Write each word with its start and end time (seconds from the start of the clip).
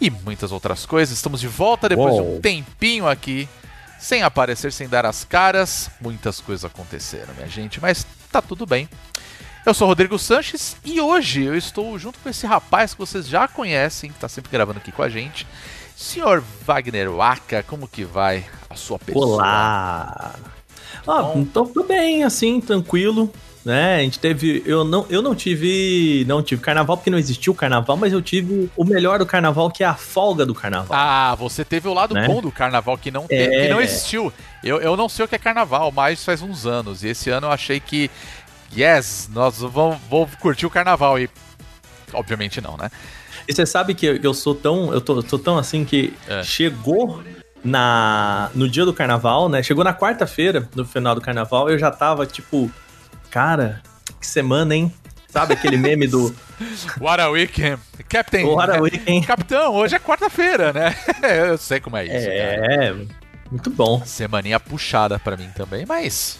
e 0.00 0.10
muitas 0.10 0.52
outras 0.52 0.86
coisas. 0.86 1.16
Estamos 1.16 1.40
de 1.40 1.48
volta 1.48 1.88
depois 1.88 2.14
de 2.14 2.20
um 2.20 2.40
tempinho 2.40 3.08
aqui, 3.08 3.48
sem 3.98 4.22
aparecer, 4.22 4.72
sem 4.72 4.88
dar 4.88 5.06
as 5.06 5.24
caras. 5.24 5.90
Muitas 6.00 6.40
coisas 6.40 6.64
aconteceram, 6.64 7.34
minha 7.34 7.48
gente, 7.48 7.80
mas 7.80 8.06
tá 8.30 8.40
tudo 8.40 8.66
bem. 8.66 8.88
Eu 9.66 9.74
sou 9.74 9.88
Rodrigo 9.88 10.18
Sanches 10.18 10.76
e 10.84 11.00
hoje 11.00 11.42
eu 11.42 11.54
estou 11.54 11.98
junto 11.98 12.18
com 12.20 12.28
esse 12.28 12.46
rapaz 12.46 12.94
que 12.94 13.00
vocês 13.00 13.28
já 13.28 13.46
conhecem, 13.46 14.10
que 14.10 14.18
tá 14.18 14.28
sempre 14.28 14.50
gravando 14.50 14.78
aqui 14.78 14.90
com 14.90 15.02
a 15.02 15.08
gente. 15.08 15.46
Senhor 15.96 16.42
Wagner 16.64 17.10
Waka, 17.10 17.62
como 17.64 17.88
que 17.88 18.04
vai 18.04 18.46
a 18.70 18.76
sua 18.76 18.98
pessoa? 18.98 19.26
Olá! 19.26 20.34
Ah, 21.06 21.22
bom? 21.22 21.44
tô 21.44 21.64
tudo 21.66 21.84
bem, 21.84 22.22
assim, 22.22 22.60
tranquilo. 22.60 23.32
Né? 23.68 23.96
A 23.96 23.98
gente 23.98 24.18
teve. 24.18 24.62
Eu 24.64 24.82
não, 24.82 25.04
eu 25.10 25.20
não 25.20 25.34
tive. 25.34 26.24
Não 26.26 26.42
tive 26.42 26.62
carnaval 26.62 26.96
porque 26.96 27.10
não 27.10 27.18
existiu 27.18 27.54
carnaval, 27.54 27.98
mas 27.98 28.14
eu 28.14 28.22
tive 28.22 28.70
o 28.74 28.82
melhor 28.82 29.18
do 29.18 29.26
carnaval, 29.26 29.70
que 29.70 29.84
é 29.84 29.86
a 29.86 29.92
folga 29.92 30.46
do 30.46 30.54
carnaval. 30.54 30.96
Ah, 30.98 31.34
você 31.34 31.66
teve 31.66 31.86
o 31.86 31.92
lado 31.92 32.14
Né? 32.14 32.26
bom 32.26 32.40
do 32.40 32.50
carnaval 32.50 32.96
que 32.96 33.10
não, 33.10 33.26
É. 33.28 33.46
que 33.64 33.68
não 33.68 33.78
existiu. 33.78 34.32
Eu, 34.64 34.80
eu 34.80 34.96
não 34.96 35.06
sei 35.06 35.26
o 35.26 35.28
que 35.28 35.34
é 35.34 35.38
carnaval, 35.38 35.92
mas 35.92 36.24
faz 36.24 36.40
uns 36.40 36.64
anos. 36.64 37.04
E 37.04 37.08
esse 37.08 37.28
ano 37.28 37.48
eu 37.48 37.50
achei 37.52 37.78
que, 37.78 38.10
yes, 38.74 39.28
nós 39.34 39.58
vamos, 39.58 39.98
vamos 40.08 40.34
curtir 40.36 40.64
o 40.64 40.70
carnaval. 40.70 41.18
E 41.18 41.28
obviamente 42.14 42.62
não, 42.62 42.74
né? 42.78 42.90
E 43.46 43.52
você 43.52 43.66
sabe 43.66 43.94
que 43.94 44.06
eu, 44.06 44.16
eu 44.16 44.32
sou 44.32 44.54
tão. 44.54 44.94
Eu 44.94 45.00
tô, 45.02 45.22
tô 45.22 45.38
tão 45.38 45.58
assim 45.58 45.84
que 45.84 46.14
É. 46.26 46.42
chegou 46.42 47.22
na 47.62 48.50
no 48.54 48.66
dia 48.66 48.86
do 48.86 48.94
carnaval, 48.94 49.46
né? 49.50 49.62
Chegou 49.62 49.84
na 49.84 49.92
quarta-feira, 49.92 50.66
no 50.74 50.86
final 50.86 51.14
do 51.14 51.20
carnaval, 51.20 51.68
eu 51.68 51.78
já 51.78 51.90
tava 51.90 52.24
tipo, 52.24 52.70
cara, 53.30 53.82
que 54.20 54.26
semana, 54.26 54.74
hein? 54.74 54.92
Sabe 55.28 55.54
aquele 55.54 55.76
meme 55.76 56.06
do 56.06 56.34
What 57.00 57.20
a 57.20 57.28
weekend. 57.30 57.78
Captain. 58.08 58.46
What 58.46 58.70
a 58.70 58.80
Weekend? 58.80 59.26
Capitão, 59.26 59.74
hoje 59.74 59.94
é 59.94 59.98
quarta-feira, 59.98 60.72
né? 60.72 60.94
eu 61.48 61.58
sei 61.58 61.80
como 61.80 61.96
é 61.96 62.04
isso, 62.04 62.26
cara. 62.26 62.74
É, 62.74 62.94
muito 63.50 63.70
bom. 63.70 64.02
Semaninha 64.04 64.58
puxada 64.58 65.18
pra 65.18 65.36
mim 65.36 65.50
também, 65.54 65.84
mas 65.86 66.38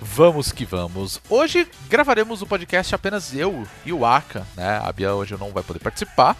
vamos 0.00 0.52
que 0.52 0.64
vamos. 0.64 1.20
Hoje 1.30 1.66
gravaremos 1.88 2.42
o 2.42 2.46
podcast 2.46 2.94
apenas 2.94 3.34
eu 3.34 3.66
e 3.84 3.92
o 3.92 4.04
Aka, 4.04 4.46
né? 4.56 4.80
A 4.82 4.92
Bia 4.92 5.14
hoje 5.14 5.36
não 5.38 5.52
vai 5.52 5.62
poder 5.62 5.78
participar, 5.78 6.36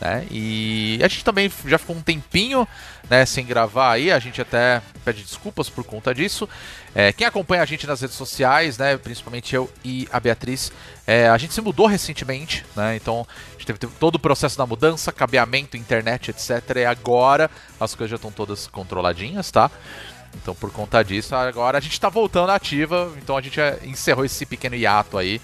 né? 0.00 0.26
E 0.30 0.98
a 1.02 1.08
gente 1.08 1.24
também 1.24 1.50
já 1.64 1.78
ficou 1.78 1.96
um 1.96 2.02
tempinho, 2.02 2.66
né, 3.08 3.24
sem 3.24 3.46
gravar 3.46 3.92
aí, 3.92 4.10
a 4.10 4.18
gente 4.18 4.40
até 4.40 4.82
pede 5.04 5.22
desculpas 5.22 5.70
por 5.70 5.84
conta 5.84 6.14
disso. 6.14 6.48
É, 6.94 7.12
quem 7.12 7.26
acompanha 7.26 7.62
a 7.62 7.66
gente 7.66 7.86
nas 7.86 8.00
redes 8.00 8.16
sociais, 8.16 8.76
né, 8.78 8.96
principalmente 8.96 9.54
eu 9.54 9.70
e 9.84 10.08
a 10.12 10.18
Beatriz, 10.18 10.72
é, 11.06 11.28
a 11.28 11.38
gente 11.38 11.54
se 11.54 11.60
mudou 11.60 11.86
recentemente, 11.86 12.64
né? 12.74 12.96
Então 12.96 13.26
a 13.48 13.52
gente 13.52 13.66
teve, 13.66 13.78
teve 13.78 13.92
todo 13.98 14.16
o 14.16 14.18
processo 14.18 14.58
da 14.58 14.66
mudança, 14.66 15.12
cabeamento, 15.12 15.76
internet, 15.76 16.30
etc. 16.30 16.76
E 16.76 16.84
agora 16.84 17.50
as 17.80 17.94
coisas 17.94 18.10
já 18.10 18.16
estão 18.16 18.30
todas 18.30 18.66
controladinhas, 18.66 19.50
tá? 19.50 19.70
Então 20.34 20.54
por 20.54 20.70
conta 20.70 21.02
disso, 21.02 21.34
agora 21.34 21.78
a 21.78 21.80
gente 21.80 21.98
tá 21.98 22.08
voltando 22.08 22.50
ativa, 22.50 23.12
então 23.16 23.36
a 23.36 23.40
gente 23.40 23.60
encerrou 23.84 24.24
esse 24.24 24.44
pequeno 24.44 24.74
hiato 24.74 25.16
aí. 25.16 25.40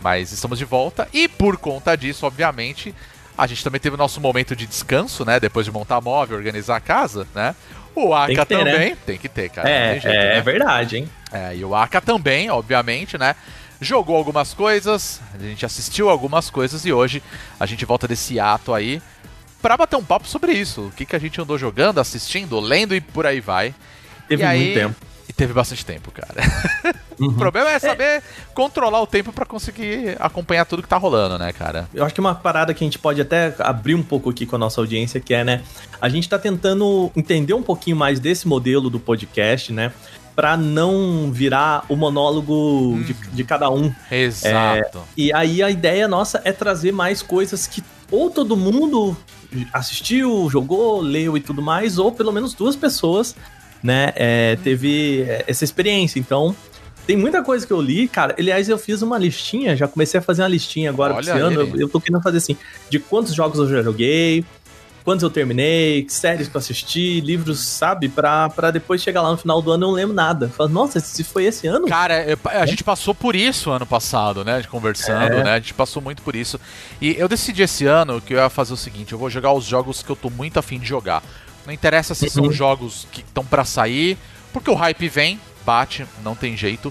Mas 0.00 0.30
estamos 0.30 0.58
de 0.58 0.64
volta 0.64 1.08
e 1.12 1.26
por 1.26 1.56
conta 1.56 1.96
disso, 1.96 2.24
obviamente, 2.24 2.94
a 3.38 3.46
gente 3.46 3.62
também 3.62 3.80
teve 3.80 3.94
o 3.94 3.98
nosso 3.98 4.20
momento 4.20 4.56
de 4.56 4.66
descanso, 4.66 5.24
né? 5.24 5.38
Depois 5.38 5.64
de 5.64 5.70
montar 5.72 6.00
móvel, 6.00 6.36
organizar 6.36 6.76
a 6.76 6.80
casa, 6.80 7.26
né? 7.34 7.54
O 7.94 8.12
Aka 8.14 8.44
ter, 8.44 8.64
né? 8.64 8.72
também, 8.72 8.96
tem 9.06 9.16
que 9.18 9.28
ter, 9.28 9.48
cara. 9.48 9.68
É, 9.70 9.92
jeito, 9.92 10.08
é, 10.08 10.34
né? 10.34 10.40
verdade, 10.42 10.96
hein? 10.98 11.08
É, 11.32 11.54
e 11.56 11.64
o 11.64 11.74
Aka 11.74 12.00
também, 12.00 12.50
obviamente, 12.50 13.16
né? 13.16 13.34
Jogou 13.80 14.16
algumas 14.16 14.52
coisas, 14.52 15.20
a 15.34 15.38
gente 15.42 15.64
assistiu 15.64 16.08
algumas 16.10 16.50
coisas 16.50 16.84
e 16.84 16.92
hoje 16.92 17.22
a 17.60 17.64
gente 17.64 17.84
volta 17.84 18.08
desse 18.08 18.38
ato 18.40 18.74
aí 18.74 19.00
pra 19.62 19.76
bater 19.76 19.96
um 19.96 20.04
papo 20.04 20.26
sobre 20.26 20.52
isso. 20.52 20.82
O 20.88 20.90
que, 20.90 21.06
que 21.06 21.14
a 21.14 21.18
gente 21.18 21.40
andou 21.40 21.56
jogando, 21.56 22.00
assistindo, 22.00 22.58
lendo 22.58 22.94
e 22.94 23.00
por 23.00 23.24
aí 23.24 23.40
vai. 23.40 23.72
Teve 24.28 24.42
E 24.42 24.46
aí- 24.46 24.58
muito 24.64 24.74
tempo. 24.74 24.96
Teve 25.38 25.52
bastante 25.52 25.86
tempo, 25.86 26.10
cara. 26.10 26.98
Uhum. 27.18 27.30
O 27.30 27.34
problema 27.34 27.70
é 27.70 27.80
saber 27.80 28.22
controlar 28.54 29.02
o 29.02 29.06
tempo 29.06 29.32
pra 29.32 29.44
conseguir 29.44 30.16
acompanhar 30.20 30.64
tudo 30.64 30.84
que 30.84 30.88
tá 30.88 30.96
rolando, 30.96 31.36
né, 31.36 31.52
cara? 31.52 31.88
Eu 31.92 32.04
acho 32.04 32.14
que 32.14 32.20
uma 32.20 32.32
parada 32.32 32.72
que 32.72 32.84
a 32.84 32.86
gente 32.86 32.96
pode 32.96 33.20
até 33.20 33.52
abrir 33.58 33.96
um 33.96 34.04
pouco 34.04 34.30
aqui 34.30 34.46
com 34.46 34.54
a 34.54 34.58
nossa 34.58 34.80
audiência, 34.80 35.18
que 35.18 35.34
é, 35.34 35.42
né? 35.42 35.62
A 36.00 36.08
gente 36.08 36.28
tá 36.28 36.38
tentando 36.38 37.10
entender 37.16 37.54
um 37.54 37.62
pouquinho 37.62 37.96
mais 37.96 38.20
desse 38.20 38.46
modelo 38.46 38.88
do 38.88 39.00
podcast, 39.00 39.72
né? 39.72 39.92
Pra 40.36 40.56
não 40.56 41.32
virar 41.32 41.84
o 41.88 41.96
monólogo 41.96 42.96
de, 43.04 43.14
de 43.14 43.42
cada 43.42 43.68
um. 43.68 43.92
Exato. 44.12 45.02
E 45.16 45.32
aí 45.32 45.60
a 45.60 45.68
ideia 45.68 46.06
nossa 46.06 46.40
é 46.44 46.52
trazer 46.52 46.92
mais 46.92 47.20
coisas 47.20 47.66
que 47.66 47.82
ou 48.12 48.30
todo 48.30 48.56
mundo 48.56 49.16
assistiu, 49.72 50.48
jogou, 50.50 51.00
leu 51.00 51.36
e 51.36 51.40
tudo 51.40 51.60
mais, 51.60 51.98
ou 51.98 52.12
pelo 52.12 52.32
menos 52.32 52.54
duas 52.54 52.76
pessoas, 52.76 53.34
né, 53.82 54.12
é, 54.16 54.56
teve 54.62 55.22
é, 55.22 55.44
essa 55.46 55.64
experiência. 55.64 56.18
Então, 56.18 56.54
tem 57.06 57.16
muita 57.16 57.42
coisa 57.42 57.66
que 57.66 57.72
eu 57.72 57.80
li, 57.80 58.06
cara. 58.06 58.34
Aliás, 58.38 58.68
eu 58.68 58.76
fiz 58.78 59.00
uma 59.02 59.16
listinha, 59.18 59.74
já 59.76 59.88
comecei 59.88 60.18
a 60.20 60.22
fazer 60.22 60.42
uma 60.42 60.48
listinha 60.48 60.90
agora 60.90 61.14
Olha 61.14 61.20
esse 61.22 61.30
ano. 61.30 61.62
ele. 61.62 61.72
Eu, 61.74 61.80
eu 61.80 61.88
tô 61.88 62.00
querendo 62.00 62.22
fazer 62.22 62.38
assim, 62.38 62.56
de 62.90 62.98
quantos 62.98 63.34
jogos 63.34 63.58
eu 63.58 63.66
já 63.68 63.82
joguei, 63.82 64.44
quantos 65.04 65.22
eu 65.22 65.30
terminei, 65.30 66.04
séries 66.10 66.48
que 66.48 66.54
eu 66.54 66.58
assisti, 66.58 67.18
livros, 67.22 67.60
sabe? 67.66 68.10
Pra, 68.10 68.50
pra 68.50 68.70
depois 68.70 69.00
chegar 69.02 69.22
lá 69.22 69.30
no 69.30 69.38
final 69.38 69.62
do 69.62 69.70
ano 69.72 69.84
eu 69.84 69.88
não 69.88 69.94
lembro 69.94 70.14
nada. 70.14 70.50
Falo, 70.50 70.68
nossa, 70.68 71.00
se 71.00 71.24
foi 71.24 71.44
esse 71.46 71.66
ano? 71.66 71.86
Cara, 71.86 72.22
eu- 72.28 72.38
a 72.44 72.66
gente 72.66 72.84
passou 72.84 73.14
por 73.14 73.34
isso 73.34 73.70
ano 73.70 73.86
passado, 73.86 74.44
né? 74.44 74.62
Conversando, 74.70 75.32
É. 75.32 75.44
né? 75.44 75.50
A 75.52 75.58
gente 75.58 75.72
passou 75.72 76.02
muito 76.02 76.20
por 76.20 76.36
isso. 76.36 76.60
E 77.00 77.16
eu 77.18 77.26
decidi 77.26 77.62
esse 77.62 77.86
ano 77.86 78.20
que 78.20 78.34
eu 78.34 78.38
ia 78.38 78.50
fazer 78.50 78.74
o 78.74 78.76
seguinte: 78.76 79.14
eu 79.14 79.18
vou 79.18 79.30
jogar 79.30 79.54
os 79.54 79.64
jogos 79.64 80.02
que 80.02 80.10
eu 80.10 80.16
tô 80.16 80.28
muito 80.28 80.58
afim 80.58 80.78
de 80.78 80.86
jogar. 80.86 81.22
Não 81.68 81.74
interessa 81.74 82.14
se 82.14 82.30
são 82.30 82.44
Uhum. 82.44 82.50
jogos 82.52 83.06
que 83.12 83.20
estão 83.20 83.44
pra 83.44 83.62
sair, 83.62 84.16
porque 84.54 84.70
o 84.70 84.74
hype 84.74 85.06
vem, 85.06 85.38
bate, 85.66 86.06
não 86.24 86.34
tem 86.34 86.56
jeito. 86.56 86.90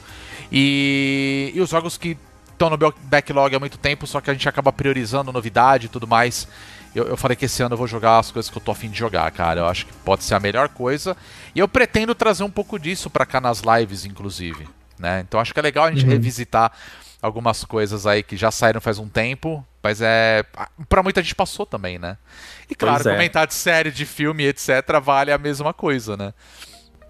E, 0.52 1.52
e 1.56 1.60
os 1.60 1.72
jogos 1.72 1.98
que 1.98 2.16
estão 2.52 2.70
no 2.70 2.78
backlog 2.78 3.56
há 3.56 3.60
muito 3.60 3.80
tempo, 3.80 4.06
só 4.06 4.22
que 4.22 4.30
a 4.30 4.34
gente 4.34 4.48
acaba 4.48 4.72
priorizando 4.72 5.34
novidade 5.34 5.88
e 5.88 5.90
tudo 5.90 6.08
mais. 6.08 6.48
Eu, 6.94 7.06
eu 7.08 7.18
falei 7.18 7.36
que 7.36 7.46
esse 7.46 7.64
ano 7.64 7.74
eu 7.74 7.78
vou 7.78 7.88
jogar 7.88 8.20
as 8.20 8.30
coisas 8.30 8.52
que 8.52 8.58
eu 8.58 8.62
tô 8.62 8.70
afim 8.72 8.92
de 8.92 9.00
jogar, 9.00 9.32
cara. 9.32 9.62
Eu 9.62 9.66
acho 9.68 9.88
que 9.88 9.94
pode 10.06 10.24
ser 10.24 10.36
a 10.36 10.40
melhor 10.40 10.70
coisa. 10.70 11.18
E 11.56 11.59
eu 11.59 11.68
pretendo 11.68 12.14
trazer 12.14 12.44
um 12.44 12.50
pouco 12.52 12.78
disso 12.78 13.09
pra 13.09 13.26
cá 13.26 13.42
nas 13.42 13.62
lives, 13.62 14.06
inclusive. 14.06 14.68
Né? 15.00 15.24
Então 15.28 15.40
acho 15.40 15.56
que 15.56 15.59
é 15.59 15.64
legal 15.64 15.86
a 15.86 15.92
gente 15.92 16.04
Uhum. 16.06 16.12
revisitar 16.12 16.72
algumas 17.20 17.64
coisas 17.66 18.06
aí 18.06 18.22
que 18.22 18.38
já 18.38 18.52
saíram 18.52 18.80
faz 18.80 19.00
um 19.00 19.08
tempo, 19.09 19.66
mas 19.88 20.02
é. 20.02 20.44
Pra 20.90 21.02
muita 21.02 21.24
gente 21.24 21.34
passou 21.34 21.66
também, 21.66 21.98
né? 21.98 22.18
E 22.70 22.75
claro, 22.75 23.03
Pois 23.03 23.08
é. 23.08 23.16
comentar 23.16 23.48
de 23.48 23.53
série, 23.53 23.90
de 23.90 24.06
filme, 24.06 24.44
etc., 24.44 24.70
vale 25.02 25.31
a 25.31 25.38
mesma 25.38 25.74
coisa, 25.74 26.18
né? 26.18 26.34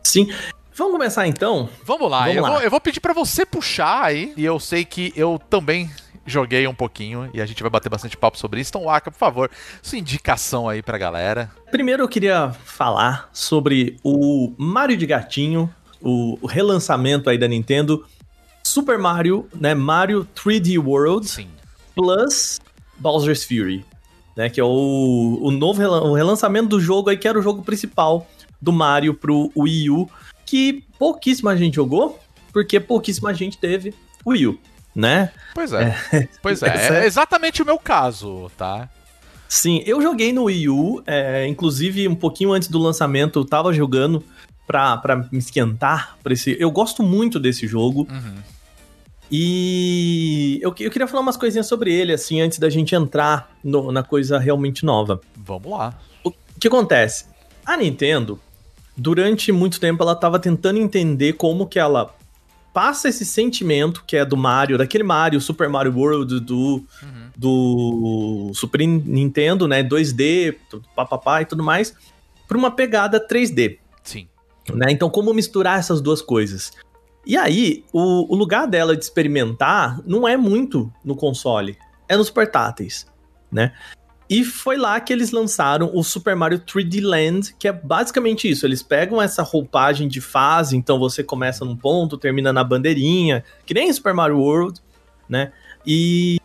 Sim. 0.03 0.31
Vamos 0.75 0.93
começar 0.93 1.25
então? 1.27 1.67
Vamos 1.83 2.09
lá, 2.09 2.19
Vamos 2.19 2.35
eu, 2.35 2.43
lá. 2.43 2.49
Vou, 2.49 2.61
eu 2.61 2.69
vou 2.69 2.79
pedir 2.79 2.99
pra 2.99 3.13
você 3.13 3.47
puxar 3.47 4.03
aí. 4.03 4.31
E 4.37 4.45
eu 4.45 4.59
sei 4.59 4.85
que 4.85 5.11
eu 5.15 5.41
também 5.49 5.89
joguei 6.23 6.67
um 6.67 6.75
pouquinho 6.75 7.31
e 7.33 7.41
a 7.41 7.47
gente 7.47 7.63
vai 7.63 7.69
bater 7.71 7.89
bastante 7.89 8.15
papo 8.15 8.37
sobre 8.37 8.61
isso. 8.61 8.69
Então, 8.69 8.83
Waka, 8.83 9.09
por 9.09 9.17
favor, 9.17 9.49
sua 9.81 9.97
indicação 9.97 10.69
aí 10.69 10.83
pra 10.83 10.99
galera. 10.99 11.49
Primeiro 11.71 12.03
eu 12.03 12.07
queria 12.07 12.51
falar 12.63 13.27
sobre 13.33 13.97
o 14.03 14.53
Mario 14.55 14.97
de 14.97 15.07
Gatinho, 15.07 15.73
o, 15.99 16.37
o 16.39 16.45
relançamento 16.45 17.27
aí 17.27 17.39
da 17.39 17.47
Nintendo, 17.47 18.05
Super 18.63 18.99
Mario, 18.99 19.49
né, 19.55 19.73
Mario 19.73 20.27
3D 20.35 20.77
World 20.77 21.27
Sim. 21.27 21.49
plus 21.95 22.59
Bowser's 22.99 23.43
Fury, 23.43 23.85
né, 24.35 24.49
que 24.49 24.59
é 24.59 24.63
o, 24.63 25.39
o 25.41 25.51
novo 25.51 25.79
relan- 25.79 26.01
o 26.03 26.13
relançamento 26.13 26.67
do 26.69 26.79
jogo 26.79 27.09
aí 27.09 27.17
que 27.17 27.27
era 27.27 27.39
o 27.39 27.41
jogo 27.41 27.61
principal 27.63 28.27
do 28.61 28.71
Mario 28.71 29.13
pro 29.13 29.51
Wii 29.55 29.89
U, 29.89 30.09
que 30.45 30.83
pouquíssima 30.97 31.55
gente 31.57 31.75
jogou, 31.75 32.19
porque 32.51 32.79
pouquíssima 32.79 33.33
gente 33.33 33.57
teve 33.57 33.93
Wii 34.25 34.47
U, 34.47 34.59
né? 34.95 35.31
Pois 35.53 35.73
é. 35.73 35.95
Pois 36.41 36.61
é. 36.63 36.67
É 36.67 37.03
é- 37.03 37.05
exatamente 37.05 37.61
o 37.61 37.65
meu 37.65 37.77
caso, 37.77 38.49
tá? 38.57 38.89
Sim, 39.49 39.81
eu 39.85 40.01
joguei 40.01 40.33
no 40.33 40.43
Wii 40.45 40.69
U, 40.69 41.01
é, 41.07 41.47
inclusive 41.47 42.07
um 42.07 42.15
pouquinho 42.15 42.51
antes 42.51 42.67
do 42.67 42.77
lançamento 42.79 43.39
eu 43.39 43.45
tava 43.45 43.71
jogando 43.71 44.21
pra, 44.65 44.97
pra 44.97 45.15
me 45.31 45.37
esquentar 45.37 46.17
pra 46.21 46.33
esse. 46.33 46.57
Eu 46.59 46.69
gosto 46.69 47.01
muito 47.01 47.39
desse 47.39 47.65
jogo. 47.65 48.05
Uhum. 48.11 48.35
E 49.31 50.59
eu, 50.61 50.73
eu 50.79 50.91
queria 50.91 51.07
falar 51.07 51.21
umas 51.21 51.37
coisinhas 51.37 51.67
sobre 51.67 51.93
ele, 51.93 52.13
assim, 52.13 52.41
antes 52.41 52.59
da 52.59 52.69
gente 52.69 52.95
entrar 52.95 53.51
no- 53.63 53.91
na 53.91 54.03
coisa 54.03 54.37
realmente 54.39 54.85
nova. 54.85 55.19
Vamos 55.35 55.71
lá. 55.71 55.97
O, 56.23 56.31
que 56.59 56.67
acontece? 56.67 57.25
A 57.65 57.75
Nintendo, 57.77 58.39
durante 58.95 59.51
muito 59.51 59.79
tempo, 59.79 60.01
ela 60.03 60.15
tava 60.15 60.39
tentando 60.39 60.79
entender 60.79 61.33
como 61.33 61.67
que 61.67 61.77
ela 61.79 62.15
passa 62.73 63.09
esse 63.09 63.25
sentimento 63.25 64.03
que 64.05 64.15
é 64.15 64.23
do 64.23 64.37
Mario, 64.37 64.77
daquele 64.77 65.03
Mario, 65.03 65.41
Super 65.41 65.67
Mario 65.67 65.93
World, 65.97 66.39
do, 66.39 66.83
do 67.35 68.51
Super 68.53 68.79
Nintendo, 68.87 69.67
né? 69.67 69.83
2D, 69.83 70.55
tudo 70.69 70.87
papapá 70.95 71.41
e 71.41 71.45
tudo 71.45 71.63
mais, 71.63 71.93
pra 72.47 72.57
uma 72.57 72.71
pegada 72.71 73.19
3D. 73.25 73.77
Sim. 74.03 74.27
né? 74.73 74.91
Então, 74.91 75.09
como 75.09 75.33
misturar 75.33 75.79
essas 75.79 75.99
duas 76.01 76.21
coisas? 76.21 76.71
E 77.27 77.35
aí, 77.35 77.83
o, 77.91 78.33
o 78.33 78.37
lugar 78.37 78.65
dela 78.65 78.95
de 78.95 79.03
experimentar 79.03 79.99
não 80.05 80.25
é 80.25 80.37
muito 80.37 80.89
no 81.03 81.13
console, 81.13 81.77
é 82.07 82.15
nos 82.15 82.29
portáteis, 82.29 83.05
né? 83.51 83.73
E 84.29 84.45
foi 84.45 84.77
lá 84.77 84.97
que 85.01 85.11
eles 85.11 85.31
lançaram 85.31 85.91
o 85.93 86.03
Super 86.03 86.37
Mario 86.37 86.59
3D 86.59 87.01
Land, 87.01 87.53
que 87.59 87.67
é 87.67 87.73
basicamente 87.73 88.49
isso. 88.49 88.65
Eles 88.65 88.81
pegam 88.81 89.21
essa 89.21 89.43
roupagem 89.43 90.07
de 90.07 90.21
fase, 90.21 90.77
então 90.77 90.97
você 90.97 91.21
começa 91.21 91.65
num 91.65 91.75
ponto, 91.75 92.17
termina 92.17 92.53
na 92.53 92.63
bandeirinha, 92.63 93.43
que 93.65 93.73
nem 93.73 93.91
Super 93.91 94.13
Mario 94.13 94.39
World, 94.39 94.79
né? 95.27 95.51
E, 95.85 96.39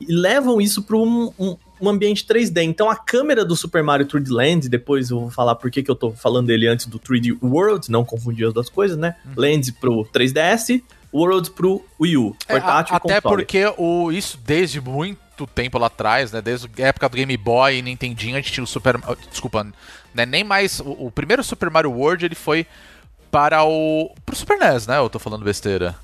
e 0.00 0.12
levam 0.12 0.60
isso 0.60 0.84
para 0.84 0.96
um, 0.96 1.32
um, 1.36 1.56
um 1.80 1.88
ambiente 1.88 2.24
3D. 2.26 2.62
Então 2.62 2.90
a 2.90 2.96
câmera 2.96 3.44
do 3.44 3.54
Super 3.56 3.82
Mario 3.82 4.06
3D 4.06 4.28
Land, 4.30 4.68
depois 4.68 5.10
eu 5.10 5.20
vou 5.20 5.30
falar 5.30 5.54
por 5.54 5.70
que 5.70 5.84
eu 5.88 5.94
tô 5.94 6.10
falando 6.12 6.46
dele 6.48 6.66
antes 6.66 6.86
do 6.86 6.98
3D 6.98 7.36
World, 7.42 7.90
não 7.90 8.04
confundir 8.04 8.46
as 8.48 8.54
duas 8.54 8.68
coisas, 8.68 8.96
né? 8.96 9.14
Land 9.36 9.72
pro 9.72 10.04
3DS, 10.12 10.82
World 11.12 11.50
pro 11.52 11.84
Wii 12.00 12.16
U, 12.18 12.36
É, 12.48 12.52
portátil 12.58 12.94
a- 12.94 12.96
e 12.96 13.00
até 13.02 13.20
console. 13.20 13.42
porque 13.42 13.64
o, 13.78 14.12
isso 14.12 14.38
desde 14.44 14.80
muito 14.80 15.46
tempo 15.54 15.78
lá 15.78 15.86
atrás, 15.86 16.32
né? 16.32 16.42
Desde 16.42 16.68
a 16.82 16.86
época 16.86 17.08
do 17.08 17.16
Game 17.16 17.36
Boy 17.36 17.78
e 17.78 17.82
Nintendinho, 17.82 18.34
a 18.36 18.40
gente 18.40 18.52
tinha 18.52 18.64
o 18.64 18.66
Super. 18.66 18.96
Desculpa, 19.30 19.66
né, 20.14 20.26
nem 20.26 20.42
mais. 20.44 20.80
O, 20.80 21.06
o 21.06 21.10
primeiro 21.10 21.42
Super 21.44 21.70
Mario 21.70 21.92
World 21.92 22.24
ele 22.26 22.34
foi 22.34 22.66
para 23.30 23.62
o. 23.64 24.10
pro 24.26 24.34
Super 24.36 24.58
NES, 24.58 24.86
né? 24.86 24.98
Eu 24.98 25.08
tô 25.08 25.18
falando 25.18 25.44
besteira. 25.44 25.94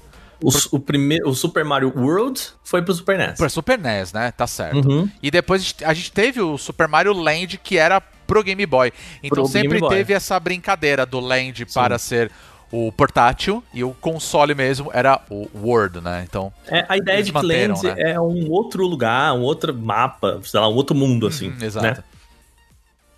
O, 0.45 0.77
o 0.77 0.81
primeiro, 0.81 1.29
o 1.29 1.35
Super 1.35 1.65
Mario 1.65 1.93
World 1.97 2.41
foi 2.63 2.83
pro 2.83 2.93
Super 2.95 3.19
NES. 3.19 3.39
Para 3.39 3.49
Super 3.49 3.79
NES, 3.79 4.13
né? 4.13 4.31
Tá 4.33 4.47
certo. 4.47 4.87
Uhum. 4.89 5.09
E 5.23 5.31
depois 5.31 5.63
a 5.63 5.65
gente, 5.65 5.85
a 5.85 5.95
gente 5.95 6.13
teve 6.13 6.41
o 6.41 6.59
Super 6.59 6.87
Mario 6.89 7.13
Land 7.13 7.59
que 7.59 7.79
era 7.79 8.01
pro 8.01 8.43
Game 8.43 8.65
Boy. 8.67 8.93
Então 9.23 9.45
Pro 9.45 9.53
sempre 9.53 9.79
Boy. 9.79 9.89
teve 9.89 10.13
essa 10.13 10.39
brincadeira 10.39 11.07
do 11.07 11.21
Land 11.21 11.67
para 11.67 11.99
ser 11.99 12.31
o 12.73 12.91
portátil 12.91 13.63
e 13.73 13.85
o 13.85 13.95
console 13.95 14.55
mesmo 14.55 14.91
era 14.93 15.21
o 15.31 15.49
World, 15.55 16.01
né? 16.01 16.25
Então, 16.29 16.53
É, 16.67 16.85
a 16.89 16.97
ideia 16.97 17.23
de 17.23 17.33
que 17.33 17.47
Land 17.47 17.87
né? 17.87 17.95
é 18.13 18.21
um 18.21 18.51
outro 18.51 18.87
lugar, 18.87 19.33
um 19.35 19.43
outro 19.43 19.73
mapa, 19.73 20.41
sei 20.43 20.59
lá, 20.59 20.69
um 20.69 20.75
outro 20.75 20.95
mundo, 20.97 21.27
assim. 21.27 21.51
Uhum, 21.51 21.63
exato. 21.63 21.87
né? 21.87 21.97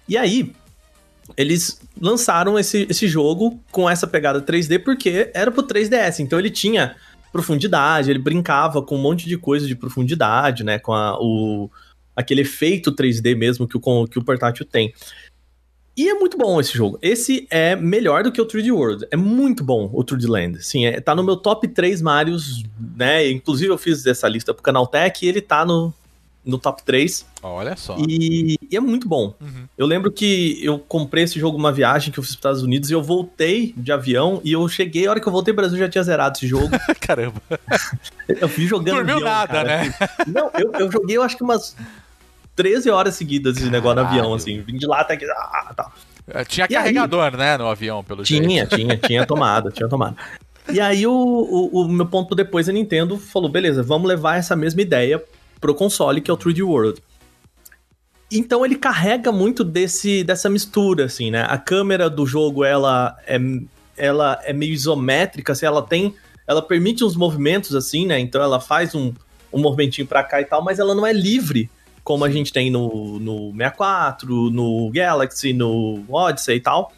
E 0.08 0.16
aí, 0.16 0.52
eles 1.36 1.80
lançaram 2.00 2.58
esse, 2.58 2.86
esse 2.90 3.08
jogo 3.08 3.58
com 3.72 3.88
essa 3.88 4.06
pegada 4.06 4.42
3D 4.42 4.82
porque 4.84 5.30
era 5.32 5.50
pro 5.50 5.62
3DS. 5.62 6.20
Então 6.20 6.38
ele 6.38 6.50
tinha 6.50 6.94
profundidade, 7.36 8.10
ele 8.10 8.18
brincava 8.18 8.80
com 8.82 8.96
um 8.96 9.00
monte 9.02 9.26
de 9.28 9.36
coisa 9.36 9.66
de 9.66 9.74
profundidade, 9.76 10.64
né? 10.64 10.78
Com 10.78 10.92
a- 10.94 11.18
o, 11.20 11.70
aquele 12.14 12.40
efeito 12.40 12.90
3D 12.94 13.36
mesmo 13.36 13.68
que 13.68 13.76
o, 13.76 14.06
que 14.06 14.18
o 14.18 14.24
portátil 14.24 14.64
tem. 14.64 14.92
E 15.96 16.08
é 16.08 16.14
muito 16.14 16.36
bom 16.36 16.60
esse 16.60 16.76
jogo. 16.76 16.98
Esse 17.00 17.46
é 17.50 17.74
melhor 17.76 18.22
do 18.22 18.30
que 18.32 18.40
o 18.40 18.46
3D 18.46 18.70
World. 18.70 19.06
É 19.10 19.16
muito 19.16 19.64
bom 19.64 19.90
o 19.92 20.04
3D 20.04 20.26
Land. 20.28 20.62
Sim, 20.62 20.86
é, 20.86 21.00
tá 21.00 21.14
no 21.14 21.22
meu 21.24 21.36
top 21.36 21.66
3 21.68 22.02
Marios, 22.02 22.62
né? 22.96 23.30
Inclusive 23.30 23.70
eu 23.72 23.78
fiz 23.78 24.04
essa 24.06 24.28
lista 24.28 24.52
pro 24.52 24.62
Canaltech 24.62 25.24
e 25.24 25.28
ele 25.28 25.40
tá 25.40 25.64
no, 25.64 25.92
no 26.46 26.58
top 26.58 26.82
3. 26.84 27.26
olha 27.42 27.76
só. 27.76 27.96
E, 27.98 28.56
e 28.70 28.76
é 28.76 28.80
muito 28.80 29.08
bom. 29.08 29.34
Uhum. 29.40 29.64
Eu 29.76 29.84
lembro 29.86 30.12
que 30.12 30.58
eu 30.64 30.78
comprei 30.78 31.24
esse 31.24 31.40
jogo 31.40 31.58
numa 31.58 31.72
viagem 31.72 32.12
que 32.12 32.18
eu 32.18 32.22
fiz 32.22 32.32
para 32.36 32.38
Estados 32.50 32.62
Unidos 32.62 32.88
e 32.88 32.92
eu 32.92 33.02
voltei 33.02 33.74
de 33.76 33.90
avião 33.90 34.40
e 34.44 34.52
eu 34.52 34.66
cheguei, 34.68 35.06
a 35.06 35.10
hora 35.10 35.20
que 35.20 35.26
eu 35.26 35.32
voltei 35.32 35.52
pro 35.52 35.62
Brasil 35.62 35.78
já 35.78 35.88
tinha 35.88 36.04
zerado 36.04 36.36
esse 36.36 36.46
jogo. 36.46 36.70
Caramba. 37.00 37.42
eu 38.28 38.48
fui 38.48 38.66
jogando 38.66 38.94
Dormiu 38.96 39.16
avião, 39.16 39.28
nada, 39.28 39.52
cara. 39.52 39.82
né? 39.82 39.94
Não, 40.28 40.50
eu, 40.58 40.72
eu 40.78 40.92
joguei 40.92 41.16
eu 41.16 41.22
acho 41.22 41.36
que 41.36 41.42
umas 41.42 41.76
13 42.54 42.88
horas 42.90 43.16
seguidas 43.16 43.56
esse 43.56 43.68
negócio 43.68 43.96
no 43.96 44.02
Caralho. 44.02 44.20
avião, 44.20 44.34
assim. 44.34 44.60
Vim 44.60 44.76
de 44.76 44.86
lá 44.86 45.00
até 45.00 45.14
aqui. 45.14 45.26
Ah, 45.28 45.72
tá. 45.76 45.90
É, 46.28 46.44
Tinha 46.44 46.66
E 46.70 46.74
aí? 46.76 46.82
carregador, 46.82 47.36
né, 47.36 47.58
no 47.58 47.66
avião, 47.66 48.04
pelo 48.04 48.24
jeito. 48.24 48.46
Tinha, 48.46 48.66
tinha, 48.66 48.96
tinha 48.96 49.26
tomada, 49.26 49.70
tinha 49.70 49.88
tomada. 49.88 50.16
E 50.72 50.80
aí 50.80 51.06
o, 51.06 51.12
o, 51.12 51.82
o 51.82 51.88
meu 51.88 52.06
ponto 52.06 52.34
depois 52.34 52.68
a 52.68 52.72
Nintendo 52.72 53.16
falou, 53.18 53.48
beleza, 53.48 53.82
vamos 53.82 54.08
levar 54.08 54.36
essa 54.36 54.56
mesma 54.56 54.82
ideia 54.82 55.22
pro 55.66 55.74
console 55.74 56.20
que 56.20 56.30
é 56.30 56.34
o 56.34 56.36
3D 56.36 56.64
World. 56.64 57.02
Então 58.30 58.64
ele 58.64 58.76
carrega 58.76 59.32
muito 59.32 59.64
desse 59.64 60.22
dessa 60.22 60.48
mistura 60.48 61.06
assim, 61.06 61.30
né? 61.30 61.44
A 61.48 61.58
câmera 61.58 62.08
do 62.08 62.24
jogo 62.24 62.64
ela 62.64 63.16
é 63.26 63.38
ela 63.96 64.38
é 64.44 64.52
meio 64.52 64.72
isométrica, 64.72 65.52
assim, 65.52 65.66
ela 65.66 65.82
tem 65.82 66.14
ela 66.46 66.62
permite 66.62 67.02
uns 67.02 67.16
movimentos 67.16 67.74
assim, 67.74 68.06
né? 68.06 68.18
Então 68.20 68.40
ela 68.40 68.60
faz 68.60 68.94
um 68.94 69.12
um 69.52 69.60
movimentinho 69.60 70.06
pra 70.06 70.22
cá 70.22 70.40
e 70.40 70.44
tal, 70.44 70.62
mas 70.62 70.78
ela 70.78 70.94
não 70.94 71.06
é 71.06 71.12
livre 71.12 71.70
como 72.04 72.24
a 72.24 72.30
gente 72.30 72.52
tem 72.52 72.70
no, 72.70 73.18
no 73.18 73.52
64, 73.52 74.50
no 74.50 74.90
Galaxy, 74.90 75.52
no 75.52 76.04
Odyssey 76.08 76.58
e 76.58 76.60
tal. 76.60 76.92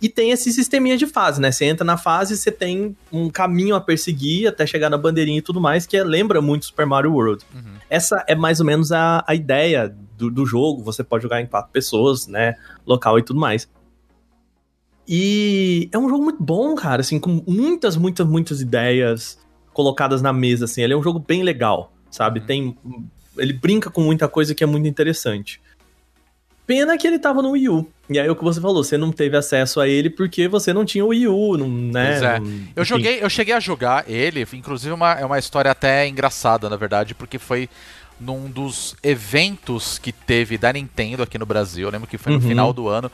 E 0.00 0.08
tem 0.08 0.30
esse 0.30 0.52
sisteminha 0.52 0.96
de 0.96 1.06
fase, 1.06 1.40
né? 1.40 1.50
Você 1.50 1.64
entra 1.64 1.84
na 1.84 1.96
fase, 1.96 2.36
você 2.36 2.52
tem 2.52 2.96
um 3.12 3.28
caminho 3.28 3.74
a 3.74 3.80
perseguir 3.80 4.46
até 4.48 4.64
chegar 4.64 4.88
na 4.88 4.96
bandeirinha 4.96 5.38
e 5.38 5.42
tudo 5.42 5.60
mais, 5.60 5.86
que 5.86 5.96
é- 5.96 6.04
lembra 6.04 6.40
muito 6.40 6.66
Super 6.66 6.86
Mario 6.86 7.12
World. 7.12 7.44
Essa 7.90 8.24
é 8.28 8.34
mais 8.34 8.60
ou 8.60 8.66
menos 8.66 8.92
a, 8.92 9.24
a 9.26 9.34
ideia 9.34 9.92
do, 10.16 10.30
do 10.30 10.46
jogo. 10.46 10.82
Você 10.84 11.02
pode 11.02 11.22
jogar 11.22 11.40
em 11.40 11.46
quatro 11.46 11.72
pessoas, 11.72 12.26
né? 12.28 12.54
Local 12.86 13.18
e 13.18 13.22
tudo 13.22 13.40
mais. 13.40 13.68
E 15.06 15.88
é 15.90 15.98
um 15.98 16.08
jogo 16.08 16.22
muito 16.22 16.42
bom, 16.42 16.74
cara, 16.74 17.00
assim, 17.00 17.18
com 17.18 17.42
muitas, 17.46 17.96
muitas, 17.96 18.26
muitas 18.26 18.60
ideias 18.60 19.38
colocadas 19.72 20.20
na 20.20 20.32
mesa, 20.32 20.66
assim. 20.66 20.82
Ele 20.82 20.92
é 20.92 20.96
um 20.96 21.02
jogo 21.02 21.18
bem 21.18 21.42
legal, 21.42 21.92
sabe? 22.10 22.40
Tem... 22.40 22.76
Ele 23.36 23.52
brinca 23.52 23.88
com 23.90 24.02
muita 24.02 24.28
coisa 24.28 24.54
que 24.54 24.62
é 24.62 24.66
muito 24.66 24.86
interessante. 24.86 25.60
Pena 26.68 26.96
que 26.98 27.06
ele 27.06 27.18
tava 27.18 27.40
no 27.42 27.50
Wii 27.52 27.68
U. 27.70 27.88
E 28.10 28.18
aí 28.20 28.28
o 28.28 28.36
que 28.36 28.44
você 28.44 28.60
falou, 28.60 28.84
você 28.84 28.96
não 28.98 29.10
teve 29.10 29.36
acesso 29.36 29.80
a 29.80 29.88
ele 29.88 30.10
porque 30.10 30.46
você 30.46 30.72
não 30.72 30.84
tinha 30.84 31.04
o 31.04 31.08
Wii 31.08 31.26
U, 31.28 31.56
não, 31.56 31.66
né? 31.68 32.10
Pois 32.10 32.22
é. 32.22 32.38
Não- 32.38 32.62
Eu 32.76 32.84
joguei, 32.84 33.18
eu 33.22 33.30
cheguei 33.30 33.54
a 33.54 33.60
jogar 33.60 34.04
ele, 34.08 34.46
inclusive 34.52 34.92
uma, 34.92 35.12
é 35.14 35.24
uma 35.24 35.38
história 35.38 35.70
até 35.70 36.06
engraçada, 36.06 36.68
na 36.68 36.76
verdade, 36.76 37.14
porque 37.14 37.38
foi 37.38 37.68
num 38.20 38.50
dos 38.50 38.94
eventos 39.02 39.98
que 39.98 40.12
teve 40.12 40.58
da 40.58 40.70
Nintendo 40.72 41.22
aqui 41.22 41.38
no 41.38 41.46
Brasil. 41.46 41.86
Eu 41.88 41.92
lembro 41.92 42.06
que 42.06 42.18
foi 42.18 42.32
no 42.32 42.38
Uhum. 42.40 42.48
final 42.48 42.72
do 42.72 42.86
ano. 42.86 43.10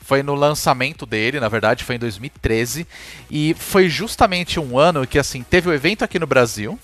Foi 0.00 0.22
no 0.22 0.34
lançamento 0.34 1.06
dele, 1.06 1.40
na 1.40 1.48
verdade, 1.48 1.84
foi 1.84 1.96
em 1.96 1.98
2013. 1.98 2.86
E 3.30 3.54
foi 3.58 3.88
justamente 3.88 4.60
um 4.60 4.78
ano 4.78 5.06
que, 5.06 5.18
assim, 5.18 5.42
teve 5.42 5.68
o 5.68 5.72
evento 5.72 6.02
aqui 6.04 6.18
no 6.18 6.26
Brasil, 6.26 6.78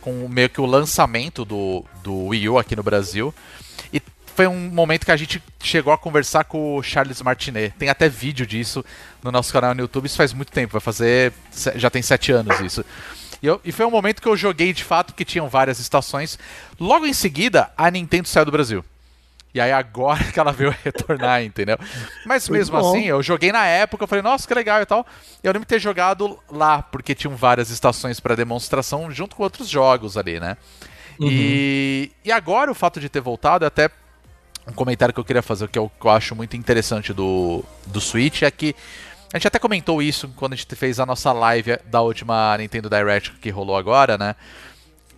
com 0.00 0.28
meio 0.28 0.48
que 0.48 0.60
o 0.60 0.66
lançamento 0.66 1.44
do, 1.44 1.84
do 2.02 2.26
Wii 2.26 2.48
U 2.48 2.58
aqui 2.58 2.74
no 2.76 2.82
Brasil. 2.82 3.32
Foi 4.34 4.46
um 4.46 4.70
momento 4.70 5.04
que 5.04 5.12
a 5.12 5.16
gente 5.16 5.42
chegou 5.62 5.92
a 5.92 5.98
conversar 5.98 6.44
com 6.44 6.76
o 6.76 6.82
Charles 6.82 7.20
Martinet. 7.20 7.74
Tem 7.78 7.88
até 7.88 8.08
vídeo 8.08 8.46
disso 8.46 8.84
no 9.22 9.30
nosso 9.30 9.52
canal 9.52 9.74
no 9.74 9.80
YouTube. 9.82 10.06
Isso 10.06 10.16
faz 10.16 10.32
muito 10.32 10.50
tempo, 10.50 10.72
vai 10.72 10.80
fazer. 10.80 11.32
Já 11.76 11.90
tem 11.90 12.00
sete 12.02 12.32
anos 12.32 12.58
isso. 12.60 12.84
E, 13.42 13.46
eu- 13.46 13.60
e 13.64 13.70
foi 13.72 13.84
um 13.84 13.90
momento 13.90 14.22
que 14.22 14.28
eu 14.28 14.36
joguei 14.36 14.72
de 14.72 14.84
fato, 14.84 15.12
que 15.14 15.24
tinham 15.24 15.48
várias 15.48 15.78
estações. 15.80 16.38
Logo 16.80 17.04
em 17.06 17.12
seguida, 17.12 17.70
a 17.76 17.90
Nintendo 17.90 18.26
saiu 18.28 18.46
do 18.46 18.52
Brasil. 18.52 18.84
E 19.54 19.60
aí 19.60 19.70
agora 19.70 20.24
que 20.32 20.40
ela 20.40 20.50
veio 20.50 20.74
retornar, 20.82 21.42
entendeu? 21.42 21.76
Mas 22.24 22.48
Muito 22.48 22.58
mesmo 22.58 22.80
bom. 22.80 22.88
assim, 22.88 23.04
eu 23.04 23.22
joguei 23.22 23.52
na 23.52 23.66
época, 23.66 24.04
eu 24.04 24.08
falei, 24.08 24.22
nossa, 24.22 24.48
que 24.48 24.54
legal 24.54 24.80
e 24.80 24.86
tal. 24.86 25.06
Eu 25.42 25.52
lembro 25.52 25.66
de 25.66 25.68
ter 25.68 25.78
jogado 25.78 26.38
lá, 26.50 26.80
porque 26.80 27.14
tinham 27.14 27.36
várias 27.36 27.68
estações 27.68 28.18
para 28.18 28.34
demonstração 28.34 29.10
junto 29.10 29.36
com 29.36 29.42
outros 29.42 29.68
jogos 29.68 30.16
ali, 30.16 30.40
né? 30.40 30.56
E, 31.20 32.10
e 32.24 32.32
agora 32.32 32.70
o 32.70 32.74
fato 32.74 32.98
de 32.98 33.08
ter 33.10 33.20
voltado, 33.20 33.64
é 33.64 33.68
até 33.68 33.90
um 34.66 34.72
comentário 34.72 35.12
que 35.12 35.20
eu 35.20 35.24
queria 35.24 35.42
fazer, 35.42 35.68
que 35.68 35.78
eu, 35.78 35.90
que 36.00 36.06
eu 36.06 36.10
acho 36.10 36.34
muito 36.34 36.56
interessante 36.56 37.12
do, 37.12 37.64
do 37.86 38.00
Switch, 38.00 38.42
é 38.42 38.50
que 38.50 38.74
a 39.32 39.38
gente 39.38 39.48
até 39.48 39.58
comentou 39.58 40.02
isso 40.02 40.28
quando 40.36 40.52
a 40.52 40.56
gente 40.56 40.76
fez 40.76 41.00
a 41.00 41.06
nossa 41.06 41.32
live 41.32 41.78
da 41.86 42.02
última 42.02 42.56
Nintendo 42.58 42.90
Direct 42.90 43.32
que 43.40 43.50
rolou 43.50 43.76
agora, 43.76 44.18
né? 44.18 44.36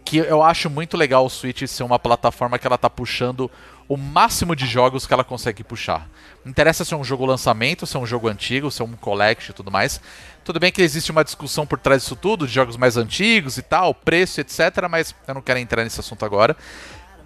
Que 0.05 0.19
eu 0.19 0.43
acho 0.43 0.71
muito 0.71 0.97
legal 0.97 1.27
o 1.27 1.31
Switch 1.31 1.67
ser 1.67 1.83
uma 1.83 1.99
plataforma 1.99 2.59
que 2.59 2.67
ela 2.67 2.79
tá 2.79 2.89
puxando 2.89 3.51
o 3.89 3.97
máximo 3.97 4.55
de 4.55 4.67
jogos 4.67 5.07
que 5.07 5.13
ela 5.13 5.25
consegue 5.25 5.65
puxar. 5.65 6.09
Não 6.45 6.51
interessa 6.51 6.85
se 6.85 6.95
é 6.95 6.97
um 6.97 7.05
jogo 7.05 7.27
lançamento, 7.27 7.87
se 7.87 7.97
é 7.97 8.01
um 8.01 8.07
jogo 8.07 8.29
antigo, 8.29 8.71
se 8.71 8.81
é 8.81 8.85
um 8.85 8.93
collection 8.93 9.51
e 9.51 9.55
tudo 9.55 9.71
mais. 9.71 10.01
Tudo 10.45 10.61
bem 10.61 10.71
que 10.71 10.81
existe 10.81 11.11
uma 11.11 11.25
discussão 11.25 11.67
por 11.67 11.79
trás 11.79 12.03
disso 12.03 12.17
tudo, 12.17 12.47
de 12.47 12.53
jogos 12.53 12.77
mais 12.77 12.97
antigos 12.97 13.59
e 13.59 13.63
tal, 13.63 13.95
preço, 13.95 14.41
etc. 14.41 14.87
Mas 14.91 15.15
eu 15.27 15.35
não 15.35 15.43
quero 15.43 15.59
entrar 15.59 15.83
nesse 15.83 16.01
assunto 16.01 16.25
agora. 16.25 16.57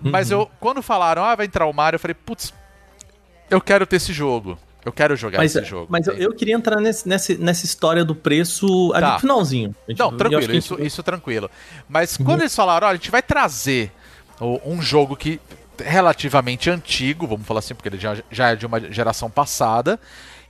Mas 0.03 0.31
eu, 0.31 0.49
quando 0.61 0.83
falaram, 0.83 1.25
ah, 1.25 1.35
vai 1.35 1.47
entrar 1.47 1.67
o 1.67 1.73
Mario, 1.73 1.97
eu 1.97 2.01
falei, 2.01 2.15
putz, 2.15 2.53
eu 3.51 3.61
quero 3.61 3.87
ter 3.87 3.97
esse 3.97 4.13
jogo. 4.13 4.59
Eu 4.85 4.93
quero 4.93 5.17
jogar 5.17 5.39
Mas, 5.39 5.55
esse 5.55 5.67
jogo. 5.67 5.87
mas 5.91 6.07
eu, 6.07 6.15
eu 6.15 6.33
queria 6.35 6.55
entrar 6.55 6.81
nesse, 6.81 7.07
nesse- 7.07 7.37
nessa 7.37 7.65
história 7.67 8.05
do 8.05 8.15
preço 8.15 8.93
ali 8.95 9.05
Tá. 9.05 9.15
no 9.15 9.21
finalzinho. 9.21 9.75
Gente- 9.89 9.99
Não, 9.99 10.17
tranquilo, 10.17 10.53
a 10.53 10.57
isso, 10.57 10.77
gente- 10.77 10.87
isso 10.87 11.03
tranquilo. 11.03 11.51
Mas 11.89 12.17
quando 12.17 12.41
eles 12.41 12.55
falaram, 12.55 12.87
ó, 12.87 12.91
a 12.91 12.95
gente 12.95 13.11
vai 13.11 13.21
trazer 13.23 13.93
um 14.41 14.81
jogo 14.81 15.17
que 15.17 15.41
relativamente 15.85 16.71
antigo, 16.71 17.27
vamos 17.27 17.47
falar 17.47 17.59
assim, 17.59 17.75
porque 17.75 17.89
ele 17.89 17.99
já, 17.99 18.17
já 18.31 18.51
é 18.51 18.57
de 18.57 18.67
uma 18.67 18.81
geração 18.81 19.29
passada, 19.31 19.99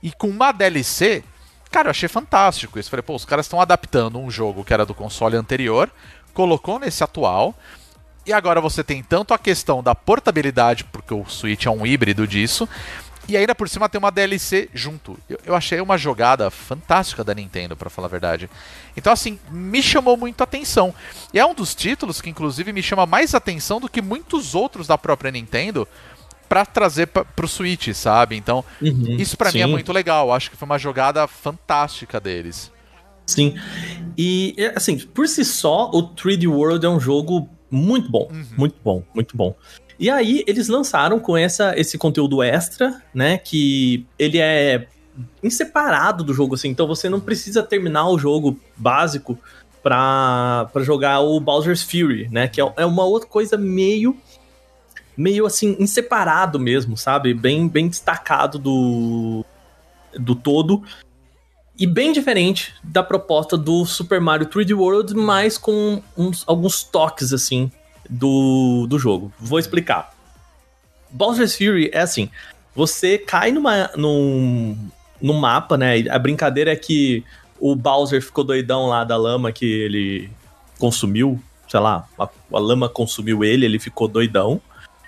e 0.01 0.11
com 0.11 0.27
uma 0.27 0.51
DLC, 0.51 1.23
cara, 1.71 1.87
eu 1.87 1.91
achei 1.91 2.07
fantástico 2.07 2.79
isso. 2.79 2.89
Falei, 2.89 3.03
pô, 3.03 3.15
os 3.15 3.25
caras 3.25 3.45
estão 3.45 3.59
adaptando 3.59 4.19
um 4.19 4.29
jogo 4.31 4.63
que 4.63 4.73
era 4.73 4.85
do 4.85 4.93
console 4.93 5.35
anterior, 5.35 5.89
colocou 6.33 6.79
nesse 6.79 7.03
atual, 7.03 7.53
e 8.29 8.33
agora 8.33 8.61
você 8.61 8.83
tem 8.83 9.01
tanto 9.01 9.33
a 9.33 9.39
questão 9.39 9.81
da 9.81 9.95
portabilidade, 9.95 10.83
porque 10.83 11.11
o 11.11 11.25
Switch 11.25 11.65
é 11.65 11.69
um 11.71 11.83
híbrido 11.83 12.27
disso, 12.27 12.69
e 13.27 13.35
ainda 13.35 13.55
por 13.55 13.67
cima 13.67 13.89
tem 13.89 13.97
uma 13.97 14.11
DLC 14.11 14.69
junto. 14.71 15.17
Eu, 15.27 15.39
eu 15.47 15.55
achei 15.55 15.81
uma 15.81 15.97
jogada 15.97 16.51
fantástica 16.51 17.23
da 17.23 17.33
Nintendo, 17.33 17.75
para 17.75 17.89
falar 17.89 18.05
a 18.05 18.11
verdade. 18.11 18.47
Então, 18.95 19.11
assim, 19.11 19.39
me 19.49 19.81
chamou 19.81 20.15
muito 20.15 20.41
a 20.41 20.43
atenção. 20.43 20.93
E 21.33 21.39
é 21.39 21.45
um 21.45 21.55
dos 21.55 21.73
títulos 21.73 22.21
que, 22.21 22.29
inclusive, 22.29 22.71
me 22.71 22.83
chama 22.83 23.07
mais 23.07 23.33
atenção 23.33 23.79
do 23.79 23.89
que 23.89 23.99
muitos 23.99 24.53
outros 24.53 24.85
da 24.85 24.95
própria 24.95 25.31
Nintendo 25.31 25.87
para 26.47 26.67
trazer 26.67 27.07
pra, 27.07 27.25
pro 27.25 27.47
Switch, 27.47 27.91
sabe? 27.95 28.35
Então, 28.35 28.63
Uhum, 28.79 29.15
isso 29.17 29.35
para 29.35 29.51
mim 29.51 29.61
é 29.61 29.65
muito 29.65 29.91
legal. 29.91 30.31
Acho 30.31 30.51
que 30.51 30.57
foi 30.57 30.67
uma 30.67 30.77
jogada 30.77 31.25
fantástica 31.25 32.19
deles. 32.19 32.71
Sim. 33.25 33.55
E, 34.15 34.53
é, 34.55 34.73
assim, 34.75 34.99
por 34.99 35.27
si 35.27 35.43
só, 35.43 35.89
o 35.91 36.13
3D 36.13 36.47
World 36.47 36.85
é 36.85 36.89
um 36.89 36.99
jogo 36.99 37.49
muito 37.69 38.09
bom. 38.09 38.29
Muito 38.57 38.75
bom, 38.83 39.03
muito 39.13 39.37
bom. 39.37 39.55
E 39.99 40.09
aí, 40.09 40.43
eles 40.47 40.69
lançaram 40.69 41.19
com 41.19 41.35
essa, 41.35 41.77
esse 41.77 41.97
conteúdo 41.97 42.41
extra, 42.41 43.01
né? 43.13 43.37
Que 43.37 44.05
ele 44.17 44.39
é 44.39 44.87
inseparado 45.43 46.23
do 46.23 46.33
jogo, 46.33 46.55
assim. 46.55 46.69
Então 46.69 46.87
você 46.87 47.09
não 47.09 47.19
precisa 47.19 47.61
terminar 47.61 48.07
o 48.09 48.17
jogo 48.17 48.57
básico 48.77 49.37
pra 49.83 50.69
jogar 50.77 51.19
o 51.19 51.39
Bowser's 51.39 51.83
Fury, 51.83 52.29
né? 52.31 52.47
Que 52.47 52.61
é, 52.61 52.73
é 52.77 52.85
uma 52.85 53.03
outra 53.03 53.27
coisa 53.27 53.57
meio. 53.57 54.15
Meio 55.17 55.45
assim, 55.45 55.75
inseparado 55.79 56.57
mesmo, 56.57 56.95
sabe? 56.95 57.33
Bem, 57.33 57.67
bem 57.67 57.89
destacado 57.89 58.57
do, 58.57 59.43
do 60.17 60.33
todo. 60.33 60.81
E 61.79 61.87
bem 61.87 62.11
diferente 62.11 62.73
da 62.83 63.01
proposta 63.01 63.57
do 63.57 63.85
Super 63.85 64.19
Mario 64.19 64.47
3D 64.47 64.75
World, 64.77 65.13
mas 65.15 65.57
com 65.57 66.03
uns- 66.17 66.43
alguns 66.45 66.83
toques, 66.83 67.31
assim, 67.31 67.71
do, 68.09 68.85
do 68.87 68.99
jogo. 68.99 69.31
Vou 69.39 69.57
explicar. 69.57 70.13
Bowser's 71.09 71.55
Fury 71.55 71.89
é 71.93 72.01
assim: 72.01 72.29
você 72.75 73.17
cai 73.17 73.51
numa, 73.53 73.89
num, 73.95 74.77
num 75.21 75.33
mapa, 75.39 75.77
né? 75.77 76.03
A 76.09 76.19
brincadeira 76.19 76.71
é 76.73 76.75
que 76.75 77.23
o 77.59 77.75
Bowser 77.75 78.21
ficou 78.21 78.43
doidão 78.43 78.87
lá 78.87 79.03
da 79.05 79.15
lama 79.15 79.51
que 79.51 79.65
ele 79.65 80.29
consumiu, 80.77 81.41
sei 81.67 81.79
lá, 81.79 82.07
a, 82.19 82.23
a 82.53 82.59
lama 82.59 82.89
consumiu 82.89 83.43
ele, 83.43 83.65
ele 83.65 83.79
ficou 83.79 84.07
doidão. 84.07 84.61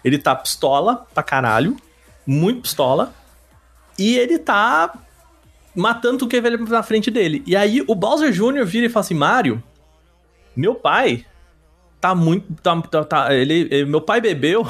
Ele 0.03 0.17
tá 0.17 0.33
pistola 0.35 1.05
pra 1.13 1.21
caralho, 1.21 1.75
muito 2.25 2.61
pistola, 2.61 3.13
e 3.99 4.15
ele 4.17 4.39
tá 4.39 4.91
matando 5.75 6.19
tudo 6.19 6.29
que 6.29 6.41
vê 6.41 6.49
na 6.49 6.83
frente 6.83 7.09
dele. 7.11 7.43
E 7.45 7.55
aí 7.55 7.83
o 7.87 7.95
Bowser 7.95 8.31
Jr. 8.31 8.65
vira 8.65 8.85
e 8.85 8.89
fala 8.89 9.05
assim: 9.05 9.13
Mario, 9.15 9.63
meu 10.55 10.75
pai 10.75 11.25
tá 11.99 12.13
muito. 12.15 12.53
Tá, 12.61 12.81
tá- 12.81 13.03
tá- 13.03 13.33
ele, 13.33 13.67
ele- 13.71 13.85
meu 13.85 14.01
pai 14.01 14.19
bebeu 14.19 14.65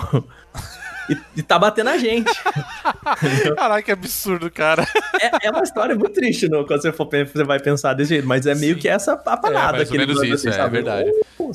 e, 1.10 1.18
e 1.38 1.42
tá 1.44 1.58
batendo 1.58 1.90
a 1.90 1.98
gente. 1.98 2.32
Caraca, 3.56 3.82
que 3.82 3.92
absurdo, 3.92 4.50
cara. 4.52 4.88
É, 5.20 5.48
é 5.48 5.52
uma 5.52 5.64
história 5.64 5.96
muito 5.96 6.14
triste, 6.14 6.48
não, 6.50 6.66
quando 6.66 6.82
você, 6.82 6.92
for, 6.92 7.08
você 7.08 7.44
vai 7.44 7.60
pensar 7.60 7.94
desse 7.94 8.10
jeito, 8.10 8.28
mas 8.28 8.46
é 8.46 8.56
meio 8.56 8.76
Sim. 8.76 8.82
que 8.82 8.88
essa 8.90 9.14
a 9.14 9.38
parada 9.38 9.78
mais 9.78 9.90
ou 9.90 9.96
que 9.96 10.02
ele 10.02 10.14
menos 10.14 10.24
isso, 10.24 10.50
é 10.50 10.70
verdade. 10.70 11.12
"Oh"? 11.40 11.52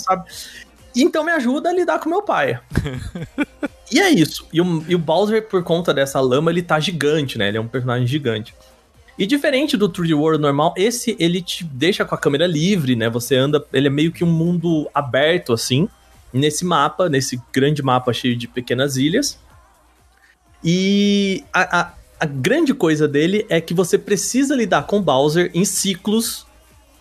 Então 0.99 1.23
me 1.23 1.31
ajuda 1.33 1.69
a 1.69 1.73
lidar 1.75 1.99
com 2.01 2.09
meu 2.09 2.23
pai. 2.23 2.59
e 3.93 4.01
é 4.01 4.09
isso. 4.09 4.47
E 4.51 4.63
o, 4.63 4.83
e 4.89 4.95
o 4.95 4.99
Bowser, 4.99 5.47
por 5.47 5.63
conta 5.63 5.93
dessa 5.93 6.19
lama, 6.21 6.51
ele 6.51 6.63
tá 6.63 6.81
gigante, 6.81 7.37
né? 7.37 7.49
Ele 7.49 7.59
é 7.59 7.61
um 7.61 7.69
personagem 7.69 8.07
gigante. 8.07 8.55
E 9.19 9.27
diferente 9.27 9.77
do 9.77 9.89
3D 9.89 10.15
World 10.15 10.41
normal, 10.41 10.75
esse 10.77 11.17
ele 11.19 11.41
te 11.41 11.65
deixa 11.65 12.05
com 12.05 12.15
a 12.15 12.19
câmera 12.19 12.47
livre, 12.47 12.95
né? 12.95 13.09
Você 13.09 13.35
anda, 13.37 13.65
ele 13.73 13.87
é 13.87 13.91
meio 13.91 14.13
que 14.13 14.23
um 14.23 14.31
mundo 14.31 14.89
aberto 14.95 15.53
assim, 15.53 15.89
nesse 16.33 16.65
mapa, 16.65 17.09
nesse 17.09 17.41
grande 17.53 17.83
mapa 17.83 18.13
cheio 18.13 18.37
de 18.37 18.47
pequenas 18.47 18.97
ilhas. 18.97 19.39
E 20.63 21.45
a, 21.53 21.81
a, 21.81 21.93
a 22.21 22.27
grande 22.27 22.75
coisa 22.75 23.09
dele 23.09 23.47
é 23.49 23.61
que 23.61 23.73
você 23.73 23.97
precisa 23.97 24.55
lidar 24.55 24.87
com 24.87 25.01
Bowser 25.01 25.51
em 25.55 25.65
ciclos 25.65 26.47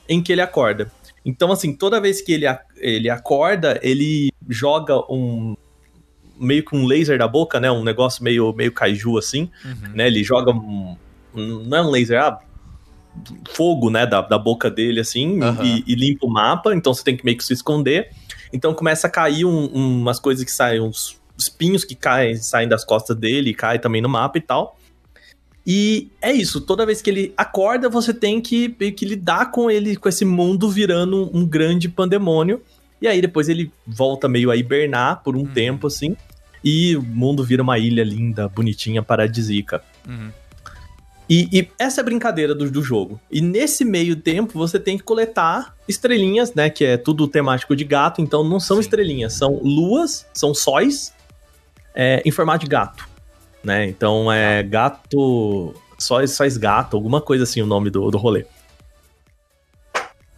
em 0.08 0.22
que 0.22 0.32
ele 0.32 0.42
acorda. 0.42 0.92
Então, 1.26 1.52
assim, 1.52 1.74
toda 1.74 2.00
vez 2.00 2.22
que 2.22 2.32
ele, 2.32 2.46
ele 2.78 3.10
acorda, 3.10 3.80
ele 3.82 4.32
joga 4.48 4.98
um. 5.12 5.58
meio 6.40 6.64
que 6.64 6.76
um 6.76 6.86
laser 6.86 7.18
da 7.18 7.28
boca, 7.28 7.60
né? 7.60 7.72
Um 7.72 7.84
negócio 7.84 8.24
meio, 8.24 8.54
meio 8.54 8.72
kaiju 8.72 9.18
assim, 9.18 9.50
né? 9.94 10.08
Ele 10.08 10.24
joga 10.24 10.52
um. 10.52 10.96
Não 11.36 11.78
é 11.78 11.82
um 11.82 11.90
laser, 11.92 12.22
ah, 12.22 12.40
fogo, 13.54 13.90
né? 13.90 14.06
Da, 14.06 14.22
da 14.22 14.38
boca 14.38 14.70
dele, 14.70 15.00
assim, 15.00 15.42
Aham. 15.42 15.64
e, 15.64 15.84
e 15.88 15.96
limpa 15.96 16.26
o 16.26 16.30
mapa. 16.30 16.74
Então 16.76 16.94
você 16.94 17.04
tem 17.04 17.16
que 17.18 17.24
meio 17.26 17.38
que 17.38 17.44
se 17.44 17.54
esconder. 17.54 18.10
Então 18.54 18.74
começa 18.74 19.08
a 19.08 19.10
cair 19.10 19.46
um- 19.46 19.70
um- 19.74 20.02
umas 20.02 20.20
coisas 20.20 20.44
que 20.44 20.52
saem, 20.52 20.80
uns 20.82 21.18
espinhos 21.38 21.84
que 21.84 21.96
caem, 21.96 22.36
saem 22.38 22.68
das 22.68 22.86
costas 22.86 23.16
dele 23.18 23.50
e 23.50 23.54
caem 23.54 23.80
também 23.80 24.02
no 24.02 24.10
mapa 24.10 24.38
e 24.38 24.42
tal. 24.42 24.78
E 25.68 26.10
é 26.22 26.32
isso, 26.32 26.62
toda 26.62 26.86
vez 26.86 27.02
que 27.02 27.10
ele 27.10 27.34
acorda, 27.36 27.90
você 27.90 28.14
tem 28.14 28.40
que, 28.40 28.70
que 28.70 29.04
lidar 29.06 29.52
com 29.52 29.70
ele, 29.72 29.96
com 29.96 30.08
esse 30.08 30.24
mundo 30.24 30.70
virando 30.70 31.24
um, 31.34 31.40
um 31.42 31.46
grande 31.48 31.90
pandemônio. 31.90 32.62
E 33.02 33.08
aí 33.08 33.20
depois 33.20 33.50
ele 33.50 33.72
volta 33.86 34.28
meio 34.30 34.52
a 34.52 34.56
hibernar 34.56 35.24
por 35.24 35.36
um 35.36 35.40
Uhum. 35.40 35.46
tempo, 35.48 35.88
assim. 35.88 36.16
E 36.64 36.96
o 36.96 37.02
mundo 37.02 37.44
vira 37.44 37.62
uma 37.64 37.78
ilha 37.80 38.04
linda, 38.04 38.48
bonitinha, 38.48 39.02
paradisíaca. 39.02 39.84
Uhum. 40.08 40.30
E, 41.30 41.50
e 41.52 41.68
essa 41.80 42.00
é 42.00 42.04
a 42.04 42.06
brincadeira 42.06 42.54
do, 42.54 42.70
do 42.70 42.84
jogo. 42.84 43.20
E 43.32 43.42
nesse 43.42 43.84
meio 43.84 44.16
tempo, 44.16 44.58
você 44.58 44.80
tem 44.80 44.98
que 44.98 45.04
coletar 45.04 45.76
estrelinhas, 45.88 46.54
né? 46.54 46.70
Que 46.70 46.86
é 46.86 46.98
tudo 46.98 47.28
temático 47.28 47.76
de 47.76 47.84
gato. 47.84 48.22
Então 48.22 48.44
não 48.44 48.60
são 48.60 48.78
Sim. 48.78 48.82
estrelinhas, 48.82 49.34
são 49.34 49.60
luas, 49.64 50.26
são 50.34 50.54
sóis 50.54 51.14
é, 51.94 52.22
em 52.26 52.32
formato 52.32 52.66
de 52.66 52.70
gato. 52.70 53.08
Né? 53.64 53.86
Então 53.88 54.32
é 54.32 54.62
gato. 54.62 55.74
Sóis, 55.98 56.32
sóis 56.32 56.58
gato, 56.58 56.98
alguma 56.98 57.22
coisa 57.22 57.46
assim 57.46 57.62
o 57.62 57.66
nome 57.66 57.90
do, 57.90 58.12
do 58.12 58.18
rolê. 58.18 58.46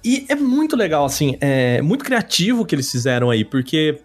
E 0.03 0.25
é 0.29 0.35
muito 0.35 0.75
legal, 0.75 1.03
assim, 1.03 1.35
é 1.41 1.81
muito 1.81 2.05
criativo 2.05 2.61
o 2.61 2.65
que 2.65 2.75
eles 2.75 2.89
fizeram 2.89 3.29
aí, 3.29 3.43
porque 3.43 3.99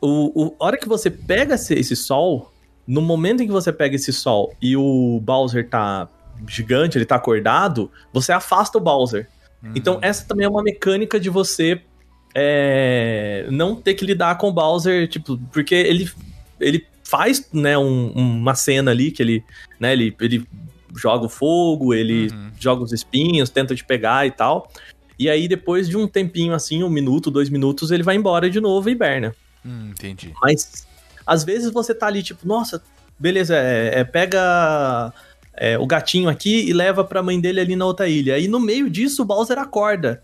o, 0.00 0.44
o, 0.44 0.56
a 0.60 0.64
hora 0.64 0.78
que 0.78 0.88
você 0.88 1.10
pega 1.10 1.56
esse, 1.56 1.74
esse 1.74 1.96
sol, 1.96 2.52
no 2.86 3.00
momento 3.00 3.42
em 3.42 3.46
que 3.46 3.52
você 3.52 3.72
pega 3.72 3.96
esse 3.96 4.12
sol 4.12 4.54
e 4.62 4.76
o 4.76 5.20
Bowser 5.22 5.68
tá 5.68 6.08
gigante, 6.46 6.96
ele 6.98 7.04
tá 7.04 7.16
acordado, 7.16 7.90
você 8.12 8.32
afasta 8.32 8.78
o 8.78 8.80
Bowser. 8.80 9.28
Então, 9.74 9.98
essa 10.02 10.24
também 10.26 10.44
é 10.46 10.48
uma 10.48 10.62
mecânica 10.62 11.18
de 11.18 11.28
você 11.28 11.80
é, 12.38 13.46
não 13.50 13.74
ter 13.74 13.94
que 13.94 14.04
lidar 14.04 14.36
com 14.38 14.48
o 14.48 14.52
Bowser, 14.52 15.08
tipo, 15.08 15.38
porque 15.52 15.74
ele, 15.74 16.08
ele 16.60 16.86
faz, 17.02 17.48
né, 17.52 17.76
um- 17.78 18.10
uma 18.12 18.54
cena 18.54 18.90
ali 18.90 19.10
que 19.10 19.22
ele, 19.22 19.44
né, 19.80 19.92
ele, 19.92 20.14
ele 20.20 20.46
joga 20.94 21.24
o 21.26 21.28
fogo, 21.28 21.94
ele 21.94 22.28
Uhum. 22.30 22.50
joga 22.60 22.82
os 22.82 22.92
espinhos, 22.92 23.48
tenta 23.50 23.74
te 23.74 23.84
pegar 23.84 24.26
e 24.26 24.30
tal. 24.30 24.70
E 25.18 25.30
aí, 25.30 25.48
depois 25.48 25.88
de 25.88 25.96
um 25.96 26.06
tempinho 26.06 26.52
assim, 26.52 26.82
um 26.82 26.90
minuto, 26.90 27.30
dois 27.30 27.48
minutos, 27.48 27.90
ele 27.90 28.02
vai 28.02 28.16
embora 28.16 28.50
de 28.50 28.60
novo 28.60 28.88
e 28.88 28.92
hiberna. 28.92 29.34
Hum, 29.64 29.88
entendi. 29.90 30.32
Mas 30.42 30.85
às 31.26 31.42
vezes 31.42 31.72
você 31.72 31.92
tá 31.92 32.06
ali, 32.06 32.22
tipo, 32.22 32.46
nossa, 32.46 32.82
beleza, 33.18 33.56
é, 33.56 34.00
é, 34.00 34.04
pega 34.04 35.12
é, 35.54 35.78
o 35.78 35.86
gatinho 35.86 36.28
aqui 36.28 36.68
e 36.68 36.72
leva 36.72 37.02
pra 37.02 37.22
mãe 37.22 37.40
dele 37.40 37.60
ali 37.60 37.74
na 37.74 37.84
outra 37.84 38.08
ilha. 38.08 38.38
E 38.38 38.46
no 38.46 38.60
meio 38.60 38.88
disso 38.88 39.22
o 39.22 39.24
Bowser 39.24 39.58
acorda. 39.58 40.22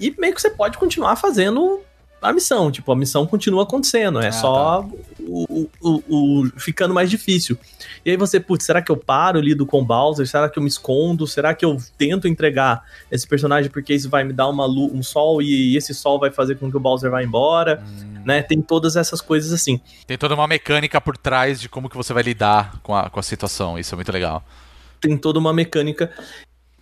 E 0.00 0.14
meio 0.18 0.34
que 0.34 0.40
você 0.40 0.50
pode 0.50 0.78
continuar 0.78 1.16
fazendo 1.16 1.80
a 2.22 2.32
missão. 2.32 2.70
Tipo, 2.70 2.92
a 2.92 2.96
missão 2.96 3.26
continua 3.26 3.64
acontecendo. 3.64 4.20
É 4.20 4.28
Ah, 4.28 4.32
só 4.32 4.88
o, 5.20 5.68
o- 5.80 6.02
o- 6.08 6.50
ficando 6.58 6.94
mais 6.94 7.10
difícil. 7.10 7.58
E 8.04 8.10
aí 8.10 8.16
você, 8.16 8.40
putz, 8.40 8.64
será 8.64 8.80
que 8.82 8.90
eu 8.90 8.96
paro, 8.96 9.40
lido 9.40 9.64
com 9.66 9.80
o 9.80 9.84
Bowser? 9.84 10.26
Será 10.26 10.48
que 10.48 10.58
eu 10.58 10.62
me 10.62 10.68
escondo? 10.68 11.26
Será 11.26 11.54
que 11.54 11.64
eu 11.64 11.76
tento 11.98 12.26
entregar 12.26 12.82
esse 13.10 13.26
personagem 13.26 13.70
porque 13.70 13.94
isso 13.94 14.08
vai 14.08 14.24
me 14.24 14.32
dar 14.32 14.48
uma 14.48 14.64
lu- 14.66 14.90
um 14.94 15.02
sol 15.02 15.40
e 15.42 15.76
esse 15.76 15.92
sol 15.94 16.18
vai 16.18 16.30
fazer 16.30 16.56
com 16.56 16.70
que 16.70 16.76
o 16.76 16.80
Bowser 16.80 17.10
vá 17.10 17.22
embora? 17.22 17.82
Né? 18.24 18.42
Tem 18.42 18.60
todas 18.62 18.94
essas 18.96 19.20
coisas 19.20 19.52
assim. 19.52 19.80
Tem 20.06 20.16
toda 20.16 20.34
uma 20.34 20.46
mecânica 20.46 21.00
por 21.00 21.16
trás 21.16 21.60
de 21.60 21.68
como 21.68 21.88
que 21.88 21.96
você 21.96 22.12
vai 22.12 22.22
lidar 22.22 22.78
com 22.82 22.94
a, 22.94 23.10
com 23.10 23.18
a 23.18 23.22
situação. 23.22 23.78
Isso 23.78 23.94
é 23.94 23.96
muito 23.96 24.12
legal. 24.12 24.44
tem 25.00 25.16
toda 25.16 25.38
uma 25.38 25.52
mecânica. 25.52 26.10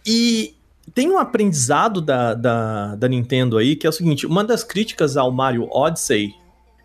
E 0.07 0.55
tem 0.95 1.11
um 1.11 1.19
aprendizado 1.19 2.01
da, 2.01 2.35
da, 2.35 2.95
da 2.97 3.09
Nintendo 3.09 3.59
aí, 3.59 3.77
que 3.77 3.87
é 3.87 3.91
o 3.91 3.93
seguinte: 3.93 4.27
uma 4.27 4.43
das 4.45 4.65
críticas 4.65 5.17
ao 5.17 5.31
Mario 5.31 5.69
Odyssey 5.71 6.35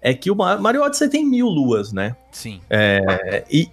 é 0.02 0.14
que 0.14 0.30
o 0.30 0.36
Ma- 0.36 0.58
Mario 0.58 0.84
Odyssey 0.84 1.10
tem 1.10 1.26
mil 1.26 1.48
luas, 1.48 1.92
né? 1.92 2.16
Sim. 2.32 2.62
É, 2.70 3.44
e, 3.50 3.68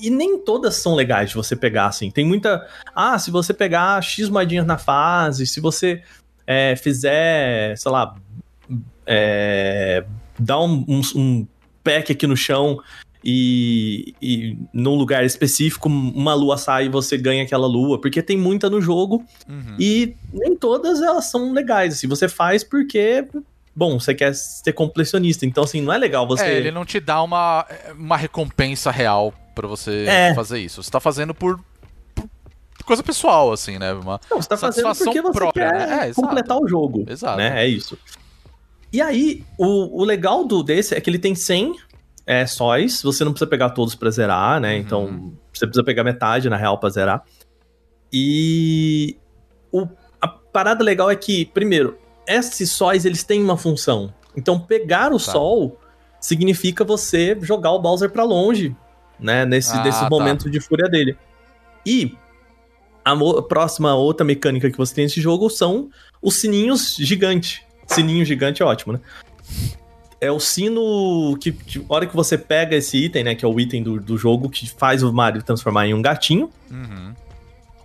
e 0.00 0.08
nem 0.10 0.38
todas 0.38 0.76
são 0.76 0.94
legais 0.94 1.30
de 1.30 1.34
você 1.36 1.54
pegar, 1.54 1.86
assim. 1.86 2.10
Tem 2.10 2.24
muita. 2.24 2.66
Ah, 2.94 3.18
se 3.18 3.30
você 3.30 3.52
pegar 3.52 4.02
X 4.02 4.28
moedinhas 4.28 4.64
na 4.66 4.78
fase, 4.78 5.46
se 5.46 5.60
você 5.60 6.02
é, 6.46 6.74
fizer, 6.76 7.76
sei 7.76 7.90
lá, 7.92 8.14
é, 9.06 10.04
dar 10.38 10.60
um, 10.60 10.84
um- 10.88 11.02
um 11.20 11.46
pack 11.84 12.12
aqui 12.12 12.26
no 12.26 12.36
chão 12.36 12.80
e, 13.28 14.14
e 14.22 14.56
num 14.72 14.94
lugar 14.94 15.24
específico 15.24 15.88
uma 15.88 16.32
lua 16.32 16.56
sai 16.56 16.86
e 16.86 16.88
você 16.88 17.18
ganha 17.18 17.42
aquela 17.42 17.66
lua, 17.66 18.00
porque 18.00 18.22
tem 18.22 18.38
muita 18.38 18.70
no 18.70 18.80
jogo 18.80 19.24
Uhum. 19.48 19.74
e 19.80 20.14
nem 20.32 20.54
todas 20.54 21.02
elas 21.02 21.24
são 21.24 21.52
legais. 21.52 21.94
Assim, 21.94 22.06
você 22.06 22.28
faz 22.28 22.62
porque, 22.62 23.26
bom, 23.74 23.98
você 23.98 24.14
quer 24.14 24.32
ser 24.32 24.72
completionista. 24.74 25.44
Então, 25.44 25.64
assim, 25.64 25.80
não 25.80 25.92
é 25.92 25.98
legal 25.98 26.24
você. 26.26 26.44
É, 26.44 26.56
ele 26.56 26.70
não 26.70 26.84
te 26.84 27.00
dá 27.00 27.20
uma, 27.20 27.66
uma 27.98 28.16
recompensa 28.16 28.92
real 28.92 29.34
pra 29.56 29.66
você 29.66 30.04
É. 30.06 30.32
fazer 30.34 30.60
isso. 30.60 30.80
Você 30.80 30.90
tá 30.90 31.00
fazendo 31.00 31.34
por, 31.34 31.58
por 32.14 32.84
coisa 32.84 33.02
pessoal, 33.02 33.52
assim, 33.52 33.76
né? 33.76 33.92
Uma... 33.92 34.20
Não, 34.30 34.40
você 34.40 34.48
tá 34.48 34.56
fazendo 34.56 34.94
porque 34.94 35.20
você 35.20 35.32
própria, 35.38 35.70
quer 35.72 35.88
né? 35.88 36.08
É, 36.10 36.14
completar 36.14 36.58
o 36.58 36.68
jogo. 36.68 37.04
Exato. 37.08 37.38
Né? 37.38 37.64
É 37.64 37.66
isso. 37.66 37.98
E 38.92 39.00
aí, 39.02 39.42
o, 39.58 40.00
o 40.00 40.04
legal 40.04 40.44
do 40.44 40.62
desse 40.62 40.94
é 40.94 41.00
que 41.00 41.10
ele 41.10 41.18
tem 41.18 41.34
100 41.34 41.74
é, 42.26 42.44
sóis. 42.46 43.00
Você 43.02 43.24
não 43.24 43.32
precisa 43.32 43.48
pegar 43.48 43.70
todos 43.70 43.94
pra 43.94 44.10
zerar, 44.10 44.60
né? 44.60 44.74
Uhum. 44.74 44.80
Então, 44.80 45.32
você 45.52 45.66
precisa 45.66 45.84
pegar 45.84 46.02
metade, 46.04 46.50
na 46.50 46.56
real, 46.56 46.78
pra 46.78 46.90
zerar. 46.90 47.22
E 48.12 49.16
o, 49.72 49.86
a 50.20 50.28
parada 50.28 50.82
legal 50.84 51.10
é 51.10 51.16
que, 51.16 51.44
primeiro, 51.46 51.98
esses 52.26 52.70
sóis, 52.72 53.04
eles 53.04 53.22
têm 53.24 53.42
uma 53.42 53.56
função. 53.56 54.12
Então, 54.36 54.58
pegar 54.58 55.12
o 55.12 55.18
Tá. 55.18 55.32
sol 55.32 55.78
significa 56.20 56.84
você 56.84 57.36
jogar 57.42 57.70
o 57.72 57.78
Bowser 57.80 58.10
pra 58.10 58.24
longe, 58.24 58.74
né? 59.18 59.44
Nesse, 59.44 59.74
Ah, 59.76 59.82
desses 59.82 60.00
tá. 60.00 60.10
momentos 60.10 60.50
de 60.50 60.60
fúria 60.60 60.88
dele. 60.88 61.16
E 61.84 62.16
a 63.04 63.14
próxima 63.42 63.94
outra 63.94 64.24
mecânica 64.26 64.70
que 64.70 64.76
você 64.76 64.94
tem 64.94 65.04
nesse 65.04 65.20
jogo 65.20 65.48
são 65.48 65.88
os 66.20 66.34
sininhos 66.34 66.96
gigantes. 66.96 67.60
Sininho 67.86 68.24
gigante 68.24 68.62
é 68.62 68.66
ótimo, 68.66 68.94
né? 68.94 69.00
É 70.20 70.30
o 70.30 70.40
sino 70.40 71.36
que, 71.40 71.52
que, 71.52 71.84
hora 71.88 72.06
que 72.06 72.16
você 72.16 72.38
pega 72.38 72.74
esse 72.74 72.96
item, 72.96 73.24
né? 73.24 73.34
Que 73.34 73.44
é 73.44 73.48
o 73.48 73.60
item 73.60 73.82
do, 73.82 74.00
do 74.00 74.16
jogo 74.16 74.48
que 74.48 74.68
faz 74.68 75.02
o 75.02 75.12
Mario 75.12 75.42
transformar 75.42 75.86
em 75.86 75.94
um 75.94 76.00
gatinho. 76.00 76.50
Uhum. 76.70 77.14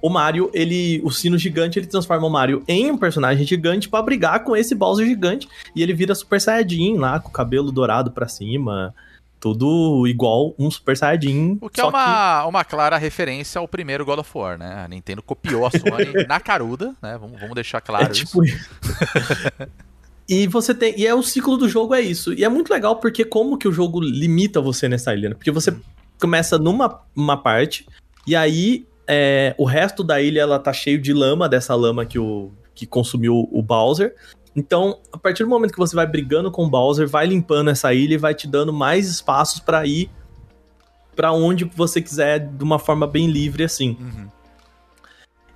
O 0.02 0.10
Mario, 0.10 0.50
ele. 0.54 1.00
O 1.04 1.12
sino 1.12 1.38
gigante, 1.38 1.78
ele 1.78 1.86
transforma 1.86 2.26
o 2.26 2.30
Mario 2.30 2.64
em 2.68 2.90
um 2.90 2.98
personagem 2.98 3.46
gigante 3.46 3.88
pra 3.88 4.02
brigar 4.02 4.44
com 4.44 4.56
esse 4.56 4.74
Bowser 4.74 5.06
gigante. 5.06 5.48
E 5.76 5.84
ele 5.84 5.94
vira 5.94 6.16
Super 6.16 6.42
Saiyajin 6.42 6.98
lá, 6.98 7.20
com 7.20 7.30
o 7.30 7.32
cabelo 7.32 7.72
dourado 7.72 8.12
pra 8.12 8.28
cima. 8.28 8.96
Tudo 9.40 10.08
igual 10.08 10.56
um 10.58 10.72
Super 10.72 10.98
Saiyajin. 10.98 11.58
O 11.62 11.70
que 11.70 11.82
é 11.82 11.86
uma, 11.86 12.46
uma 12.46 12.64
clara 12.64 12.98
referência 12.98 13.60
ao 13.60 13.68
primeiro 13.68 14.06
God 14.06 14.20
of 14.20 14.32
War, 14.34 14.58
né? 14.58 14.84
A 14.84 14.88
Nintendo 14.88 15.22
copiou 15.22 15.68
a 15.68 15.72
Sony 15.72 16.26
na 16.28 16.40
caruda, 16.40 16.96
né? 17.02 17.18
Vamos, 17.20 17.40
vamos 17.40 17.56
deixar 17.56 17.82
claro 17.82 18.08
é 18.08 18.12
isso. 18.12 18.26
tipo 18.26 18.42
E 20.32 20.48
você 20.48 20.74
tem. 20.74 20.98
E 20.98 21.06
é 21.06 21.14
o 21.14 21.22
ciclo 21.22 21.58
do 21.58 21.68
jogo 21.68 21.94
é 21.94 22.00
isso. 22.00 22.34
E 22.34 22.46
é 22.46 22.48
muito 22.48 22.72
legal 22.72 22.96
porque 22.96 23.26
como 23.26 23.58
que 23.58 23.68
o 23.68 23.72
jogo 23.72 24.00
limita 24.00 24.62
você 24.62 24.88
nessa 24.88 25.14
ilha, 25.14 25.28
né? 25.28 25.36
Porque 25.36 25.52
você 25.52 25.76
começa 26.18 26.58
numa 26.58 27.02
uma 27.14 27.36
parte, 27.36 27.86
e 28.26 28.34
aí 28.34 28.88
é, 29.06 29.54
o 29.58 29.66
resto 29.66 30.06
da 30.06 30.22
ilha 30.22 30.40
ela 30.40 30.58
tá 30.58 30.72
cheio 30.72 31.02
de 31.02 31.12
lama, 31.12 31.50
dessa 31.50 31.76
lama 31.76 32.06
que, 32.06 32.18
o, 32.18 32.50
que 32.74 32.86
consumiu 32.86 33.50
o 33.52 33.62
Bowser. 33.62 34.16
Então, 34.56 35.00
a 35.12 35.18
partir 35.18 35.44
do 35.44 35.50
momento 35.50 35.74
que 35.74 35.78
você 35.78 35.94
vai 35.94 36.08
brigando 36.08 36.50
com 36.50 36.64
o 36.64 36.70
Bowser, 36.70 37.10
vai 37.10 37.26
limpando 37.26 37.70
essa 37.70 37.94
ilha 37.94 38.14
e 38.14 38.18
vai 38.18 38.34
te 38.34 38.48
dando 38.48 38.72
mais 38.72 39.10
espaços 39.10 39.60
pra 39.60 39.86
ir 39.86 40.10
pra 41.14 41.34
onde 41.34 41.66
você 41.66 42.02
quiser 42.02 42.40
de 42.40 42.64
uma 42.64 42.80
forma 42.80 43.06
bem 43.06 43.28
livre 43.28 43.66
assim. 43.66 43.98
Uhum. 44.00 44.28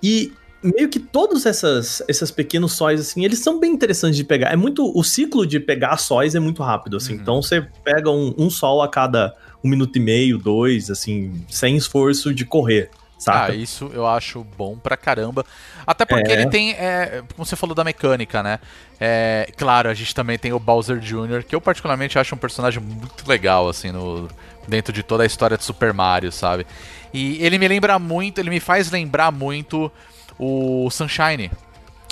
E 0.04 0.34
meio 0.76 0.90
que 0.90 1.00
todos 1.00 1.46
essas, 1.46 2.02
esses 2.08 2.32
pequenos 2.32 2.74
sóis, 2.74 3.00
assim, 3.00 3.24
eles 3.24 3.40
são 3.40 3.60
bem 3.60 3.72
interessantes 3.72 4.18
de 4.18 4.24
pegar. 4.24 4.52
É 4.52 4.56
muito. 4.56 4.92
O 4.98 5.04
ciclo 5.04 5.46
de 5.46 5.60
pegar 5.60 5.98
sóis 5.98 6.36
é 6.36 6.40
muito 6.40 6.64
rápido, 6.64 6.98
assim. 6.98 7.14
Uhum. 7.16 7.22
Então 7.22 7.42
você 7.42 7.62
pega 7.84 8.10
um, 8.10 8.34
um 8.38 8.50
sol 8.50 8.82
a 8.82 8.88
cada 8.90 9.34
um 9.64 9.70
minuto 9.70 9.96
e 9.96 10.00
meio, 10.00 10.38
dois, 10.38 10.90
assim, 10.92 11.44
sem 11.50 11.76
esforço 11.76 12.34
de 12.34 12.46
correr, 12.46 12.90
Ah, 12.94 13.20
saca? 13.20 13.56
isso 13.56 13.90
eu 13.94 14.06
acho 14.06 14.46
bom 14.58 14.78
pra 14.78 14.96
caramba. 14.96 15.44
Até 15.88 16.06
porque 16.06 16.32
É. 16.32 16.34
ele 16.42 16.50
tem, 16.50 16.72
é, 16.74 17.24
como 17.36 17.46
você 17.46 17.56
falou 17.56 17.74
da 17.76 17.84
mecânica, 17.84 18.44
né? 18.44 18.60
É, 19.00 19.50
claro, 19.58 19.90
a 19.90 19.94
gente 19.94 20.14
também 20.14 20.38
tem 20.38 20.54
o 20.54 20.60
Bowser 20.60 21.00
Jr., 21.00 21.44
que 21.48 21.56
eu 21.56 21.62
particularmente 21.62 22.18
acho 22.20 22.34
um 22.36 22.38
personagem 22.38 22.82
muito 22.82 23.28
legal, 23.28 23.68
assim, 23.68 23.92
no, 23.92 24.28
dentro 24.68 24.94
de 24.94 25.02
toda 25.04 25.24
a 25.24 25.26
história 25.26 25.58
de 25.58 25.64
Super 25.64 25.94
Mario, 25.94 26.32
sabe? 26.32 26.66
E 27.14 27.44
ele 27.44 27.58
me 27.58 27.68
lembra 27.68 27.98
muito, 27.98 28.40
ele 28.40 28.50
me 28.50 28.60
faz 28.60 28.92
lembrar 28.92 29.32
muito 29.32 29.92
o 30.40 30.90
Sunshine. 30.90 31.52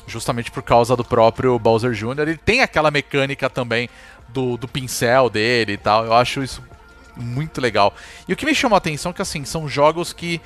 Justamente 0.05 0.51
por 0.51 0.61
causa 0.61 0.95
do 0.95 1.03
próprio 1.03 1.57
Bowser 1.57 1.91
Jr. 1.93 2.19
Ele 2.19 2.37
tem 2.37 2.61
aquela 2.61 2.91
mecânica 2.91 3.49
também 3.49 3.89
do, 4.27 4.57
do 4.57 4.67
pincel 4.67 5.29
dele 5.29 5.73
e 5.73 5.77
tal. 5.77 6.05
Eu 6.05 6.13
acho 6.13 6.43
isso 6.43 6.61
muito 7.15 7.61
legal. 7.61 7.93
E 8.27 8.33
o 8.33 8.35
que 8.35 8.45
me 8.45 8.55
chamou 8.55 8.75
a 8.75 8.79
atenção 8.79 9.11
é 9.11 9.13
que, 9.13 9.21
assim, 9.21 9.45
são 9.45 9.67
jogos 9.67 10.11
que 10.11 10.41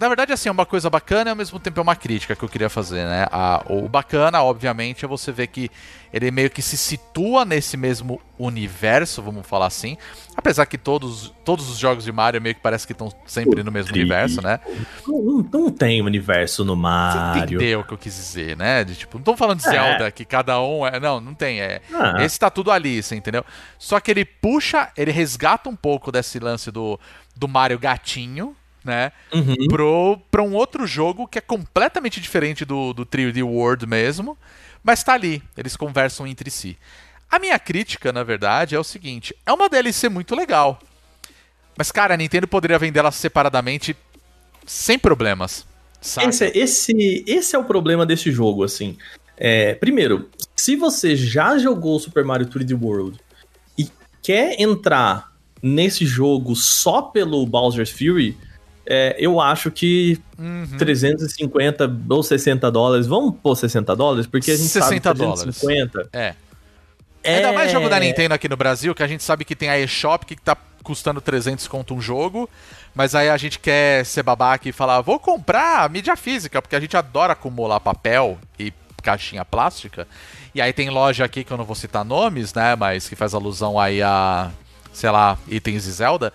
na 0.00 0.08
verdade, 0.08 0.32
assim, 0.32 0.48
é 0.48 0.52
uma 0.52 0.66
coisa 0.66 0.90
bacana 0.90 1.30
e 1.30 1.32
ao 1.32 1.36
mesmo 1.36 1.58
tempo 1.58 1.78
é 1.80 1.82
uma 1.82 1.96
crítica 1.96 2.36
que 2.36 2.42
eu 2.44 2.48
queria 2.48 2.68
fazer, 2.68 3.04
né? 3.06 3.26
A- 3.30 3.62
o 3.68 3.88
bacana, 3.88 4.42
obviamente, 4.42 5.04
é 5.04 5.08
você 5.08 5.32
ver 5.32 5.46
que 5.46 5.70
ele 6.12 6.30
meio 6.30 6.50
que 6.50 6.60
se 6.62 6.76
situa 6.76 7.44
nesse 7.44 7.76
mesmo 7.76 8.20
universo, 8.38 9.22
vamos 9.22 9.46
falar 9.46 9.66
assim. 9.66 9.96
Apesar 10.36 10.66
que 10.66 10.76
todos, 10.78 11.32
todos 11.44 11.68
os 11.70 11.78
jogos 11.78 12.04
de 12.04 12.12
Mario 12.12 12.40
meio 12.40 12.54
que 12.54 12.60
parece 12.60 12.86
que 12.86 12.92
estão 12.92 13.10
sempre 13.26 13.62
no 13.62 13.72
mesmo 13.72 13.92
universo, 13.92 14.40
né? 14.42 14.60
Não, 15.06 15.46
não- 15.52 15.70
tem 15.70 16.00
universo 16.02 16.64
no 16.64 16.74
Você 16.74 16.80
Mario. 16.82 17.42
entendeu 17.44 17.80
o 17.80 17.84
que 17.84 17.92
eu 17.92 17.98
quis 17.98 18.14
dizer, 18.14 18.56
né? 18.56 18.84
De, 18.84 18.94
tipo, 18.94 19.18
não 19.18 19.24
tô 19.24 19.36
falando 19.36 19.60
de 19.60 19.66
É. 19.68 19.70
Zelda, 19.70 20.10
que 20.10 20.24
cada 20.24 20.60
um 20.60 20.86
é. 20.86 20.98
Não, 21.00 21.20
não 21.20 21.34
tem. 21.34 21.60
É, 21.60 21.80
Ah, 21.92 22.22
esse 22.24 22.38
tá 22.38 22.48
tudo 22.50 22.70
ali, 22.70 23.02
você 23.02 23.14
entendeu? 23.16 23.44
Só 23.78 23.98
que 24.00 24.10
ele 24.10 24.24
puxa, 24.24 24.90
ele 24.96 25.10
resgata 25.10 25.68
um 25.68 25.76
pouco 25.76 26.10
desse 26.12 26.38
lance 26.38 26.70
do, 26.70 26.98
do 27.34 27.48
Mario 27.48 27.78
gatinho, 27.78 28.54
né? 28.86 29.12
uhum. 29.32 29.68
pro, 29.68 30.18
pra 30.30 30.42
um 30.42 30.54
outro 30.54 30.86
jogo 30.86 31.26
que 31.26 31.38
é 31.38 31.42
completamente 31.42 32.20
diferente 32.20 32.64
do, 32.64 32.92
do 32.92 33.04
3D 33.04 33.42
World 33.44 33.86
mesmo, 33.86 34.38
mas 34.82 35.02
tá 35.02 35.14
ali, 35.14 35.42
eles 35.56 35.76
conversam 35.76 36.26
entre 36.26 36.50
si. 36.50 36.78
A 37.30 37.38
minha 37.38 37.58
crítica, 37.58 38.12
na 38.12 38.22
verdade, 38.22 38.74
é 38.74 38.78
o 38.78 38.84
seguinte: 38.84 39.34
é 39.44 39.52
uma 39.52 39.68
DLC 39.68 40.08
muito 40.08 40.34
legal. 40.34 40.78
Mas, 41.76 41.92
cara, 41.92 42.14
a 42.14 42.16
Nintendo 42.16 42.48
poderia 42.48 42.78
vender 42.78 43.00
ela 43.00 43.10
separadamente 43.10 43.94
sem 44.64 44.98
problemas. 44.98 45.66
Esse, 46.00 46.44
é- 46.44 46.56
esse, 46.56 47.24
esse 47.26 47.56
é 47.56 47.58
o 47.58 47.64
problema 47.64 48.06
desse 48.06 48.30
jogo, 48.30 48.62
assim. 48.64 48.96
É, 49.36 49.74
primeiro, 49.74 50.30
se 50.54 50.76
você 50.76 51.14
já 51.14 51.58
jogou 51.58 51.96
o 51.96 52.00
Super 52.00 52.24
Mario 52.24 52.46
3D 52.46 52.80
World 52.80 53.18
e 53.76 53.90
quer 54.22 54.60
entrar 54.60 55.32
nesse 55.62 56.06
jogo 56.06 56.54
só 56.54 57.02
pelo 57.02 57.44
Bowser's 57.44 57.90
Fury, 57.90 58.36
é, 58.86 59.16
eu 59.18 59.40
acho 59.40 59.70
que 59.70 60.20
Uhum. 60.38 60.76
350 60.78 61.90
ou 62.10 62.22
60 62.22 62.70
dólares, 62.70 63.06
vamos 63.06 63.34
pôr 63.42 63.56
60 63.56 63.96
dólares, 63.96 64.26
porque 64.26 64.50
a 64.50 64.56
gente 64.56 64.68
60 64.68 65.08
sabe 65.08 65.18
dólares. 65.18 65.42
350 65.42 66.08
É. 66.12 66.34
é... 67.22 67.36
Ainda 67.36 67.52
mais 67.52 67.72
jogo 67.72 67.88
da 67.88 67.98
Nintendo 67.98 68.34
aqui 68.34 68.48
no 68.48 68.56
Brasil, 68.56 68.94
que 68.94 69.02
a 69.02 69.06
gente 69.06 69.22
sabe 69.22 69.44
que 69.44 69.56
tem 69.56 69.70
a 69.70 69.78
eShop 69.78 70.26
que 70.26 70.36
tá 70.36 70.56
custando 70.82 71.20
300 71.20 71.66
conto 71.66 71.94
um 71.94 72.00
jogo, 72.00 72.48
mas 72.94 73.14
aí 73.14 73.28
a 73.28 73.36
gente 73.36 73.58
quer 73.58 74.04
ser 74.04 74.22
babaca 74.22 74.68
e 74.68 74.72
falar, 74.72 75.00
vou 75.00 75.18
comprar 75.18 75.88
mídia 75.90 76.16
física, 76.16 76.60
porque 76.62 76.76
a 76.76 76.80
gente 76.80 76.96
adora 76.96 77.32
acumular 77.32 77.80
papel 77.80 78.38
e 78.58 78.72
caixinha 79.02 79.44
plástica. 79.44 80.06
E 80.54 80.60
aí 80.60 80.72
tem 80.72 80.90
loja 80.90 81.24
aqui 81.24 81.42
que 81.42 81.50
eu 81.52 81.56
não 81.56 81.64
vou 81.64 81.74
citar 81.74 82.04
nomes, 82.04 82.52
né, 82.54 82.76
mas 82.76 83.08
que 83.08 83.16
faz 83.16 83.34
alusão 83.34 83.80
aí 83.80 84.02
a, 84.02 84.50
sei 84.92 85.10
lá, 85.10 85.38
itens 85.48 85.84
de 85.84 85.90
Zelda, 85.92 86.32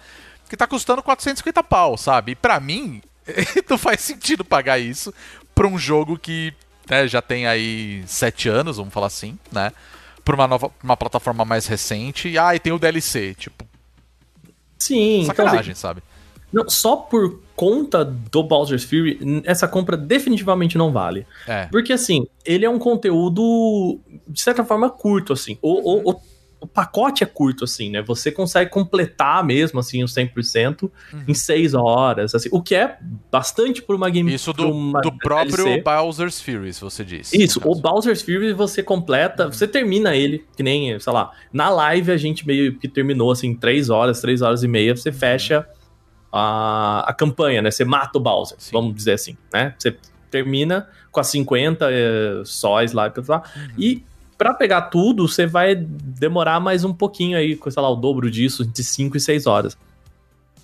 que 0.52 0.58
tá 0.58 0.68
custando 0.68 1.02
450 1.02 1.64
pau, 1.64 1.98
sabe? 1.98 2.34
E 2.34 2.36
pra 2.36 2.60
mim, 2.60 3.02
não 3.70 3.78
faz 3.78 4.02
sentido 4.02 4.44
pagar 4.44 4.78
isso 4.78 5.14
pra 5.56 5.66
um 5.66 5.78
jogo 5.78 6.20
que 6.20 6.54
né, 6.90 7.08
já 7.08 7.22
tem 7.22 7.48
aí 7.48 8.04
7 8.06 8.50
anos, 8.50 8.76
vamos 8.76 8.94
falar 8.94 9.08
assim, 9.08 9.40
né? 9.50 9.72
Pra 10.26 10.36
uma 10.36 10.50
nova, 10.50 10.70
uma 10.84 10.98
plataforma 10.98 11.46
mais 11.46 11.68
recente. 11.68 12.28
E 12.28 12.38
ah, 12.38 12.54
e 12.54 12.60
tem 12.60 12.74
o 12.74 12.78
DLC, 12.78 13.34
tipo, 13.34 13.66
Sim, 14.78 15.22
então, 15.22 15.28
sacanagem, 15.28 15.74
sabe? 15.74 16.04
não, 16.52 16.68
só 16.68 16.98
por 16.98 17.40
conta 17.56 18.04
do 18.04 18.44
Bowser's 18.44 18.84
Fury, 18.84 19.42
essa 19.46 19.70
compra 19.70 19.96
definitivamente 19.96 20.78
não 20.78 20.92
vale. 20.92 21.26
É. 21.48 21.68
Porque, 21.68 21.94
assim, 21.94 22.28
ele 22.44 22.66
é 22.66 22.70
um 22.70 22.78
conteúdo, 22.78 24.02
de 24.28 24.42
certa 24.42 24.66
forma, 24.66 24.90
curto, 24.90 25.32
assim. 25.32 25.58
O, 25.62 26.10
o, 26.10 26.12
o, 26.12 26.22
o 26.62 26.68
pacote 26.68 27.24
é 27.24 27.26
curto, 27.26 27.64
assim, 27.64 27.90
né? 27.90 28.04
Você 28.04 28.32
consegue 28.32 28.70
completar 28.70 29.44
mesmo, 29.44 29.80
assim, 29.80 30.04
os 30.04 30.14
100% 30.14 30.92
em 31.28 31.34
6 31.34 31.74
horas, 31.74 32.36
assim. 32.36 32.50
O 32.52 32.62
que 32.62 32.76
é 32.76 33.00
bastante 33.32 33.82
por 33.82 33.96
uma 33.96 34.10
game... 34.12 34.32
Isso 34.32 34.54
do, 34.54 34.72
uma 34.72 35.02
do 35.02 35.12
próprio 35.12 35.66
DLC. 35.66 35.82
Bowser's 35.82 36.40
Fury, 36.40 36.72
você 36.72 37.04
disse. 37.04 37.42
Isso, 37.42 37.60
o. 37.66 37.76
Bowser's 37.76 38.22
Fury 38.22 38.54
você 38.54 38.84
completa, 38.84 39.48
você 39.48 39.68
termina 39.68 40.16
ele, 40.16 40.46
que 40.56 40.62
nem, 40.62 41.00
sei 41.00 41.12
lá, 41.12 41.32
na 41.52 41.70
live 41.70 42.12
a 42.12 42.18
gente 42.18 42.46
meio 42.46 42.78
que 42.78 42.88
terminou, 42.88 43.32
assim, 43.32 43.56
3 43.56 43.90
horas, 43.90 44.22
3 44.22 44.44
horas 44.44 44.62
e 44.62 44.68
meia, 44.68 44.96
você 44.96 45.12
fecha 45.12 45.68
a, 46.32 47.06
a 47.10 47.14
campanha, 47.14 47.62
né? 47.62 47.72
Você 47.72 47.84
mata 47.84 48.20
o 48.20 48.22
Bowser, 48.22 48.58
Sim. 48.60 48.72
vamos 48.72 48.96
dizer 48.96 49.14
assim, 49.14 49.36
né? 49.52 49.74
Você 49.78 49.98
termina 50.30 50.88
com 51.12 51.20
as 51.20 51.28
50 51.28 51.88
eh, 51.92 52.42
sóis 52.46 52.94
lá, 52.94 53.10
blá, 53.10 53.44
Uhum. 53.56 53.68
e 53.78 54.04
pra 54.42 54.56
pegar 54.56 54.82
tudo, 54.84 55.28
você 55.28 55.46
vai 55.46 55.76
demorar 55.76 56.60
mais 56.60 56.84
um 56.84 56.92
pouquinho 56.92 57.38
aí, 57.38 57.56
com, 57.56 57.70
sei 57.70 57.80
lá, 57.80 57.88
o 57.88 57.96
dobro 57.96 58.32
disso, 58.32 58.66
de 58.66 58.84
5 58.84 59.16
e 59.16 59.20
6 59.20 59.46
horas. 59.46 59.78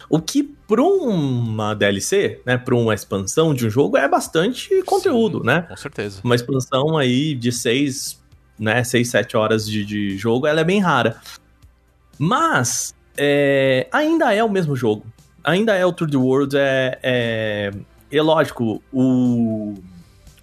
O 0.10 0.20
que 0.20 0.42
pra 0.68 0.82
uma 0.82 1.76
DLC, 1.76 2.42
né, 2.44 2.58
pra 2.58 2.76
uma 2.76 2.96
expansão 2.96 3.54
de 3.54 3.68
um 3.68 3.70
jogo 3.70 3.96
é 3.96 4.10
bastante 4.10 4.82
conteúdo, 4.82 5.42
Sim, 5.42 5.46
né? 5.46 5.62
Com 5.62 5.78
certeza. 5.78 6.22
Uma 6.24 6.34
expansão 6.34 6.98
aí 6.98 7.36
de 7.36 7.52
6, 7.52 8.20
né, 8.58 8.84
6, 8.84 9.12
7 9.12 9.38
horas 9.38 9.68
de, 9.68 9.86
de 9.86 10.18
jogo, 10.18 10.48
ela 10.48 10.62
é 10.62 10.64
bem 10.64 10.80
rara. 10.80 11.22
Mas, 12.18 12.96
é, 13.16 13.88
ainda 13.92 14.34
é 14.34 14.44
o 14.44 14.50
mesmo 14.50 14.76
jogo. 14.76 15.06
Ainda 15.44 15.76
é 15.76 15.86
o 15.86 15.94
Tour 15.94 16.10
the 16.10 16.18
World, 16.18 16.58
é, 16.58 16.98
é, 17.04 17.72
é 18.12 18.22
lógico, 18.24 18.82
o, 18.92 19.76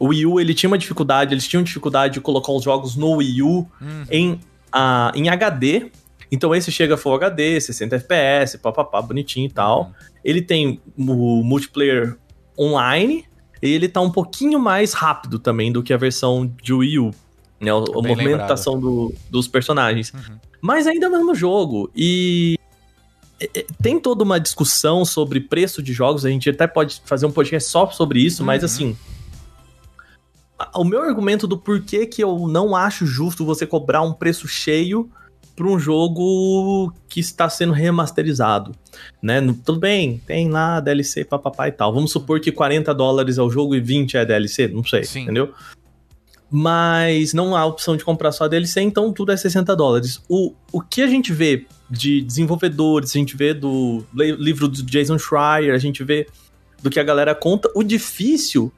o 0.05 0.09
Wii 0.09 0.27
U, 0.27 0.41
ele 0.41 0.55
tinha 0.55 0.69
uma 0.69 0.79
dificuldade, 0.79 1.33
eles 1.35 1.47
tinham 1.47 1.63
dificuldade 1.63 2.15
de 2.15 2.21
colocar 2.21 2.53
os 2.53 2.63
jogos 2.65 2.97
no 2.97 3.13
Wii 3.17 3.43
U 3.43 3.67
Hum, 3.81 4.05
em, 4.11 4.41
a, 4.73 5.13
em 5.15 5.29
HD. 5.29 5.91
Então 6.33 6.55
esse 6.55 6.73
chega 6.73 6.97
Full 6.97 7.15
HD, 7.15 7.61
60 7.61 7.97
FPS, 7.97 8.59
papapá, 8.59 9.01
bonitinho 9.01 9.47
e 9.47 9.51
tal. 9.51 9.93
Ele 10.25 10.43
tem 10.43 10.81
o 10.99 11.43
multiplayer 11.45 12.17
online 12.59 13.25
e 13.63 13.71
ele 13.71 13.89
tá 13.89 14.01
um 14.01 14.11
pouquinho 14.11 14.59
mais 14.59 14.93
rápido 14.93 15.39
também 15.39 15.71
do 15.73 15.83
que 15.83 15.93
a 15.93 15.97
versão 15.97 16.51
de 16.63 16.73
Wii 16.73 16.99
U. 16.99 17.11
Né, 17.61 17.71
a, 17.71 17.75
a 17.77 18.03
Bem 18.03 18.15
movimentação 18.17 18.79
do- 18.81 19.15
dos 19.31 19.47
personagens. 19.49 20.13
Uhum. 20.13 20.37
Mas 20.61 20.87
ainda 20.87 21.07
é 21.07 21.09
o 21.09 21.13
mesmo 21.13 21.35
jogo. 21.35 21.91
E 21.95 22.59
tem 23.83 23.99
toda 24.01 24.25
uma 24.25 24.39
discussão 24.41 25.05
sobre 25.05 25.41
preço 25.41 25.83
de 25.83 25.93
jogos. 25.93 26.25
A 26.25 26.31
gente 26.31 26.49
até 26.51 26.67
pode 26.67 27.01
fazer 27.05 27.27
um 27.27 27.31
podcast 27.31 27.69
só 27.71 27.89
sobre 27.91 28.21
isso, 28.21 28.43
mas 28.45 28.63
Uhum. 28.63 28.67
assim. 28.67 28.97
O 30.75 30.85
meu 30.85 31.03
argumento 31.03 31.47
do 31.47 31.59
porquê 31.59 32.07
que 32.07 32.23
eu 32.23 32.47
não 32.49 32.77
acho 32.77 33.07
justo 33.07 33.45
você 33.45 33.67
cobrar 33.67 34.03
um 34.03 34.13
preço 34.13 34.47
cheio 34.47 35.11
para 35.57 35.67
um 35.67 35.79
jogo 35.79 36.93
que 37.09 37.21
está 37.21 37.49
sendo 37.49 37.73
remasterizado, 37.73 38.73
né? 39.23 39.41
Tudo 39.65 39.79
bem, 39.79 40.21
tem 40.27 40.49
lá 40.51 40.81
DLC, 40.81 41.25
papapá 41.25 41.69
e 41.69 41.73
tal. 41.73 41.95
Vamos 41.95 42.11
supor 42.11 42.41
que 42.41 42.51
40 42.51 42.93
dólares 42.93 43.39
é 43.39 43.43
o 43.43 43.51
jogo 43.51 43.75
e 43.75 43.81
20 43.81 44.17
é 44.17 44.27
DLC, 44.27 44.69
não 44.69 44.85
sei, 44.85 45.05
Sim. 45.05 45.23
entendeu? 45.23 45.53
Mas 46.51 47.33
não 47.33 47.57
há 47.57 47.65
opção 47.65 47.97
de 47.97 48.05
comprar 48.05 48.33
só 48.33 48.49
DLC, 48.49 48.81
então 48.81 49.13
tudo 49.13 49.33
é 49.33 49.37
60 49.37 49.75
dólares. 49.77 50.21
O, 50.29 50.53
o 50.73 50.81
que 50.81 51.03
a 51.03 51.07
gente 51.07 51.33
vê 51.33 51.67
de 51.89 52.21
desenvolvedores, 52.21 53.11
a 53.11 53.19
gente 53.19 53.37
vê 53.37 53.55
do 53.55 54.05
livro 54.13 54.69
do 54.69 54.83
Jason 54.83 55.19
Schreier, 55.19 55.75
a 55.75 55.79
gente 55.79 56.03
vê 56.03 56.27
do 56.83 56.91
que 56.91 57.01
a 57.01 57.05
galera 57.05 57.35
conta, 57.35 57.71
o 57.75 57.83
difícil 57.83 58.73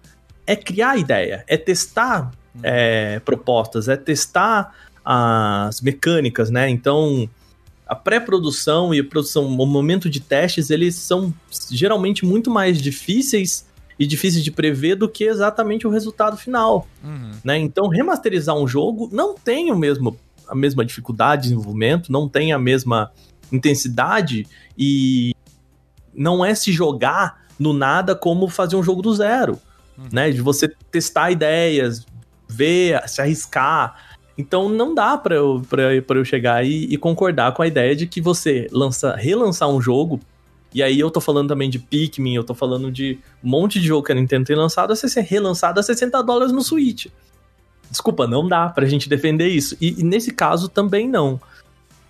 é 0.47 0.55
criar 0.55 0.97
ideia, 0.97 1.45
é 1.47 1.57
testar 1.57 2.31
é, 2.63 3.21
propostas, 3.21 3.89
é 3.89 3.97
testar 3.97 4.75
as 5.05 5.81
mecânicas, 5.81 6.51
né? 6.51 6.69
Então, 6.69 7.29
a 7.87 7.95
pré-produção 7.95 8.93
e 8.95 9.01
a 9.01 9.05
produção, 9.05 9.47
o 9.47 9.67
momento 9.67 10.11
de 10.11 10.21
testes, 10.21 10.71
eles 10.71 10.97
são 10.97 11.33
geralmente 11.71 12.25
muito 12.25 12.51
mais 12.51 12.81
difíceis 12.81 13.67
e 13.99 14.07
difíceis 14.07 14.45
de 14.45 14.51
prever 14.51 14.97
do 14.97 15.09
que 15.09 15.25
exatamente 15.25 15.87
o 15.87 15.91
resultado 15.91 16.37
final, 16.37 16.87
Uhum. 17.03 17.33
né? 17.45 17.59
Então, 17.59 17.89
remasterizar 17.89 18.57
um 18.57 18.67
jogo 18.67 19.09
não 19.13 19.35
tem 19.35 19.71
o 19.71 19.77
mesmo, 19.77 20.19
a 20.49 20.55
mesma 20.55 20.85
dificuldade 20.85 21.43
de 21.43 21.49
desenvolvimento, 21.49 22.11
não 22.11 22.29
tem 22.29 22.53
a 22.53 22.59
mesma 22.59 23.11
intensidade 23.53 24.47
e 24.77 25.33
não 26.15 26.45
é 26.45 26.55
se 26.55 26.73
jogar 26.73 27.47
no 27.59 27.73
nada 27.73 28.15
como 28.15 28.49
fazer 28.49 28.77
um 28.77 28.83
jogo 28.83 29.01
do 29.01 29.15
zero, 29.15 29.59
Uhum. 29.99 30.09
né? 30.13 30.31
De 30.31 30.41
você 30.41 30.69
testar 30.91 31.31
ideias, 31.31 32.05
ver, 32.49 33.03
se 33.09 33.21
arriscar. 33.21 34.17
Então 34.39 34.69
não 34.69 34.95
dá 34.95 35.17
pra 35.17 35.35
eu, 35.35 35.63
eu- 36.09 36.25
chegar 36.25 36.65
e, 36.65 36.85
e 36.85 36.97
concordar 36.99 37.53
com 37.55 37.63
a 37.63 37.67
ideia 37.67 37.97
de 37.97 38.07
que 38.07 38.21
você 38.21 38.67
lança, 38.71 39.15
relançar 39.17 39.69
um 39.69 39.81
jogo. 39.81 40.21
E 40.75 40.83
aí 40.83 41.01
eu 41.01 41.11
tô 41.11 41.21
falando 41.23 41.49
também 41.49 41.71
de 41.71 41.79
Pikmin, 41.79 42.35
eu 42.35 42.45
tô 42.45 42.53
falando 42.55 42.91
de 42.93 43.19
um 43.43 43.49
monte 43.49 43.81
de 43.81 43.87
jogo 43.87 44.05
que 44.07 44.13
a 44.13 44.15
Nintendo 44.15 44.45
tem 44.45 44.57
lançado, 44.57 44.93
a 44.93 44.97
ser 44.97 45.21
relançado 45.23 45.81
a 45.81 45.83
60 45.83 46.23
dólares 46.23 46.53
no 46.53 46.61
Switch. 46.63 47.07
Desculpa, 47.91 48.27
não 48.27 48.47
dá 48.47 48.69
pra 48.69 48.85
gente 48.85 49.09
defender 49.09 49.49
isso. 49.49 49.77
E, 49.81 50.01
e 50.01 50.03
nesse 50.03 50.33
caso 50.33 50.69
também 50.69 51.09
não. 51.09 51.41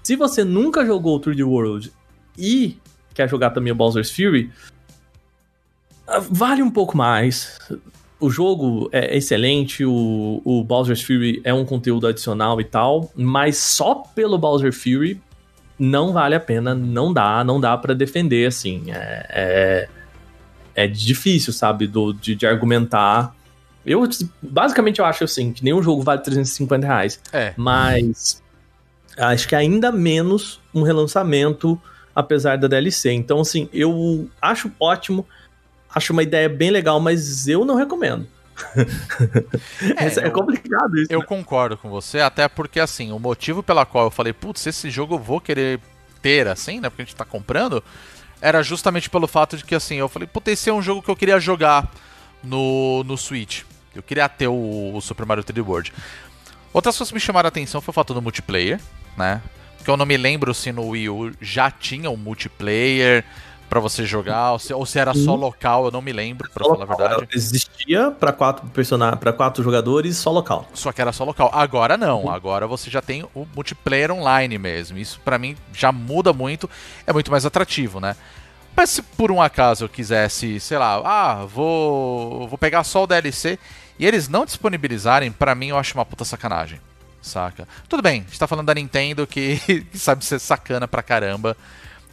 Se 0.03 0.16
você 0.16 0.42
nunca 0.42 0.85
jogou 0.85 1.16
o 1.16 1.20
3D 1.20 1.46
World 1.46 1.92
e 2.37 2.77
quer 3.14 3.29
jogar 3.29 3.51
também 3.51 3.72
o 3.72 3.77
Bowser's 3.77 4.11
Fury, 4.11 4.51
vale 6.31 6.62
um 6.62 6.71
pouco 6.71 6.97
mais. 6.97 7.59
O 8.19 8.31
jogo 8.31 8.88
é 8.92 9.16
excelente, 9.16 9.85
o, 9.85 10.40
o 10.45 10.64
Bowser's 10.64 11.03
Fury 11.03 11.40
é 11.45 11.53
um 11.53 11.64
conteúdo 11.64 12.07
adicional 12.07 12.61
e 12.61 12.64
tal, 12.64 13.11
mas 13.14 13.59
só 13.59 13.95
pelo 13.95 14.38
Bowser 14.38 14.73
Fury 14.73 15.21
não 15.79 16.12
vale 16.12 16.35
a 16.35 16.40
pena, 16.40 16.75
não 16.75 17.12
dá, 17.12 17.45
não 17.45 17.61
dá 17.61 17.77
pra 17.77 17.92
defender, 17.92 18.47
assim. 18.47 18.85
É, 18.88 19.27
é, 19.29 19.88
é 20.75 20.87
difícil, 20.87 21.53
sabe, 21.53 21.87
do, 21.87 22.14
de, 22.14 22.35
de 22.35 22.47
argumentar. 22.47 23.35
Eu, 23.85 24.09
basicamente, 24.40 24.99
eu 24.99 25.05
acho 25.05 25.25
assim, 25.25 25.53
que 25.53 25.62
nenhum 25.62 25.83
jogo 25.83 26.03
vale 26.03 26.23
350 26.23 26.87
reais, 26.87 27.21
É. 27.33 27.53
mas 27.57 28.42
acho 29.19 29.47
que 29.47 29.55
ainda 29.55 29.92
menos 29.92 30.59
um 30.75 30.83
relançamento, 30.83 31.79
apesar 32.14 32.57
da 32.57 32.66
DLC. 32.66 33.12
Então, 33.12 33.40
assim, 33.40 33.69
eu 33.73 34.29
acho 34.40 34.73
ótimo, 34.81 35.27
acho 35.96 36.12
uma 36.12 36.22
ideia 36.22 36.46
bem 36.46 36.70
legal, 36.70 37.00
mas 37.00 37.48
eu 37.48 37.64
não 37.64 37.74
recomendo. 37.74 38.28
É, 39.96 40.26
é 40.26 40.30
complicado 40.30 40.98
isso. 40.98 41.12
Eu 41.12 41.20
né? 41.20 41.26
concordo 41.26 41.76
com 41.76 41.88
você, 41.88 42.20
até 42.20 42.48
porque, 42.48 42.80
assim, 42.80 43.12
o 43.12 43.18
motivo 43.18 43.62
pela 43.62 43.87
qual 43.87 44.06
eu 44.06 44.11
falei, 44.11 44.32
putz, 44.32 44.66
esse 44.66 44.90
jogo 44.90 45.14
eu 45.14 45.18
vou 45.18 45.40
querer 45.40 45.80
ter, 46.20 46.46
assim, 46.48 46.80
né, 46.80 46.88
porque 46.88 47.02
a 47.02 47.04
gente 47.04 47.16
tá 47.16 47.24
comprando, 47.24 47.82
era 48.40 48.62
justamente 48.62 49.09
pelo 49.09 49.26
fato 49.26 49.56
de 49.56 49.64
que, 49.64 49.74
assim, 49.74 49.96
eu 49.96 50.09
falei, 50.09 50.26
putz, 50.26 50.52
esse 50.52 50.70
é 50.70 50.72
um 50.72 50.82
jogo 50.82 51.02
que 51.02 51.11
eu 51.11 51.16
queria 51.16 51.38
jogar 51.40 51.90
no, 52.42 53.02
no 53.04 53.16
Switch. 53.16 53.62
Eu 53.94 54.02
queria 54.02 54.28
ter 54.28 54.48
o, 54.48 54.94
o 54.94 55.00
Super 55.00 55.24
Mario 55.24 55.44
3D 55.44 55.66
World. 55.66 55.92
Outras 56.72 56.96
coisas 56.96 57.11
que 57.11 57.14
me 57.14 57.20
chamaram 57.20 57.46
a 57.46 57.48
atenção 57.48 57.80
foi 57.80 57.92
o 57.92 57.94
fato 57.94 58.12
do 58.12 58.20
multiplayer, 58.20 58.80
né, 59.16 59.40
porque 59.76 59.90
eu 59.90 59.96
não 59.96 60.06
me 60.06 60.16
lembro 60.16 60.52
se 60.52 60.72
no 60.72 60.88
Wii 60.88 61.09
U 61.09 61.32
já 61.40 61.70
tinha 61.70 62.11
um 62.11 62.16
multiplayer 62.16 63.24
pra 63.68 63.81
você 63.81 64.05
jogar, 64.05 64.52
ou 64.52 64.59
se, 64.59 64.72
ou 64.72 64.87
se 64.87 64.98
era 64.98 65.12
só 65.14 65.35
local, 65.35 65.87
eu 65.87 65.90
não 65.90 66.00
me 66.00 66.12
lembro, 66.12 66.48
pra 66.50 66.64
Só 66.64 66.74
falar 66.74 66.85
a 66.85 66.87
verdade. 66.87 67.29
Existia 67.35 68.11
pra 68.11 68.33
quatro 68.33 68.66
personagens, 68.68 69.18
para 69.18 69.33
quatro 69.33 69.62
jogadores, 69.62 70.16
só 70.16 70.31
local. 70.31 70.66
Só 70.72 70.92
que 70.92 71.00
era 71.00 71.12
só 71.12 71.24
local. 71.24 71.50
Agora 71.52 71.96
não. 71.96 72.31
Agora 72.31 72.66
você 72.66 72.90
já 72.90 73.02
tem 73.02 73.24
o 73.35 73.46
multiplayer 73.55 74.11
online 74.11 74.59
mesmo. 74.59 74.98
Isso 74.98 75.20
pra 75.24 75.38
mim 75.38 75.57
já 75.72 75.90
muda 75.92 76.33
muito. 76.33 76.68
É 77.07 77.12
muito 77.12 77.31
mais 77.31 77.44
atrativo, 77.44 78.00
né? 78.00 78.16
Mas 78.76 78.90
se 78.90 79.02
por 79.02 79.33
um 79.33 79.40
acaso 79.40 79.85
eu 79.85 79.88
quisesse, 79.88 80.61
sei 80.61 80.76
lá, 80.76 81.00
ah, 81.05 81.46
vou, 81.46 82.46
vou 82.46 82.59
pegar 82.59 82.85
só 82.85 83.05
o 83.05 83.07
DLC 83.07 83.59
e 83.98 84.07
eles 84.07 84.29
não 84.29 84.44
disponibilizarem, 84.44 85.33
pra 85.33 85.55
mim 85.55 85.68
eu 85.68 85.79
acho 85.79 85.94
uma 85.94 86.05
puta 86.05 86.24
sacanagem. 86.24 86.79
Saca? 87.22 87.66
Tudo 87.88 88.02
bem, 88.02 88.20
a 88.20 88.24
gente 88.24 88.38
tá 88.38 88.46
falando 88.46 88.66
da 88.66 88.74
Nintendo 88.74 89.26
que, 89.26 89.59
que 89.90 89.98
sabe 89.98 90.24
ser 90.24 90.38
sacana 90.38 90.87
pra 90.87 91.02
caramba 91.02 91.57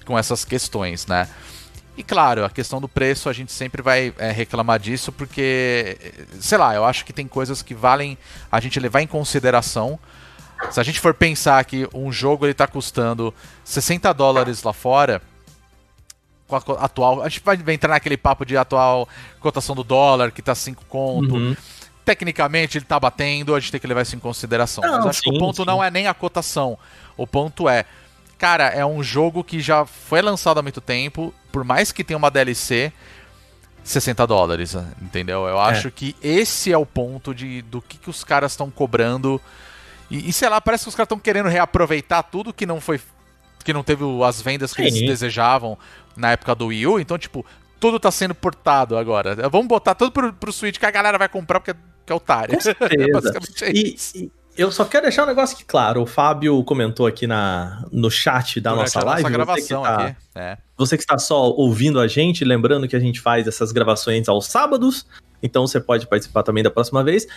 com 0.06 0.18
essas 0.18 0.44
questões, 0.46 1.08
né? 1.08 1.28
E 1.96 2.04
claro, 2.04 2.44
a 2.44 2.50
questão 2.50 2.82
do 2.82 2.90
preço 2.90 3.30
a 3.30 3.34
gente 3.34 3.52
sempre 3.52 3.82
vai 3.82 4.14
é, 4.18 4.32
reclamar 4.32 4.80
disso 4.80 5.12
porque, 5.12 5.98
sei 6.40 6.58
lá, 6.58 6.74
eu 6.74 6.84
acho 6.84 7.06
que 7.06 7.14
tem 7.14 7.28
coisas 7.28 7.62
que 7.62 7.76
valem 7.76 8.18
a 8.52 8.60
gente 8.60 8.80
levar 8.80 9.02
em 9.02 9.08
consideração. 9.08 10.00
Se 10.72 10.80
a 10.80 10.84
gente 10.84 11.00
for 11.00 11.14
pensar 11.14 11.64
que 11.66 11.88
um 11.94 12.12
jogo 12.12 12.46
ele 12.46 12.54
tá 12.54 12.66
custando 12.66 13.34
60 13.64 14.12
dólares 14.14 14.64
lá 14.64 14.74
fora, 14.74 15.22
com 16.48 16.74
a 16.74 16.86
atual, 16.86 17.22
a 17.22 17.30
gente 17.30 17.42
vai 17.44 17.76
entrar 17.76 17.90
naquele 17.90 18.18
papo 18.18 18.46
de 18.46 18.58
atual 18.58 19.08
cotação 19.40 19.76
do 19.76 19.84
dólar 19.84 20.32
que 20.32 20.42
tá 20.42 20.56
5 20.56 20.86
conto. 20.86 21.36
Uhum. 21.36 21.56
Tecnicamente 22.04 22.78
ele 22.78 22.86
tá 22.86 23.00
batendo, 23.00 23.56
a 23.56 23.60
gente 23.60 23.72
tem 23.72 23.80
que 23.80 23.88
levar 23.88 24.02
isso 24.02 24.16
em 24.16 24.20
consideração. 24.20 24.84
Não, 24.84 24.98
Mas 24.98 25.06
acho 25.06 25.22
que 25.22 25.30
sim, 25.30 25.36
o 25.36 25.40
ponto 25.40 25.58
sim. 25.58 25.66
não 25.66 25.84
é 25.84 25.90
nem 25.90 26.08
a 26.08 26.14
cotação. 26.14 26.78
O 27.16 27.26
ponto 27.26 27.70
é, 27.70 27.86
cara, 28.44 28.66
é 28.68 28.86
um 28.86 29.02
jogo 29.02 29.42
que 29.42 29.62
já 29.62 29.86
foi 29.86 30.22
lançado 30.22 30.60
há 30.60 30.62
muito 30.62 30.82
tempo, 30.82 31.34
por 31.50 31.64
mais 31.64 31.94
que 31.94 32.04
tenha 32.04 32.18
uma 32.18 32.30
DLC, 32.30 32.92
60 33.86 34.28
dólares, 34.28 34.76
entendeu? 35.02 35.48
Eu 35.48 35.58
acho 35.62 35.90
que 35.90 36.14
esse 36.22 36.70
é 36.70 36.78
o 36.78 36.86
ponto 36.86 37.34
de, 37.34 37.62
do 37.62 37.82
que, 37.82 37.98
que 37.98 38.10
os 38.10 38.22
caras 38.22 38.52
estão 38.52 38.70
cobrando. 38.70 39.40
E, 40.12 40.28
e 40.30 40.34
sei 40.34 40.50
lá, 40.50 40.60
parece 40.60 40.84
que 40.84 40.90
os 40.90 40.96
caras 40.96 41.06
estão 41.06 41.18
querendo 41.20 41.48
reaproveitar 41.48 42.22
tudo 42.22 42.54
que 42.54 42.66
não 42.66 42.82
foi. 42.82 43.00
que 43.64 43.72
não 43.72 43.82
teve 43.82 44.04
as 44.26 44.42
vendas 44.42 44.74
que 44.74 44.82
eles 44.82 44.94
Sim. 44.96 45.06
desejavam 45.06 45.78
na 46.18 46.32
época 46.34 46.54
do 46.54 46.66
Wii 46.66 46.88
U. 46.88 47.00
Então, 47.00 47.18
tipo, 47.18 47.46
tudo 47.80 47.98
tá 47.98 48.12
sendo 48.12 48.36
portado 48.36 48.98
agora. 48.98 49.38
Vamos 49.50 49.68
botar 49.68 49.96
tudo 49.96 50.12
pro, 50.12 50.34
pro 50.34 50.52
Switch 50.52 50.78
que 50.78 50.86
a 50.86 50.92
galera 50.92 51.18
vai 51.18 51.30
comprar 51.30 51.62
porque 51.62 51.80
que 52.06 52.12
é 52.12 52.16
otário. 52.16 52.56
Com 52.56 52.60
certeza. 52.62 53.08
Basicamente 53.14 53.64
é 53.64 53.72
E, 53.72 53.96
isso. 53.96 54.18
e 54.18 54.30
eu 54.58 54.72
só 54.72 54.86
quero 54.86 55.04
deixar 55.04 55.24
um 55.24 55.28
negócio 55.28 55.56
aqui 55.56 55.66
claro. 55.66 56.02
O 56.02 56.06
Fábio 56.06 56.64
comentou 56.64 57.06
aqui 57.08 57.26
na, 57.28 57.84
no 57.92 58.10
chat 58.12 58.60
da 58.62 58.72
Durante 58.72 58.94
nossa 58.96 59.06
live. 59.06 59.24
nossa 59.24 59.32
você 59.32 59.34
gravação 59.46 59.82
que 59.82 59.88
tá- 59.88 60.06
aqui. 60.06 60.16
É. 60.36 60.58
Você 60.78 60.98
que 60.98 61.04
está 61.04 61.18
só 61.18 61.50
ouvindo 61.52 62.00
a 62.00 62.08
gente, 62.08 62.44
lembrando 62.44 62.88
que 62.88 62.96
a 62.96 63.00
gente 63.00 63.20
faz 63.22 63.48
essas 63.48 63.72
gravações 63.72 64.28
aos 64.30 64.46
sábados, 64.48 65.06
então 65.42 65.66
você 65.68 65.80
pode 65.80 66.08
participar 66.08 66.44
também 66.44 66.64
da 66.64 66.72
próxima 66.72 67.04
vez. 67.04 67.28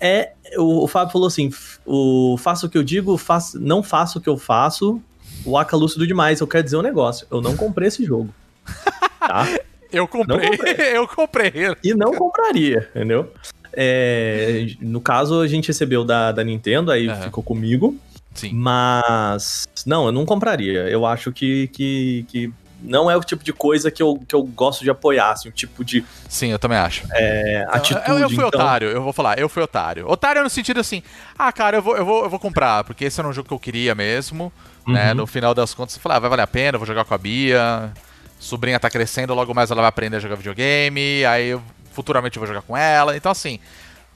é. 0.00 0.32
O, 0.56 0.84
o 0.84 0.86
Fábio 0.86 1.12
falou 1.12 1.26
assim: 1.28 1.50
o 1.84 2.36
faço 2.38 2.66
o 2.66 2.68
que 2.70 2.78
eu 2.78 2.82
digo, 2.84 3.16
faço, 3.16 3.58
não 3.60 3.82
faço 3.82 4.18
o 4.18 4.20
que 4.20 4.28
eu 4.28 4.36
faço. 4.36 5.00
O 5.44 5.58
Aka 5.58 5.76
lúcido 5.76 6.06
demais. 6.06 6.40
Eu 6.40 6.46
quero 6.46 6.62
dizer 6.64 6.76
um 6.76 6.82
negócio. 6.82 7.26
Eu 7.30 7.40
não 7.40 7.56
comprei 7.56 7.88
esse 7.88 8.04
jogo. 8.04 8.32
Tá? 9.26 9.46
Eu 9.90 10.06
comprei, 10.06 10.50
comprei. 10.50 10.74
eu 10.98 11.08
comprei. 11.08 11.52
E 11.82 11.94
não 11.94 12.12
compraria, 12.12 12.90
entendeu? 12.94 13.32
É, 13.76 14.66
no 14.80 15.00
caso, 15.00 15.40
a 15.40 15.48
gente 15.48 15.68
recebeu 15.68 16.04
da, 16.04 16.32
da 16.32 16.44
Nintendo, 16.44 16.90
aí 16.90 17.08
ficou 17.22 17.42
comigo. 17.42 17.96
Sim. 18.34 18.52
Mas. 18.52 19.66
Não, 19.86 20.06
eu 20.06 20.12
não 20.12 20.24
compraria. 20.24 20.88
Eu 20.88 21.06
acho 21.06 21.30
que, 21.32 21.68
que, 21.68 22.26
que 22.28 22.52
não 22.84 23.10
é 23.10 23.16
o 23.16 23.22
tipo 23.22 23.42
de 23.42 23.52
coisa 23.52 23.90
que 23.90 24.02
eu, 24.02 24.22
que 24.26 24.34
eu 24.34 24.42
gosto 24.42 24.82
de 24.84 24.90
apoiar, 24.90 25.30
assim, 25.32 25.48
o 25.48 25.52
tipo 25.52 25.84
de 25.84 26.04
Sim, 26.28 26.48
eu 26.48 26.58
também 26.58 26.76
acho. 26.76 27.06
é, 27.12 27.66
atitude. 27.70 28.02
eu, 28.08 28.18
eu 28.18 28.28
fui 28.28 28.44
então- 28.44 28.60
otário, 28.60 28.88
eu 28.88 29.02
vou 29.02 29.12
falar, 29.12 29.38
eu 29.38 29.48
fui 29.48 29.62
otário. 29.62 30.08
Otário 30.08 30.42
no 30.42 30.50
sentido 30.50 30.80
assim, 30.80 31.02
ah, 31.38 31.50
cara, 31.52 31.78
eu 31.78 31.82
vou, 31.82 31.96
eu 31.96 32.04
vou, 32.04 32.24
eu 32.24 32.30
vou 32.30 32.38
comprar, 32.38 32.84
porque 32.84 33.04
esse 33.04 33.18
era 33.18 33.28
um 33.28 33.32
jogo 33.32 33.48
que 33.48 33.54
eu 33.54 33.58
queria 33.58 33.94
mesmo, 33.94 34.52
né? 34.86 35.10
Uhum. 35.10 35.14
No 35.18 35.26
final 35.26 35.54
das 35.54 35.72
contas, 35.72 35.96
eu 35.96 36.02
falei, 36.02 36.16
ah, 36.16 36.20
vai 36.20 36.30
valer 36.30 36.42
a 36.42 36.46
pena, 36.46 36.76
eu 36.76 36.80
vou 36.80 36.86
jogar 36.86 37.04
com 37.04 37.14
a 37.14 37.18
Bia, 37.18 37.90
sobrinha 38.38 38.78
tá 38.78 38.90
crescendo, 38.90 39.34
logo 39.34 39.54
mais 39.54 39.70
ela 39.70 39.80
vai 39.80 39.88
aprender 39.88 40.16
a 40.16 40.20
jogar 40.20 40.34
videogame, 40.36 41.24
aí 41.24 41.48
eu, 41.48 41.62
futuramente 41.94 42.36
eu 42.36 42.40
vou 42.40 42.46
jogar 42.48 42.62
com 42.62 42.76
ela, 42.76 43.16
então 43.16 43.32
assim, 43.32 43.58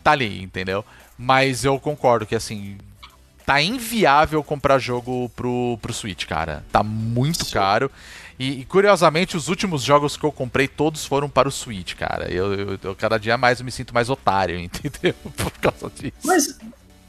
tá 0.04 0.10
ali, 0.12 0.42
entendeu? 0.42 0.84
Mas 1.16 1.64
eu 1.64 1.78
concordo 1.80 2.26
que 2.26 2.34
assim, 2.34 2.76
tá 3.46 3.60
inviável 3.62 4.42
comprar 4.44 4.78
jogo 4.78 5.30
pro, 5.34 5.78
pro 5.80 5.92
Switch, 5.92 6.26
cara. 6.26 6.64
Tá 6.70 6.82
muito 6.82 7.46
caro. 7.50 7.90
E, 8.38 8.60
e, 8.60 8.64
curiosamente, 8.66 9.36
os 9.36 9.48
últimos 9.48 9.82
jogos 9.82 10.16
que 10.16 10.22
eu 10.24 10.30
comprei, 10.30 10.68
todos 10.68 11.04
foram 11.04 11.28
para 11.28 11.48
o 11.48 11.50
Switch, 11.50 11.94
cara. 11.94 12.30
Eu, 12.30 12.54
eu- 12.54 12.78
eu 12.84 12.94
cada 12.94 13.18
dia 13.18 13.36
mais 13.36 13.58
eu 13.58 13.64
me 13.64 13.72
sinto 13.72 13.92
mais 13.92 14.08
otário, 14.08 14.56
entendeu? 14.60 15.14
Por 15.36 15.50
causa 15.60 15.90
disso. 15.98 16.12
Mas, 16.24 16.56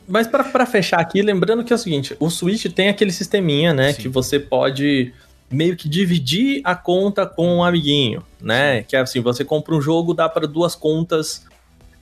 mas 0.08 0.25
pra, 0.25 0.43
pra 0.43 0.65
fechar 0.65 0.99
aqui, 0.99 1.21
lembrando 1.21 1.63
que 1.63 1.71
é 1.71 1.75
o 1.75 1.79
seguinte: 1.79 2.15
o 2.19 2.32
Switch 2.32 2.65
tem 2.73 2.89
aquele 2.89 3.12
sisteminha, 3.12 3.73
né? 3.75 3.93
Sim. 3.93 4.01
Que 4.01 4.10
você 4.10 4.39
pode 4.39 5.13
meio 5.51 5.75
que 5.75 5.88
dividir 5.89 6.62
a 6.63 6.75
conta 6.75 7.25
com 7.25 7.57
um 7.57 7.63
amiguinho, 7.63 8.23
né? 8.41 8.83
Que 8.83 8.95
é 8.95 8.99
assim: 8.99 9.19
você 9.21 9.43
compra 9.43 9.75
um 9.75 9.81
jogo, 9.81 10.13
dá 10.13 10.27
para 10.29 10.47
duas 10.47 10.75
contas. 10.75 11.45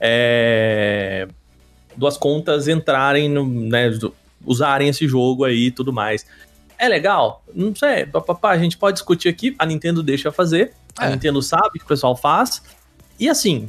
é, 0.00 1.26
duas 1.96 2.16
contas 2.16 2.68
entrarem 2.68 3.28
no. 3.28 3.46
Né, 3.46 3.90
usarem 4.46 4.88
esse 4.88 5.06
jogo 5.08 5.44
aí 5.44 5.66
e 5.66 5.70
tudo 5.70 5.92
mais. 5.92 6.24
É 6.78 6.88
legal? 6.88 7.42
Não 7.52 7.74
sei, 7.74 8.06
papapá, 8.06 8.50
a 8.52 8.58
gente 8.58 8.78
pode 8.78 8.94
discutir 8.94 9.28
aqui. 9.28 9.54
A 9.58 9.66
Nintendo 9.66 10.00
deixa 10.02 10.30
fazer. 10.30 10.72
A 10.96 11.06
É. 11.06 11.10
Nintendo 11.10 11.42
sabe 11.42 11.78
que 11.78 11.84
o 11.84 11.88
pessoal 11.88 12.16
faz. 12.16 12.62
E 13.18 13.28
assim, 13.28 13.68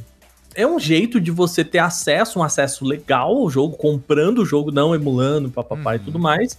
é 0.54 0.64
um 0.64 0.78
jeito 0.78 1.20
de 1.20 1.32
você 1.32 1.64
ter 1.64 1.78
acesso, 1.80 2.38
um 2.38 2.42
acesso 2.44 2.84
legal 2.84 3.36
ao 3.36 3.50
jogo, 3.50 3.76
comprando 3.76 4.38
o 4.38 4.46
jogo, 4.46 4.70
não 4.70 4.94
emulando, 4.94 5.50
papapá 5.50 5.96
e 5.96 5.98
Uhum. 5.98 6.04
tudo 6.04 6.18
mais. 6.20 6.56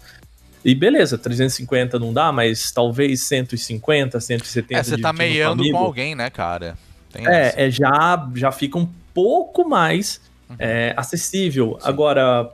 E 0.64 0.76
beleza, 0.76 1.18
350 1.18 1.98
não 1.98 2.14
dá, 2.14 2.32
mas 2.32 2.72
talvez 2.72 3.24
150, 3.24 4.20
170 4.20 4.80
É, 4.80 4.84
você 4.84 4.98
tá 4.98 5.12
meiando 5.12 5.62
amigo. 5.64 5.78
com 5.78 5.84
alguém, 5.84 6.14
né, 6.16 6.30
cara? 6.30 6.78
Tem 7.12 7.26
essa. 7.28 7.60
É, 7.60 7.68
é 7.68 7.72
já, 7.72 8.30
já 8.36 8.52
fica 8.52 8.78
um 8.78 8.88
pouco 9.14 9.68
mais 9.68 10.22
Uhum. 10.50 10.56
é, 10.60 10.94
acessível. 10.98 11.80
Agora, 11.82 12.50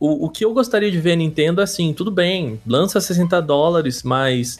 o, 0.00 0.26
o 0.26 0.28
que 0.30 0.44
eu 0.44 0.52
gostaria 0.52 0.90
de 0.90 1.00
ver 1.00 1.12
a 1.12 1.16
Nintendo 1.16 1.60
é 1.60 1.64
assim, 1.64 1.92
tudo 1.94 2.10
bem, 2.10 2.60
lança 2.66 3.00
60 3.00 3.40
dólares, 3.40 4.02
mas 4.02 4.58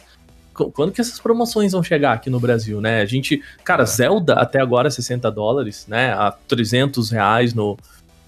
qu- 0.53 0.71
quando 0.71 0.91
que 0.93 1.01
essas 1.01 1.19
promoções 1.19 1.73
vão 1.73 1.83
chegar 1.83 2.13
aqui 2.13 2.29
no 2.29 2.39
Brasil, 2.39 2.79
né? 2.81 3.01
A 3.01 3.05
gente, 3.05 3.43
cara, 3.63 3.85
Zelda 3.85 4.33
até 4.35 4.59
agora 4.61 4.87
é 4.87 4.91
60 4.91 5.29
dólares, 5.29 5.85
né? 5.87 6.13
A 6.13 6.31
300 6.31 7.11
reais 7.11 7.53
no, 7.53 7.77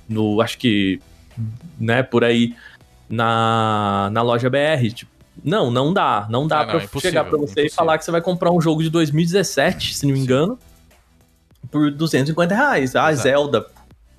no 0.07 0.41
acho 0.41 0.57
que, 0.57 0.99
né, 1.79 2.03
por 2.03 2.23
aí 2.23 2.53
na, 3.09 4.09
na 4.11 4.21
loja 4.21 4.49
BR, 4.49 4.91
tipo, 4.93 5.11
não, 5.43 5.71
não 5.71 5.93
dá, 5.93 6.27
não 6.29 6.47
dá 6.47 6.57
Ah, 6.61 6.65
não, 6.65 6.67
pra 6.73 6.83
impossível, 6.83 7.01
chegar 7.01 7.23
pra 7.23 7.37
você 7.37 7.41
e 7.41 7.45
impossível. 7.63 7.71
falar 7.75 7.97
que 7.97 8.05
você 8.05 8.11
vai 8.11 8.21
comprar 8.21 8.51
um 8.51 8.59
jogo 8.61 8.83
de 8.83 8.89
2017, 8.89 9.95
se 9.95 10.05
não 10.05 10.13
me 10.13 10.19
engano, 10.19 10.59
por 11.71 11.91
250 11.91 12.53
reais. 12.55 12.95
Ah, 12.95 13.11
Exato. 13.11 13.23
Zelda. 13.29 13.65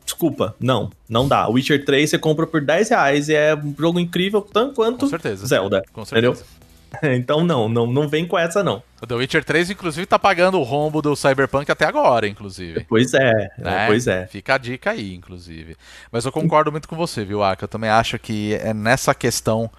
Desculpa, 0.05 0.57
não, 0.59 0.91
não 1.09 1.29
dá. 1.29 1.47
Witcher 1.49 1.85
3 1.85 2.11
você 2.11 2.19
compra 2.19 2.47
por 2.47 2.61
10 2.61 2.89
reais 2.89 3.29
e 3.29 3.35
é 3.35 3.55
um 3.55 3.75
jogo 3.79 4.01
incrível 4.01 4.41
tanto 4.43 4.71
Com 4.75 4.83
quanto 4.83 5.09
certeza. 5.09 5.47
Zelda. 5.47 5.83
Com 5.93 6.03
Entendeu? 6.03 6.37
Então 7.03 7.45
não, 7.45 7.69
não, 7.69 7.87
não 7.87 8.09
vem 8.09 8.27
com 8.27 8.39
essa 8.39 8.63
não. 8.63 8.83
O 9.01 9.07
The 9.07 9.15
Witcher 9.15 9.45
3, 9.45 9.71
inclusive, 9.71 10.07
tá 10.07 10.19
pagando 10.19 10.59
o 10.59 10.63
rombo 10.63 11.01
do 11.01 11.17
Cyberpunk 11.17 11.71
até 11.71 11.87
agora, 11.87 12.27
inclusive. 12.27 12.85
Pois 12.89 13.15
é, 13.15 13.51
né? 13.59 13.87
pois 13.87 14.07
é. 14.07 14.27
Fica 14.27 14.55
a 14.55 14.59
dica 14.59 14.91
aí, 14.91 15.15
inclusive. 15.15 15.77
Mas 16.13 16.25
eu 16.25 16.33
concordo 16.33 16.71
muito 16.71 16.89
com 16.89 16.97
você, 16.97 17.25
viu, 17.25 17.43
Aka? 17.43 17.65
Eu 17.65 17.69
também 17.69 17.91
acho 17.91 18.19
que 18.19 18.55
é 18.55 18.75
nessa 18.75 19.15
questão 19.15 19.71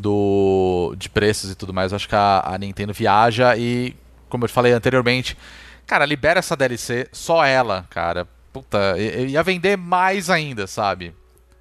do 0.00 0.94
de 0.96 1.08
preços 1.08 1.50
e 1.50 1.54
tudo 1.54 1.74
mais, 1.74 1.92
eu 1.92 1.96
acho 1.96 2.08
que 2.08 2.14
a, 2.14 2.42
a 2.44 2.58
Nintendo 2.58 2.92
viaja 2.92 3.56
e, 3.56 3.94
como 4.28 4.44
eu 4.44 4.48
falei 4.48 4.72
anteriormente, 4.72 5.36
cara, 5.86 6.06
libera 6.06 6.38
essa 6.38 6.56
DLC, 6.56 7.08
só 7.12 7.44
ela, 7.44 7.86
cara. 7.90 8.26
Puta, 8.52 8.96
ia 8.98 9.42
vender 9.44 9.76
mais 9.76 10.28
ainda, 10.28 10.66
sabe? 10.66 11.14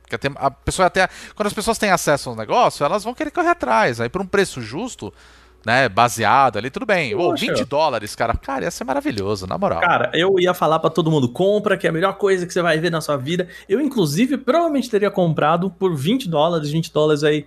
Porque 0.09 0.27
até- 0.27 0.39
a 0.39 0.49
pessoa 0.51 0.87
até. 0.87 1.07
Quando 1.35 1.47
as 1.47 1.53
pessoas 1.53 1.77
têm 1.77 1.91
acesso 1.91 2.29
ao 2.29 2.35
negócio, 2.35 2.83
elas 2.83 3.03
vão 3.03 3.13
querer 3.13 3.31
correr 3.31 3.49
atrás. 3.49 4.01
Aí 4.01 4.09
por 4.09 4.21
um 4.21 4.25
preço 4.25 4.61
justo, 4.61 5.13
né? 5.65 5.87
Baseado 5.87 6.57
ali, 6.57 6.69
tudo 6.69 6.85
bem. 6.85 7.13
Ô, 7.13 7.29
Poxa. 7.29 7.45
20 7.45 7.65
dólares, 7.65 8.15
cara. 8.15 8.33
Cara, 8.35 8.65
ia 8.65 8.71
ser 8.71 8.83
maravilhoso, 8.85 9.45
na 9.45 9.57
moral. 9.57 9.81
Cara, 9.81 10.09
eu 10.13 10.33
ia 10.39 10.53
falar 10.53 10.79
pra 10.79 10.89
todo 10.89 11.11
mundo, 11.11 11.29
compra, 11.29 11.77
que 11.77 11.85
é 11.85 11.89
a 11.89 11.93
melhor 11.93 12.13
coisa 12.17 12.45
que 12.47 12.53
você 12.53 12.61
vai 12.61 12.79
ver 12.79 12.89
na 12.89 13.01
sua 13.01 13.17
vida. 13.17 13.47
Eu, 13.67 13.79
inclusive, 13.79 14.37
provavelmente 14.37 14.89
teria 14.89 15.11
comprado 15.11 15.69
por 15.69 15.95
20 15.95 16.27
dólares, 16.27 16.71
20 16.71 16.91
dólares 16.91 17.23
aí, 17.23 17.45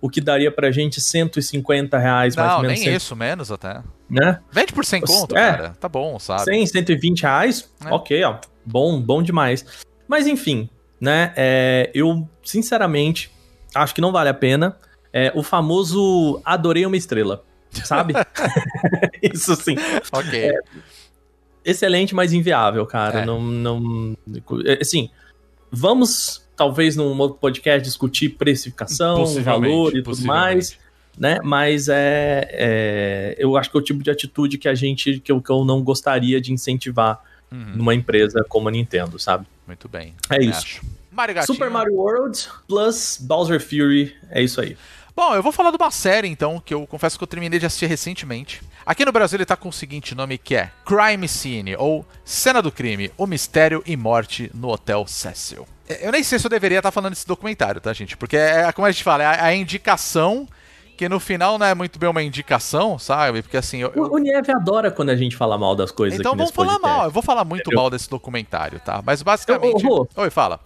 o 0.00 0.08
que 0.08 0.20
daria 0.20 0.50
pra 0.52 0.70
gente 0.70 1.00
150 1.00 1.98
reais, 1.98 2.36
mais 2.36 2.48
Não, 2.48 2.56
ou 2.58 2.62
menos. 2.62 2.76
nem 2.78 2.84
cento- 2.86 2.96
isso, 2.96 3.16
menos 3.16 3.50
até. 3.50 3.82
Né? 4.08 4.38
Vende 4.50 4.72
por 4.72 4.84
100 4.84 5.02
conto, 5.02 5.36
É. 5.36 5.50
cara. 5.50 5.76
Tá 5.78 5.88
bom, 5.88 6.18
sabe? 6.18 6.44
100, 6.44 6.66
120 6.66 7.22
reais, 7.22 7.68
É. 7.84 7.92
ok, 7.92 8.22
ó, 8.24 8.36
bom, 8.64 9.00
bom 9.02 9.22
demais. 9.22 9.66
Mas 10.06 10.26
enfim, 10.26 10.70
né, 11.00 11.32
é, 11.36 11.90
eu 11.94 12.28
sinceramente 12.42 13.30
acho 13.74 13.94
que 13.94 14.00
não 14.00 14.12
vale 14.12 14.28
a 14.28 14.34
pena. 14.34 14.76
É, 15.12 15.32
o 15.34 15.42
famoso 15.42 16.40
adorei 16.44 16.84
uma 16.84 16.96
estrela, 16.96 17.44
sabe? 17.70 18.14
Isso 19.22 19.56
sim. 19.56 19.76
Ok. 20.12 20.52
Excelente, 21.64 22.14
mas 22.14 22.32
inviável, 22.32 22.84
cara. 22.86 23.20
É. 23.20 23.24
Não, 23.24 23.40
não, 23.42 24.16
assim, 24.80 25.10
vamos 25.70 26.46
talvez 26.56 26.96
num 26.96 27.16
outro 27.18 27.38
podcast 27.38 27.82
discutir 27.82 28.30
precificação, 28.30 29.24
valor 29.42 29.96
e 29.96 30.02
tudo 30.02 30.22
mais. 30.24 30.78
Né? 31.16 31.40
Mas 31.42 31.88
é, 31.88 32.48
é, 32.52 33.34
eu 33.38 33.56
acho 33.56 33.70
que 33.70 33.76
é 33.76 33.80
o 33.80 33.82
tipo 33.82 34.04
de 34.04 34.10
atitude 34.10 34.56
que 34.56 34.68
a 34.68 34.74
gente 34.74 35.18
que 35.18 35.32
eu, 35.32 35.42
que 35.42 35.50
eu 35.50 35.64
não 35.64 35.82
gostaria 35.82 36.40
de 36.40 36.52
incentivar 36.52 37.20
Uhum, 37.50 37.76
numa 37.76 37.94
empresa 37.94 38.44
como 38.48 38.68
a 38.68 38.70
Nintendo, 38.70 39.18
sabe? 39.18 39.46
Muito 39.68 39.88
bem. 39.88 40.14
É 40.28 40.42
isso. 40.42 40.58
acho. 40.58 40.82
Mario 41.12 41.34
Gatinho. 41.34 41.54
Super 41.54 41.70
Mario 41.70 41.94
World 41.94 42.48
plus 42.66 43.18
Bowser 43.20 43.60
Fury, 43.60 44.16
é 44.30 44.42
isso 44.42 44.60
aí. 44.60 44.76
Bom, 45.14 45.34
eu 45.34 45.42
vou 45.42 45.50
falar 45.50 45.70
de 45.70 45.76
uma 45.76 45.90
série 45.90 46.28
então, 46.28 46.62
que 46.64 46.72
eu 46.72 46.86
confesso 46.86 47.18
que 47.18 47.24
eu 47.24 47.28
terminei 47.28 47.58
de 47.58 47.66
assistir 47.66 47.86
recentemente. 47.86 48.62
Aqui 48.86 49.04
no 49.04 49.10
Brasil 49.10 49.36
ele 49.36 49.44
tá 49.44 49.56
com 49.56 49.68
o 49.68 49.72
seguinte 49.72 50.14
nome 50.14 50.38
que 50.38 50.54
é 50.54 50.70
Crime 50.86 51.28
Scene, 51.28 51.74
ou 51.76 52.06
Cena 52.24 52.62
do 52.62 52.70
Crime, 52.70 53.10
o 53.18 53.26
Mistério 53.26 53.82
e 53.84 53.96
Morte 53.96 54.50
no 54.54 54.68
Hotel 54.68 55.06
Cecil. 55.06 55.66
Eu 55.88 56.12
nem 56.12 56.22
sei 56.22 56.38
se 56.38 56.46
eu 56.46 56.50
deveria 56.50 56.78
estar 56.78 56.92
falando 56.92 57.14
desse 57.14 57.26
documentário, 57.26 57.80
tá, 57.80 57.92
gente? 57.92 58.16
Porque 58.16 58.36
é 58.36 58.70
como 58.70 58.86
a 58.86 58.90
gente 58.92 59.02
fala, 59.02 59.24
é 59.24 59.26
a, 59.26 59.44
a 59.46 59.54
indicação, 59.54 60.48
que 60.98 61.08
no 61.08 61.20
final 61.20 61.56
não 61.58 61.64
é 61.66 61.74
muito 61.74 61.96
bem 61.98 62.10
uma 62.10 62.22
indicação, 62.22 62.98
sabe? 62.98 63.40
Porque 63.40 63.56
assim, 63.56 63.78
eu, 63.78 63.92
eu- 63.94 64.12
O, 64.12 64.18
Nieve 64.18 64.50
adora 64.52 64.90
quando 64.90 65.10
a 65.10 65.16
gente 65.16 65.36
fala 65.36 65.56
mal 65.56 65.76
das 65.76 65.92
coisas 65.92 66.18
Então 66.18 66.34
vamos 66.34 66.50
falar 66.50 66.72
podcast. 66.72 66.96
mal. 66.98 67.04
Eu 67.06 67.10
vou 67.12 67.22
falar 67.22 67.44
muito 67.44 67.62
Entendeu? 67.62 67.80
mal 67.80 67.88
desse 67.88 68.10
documentário, 68.10 68.80
tá? 68.80 69.00
Mas 69.06 69.22
basicamente. 69.22 69.86
Ô, 69.86 69.98
Rô. 69.98 70.08
Oi, 70.16 70.28
fala. 70.30 70.58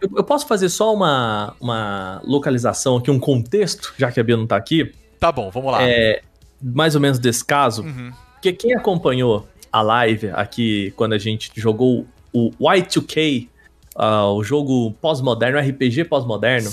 Eu, 0.00 0.08
eu 0.18 0.22
posso 0.24 0.46
fazer 0.46 0.68
só 0.68 0.92
uma, 0.94 1.56
uma 1.58 2.20
localização 2.22 2.98
aqui, 2.98 3.10
um 3.10 3.18
contexto, 3.18 3.94
já 3.96 4.12
que 4.12 4.20
a 4.20 4.22
Bia 4.22 4.36
não 4.36 4.46
tá 4.46 4.56
aqui, 4.56 4.92
Tá 5.18 5.32
bom, 5.32 5.50
vamos 5.50 5.72
lá. 5.72 5.82
é, 5.82 6.20
mais 6.62 6.94
ou 6.94 7.00
menos 7.00 7.18
desse 7.18 7.44
caso, 7.44 7.82
Uhum. 7.82 8.12
porque 8.34 8.52
quem 8.52 8.74
acompanhou 8.76 9.48
a 9.72 9.80
live 9.82 10.28
aqui 10.34 10.92
quando 10.96 11.14
a 11.14 11.18
gente 11.18 11.50
jogou 11.56 12.06
o 12.32 12.50
Y2K, 12.60 13.48
ah, 13.96 14.26
o 14.30 14.44
jogo 14.44 14.92
pós-moderno, 15.00 15.58
RPG 15.58 16.04
pós-moderno, 16.04 16.70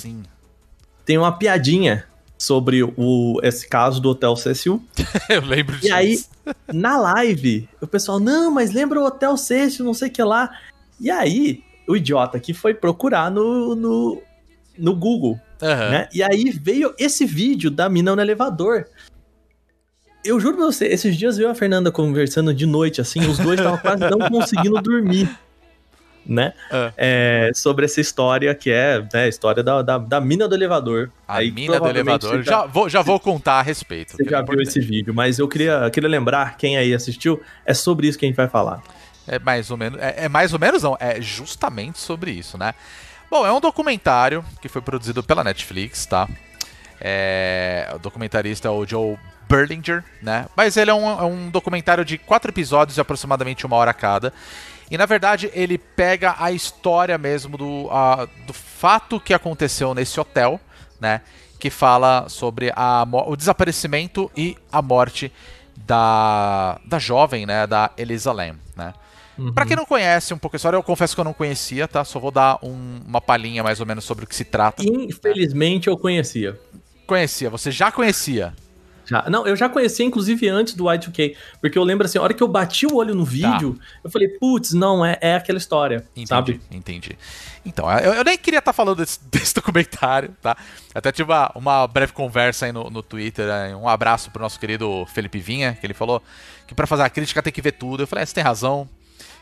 tem 1.05 1.17
uma 1.17 1.31
piadinha 1.31 2.03
sobre 2.37 2.83
o, 2.83 3.39
esse 3.43 3.67
caso 3.67 4.01
do 4.01 4.09
Hotel 4.09 4.35
Cecil. 4.35 4.83
Eu 5.29 5.41
lembro 5.41 5.75
disso. 5.75 5.87
E 5.87 5.91
aí, 5.91 6.23
na 6.71 6.97
live, 6.97 7.67
o 7.81 7.87
pessoal, 7.87 8.19
não, 8.19 8.51
mas 8.51 8.71
lembra 8.71 8.99
o 8.99 9.05
Hotel 9.05 9.35
Cecil, 9.37 9.85
não 9.85 9.93
sei 9.93 10.09
o 10.09 10.11
que 10.11 10.23
lá. 10.23 10.49
E 10.99 11.09
aí, 11.09 11.63
o 11.87 11.95
idiota 11.95 12.37
aqui 12.37 12.53
foi 12.53 12.73
procurar 12.73 13.31
no, 13.31 13.75
no, 13.75 14.21
no 14.77 14.95
Google, 14.95 15.39
Aham. 15.61 15.89
né? 15.89 16.09
E 16.13 16.21
aí 16.23 16.49
veio 16.51 16.93
esse 16.97 17.25
vídeo 17.25 17.71
da 17.71 17.87
mina 17.89 18.15
no 18.15 18.21
elevador. 18.21 18.87
Eu 20.23 20.39
juro 20.39 20.57
pra 20.57 20.65
você, 20.65 20.87
esses 20.87 21.15
dias 21.15 21.37
eu 21.37 21.47
e 21.47 21.51
a 21.51 21.55
Fernanda 21.55 21.91
conversando 21.91 22.53
de 22.53 22.65
noite, 22.65 22.99
assim, 22.99 23.19
os 23.27 23.37
dois 23.37 23.59
estavam 23.59 23.77
quase 23.77 24.09
não 24.09 24.17
conseguindo 24.29 24.81
dormir. 24.81 25.29
Né? 26.25 26.53
Ah. 26.71 26.91
É, 26.97 27.51
sobre 27.53 27.85
essa 27.85 28.01
história 28.01 28.53
que 28.55 28.71
é 28.71 28.99
né, 29.13 29.23
a 29.23 29.27
história 29.27 29.63
da, 29.63 29.81
da, 29.81 29.97
da 29.97 30.19
mina 30.19 30.47
do 30.47 30.55
elevador. 30.55 31.11
A 31.27 31.37
Aí, 31.37 31.51
mina 31.51 31.79
do 31.79 31.87
elevador. 31.87 32.37
você 32.37 32.43
Já, 32.43 32.65
vou, 32.65 32.89
já 32.89 33.01
vou 33.01 33.19
contar 33.19 33.59
a 33.59 33.61
respeito. 33.61 34.13
Você 34.13 34.23
que 34.23 34.29
já 34.29 34.39
é 34.39 34.43
viu 34.43 34.61
esse 34.61 34.79
vídeo, 34.79 35.13
mas 35.13 35.39
eu 35.39 35.47
queria, 35.47 35.89
queria 35.91 36.09
lembrar, 36.09 36.57
quem 36.57 36.77
aí 36.77 36.93
assistiu, 36.93 37.41
é 37.65 37.73
sobre 37.73 38.07
isso 38.07 38.17
que 38.17 38.25
a 38.25 38.27
gente 38.27 38.37
vai 38.37 38.47
falar. 38.47 38.81
É 39.27 39.39
mais 39.39 39.71
ou 39.71 39.77
menos. 39.77 39.99
É, 39.99 40.25
é 40.25 40.29
mais 40.29 40.53
ou 40.53 40.59
menos, 40.59 40.83
não. 40.83 40.97
É 40.99 41.21
justamente 41.21 41.99
sobre 41.99 42.31
isso, 42.31 42.57
né? 42.57 42.73
Bom, 43.29 43.45
é 43.45 43.51
um 43.51 43.59
documentário 43.59 44.45
que 44.61 44.69
foi 44.69 44.81
produzido 44.81 45.23
pela 45.23 45.43
Netflix, 45.43 46.05
tá? 46.05 46.27
É, 47.01 47.91
o 47.93 47.99
documentarista 47.99 48.67
é 48.67 48.71
o 48.71 48.85
Joe 48.85 49.17
Berlinger, 49.49 50.03
né? 50.21 50.45
Mas 50.55 50.77
ele 50.77 50.91
é 50.91 50.93
um, 50.93 51.07
é 51.07 51.23
um 51.23 51.49
documentário 51.49 52.05
de 52.05 52.17
quatro 52.17 52.51
episódios 52.51 52.95
de 52.95 53.01
aproximadamente 53.01 53.65
uma 53.65 53.75
hora 53.75 53.93
cada. 53.93 54.31
E 54.89 54.97
na 54.97 55.05
verdade 55.05 55.49
ele 55.53 55.77
pega 55.77 56.35
a 56.37 56.51
história 56.51 57.17
mesmo 57.17 57.57
do, 57.57 57.87
a- 57.91 58.27
do 58.45 58.53
fato 58.53 59.19
que 59.19 59.33
aconteceu 59.33 59.93
nesse 59.93 60.19
hotel, 60.19 60.59
né? 60.99 61.21
Que 61.59 61.69
fala 61.69 62.25
sobre 62.29 62.71
a, 62.75 63.05
o 63.27 63.35
desaparecimento 63.35 64.29
e 64.37 64.55
a 64.71 64.81
morte 64.81 65.31
da, 65.75 66.79
da 66.85 66.99
jovem, 66.99 67.45
né? 67.45 67.65
Da 67.67 67.91
Elisa 67.97 68.31
Lam, 68.31 68.55
né? 68.75 68.93
Pra 69.53 69.65
quem 69.65 69.75
não 69.75 69.85
conhece 69.85 70.33
um 70.33 70.37
pouco 70.37 70.55
a 70.55 70.57
história, 70.57 70.77
eu 70.77 70.83
confesso 70.83 71.13
que 71.13 71.19
eu 71.19 71.25
não 71.25 71.33
conhecia, 71.33 71.87
tá? 71.89 72.05
Só 72.05 72.19
vou 72.19 72.31
dar 72.31 72.57
um- 72.63 73.01
uma 73.05 73.19
palhinha 73.19 73.61
mais 73.63 73.79
ou 73.81 73.85
menos 73.85 74.05
sobre 74.05 74.23
o 74.23 74.27
que 74.27 74.35
se 74.35 74.45
trata. 74.45 74.81
Infelizmente 74.85 75.87
eu 75.89 75.97
conhecia. 75.97 76.57
Conhecia, 77.05 77.49
você 77.49 77.69
já 77.69 77.91
conhecia. 77.91 78.53
Já. 79.05 79.29
Não, 79.29 79.45
eu 79.45 79.55
já 79.55 79.69
conhecia, 79.69 80.05
inclusive, 80.05 80.47
antes 80.49 80.73
do 80.73 80.85
Y2K. 80.85 81.35
Porque 81.61 81.77
eu 81.77 81.83
lembro 81.83 82.05
assim, 82.05 82.17
a 82.17 82.21
hora 82.21 82.33
que 82.33 82.41
eu 82.41 82.47
bati 82.47 82.85
o 82.85 82.95
olho 82.95 83.13
no 83.13 83.23
vídeo, 83.23 83.79
eu 84.03 84.09
falei, 84.09 84.27
putz, 84.27 84.73
não, 84.73 85.05
é, 85.05 85.17
é 85.21 85.35
aquela 85.35 85.57
história, 85.57 86.01
Tá. 86.01 86.07
Entendi, 86.15 86.27
sabe? 86.27 86.61
entendi. 86.71 87.17
Então, 87.65 87.89
eu, 87.99 88.13
eu 88.13 88.23
nem 88.23 88.37
queria 88.37 88.59
estar 88.59 88.73
falando 88.73 88.97
desse, 88.97 89.19
desse 89.29 89.53
documentário, 89.53 90.35
tá? 90.41 90.55
Até 90.93 91.11
tive 91.11 91.31
uma, 91.31 91.51
uma 91.55 91.87
breve 91.87 92.13
conversa 92.13 92.65
aí 92.65 92.71
no, 92.71 92.89
no 92.89 93.03
Twitter, 93.03 93.47
né? 93.47 93.75
um 93.75 93.87
abraço 93.87 94.31
pro 94.31 94.41
nosso 94.41 94.59
querido 94.59 95.05
Felipe 95.07 95.39
Vinha, 95.39 95.73
que 95.73 95.85
ele 95.85 95.93
falou 95.93 96.21
que 96.67 96.73
pra 96.73 96.87
fazer 96.87 97.03
a 97.03 97.09
crítica 97.09 97.41
tem 97.41 97.53
que 97.53 97.61
ver 97.61 97.73
tudo. 97.73 98.03
Eu 98.03 98.07
falei, 98.07 98.23
é, 98.23 98.25
você 98.25 98.33
tem 98.33 98.43
razão. 98.43 98.87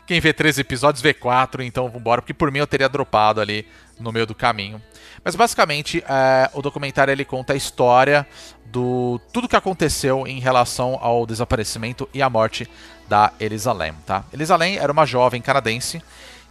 Quem 0.06 0.20
vê 0.20 0.32
três 0.32 0.58
episódios 0.58 1.02
vê 1.02 1.14
quatro, 1.14 1.62
então 1.62 1.88
vambora, 1.88 2.20
porque 2.20 2.34
por 2.34 2.50
mim 2.50 2.58
eu 2.58 2.66
teria 2.66 2.88
dropado 2.88 3.40
ali 3.40 3.66
no 3.98 4.12
meio 4.12 4.26
do 4.26 4.34
caminho. 4.34 4.80
Mas 5.24 5.34
basicamente, 5.34 6.04
é, 6.06 6.50
o 6.52 6.60
documentário 6.60 7.10
ele 7.10 7.24
conta 7.24 7.54
a 7.54 7.56
história 7.56 8.26
do 8.66 9.20
tudo 9.32 9.48
que 9.48 9.56
aconteceu 9.56 10.26
em 10.26 10.38
relação 10.38 10.98
ao 11.00 11.24
desaparecimento 11.24 12.08
e 12.12 12.20
à 12.20 12.28
morte 12.28 12.68
da 13.08 13.32
Elisa 13.40 13.72
Lam, 13.72 13.94
tá? 14.04 14.24
Elisa 14.32 14.56
Lam 14.56 14.74
era 14.74 14.92
uma 14.92 15.06
jovem 15.06 15.40
canadense 15.40 16.02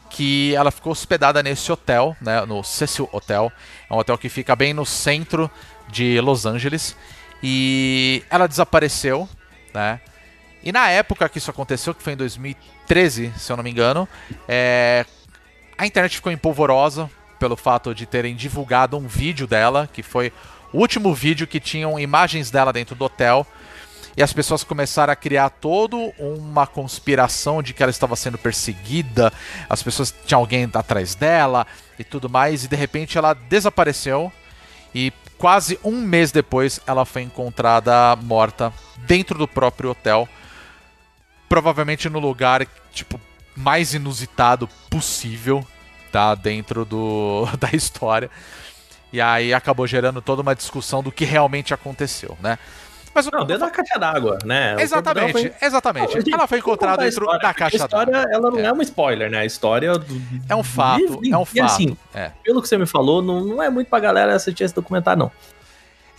que 0.09 0.55
ela 0.55 0.71
ficou 0.71 0.91
hospedada 0.91 1.41
nesse 1.41 1.71
hotel, 1.71 2.15
né, 2.21 2.45
no 2.45 2.63
Cecil 2.63 3.09
Hotel. 3.12 3.51
É 3.89 3.93
um 3.93 3.97
hotel 3.97 4.17
que 4.17 4.29
fica 4.29 4.55
bem 4.55 4.73
no 4.73 4.86
centro 4.86 5.49
de 5.89 6.21
Los 6.21 6.45
Angeles 6.45 6.95
e 7.41 8.23
ela 8.29 8.47
desapareceu, 8.47 9.27
né? 9.73 9.99
E 10.63 10.71
na 10.71 10.89
época 10.89 11.27
que 11.27 11.39
isso 11.39 11.51
aconteceu, 11.51 11.93
que 11.93 12.01
foi 12.01 12.13
em 12.13 12.17
2013, 12.17 13.33
se 13.38 13.51
eu 13.51 13.57
não 13.57 13.63
me 13.63 13.69
engano, 13.69 14.07
é, 14.47 15.05
a 15.77 15.86
internet 15.86 16.15
ficou 16.15 16.31
empolvorosa 16.31 17.09
pelo 17.43 17.58
fato 17.58 17.93
de 17.93 18.06
terem 18.06 18.38
divulgado 18.38 18.95
um 18.95 19.06
vídeo 19.06 19.45
dela, 19.45 19.89
que 19.91 20.01
foi 20.01 20.32
o 20.71 20.77
último 20.77 21.13
vídeo 21.13 21.45
que 21.45 21.60
tinham 21.60 21.99
imagens 21.99 22.49
dela 22.49 22.71
dentro 22.71 22.95
do 22.95 23.03
hotel. 23.03 23.45
E 24.15 24.23
as 24.23 24.32
pessoas 24.32 24.63
começaram 24.63 25.12
a 25.12 25.15
criar 25.15 25.49
toda 25.49 25.97
uma 26.17 26.65
conspiração 26.65 27.62
de 27.62 27.73
que 27.73 27.84
ela 27.84 27.89
estava 27.89 28.15
sendo 28.15 28.38
perseguida, 28.38 29.29
as 29.69 29.84
pessoas 29.84 30.15
tinha 30.25 30.38
alguém 30.38 30.69
atrás 30.73 31.15
dela 31.15 31.67
e 31.99 32.03
tudo 32.06 32.29
mais, 32.29 32.63
e 32.63 32.69
de 32.69 32.77
repente 32.77 33.17
ela 33.17 33.34
desapareceu 33.34 34.32
e 34.95 35.12
quase 35.38 35.77
um 35.84 35.99
mês 35.99 36.32
depois 36.32 36.79
ela 36.88 37.03
foi 37.03 37.23
encontrada 37.23 38.15
morta 38.15 38.71
dentro 38.99 39.38
do 39.38 39.49
próprio 39.49 39.89
hotel, 39.89 40.29
provavelmente 41.49 42.08
no 42.08 42.19
lugar 42.19 42.65
tipo 42.93 43.19
mais 43.53 43.93
inusitado 43.93 44.69
possível, 44.89 45.67
tá 46.13 46.36
dentro 46.36 46.86
do 46.86 47.45
da 47.60 47.69
história. 47.73 48.30
E 49.12 49.19
aí 49.19 49.54
acabou 49.54 49.86
gerando 49.86 50.21
toda 50.21 50.41
uma 50.41 50.56
discussão 50.56 51.04
do 51.04 51.12
que 51.12 51.26
realmente 51.26 51.73
aconteceu, 51.73 52.38
né? 52.41 52.58
Mas 53.15 53.28
o- 53.28 53.32
Não, 53.32 53.45
dentro 53.45 53.63
da 53.65 53.69
caixa 53.69 53.99
d'água, 53.99 54.39
né? 54.43 54.76
Exatamente, 54.80 55.34
dela 55.43 55.56
exatamente. 55.62 56.30
Não, 56.30 56.38
ela 56.39 56.47
foi 56.47 56.58
encontrada 56.60 57.04
dentro 57.04 57.26
da 57.28 57.54
caixa 57.54 57.78
A 57.78 57.86
história, 57.86 58.12
d'água. 58.13 58.32
ela 58.34 58.49
não 58.52 58.60
É. 58.60 58.63
é. 58.65 58.71
uma 58.71 58.82
spoiler, 58.84 59.30
né? 59.30 59.39
A 59.39 59.45
história 59.45 59.97
do... 59.99 60.21
É 60.49 60.56
um 60.56 60.63
fato, 60.63 61.19
E- 61.23 61.32
é 61.32 61.38
um 61.38 61.43
e 61.43 61.45
fato. 61.45 61.62
assim, 61.63 61.97
é. 62.13 62.32
Pelo 62.43 62.60
que 62.62 62.67
você 62.67 62.76
me 62.78 62.88
falou, 62.88 63.21
não, 63.21 63.41
não 63.43 63.62
é 63.62 63.69
muito 63.69 63.88
pra 63.88 63.99
galera 63.99 64.34
assistir 64.36 64.63
esse 64.63 64.73
documentário, 64.73 65.19
não. 65.19 65.32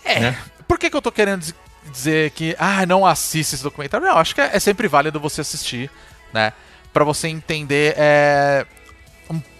É. 0.05 0.19
né? 0.19 0.37
Por 0.67 0.77
que, 0.79 0.89
que 0.89 0.95
eu 0.95 1.01
tô 1.01 1.11
querendo 1.11 1.39
diz- 1.41 1.55
dizer 1.91 2.31
que, 2.31 2.55
ah, 2.57 2.85
não 2.85 3.05
assista 3.05 3.55
esse 3.55 3.63
documentário? 3.63 4.07
Não, 4.07 4.17
acho 4.17 4.33
que 4.33 4.39
é, 4.41 4.51
é 4.53 4.59
sempre 4.59 4.87
válido 4.87 5.19
você 5.19 5.41
assistir, 5.41 5.91
né? 6.33 6.53
Pra 6.93 7.03
você 7.03 7.27
entender 7.27 7.93
é, 7.97 8.65
um 8.65 8.74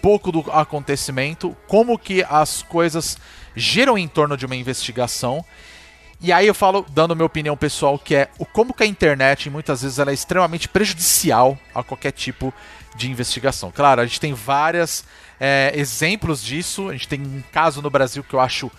pouco 0.05 0.31
do 0.31 0.41
acontecimento, 0.51 1.57
como 1.67 1.97
que 1.97 2.23
as 2.29 2.61
coisas 2.61 3.17
giram 3.55 3.97
em 3.97 4.07
torno 4.07 4.37
de 4.37 4.45
uma 4.45 4.55
investigação. 4.55 5.43
E 6.21 6.31
aí 6.31 6.45
eu 6.45 6.53
falo, 6.53 6.85
dando 6.89 7.15
minha 7.15 7.25
opinião 7.25 7.57
pessoal, 7.57 7.97
que 7.97 8.13
é 8.13 8.29
o 8.37 8.45
como 8.45 8.71
que 8.71 8.83
a 8.83 8.85
internet, 8.85 9.49
muitas 9.49 9.81
vezes, 9.81 9.97
ela 9.97 10.11
é 10.11 10.13
extremamente 10.13 10.69
prejudicial 10.69 11.57
a 11.73 11.81
qualquer 11.81 12.11
tipo 12.11 12.53
de 12.95 13.09
investigação. 13.09 13.71
Claro, 13.71 13.99
a 13.99 14.05
gente 14.05 14.19
tem 14.19 14.31
vários 14.31 15.03
exemplos 15.73 16.43
disso. 16.43 16.89
A 16.89 16.91
gente 16.91 17.07
tem 17.07 17.21
um 17.21 17.41
caso 17.51 17.81
no 17.81 17.89
Brasil 17.89 18.23
que 18.23 18.35
eu 18.35 18.39
acho 18.39 18.71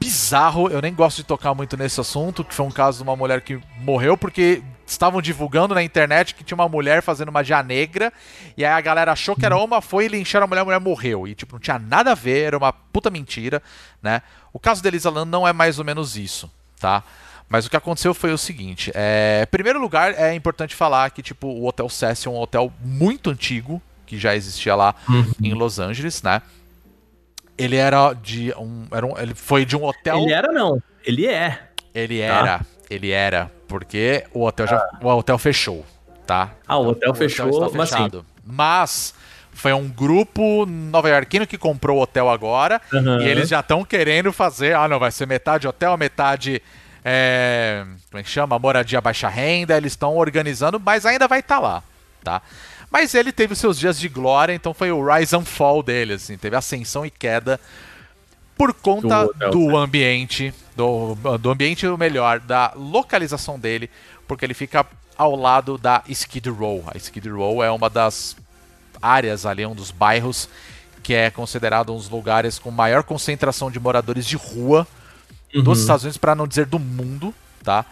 bizarro. 0.00 0.68
Eu 0.68 0.82
nem 0.82 0.92
gosto 0.92 1.18
de 1.18 1.24
tocar 1.24 1.54
muito 1.54 1.76
nesse 1.76 2.00
assunto, 2.00 2.42
que 2.42 2.52
foi 2.52 2.66
um 2.66 2.72
caso 2.72 2.98
de 2.98 3.02
uma 3.04 3.14
mulher 3.14 3.40
que 3.40 3.60
morreu 3.78 4.16
porque 4.16 4.64
estavam 4.92 5.20
divulgando 5.22 5.74
na 5.74 5.82
internet 5.82 6.34
que 6.34 6.44
tinha 6.44 6.56
uma 6.56 6.68
mulher 6.68 7.02
fazendo 7.02 7.32
magia 7.32 7.62
negra, 7.62 8.12
e 8.56 8.64
aí 8.64 8.72
a 8.72 8.80
galera 8.80 9.12
achou 9.12 9.36
que 9.36 9.44
era 9.44 9.56
uma, 9.56 9.80
foi 9.80 10.06
e 10.06 10.08
lincharam 10.08 10.44
a 10.44 10.46
mulher, 10.46 10.60
a 10.60 10.64
mulher 10.64 10.80
morreu. 10.80 11.26
E 11.26 11.34
tipo, 11.34 11.54
não 11.54 11.60
tinha 11.60 11.78
nada 11.78 12.12
a 12.12 12.14
ver, 12.14 12.44
era 12.44 12.58
uma 12.58 12.72
puta 12.72 13.10
mentira, 13.10 13.62
né? 14.02 14.22
O 14.52 14.58
caso 14.58 14.82
da 14.82 14.88
Elisa 14.88 15.10
Lam 15.10 15.24
não 15.24 15.46
é 15.46 15.52
mais 15.52 15.78
ou 15.78 15.84
menos 15.84 16.16
isso, 16.16 16.50
tá? 16.78 17.02
Mas 17.48 17.66
o 17.66 17.70
que 17.70 17.76
aconteceu 17.76 18.14
foi 18.14 18.32
o 18.32 18.38
seguinte, 18.38 18.92
é... 18.94 19.42
em 19.42 19.50
primeiro 19.50 19.80
lugar, 19.80 20.14
é 20.14 20.34
importante 20.34 20.74
falar 20.74 21.10
que 21.10 21.22
tipo, 21.22 21.48
o 21.48 21.66
Hotel 21.66 21.88
Cecil 21.88 22.32
é 22.32 22.34
um 22.34 22.38
hotel 22.38 22.72
muito 22.80 23.30
antigo, 23.30 23.82
que 24.06 24.18
já 24.18 24.34
existia 24.34 24.74
lá 24.74 24.94
em 25.40 25.52
Los 25.54 25.78
Angeles, 25.78 26.22
né? 26.22 26.42
Ele 27.56 27.76
era 27.76 28.12
de 28.14 28.52
um, 28.56 28.86
era 28.90 29.04
um 29.06 29.18
ele 29.18 29.34
foi 29.34 29.64
de 29.64 29.76
um 29.76 29.84
hotel 29.84 30.18
Ele 30.18 30.32
era, 30.32 30.50
não. 30.50 30.82
Ele 31.04 31.26
é. 31.26 31.60
ele 31.94 32.20
era, 32.20 32.60
ele 32.88 33.10
era, 33.10 33.52
porque 33.70 34.24
o 34.34 34.44
hotel 34.44 34.66
já, 34.66 34.84
o 35.00 35.06
hotel 35.08 35.38
fechou, 35.38 35.86
tá? 36.26 36.50
Ah, 36.66 36.76
o 36.76 36.88
hotel 36.88 37.14
fechou, 37.14 37.48
está 37.48 37.78
mas 37.78 37.92
assim- 37.92 38.22
Mas 38.44 39.14
foi 39.52 39.72
um 39.72 39.88
grupo 39.88 40.66
nova-iorquino 40.66 41.46
que 41.46 41.56
comprou 41.56 41.98
o 41.98 42.02
hotel 42.02 42.28
agora 42.28 42.80
Aham. 42.92 43.22
e 43.22 43.28
eles 43.28 43.48
já 43.48 43.60
estão 43.60 43.84
querendo 43.84 44.32
fazer, 44.32 44.74
ah, 44.74 44.88
não, 44.88 44.98
vai 44.98 45.10
ser 45.12 45.26
metade 45.26 45.68
hotel, 45.68 45.96
metade 45.96 46.60
é, 47.04 47.84
como 48.10 48.20
é 48.20 48.22
que 48.22 48.28
chama? 48.28 48.58
Moradia 48.58 49.00
baixa 49.00 49.28
renda, 49.28 49.76
eles 49.76 49.92
estão 49.92 50.16
organizando, 50.16 50.78
mas 50.80 51.06
ainda 51.06 51.26
vai 51.28 51.38
estar 51.40 51.58
lá, 51.58 51.82
tá? 52.22 52.42
Mas 52.90 53.14
ele 53.14 53.30
teve 53.32 53.52
os 53.52 53.58
seus 53.58 53.78
dias 53.78 53.98
de 53.98 54.08
glória, 54.08 54.52
então 54.52 54.74
foi 54.74 54.90
o 54.90 55.00
rise 55.14 55.34
and 55.36 55.44
fall 55.44 55.80
dele, 55.82 56.14
assim, 56.14 56.36
teve 56.36 56.56
ascensão 56.56 57.06
e 57.06 57.10
queda 57.10 57.60
por 58.60 58.74
conta 58.74 59.24
Do 59.24 59.30
hotel, 59.30 59.50
do 59.52 59.76
ambiente, 59.78 60.52
do, 60.76 61.14
do 61.38 61.50
ambiente 61.50 61.86
ou 61.86 61.96
melhor, 61.96 62.40
da 62.40 62.74
localização 62.76 63.58
dele, 63.58 63.88
porque 64.28 64.44
ele 64.44 64.52
fica 64.52 64.84
ao 65.16 65.34
lado 65.34 65.78
da 65.78 66.02
Skid 66.06 66.50
Row. 66.50 66.84
A 66.86 66.98
Skid 66.98 67.26
Row 67.30 67.64
é 67.64 67.70
uma 67.70 67.88
das 67.88 68.36
áreas 69.00 69.46
ali, 69.46 69.64
um 69.64 69.74
dos 69.74 69.90
bairros 69.90 70.46
que 71.02 71.14
é 71.14 71.30
considerado 71.30 71.90
um 71.90 71.96
dos 71.96 72.10
lugares 72.10 72.58
com 72.58 72.70
maior 72.70 73.02
concentração 73.02 73.70
de 73.70 73.80
moradores 73.80 74.26
de 74.26 74.36
rua 74.36 74.86
dos 75.54 75.80
Estados 75.80 76.04
Unidos, 76.04 76.18
para 76.18 76.34
não 76.34 76.46
dizer 76.46 76.66
do 76.66 76.78
mundo, 76.78 77.34
tá? 77.64 77.86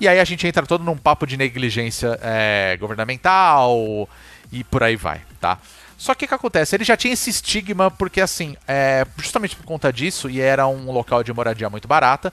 E 0.00 0.08
aí 0.08 0.18
a 0.18 0.24
gente 0.24 0.46
entra 0.46 0.64
todo 0.64 0.82
num 0.82 0.96
papo 0.96 1.26
de 1.26 1.36
negligência 1.36 2.18
é, 2.22 2.78
governamental 2.80 4.08
e 4.50 4.64
por 4.64 4.82
aí 4.82 4.96
vai, 4.96 5.20
tá? 5.38 5.58
Só 6.04 6.14
que 6.14 6.26
o 6.26 6.28
que 6.28 6.34
acontece? 6.34 6.76
Ele 6.76 6.84
já 6.84 6.98
tinha 6.98 7.14
esse 7.14 7.30
estigma 7.30 7.90
porque, 7.90 8.20
assim, 8.20 8.58
é, 8.68 9.06
justamente 9.16 9.56
por 9.56 9.64
conta 9.64 9.90
disso, 9.90 10.28
e 10.28 10.38
era 10.38 10.66
um 10.66 10.92
local 10.92 11.24
de 11.24 11.32
moradia 11.32 11.70
muito 11.70 11.88
barata, 11.88 12.30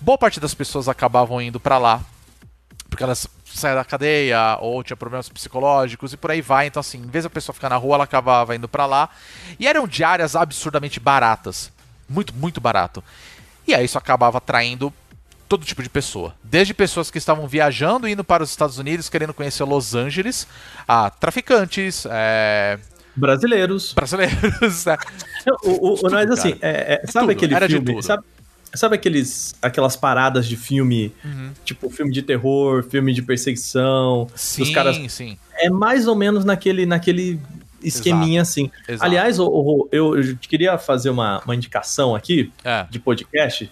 boa 0.00 0.18
parte 0.18 0.40
das 0.40 0.54
pessoas 0.54 0.88
acabavam 0.88 1.40
indo 1.40 1.60
para 1.60 1.78
lá 1.78 2.00
porque 2.90 3.04
elas 3.04 3.28
saíram 3.44 3.78
da 3.78 3.84
cadeia 3.84 4.58
ou 4.60 4.82
tinha 4.82 4.96
problemas 4.96 5.28
psicológicos 5.28 6.14
e 6.14 6.16
por 6.16 6.32
aí 6.32 6.40
vai. 6.40 6.66
Então, 6.66 6.80
assim, 6.80 6.98
em 6.98 7.06
vez 7.06 7.22
da 7.22 7.30
pessoa 7.30 7.54
ficar 7.54 7.68
na 7.68 7.76
rua, 7.76 7.94
ela 7.94 8.04
acabava 8.04 8.56
indo 8.56 8.66
pra 8.66 8.86
lá. 8.86 9.08
E 9.56 9.68
eram 9.68 9.86
diárias 9.86 10.34
absurdamente 10.34 10.98
baratas. 10.98 11.70
Muito, 12.08 12.34
muito 12.34 12.60
barato. 12.60 13.04
E 13.68 13.72
aí 13.72 13.84
isso 13.84 13.98
acabava 13.98 14.38
atraindo 14.38 14.92
todo 15.48 15.64
tipo 15.64 15.80
de 15.80 15.88
pessoa. 15.88 16.34
Desde 16.42 16.74
pessoas 16.74 17.08
que 17.08 17.18
estavam 17.18 17.46
viajando, 17.46 18.08
indo 18.08 18.24
para 18.24 18.42
os 18.42 18.50
Estados 18.50 18.78
Unidos, 18.78 19.08
querendo 19.08 19.32
conhecer 19.32 19.62
Los 19.62 19.94
Angeles, 19.94 20.48
a 20.88 21.08
traficantes, 21.08 22.04
é, 22.10 22.78
Brasileiros. 23.16 23.92
brasileiros. 23.94 24.84
né? 24.84 24.96
O, 25.64 25.70
o, 25.70 25.92
o, 25.94 25.96
Tudo, 25.96 26.32
assim, 26.32 26.54
é- 26.60 27.00
é- 27.02 27.06
sabe 27.06 27.34
Tudo, 27.34 27.44
aquele 27.54 27.66
filme? 27.68 28.02
Sabe, 28.02 28.24
sabe 28.74 28.94
aqueles, 28.96 29.54
aquelas 29.62 29.96
paradas 29.96 30.46
de 30.46 30.56
filme, 30.56 31.12
Uhum. 31.24 31.50
tipo 31.64 31.88
filme 31.90 32.12
de 32.12 32.22
terror, 32.22 32.82
filme 32.84 33.12
de 33.12 33.22
perseguição? 33.22 34.28
Sim, 34.34 34.62
Os 34.62 34.70
caras 34.70 34.96
sim. 35.10 35.38
é 35.54 35.70
mais 35.70 36.06
ou 36.06 36.14
menos 36.14 36.44
naquele, 36.44 36.84
naquele 36.84 37.40
esqueminha 37.82 38.42
assim. 38.42 38.70
Exato. 38.88 39.04
Aliás, 39.04 39.38
o- 39.38 39.88
eu, 39.92 40.18
eu 40.20 40.36
queria 40.40 40.76
fazer 40.78 41.10
uma, 41.10 41.40
uma 41.44 41.54
indicação 41.54 42.14
aqui 42.14 42.52
É. 42.64 42.84
de 42.90 42.98
podcast. 42.98 43.70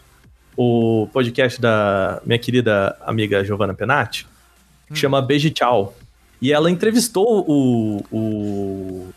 O 0.57 1.09
podcast 1.12 1.61
da 1.61 2.22
minha 2.24 2.38
querida 2.38 2.97
amiga 3.05 3.45
Giovanna 3.45 3.74
Penati, 3.74 4.26
Hum. 4.90 4.95
chama 4.95 5.20
Beijo 5.20 5.49
e 5.49 5.51
Tchau. 5.51 5.97
E 6.40 6.53
ela 6.53 6.70
entrevistou 6.70 7.45
o, 7.49 8.05
o, 8.12 9.09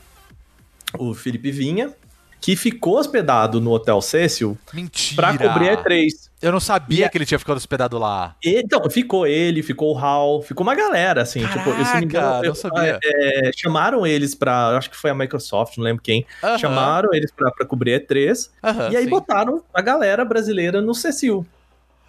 o 0.99 1.13
Felipe 1.13 1.51
Vinha, 1.51 1.91
que 2.39 2.55
ficou 2.55 2.97
hospedado 2.99 3.59
no 3.59 3.71
Hotel 3.71 3.99
Cecil 3.99 4.57
pra 5.15 5.35
cobrir 5.37 5.69
a 5.69 5.83
E3. 5.83 6.27
Eu 6.39 6.51
não 6.51 6.59
sabia 6.59 7.07
E 7.07 7.09
que 7.09 7.17
ele 7.17 7.25
tinha 7.25 7.39
ficado 7.39 7.57
hospedado 7.57 7.97
lá. 7.97 8.35
Então, 8.45 8.87
ficou 8.91 9.25
ele, 9.25 9.63
ficou 9.63 9.95
o 9.95 9.97
Hal, 9.97 10.43
ficou 10.43 10.63
uma 10.63 10.75
galera, 10.75 11.23
assim. 11.23 11.39
tipo, 11.47 11.67
eu, 11.71 11.83
se 11.83 11.91
não 11.93 11.99
me 11.99 12.05
engano, 12.05 12.25
Caraca, 12.27 12.45
eu- 12.45 12.49
não 12.49 12.55
sabia. 12.55 12.99
é, 13.03 13.51
chamaram 13.57 14.05
eles 14.05 14.35
pra. 14.35 14.69
eu 14.71 14.77
Acho 14.77 14.89
que 14.91 14.95
foi 14.95 15.09
a 15.09 15.15
Microsoft, 15.15 15.77
não 15.77 15.83
lembro 15.83 16.03
quem. 16.03 16.27
Aham, 16.43 16.57
Chamaram 16.59 17.09
eles 17.11 17.31
pra, 17.31 17.49
pra 17.49 17.65
cobrir 17.65 17.95
a 17.95 17.99
E3. 17.99 18.49
aham, 18.63 18.89
e 18.91 18.97
aí 18.97 19.03
sim. 19.05 19.09
botaram 19.09 19.63
a 19.73 19.81
galera 19.81 20.23
brasileira 20.23 20.79
no 20.79 20.93
Cecil. 20.93 21.43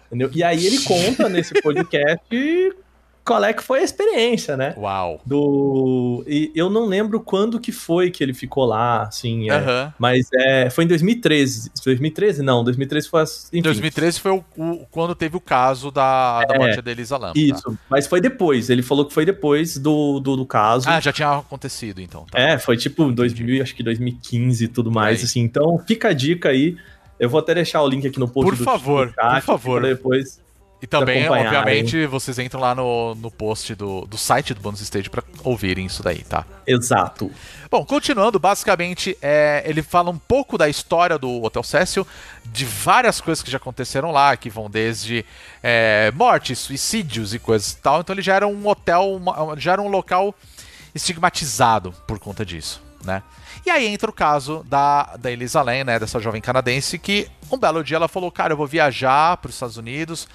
Entendeu? 0.07 0.29
E 0.33 0.43
aí 0.43 0.63
ele 0.65 0.77
conta 0.85 1.27
nesse 1.27 1.59
podcast 1.59 2.23
qual 3.29 3.43
é 3.43 3.53
que 3.53 3.61
foi 3.61 3.81
a 3.81 3.83
experiência, 3.83 4.57
né? 4.57 4.73
Uau. 4.75 5.21
Do. 5.23 6.23
E 6.27 6.51
eu 6.55 6.67
não 6.67 6.85
lembro 6.87 7.19
quando 7.19 7.59
que 7.59 7.71
foi 7.71 8.09
que 8.09 8.23
ele 8.23 8.33
ficou 8.33 8.65
lá, 8.65 9.03
assim. 9.03 9.51
é. 9.51 9.93
Mas 9.99 10.27
é, 10.33 10.67
foi 10.71 10.83
em 10.85 10.87
2013. 10.87 11.71
2013? 11.85 12.41
Não, 12.41 12.63
2013 12.63 13.07
foi. 13.07 13.21
Enfim, 13.53 13.61
2013 13.61 14.19
foi 14.19 14.31
o, 14.31 14.43
o- 14.57 14.85
quando 14.89 15.13
teve 15.13 15.37
o 15.37 15.39
caso 15.39 15.91
da, 15.91 16.43
da 16.43 16.55
É, 16.55 16.57
morte 16.57 16.81
da 16.81 16.89
Elisa 16.89 17.17
Lam. 17.17 17.33
tá? 17.33 17.39
Isso, 17.39 17.77
mas 17.87 18.07
foi 18.07 18.19
depois. 18.19 18.69
Ele 18.71 18.81
falou 18.81 19.05
que 19.05 19.13
foi 19.13 19.25
depois 19.25 19.77
do, 19.77 20.19
do, 20.19 20.35
do 20.35 20.45
caso. 20.45 20.89
Ah, 20.89 20.99
já 20.99 21.13
tinha 21.13 21.31
acontecido 21.31 22.01
então. 22.01 22.25
Tá. 22.31 22.39
É, 22.39 22.57
foi 22.57 22.77
tipo 22.77 23.11
2000, 23.11 23.61
acho 23.61 23.75
que 23.75 23.83
15 23.83 24.63
e 24.63 24.67
tudo 24.67 24.89
mais, 24.91 25.19
Aí. 25.19 25.25
assim. 25.25 25.41
Então, 25.41 25.77
fica 25.87 26.07
a 26.07 26.13
dica 26.13 26.49
aí. 26.49 26.75
Eu 27.19 27.29
vou 27.29 27.39
até 27.39 27.53
deixar 27.53 27.83
o 27.83 27.87
link 27.87 28.07
aqui 28.07 28.17
no 28.17 28.27
post 28.27 28.49
Por 28.49 28.55
do 28.57 28.63
favor, 28.63 29.07
do 29.07 29.13
chat, 29.13 29.35
por 29.35 29.41
favor. 29.41 29.81
Depois. 29.83 30.39
E 30.81 30.87
também, 30.87 31.23
obviamente, 31.47 32.05
vocês 32.05 32.39
entram 32.39 32.61
lá 32.61 32.73
no, 32.73 33.13
no 33.15 33.29
post 33.29 33.75
do, 33.75 34.05
do 34.05 34.17
site 34.17 34.53
do 34.53 34.61
Bonus 34.61 34.79
Stage 34.79 35.09
pra 35.09 35.21
ouvirem 35.43 35.85
isso 35.85 36.01
daí, 36.01 36.23
tá? 36.23 36.45
Exato. 36.65 37.29
Bom, 37.69 37.83
continuando, 37.85 38.39
basicamente, 38.39 39.17
é, 39.21 39.61
ele 39.65 39.81
fala 39.83 40.09
um 40.09 40.17
pouco 40.17 40.57
da 40.57 40.69
história 40.69 41.17
do 41.17 41.43
Hotel 41.43 41.63
Cecil, 41.63 42.07
de 42.45 42.63
várias 42.63 43.19
coisas 43.19 43.43
que 43.43 43.51
já 43.51 43.57
aconteceram 43.57 44.11
lá, 44.11 44.37
que 44.37 44.49
vão 44.49 44.69
desde 44.69 45.25
é, 45.61 46.11
mortes, 46.15 46.59
suicídios 46.59 47.33
e 47.33 47.39
coisas 47.39 47.73
e 47.73 47.77
tal. 47.77 47.99
Então 47.99 48.13
ele 48.15 48.21
já 48.21 48.35
era 48.35 48.47
um 48.47 48.65
hotel, 48.65 49.15
uma- 49.17 49.55
já 49.59 49.73
era 49.73 49.81
um 49.81 49.89
local 49.89 50.33
estigmatizado 50.95 51.93
por 52.07 52.19
conta 52.19 52.45
disso, 52.45 52.81
né? 53.03 53.21
E 53.65 53.69
aí 53.69 53.85
entra 53.87 54.09
o 54.09 54.13
caso 54.13 54.65
da, 54.67 55.15
da 55.17 55.29
Elisa 55.31 55.61
Lam, 55.61 55.83
né, 55.83 55.99
dessa 55.99 56.19
jovem 56.19 56.41
canadense, 56.41 56.97
que 56.97 57.27
um 57.51 57.57
belo 57.57 57.83
dia 57.83 57.97
ela 57.97 58.07
falou, 58.07 58.31
cara, 58.31 58.53
eu 58.53 58.57
vou 58.57 58.65
viajar 58.65 59.35
para 59.37 59.49
os 59.49 59.55
Estados 59.55 59.77
Unidos. 59.77 60.27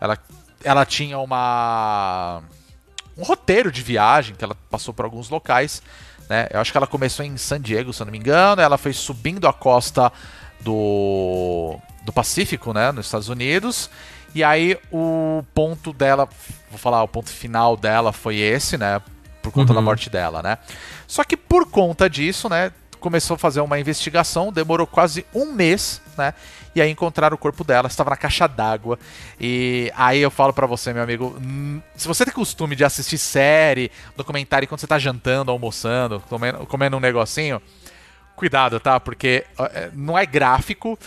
Ela, 0.00 0.18
ela 0.64 0.84
tinha 0.86 1.18
uma 1.18 2.42
um 3.16 3.22
roteiro 3.24 3.72
de 3.72 3.82
viagem 3.82 4.34
que 4.36 4.44
ela 4.44 4.56
passou 4.70 4.94
por 4.94 5.04
alguns 5.04 5.28
locais, 5.28 5.82
né? 6.28 6.46
Eu 6.52 6.60
acho 6.60 6.70
que 6.70 6.76
ela 6.78 6.86
começou 6.86 7.24
em 7.24 7.36
San 7.36 7.60
Diego, 7.60 7.92
se 7.92 8.00
eu 8.00 8.04
não 8.06 8.12
me 8.12 8.18
engano, 8.18 8.62
ela 8.62 8.78
foi 8.78 8.92
subindo 8.92 9.48
a 9.48 9.52
costa 9.52 10.12
do 10.60 11.76
do 12.04 12.12
Pacífico, 12.12 12.72
né, 12.72 12.90
nos 12.90 13.06
Estados 13.06 13.28
Unidos. 13.28 13.90
E 14.34 14.42
aí 14.42 14.78
o 14.90 15.42
ponto 15.52 15.92
dela, 15.92 16.26
vou 16.70 16.78
falar, 16.78 17.02
o 17.02 17.08
ponto 17.08 17.28
final 17.28 17.76
dela 17.76 18.12
foi 18.12 18.36
esse, 18.36 18.78
né, 18.78 19.02
por 19.42 19.52
conta 19.52 19.72
Uhum. 19.72 19.76
da 19.76 19.82
morte 19.82 20.08
dela, 20.08 20.42
né? 20.42 20.56
Só 21.06 21.22
que 21.24 21.36
por 21.36 21.66
conta 21.70 22.08
disso, 22.08 22.48
né, 22.48 22.72
começou 23.00 23.34
a 23.34 23.38
fazer 23.38 23.60
uma 23.60 23.78
investigação, 23.78 24.50
demorou 24.52 24.86
quase 24.86 25.26
um 25.34 25.52
mês, 25.52 26.00
né? 26.18 26.34
E 26.74 26.82
aí 26.82 26.90
encontraram 26.90 27.34
o 27.34 27.38
corpo 27.38 27.64
dela, 27.64 27.88
estava 27.88 28.10
na 28.10 28.16
caixa 28.16 28.46
d'água. 28.46 28.98
E 29.40 29.90
aí 29.96 30.20
eu 30.20 30.30
falo 30.30 30.52
pra 30.52 30.66
você, 30.66 30.92
meu 30.92 31.02
amigo, 31.02 31.36
hum, 31.40 31.80
se 31.96 32.06
você 32.06 32.24
tem 32.24 32.34
costume 32.34 32.76
de 32.76 32.84
assistir 32.84 33.16
série, 33.16 33.90
documentário 34.16 34.68
quando 34.68 34.80
você 34.80 34.86
tá 34.86 34.98
jantando, 34.98 35.50
almoçando, 35.50 36.20
comendo, 36.28 36.66
comendo 36.66 36.96
um 36.96 37.00
negocinho, 37.00 37.62
cuidado, 38.36 38.78
tá? 38.78 39.00
Porque 39.00 39.46
é, 39.58 39.90
não 39.94 40.18
é 40.18 40.26
gráfico, 40.26 40.98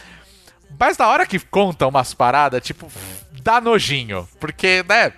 mas 0.80 0.98
na 0.98 1.08
hora 1.08 1.26
que 1.26 1.40
conta 1.40 1.86
umas 1.86 2.14
paradas, 2.14 2.64
tipo, 2.64 2.92
dá 3.44 3.62
nojinho. 3.62 4.28
Porque, 4.40 4.84
né, 4.88 5.14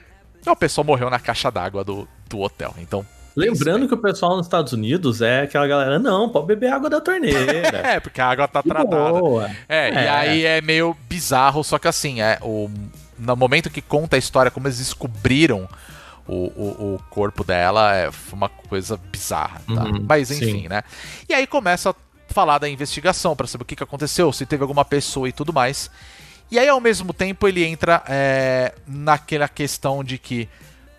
a 0.45 0.55
pessoa 0.55 0.83
morreu 0.83 1.09
na 1.09 1.19
caixa 1.19 1.49
d'água 1.49 1.83
do, 1.83 2.07
do 2.27 2.39
hotel. 2.39 2.73
Então, 2.77 3.05
Lembrando 3.35 3.87
que 3.87 3.93
o 3.93 3.97
pessoal 3.97 4.37
nos 4.37 4.45
Estados 4.45 4.73
Unidos 4.73 5.21
é 5.21 5.41
aquela 5.41 5.67
galera, 5.67 5.97
não, 5.99 6.29
pode 6.29 6.47
beber 6.47 6.71
água 6.71 6.89
da 6.89 7.01
torneira. 7.01 7.69
é, 7.93 7.99
porque 7.99 8.21
a 8.21 8.27
água 8.27 8.47
tá 8.47 8.61
De 8.61 8.69
tratada. 8.69 8.89
boa. 9.19 9.49
É, 9.67 9.89
e 9.91 9.97
É. 10.05 10.09
aí 10.09 10.45
é 10.45 10.61
meio 10.61 10.95
bizarro, 11.09 11.63
só 11.63 11.79
que 11.79 11.87
assim, 11.87 12.21
é 12.21 12.37
o 12.41 12.69
no 13.17 13.35
momento 13.35 13.69
que 13.69 13.81
conta 13.81 14.15
a 14.15 14.19
história, 14.19 14.51
como 14.51 14.67
eles 14.67 14.79
descobriram 14.79 15.67
o, 16.27 16.33
o, 16.33 16.95
o 16.95 17.03
corpo 17.09 17.43
dela, 17.43 17.95
é 17.95 18.11
foi 18.11 18.35
uma 18.37 18.49
coisa 18.49 18.97
bizarra, 19.11 19.61
tá? 19.67 19.83
Uhum, 19.85 20.05
Mas 20.07 20.31
enfim, 20.31 20.63
sim. 20.63 20.67
né? 20.67 20.83
E 21.29 21.33
aí 21.33 21.45
começa 21.47 21.91
a 21.91 21.95
falar 22.27 22.57
da 22.57 22.67
investigação 22.67 23.35
pra 23.35 23.45
saber 23.47 23.61
o 23.63 23.65
que, 23.65 23.75
que 23.75 23.83
aconteceu, 23.83 24.31
se 24.33 24.45
teve 24.45 24.63
alguma 24.63 24.83
pessoa 24.83 25.29
e 25.29 25.31
tudo 25.31 25.53
mais. 25.53 25.89
E 26.51 26.59
aí, 26.59 26.67
ao 26.67 26.81
mesmo 26.81 27.13
tempo, 27.13 27.47
ele 27.47 27.63
entra 27.63 28.03
é, 28.07 28.73
naquela 28.87 29.47
questão 29.47 30.03
de 30.03 30.17
que 30.17 30.49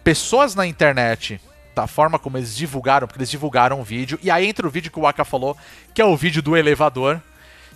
pessoas 0.02 0.54
na 0.54 0.66
internet, 0.66 1.40
da 1.74 1.86
forma 1.86 2.18
como 2.18 2.36
eles 2.38 2.54
divulgaram, 2.54 3.06
porque 3.06 3.18
eles 3.18 3.30
divulgaram 3.30 3.80
o 3.80 3.84
vídeo, 3.84 4.18
e 4.22 4.30
aí 4.30 4.46
entra 4.46 4.66
o 4.66 4.70
vídeo 4.70 4.90
que 4.92 4.98
o 5.00 5.06
Aka 5.06 5.24
falou, 5.24 5.56
que 5.92 6.00
é 6.00 6.04
o 6.04 6.16
vídeo 6.16 6.40
do 6.42 6.56
elevador, 6.56 7.20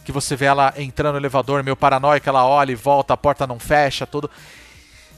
que 0.05 0.12
você 0.12 0.36
vê 0.36 0.46
ela 0.46 0.72
entrando 0.76 1.14
no 1.14 1.20
elevador, 1.20 1.62
meio 1.62 1.76
paranoica, 1.76 2.30
ela 2.30 2.46
olha 2.46 2.72
e 2.72 2.74
volta, 2.74 3.12
a 3.12 3.16
porta 3.16 3.46
não 3.46 3.59
fecha, 3.59 4.07
tudo. 4.07 4.30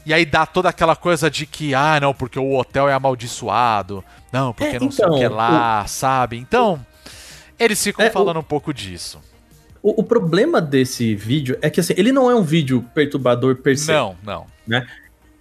E 0.05 0.13
aí 0.13 0.25
dá 0.25 0.45
toda 0.45 0.67
aquela 0.69 0.95
coisa 0.95 1.29
de 1.29 1.45
que, 1.45 1.75
ah, 1.75 1.99
não, 2.01 2.13
porque 2.13 2.39
o 2.39 2.55
hotel 2.57 2.89
é 2.89 2.93
amaldiçoado, 2.93 4.03
não, 4.31 4.51
porque 4.51 4.75
É, 4.77 4.79
não 4.79 4.91
sei 4.91 5.05
o 5.05 5.11
que 5.11 5.17
então, 5.25 5.35
lá, 5.35 5.85
sabe? 5.87 6.37
Então, 6.37 6.83
eles 7.59 7.81
ficam 7.83 8.03
É, 8.05 8.09
o- 8.09 8.11
falando 8.11 8.39
um 8.39 8.43
pouco 8.43 8.73
disso. 8.73 9.21
O, 9.83 10.01
o 10.01 10.03
problema 10.03 10.59
desse 10.61 11.15
vídeo 11.15 11.57
é 11.61 11.69
que 11.69 11.79
assim, 11.79 11.93
ele 11.97 12.11
não 12.11 12.29
é 12.29 12.35
um 12.35 12.43
vídeo 12.43 12.83
perturbador 12.93 13.55
per 13.57 13.77
se. 13.77 13.91
Não, 13.91 14.15
não. 14.23 14.45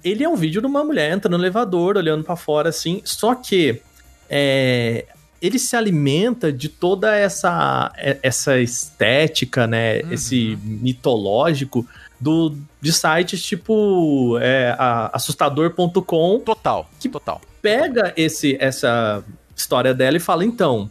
Ele 0.04 0.24
é 0.24 0.28
um 0.28 0.36
vídeo 0.36 0.60
de 0.60 0.66
uma 0.66 0.82
mulher 0.84 1.12
entrando 1.12 1.36
no 1.36 1.42
elevador, 1.44 1.96
olhando 1.96 2.24
pra 2.24 2.36
fora, 2.36 2.68
assim. 2.70 3.00
Só 3.04 3.34
que 3.34 3.80
é, 4.28 5.04
ele 5.42 5.58
se 5.58 5.74
alimenta 5.76 6.52
de 6.52 6.68
toda 6.68 7.14
essa, 7.16 7.92
é- 7.96 8.18
essa 8.22 8.58
estética, 8.58 9.66
né? 9.66 10.00
Uhum. 10.02 10.12
Esse 10.12 10.58
mitológico 10.64 11.86
do, 12.20 12.54
de 12.80 12.92
sites 12.92 13.42
tipo 13.42 14.36
é, 14.40 14.74
assustador.com 15.12 16.40
Total, 16.40 16.88
Que- 17.00 17.08
total. 17.08 17.40
pega 17.62 18.12
esse, 18.16 18.56
essa 18.60 19.24
história 19.56 19.92
dela 19.94 20.16
e 20.16 20.20
fala, 20.20 20.44
então, 20.44 20.90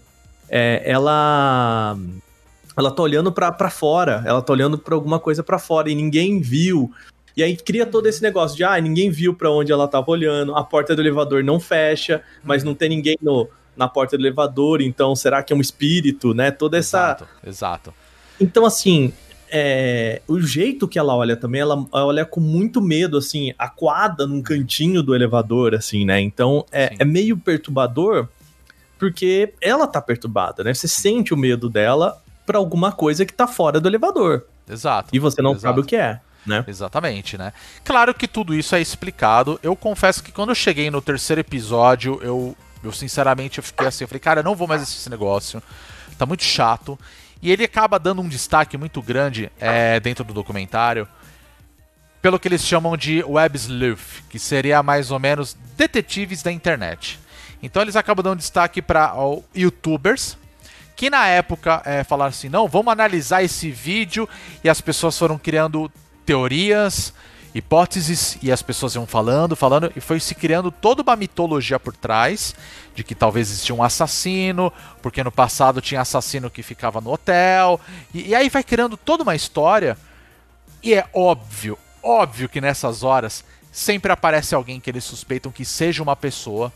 é, 0.50 0.82
ela 0.86 1.98
ela 2.78 2.92
tá 2.92 3.04
olhando 3.04 3.32
pra 3.32 3.70
fora, 3.70 4.24
ela 4.26 4.42
tá 4.42 4.54
olhando 4.54 4.78
pra 4.78 4.96
alguma 4.96 5.20
coisa 5.20 5.44
pra 5.44 5.60
fora 5.60 5.90
e 5.92 5.96
ninguém 5.96 6.40
viu. 6.40 6.90
E 7.40 7.44
aí 7.44 7.56
cria 7.56 7.86
todo 7.86 8.06
esse 8.06 8.22
negócio 8.22 8.58
de, 8.58 8.66
ah, 8.66 8.78
ninguém 8.82 9.10
viu 9.10 9.34
pra 9.34 9.50
onde 9.50 9.72
ela 9.72 9.88
tava 9.88 10.12
olhando, 10.12 10.54
a 10.58 10.62
porta 10.62 10.94
do 10.94 11.02
elevador 11.02 11.42
não 11.42 11.58
fecha, 11.58 12.22
mas 12.44 12.66
não 12.66 12.76
tem 12.76 12.90
ninguém 12.90 13.18
no, 13.22 13.48
na 13.78 13.88
porta 13.88 14.18
do 14.18 14.22
elevador, 14.22 14.82
então 14.82 15.16
será 15.16 15.42
que 15.42 15.54
é 15.54 15.56
um 15.56 15.62
espírito, 15.62 16.34
né? 16.34 16.52
Toda 16.52 16.78
essa... 16.78 16.98
Exato, 16.98 17.28
exato. 17.48 17.94
Então, 18.42 18.66
assim, 18.66 19.14
é, 19.50 20.22
o 20.28 20.42
jeito 20.42 20.86
que 20.86 21.00
ela 21.00 21.16
olha 21.16 21.38
também, 21.38 21.62
ela, 21.62 21.82
olha 21.94 22.26
com 22.26 22.42
muito 22.42 22.82
medo, 22.82 23.18
assim, 23.18 23.54
aquada 23.58 24.28
num 24.28 24.42
cantinho 24.42 25.02
do 25.02 25.16
elevador, 25.16 25.74
assim, 25.74 26.04
né? 26.04 26.20
Então, 26.20 26.66
é, 26.74 26.94
é 27.00 27.06
meio 27.06 27.38
perturbador, 27.38 28.28
porque 28.98 29.54
ela 29.62 29.88
tá 29.88 30.02
perturbada, 30.02 30.62
né? 30.62 30.74
Você 30.74 30.90
sente 30.90 31.34
o 31.34 31.38
medo 31.38 31.70
dela 31.70 32.22
pra 32.46 32.58
alguma 32.58 32.92
coisa 32.92 33.26
que 33.26 33.34
tá 33.34 33.48
fora 33.48 33.80
do 33.80 33.88
elevador. 33.88 34.46
Exato. 34.70 35.10
E 35.14 35.20
você 35.20 35.42
não 35.42 35.52
exato. 35.52 35.62
sabe 35.62 35.80
o 35.80 35.84
que 35.86 35.96
é, 35.96 36.20
né? 36.46 36.64
Exatamente, 36.68 37.38
né? 37.38 37.54
Claro 37.84 38.14
que 38.14 38.28
tudo 38.28 38.56
isso 38.56 38.76
é 38.76 38.82
explicado. 38.82 39.60
Eu 39.62 39.76
confesso 39.76 40.24
que 40.24 40.32
quando 40.32 40.50
eu 40.50 40.56
cheguei 40.56 40.90
no 40.90 41.02
terceiro 41.02 41.42
episódio, 41.42 42.20
eu, 42.22 42.56
eu 42.84 42.92
sinceramente 42.92 43.60
eu 43.60 43.64
fiquei 43.64 43.88
assim, 43.88 44.04
eu 44.04 44.08
falei, 44.08 44.20
cara, 44.20 44.40
eu 44.40 44.44
não 44.44 44.56
vou 44.56 44.68
mais 44.68 44.82
assistir 44.82 45.02
esse 45.02 45.10
negócio. 45.10 45.62
Tá 46.18 46.26
muito 46.26 46.44
chato. 46.44 46.98
E 47.42 47.52
ele 47.52 47.64
acaba 47.64 47.98
dando 48.00 48.22
um 48.22 48.28
destaque 48.28 48.78
muito 48.78 49.02
grande 49.02 49.52
é, 49.60 50.00
dentro 50.00 50.24
do 50.24 50.34
documentário 50.34 51.08
pelo 52.22 52.38
que 52.38 52.50
eles 52.50 52.66
chamam 52.66 52.98
de 52.98 53.24
web 53.24 53.58
sleuth, 53.58 54.24
que 54.30 54.38
seria 54.38 54.84
mais 54.84 55.10
ou 55.10 55.20
menos 55.20 55.56
detetives 55.78 56.44
da 56.44 56.52
internet. 56.52 57.18
Então 57.64 57.82
eles 57.82 57.96
acabam 57.96 58.24
dando 58.24 58.40
destaque 58.40 58.82
para 58.82 59.14
youtubers 59.56 60.38
que 61.00 61.10
na 61.10 61.28
época 61.28 61.82
é, 61.86 62.04
falaram 62.04 62.28
assim: 62.28 62.50
não, 62.50 62.68
vamos 62.68 62.92
analisar 62.92 63.42
esse 63.42 63.72
vídeo, 63.72 64.28
e 64.62 64.70
as 64.70 64.82
pessoas 64.82 65.18
foram 65.18 65.38
criando 65.38 65.90
teorias, 66.30 67.12
hipóteses, 67.56 68.38
e 68.44 68.52
as 68.52 68.62
pessoas 68.62 68.94
iam 68.94 69.08
falando, 69.08 69.56
falando, 69.56 69.92
e 69.96 70.00
foi 70.00 70.20
se 70.20 70.36
criando 70.36 70.70
toda 70.70 71.02
uma 71.02 71.16
mitologia 71.16 71.80
por 71.80 71.96
trás 71.96 72.54
de 72.94 73.04
que 73.04 73.16
talvez 73.16 73.50
existia 73.50 73.74
um 73.74 73.82
assassino, 73.82 74.72
porque 75.02 75.24
no 75.24 75.32
passado 75.32 75.82
tinha 75.82 76.02
assassino 76.02 76.48
que 76.52 76.62
ficava 76.62 77.02
no 77.02 77.12
hotel, 77.12 77.82
e, 78.14 78.28
e 78.28 78.36
aí 78.36 78.48
vai 78.48 78.64
criando 78.64 78.96
toda 78.96 79.24
uma 79.24 79.34
história, 79.34 79.98
e 80.84 80.94
é 80.94 81.10
óbvio, 81.16 81.80
óbvio 82.04 82.48
que 82.48 82.62
nessas 82.62 83.02
horas 83.02 83.44
sempre 83.72 84.12
aparece 84.12 84.54
alguém 84.54 84.80
que 84.80 84.92
eles 84.92 85.06
suspeitam 85.06 85.52
que 85.52 85.66
seja 85.66 86.04
uma 86.04 86.16
pessoa. 86.16 86.72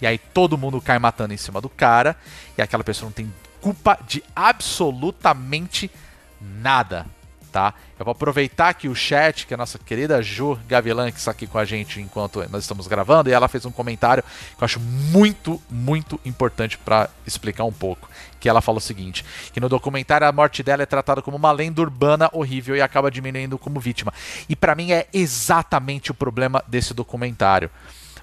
E 0.00 0.06
aí 0.06 0.16
todo 0.16 0.56
mundo 0.56 0.80
cai 0.80 0.98
matando 0.98 1.34
em 1.34 1.36
cima 1.36 1.60
do 1.60 1.68
cara. 1.68 2.16
E 2.58 2.62
aquela 2.62 2.82
pessoa 2.82 3.06
não 3.08 3.12
tem 3.12 3.32
culpa 3.60 3.98
de 4.08 4.24
absolutamente 4.34 5.90
nada. 6.40 7.06
Tá? 7.54 7.72
Eu 7.96 8.04
vou 8.04 8.10
aproveitar 8.10 8.70
aqui 8.70 8.88
o 8.88 8.96
chat, 8.96 9.46
que 9.46 9.54
a 9.54 9.56
nossa 9.56 9.78
querida 9.78 10.20
Ju 10.20 10.58
Gavilan, 10.66 11.12
que 11.12 11.20
está 11.20 11.30
aqui 11.30 11.46
com 11.46 11.56
a 11.56 11.64
gente 11.64 12.00
enquanto 12.00 12.44
nós 12.50 12.64
estamos 12.64 12.88
gravando, 12.88 13.30
e 13.30 13.32
ela 13.32 13.46
fez 13.46 13.64
um 13.64 13.70
comentário 13.70 14.24
que 14.58 14.60
eu 14.60 14.64
acho 14.64 14.80
muito, 14.80 15.62
muito 15.70 16.18
importante 16.24 16.76
para 16.76 17.08
explicar 17.24 17.62
um 17.62 17.72
pouco. 17.72 18.10
Que 18.40 18.48
ela 18.48 18.60
fala 18.60 18.78
o 18.78 18.80
seguinte: 18.80 19.24
que 19.52 19.60
no 19.60 19.68
documentário 19.68 20.26
a 20.26 20.32
morte 20.32 20.64
dela 20.64 20.82
é 20.82 20.86
tratada 20.86 21.22
como 21.22 21.36
uma 21.36 21.52
lenda 21.52 21.80
urbana 21.80 22.28
horrível 22.32 22.74
e 22.74 22.82
acaba 22.82 23.08
diminuindo 23.08 23.56
como 23.56 23.78
vítima. 23.78 24.12
E 24.48 24.56
para 24.56 24.74
mim 24.74 24.90
é 24.90 25.06
exatamente 25.12 26.10
o 26.10 26.14
problema 26.14 26.60
desse 26.66 26.92
documentário. 26.92 27.70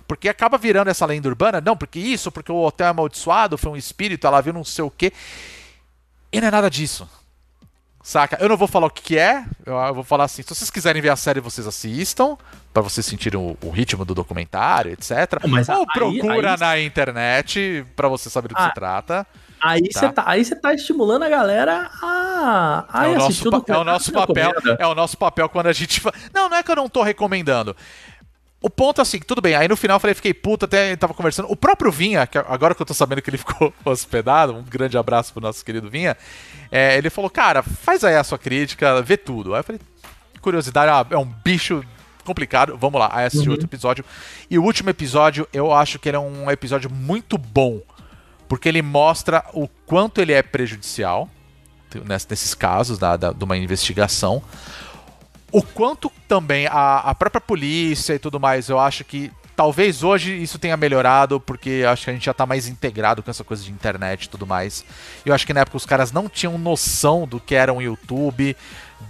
Porque 0.06 0.28
acaba 0.28 0.58
virando 0.58 0.90
essa 0.90 1.06
lenda 1.06 1.30
urbana, 1.30 1.62
não, 1.62 1.78
porque 1.78 2.00
isso, 2.00 2.34
porque 2.34 2.52
o 2.52 2.62
hotel 2.62 2.88
é 2.88 2.90
amaldiçoado, 2.90 3.58
foi 3.58 3.72
um 3.72 3.78
espírito, 3.78 4.28
ela 4.28 4.42
viu 4.42 4.52
não 4.52 4.66
sei 4.66 4.84
o 4.84 4.92
quê. 4.92 5.14
E 6.34 6.42
não 6.42 6.50
é 6.50 6.52
nada 6.52 6.70
disso. 6.70 7.08
Saca? 8.04 8.38
Eu 8.42 8.50
não 8.50 8.58
vou 8.58 8.68
falar 8.68 8.88
o 8.88 8.90
que, 8.90 9.18
é, 9.18 9.44
eu 9.66 9.94
vou 9.94 10.04
falar 10.04 10.24
assim, 10.24 10.42
se 10.42 10.50
vocês 10.50 10.72
quiserem 10.72 11.02
ver 11.02 11.10
a 11.10 11.16
série, 11.16 11.40
vocês 11.40 11.68
assistam, 11.68 12.36
para 12.74 12.82
vocês 12.82 13.06
sentirem 13.06 13.40
o, 13.40 13.56
o, 13.64 13.70
ritmo 13.70 14.04
do 14.04 14.16
documentário, 14.16 14.92
etc. 14.92 15.12
Mas 15.48 15.70
Ou 15.70 15.76
aí- 15.82 15.86
procura 15.94 16.54
aí- 16.54 16.60
na 16.60 16.80
internet 16.80 17.86
para 17.96 18.08
você 18.08 18.30
saber 18.30 18.48
do 18.48 18.56
que 18.56 18.62
Ah, 18.62 18.68
se 18.70 18.74
trata. 18.74 19.28
Aí 19.62 19.88
Tá. 19.90 20.00
você 20.00 20.10
tá, 20.12 20.24
aí 20.26 20.44
você 20.44 20.56
tá 20.56 20.74
estimulando 20.74 21.22
a 21.24 21.30
galera 21.30 21.92
a, 22.02 22.86
a 22.92 23.06
É 23.08 23.10
o, 23.10 23.18
assistir 23.18 23.46
nosso, 23.46 23.58
o 23.58 23.62
pa- 23.64 23.74
é 23.74 23.78
o 23.78 23.84
nosso 23.84 24.12
papel, 24.12 24.52
é 24.80 24.88
o 24.88 24.96
nosso 24.96 25.18
papel 25.18 25.48
quando 25.50 25.68
a 25.68 25.74
gente. 25.74 26.02
Não, 26.34 26.50
não 26.50 26.58
é 26.58 26.64
que 26.64 26.72
eu 26.72 26.76
não 26.76 26.90
tô 26.90 27.04
recomendando. 27.04 27.76
O 28.64 28.70
ponto 28.70 29.00
é 29.00 29.04
assim, 29.04 29.18
tudo 29.20 29.42
bem, 29.42 29.56
aí 29.56 29.68
no 29.68 29.76
final 29.76 29.96
eu 29.96 30.00
falei, 30.00 30.14
fiquei 30.14 30.34
puto, 30.36 30.66
até 30.66 30.96
tava 30.96 31.14
conversando. 31.16 31.52
O 31.52 31.56
próprio 31.56 31.92
Vinha, 31.92 32.28
que 32.28 32.38
agora 32.38 32.76
que 32.76 32.82
eu 32.82 32.86
tô 32.86 32.94
sabendo 32.94 33.20
que 33.22 33.30
ele 33.30 33.38
ficou 33.40 33.74
hospedado, 33.86 34.54
um 34.56 34.62
grande 34.64 34.98
abraço 35.00 35.34
pro 35.34 35.42
nosso 35.42 35.66
querido 35.66 35.90
Vinha, 35.90 36.16
é, 36.72 36.98
ele 36.98 37.10
falou, 37.10 37.30
cara, 37.30 37.62
faz 37.62 38.04
aí 38.04 38.16
a 38.16 38.24
sua 38.24 38.38
crítica, 38.40 39.02
vê 39.02 39.18
tudo. 39.18 39.54
Aí 39.54 39.60
eu 39.60 39.64
falei, 39.64 39.82
curiosidade, 40.42 40.90
ah, 40.90 41.06
é 41.14 41.18
um 41.18 41.26
bicho 41.26 41.84
complicado, 42.24 42.78
vamos 42.78 43.00
lá, 43.00 43.10
aí 43.12 43.26
assisti 43.26 43.48
Uhum. 43.48 43.54
outro 43.54 43.68
episódio. 43.68 44.06
E 44.50 44.58
o 44.58 44.64
último 44.64 44.90
episódio, 44.90 45.48
eu 45.52 45.74
acho 45.74 45.98
que 46.00 46.08
ele 46.10 46.18
é 46.18 46.20
um 46.20 46.50
episódio 46.52 46.90
muito 46.90 47.38
bom, 47.38 47.82
porque 48.48 48.70
ele 48.70 48.82
mostra 48.82 49.44
o 49.54 49.68
quanto 49.86 50.22
ele 50.22 50.32
é 50.34 50.42
prejudicial, 50.42 51.28
ness- 52.06 52.28
nesses 52.30 52.54
casos 52.54 52.98
da, 53.00 53.18
da- 53.18 53.32
de 53.34 53.44
uma 53.44 53.58
investigação. 53.58 54.42
O 55.52 55.62
quanto 55.62 56.12
também 56.28 56.68
a, 56.68 57.00
a 57.00 57.16
própria 57.16 57.42
polícia 57.42 58.14
e 58.14 58.20
tudo 58.20 58.40
mais, 58.40 58.70
eu 58.70 58.80
acho 58.80 59.04
que 59.04 59.32
talvez 59.56 60.04
hoje 60.04 60.42
isso 60.42 60.58
tenha 60.58 60.76
melhorado, 60.78 61.40
porque 61.40 61.84
acho 61.88 62.06
que 62.06 62.10
a 62.10 62.14
gente 62.14 62.26
já 62.26 62.34
tá 62.34 62.46
mais 62.46 62.68
integrado 62.68 63.22
com 63.22 63.30
essa 63.30 63.44
coisa 63.44 63.64
de 63.64 63.72
internet 63.72 64.24
e 64.24 64.30
tudo 64.30 64.48
mais. 64.48 64.84
Eu 65.26 65.34
acho 65.34 65.46
que 65.46 65.54
na 65.54 65.62
época 65.62 65.78
os 65.78 65.86
caras 65.86 66.12
não 66.12 66.28
tinham 66.28 66.58
noção 66.58 67.28
do 67.28 67.40
que 67.40 67.56
era 67.56 67.72
um 67.72 67.82
YouTube, 67.82 68.56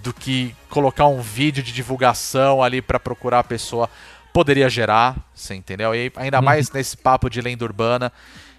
do 0.02 0.12
que 0.12 0.54
colocar 0.68 1.06
um 1.06 1.20
vídeo 1.20 1.62
de 1.62 1.72
divulgação 1.72 2.62
ali 2.62 2.80
pra 2.80 2.98
procurar 2.98 3.40
a 3.40 3.44
pessoa 3.44 3.88
poderia 4.32 4.68
gerar, 4.68 5.16
você 5.34 5.54
entendeu? 5.54 5.94
E 5.94 6.10
ainda 6.16 6.40
mais 6.40 6.70
nesse 6.70 6.96
papo 6.96 7.28
de 7.28 7.40
lenda 7.40 7.64
urbana. 7.64 8.10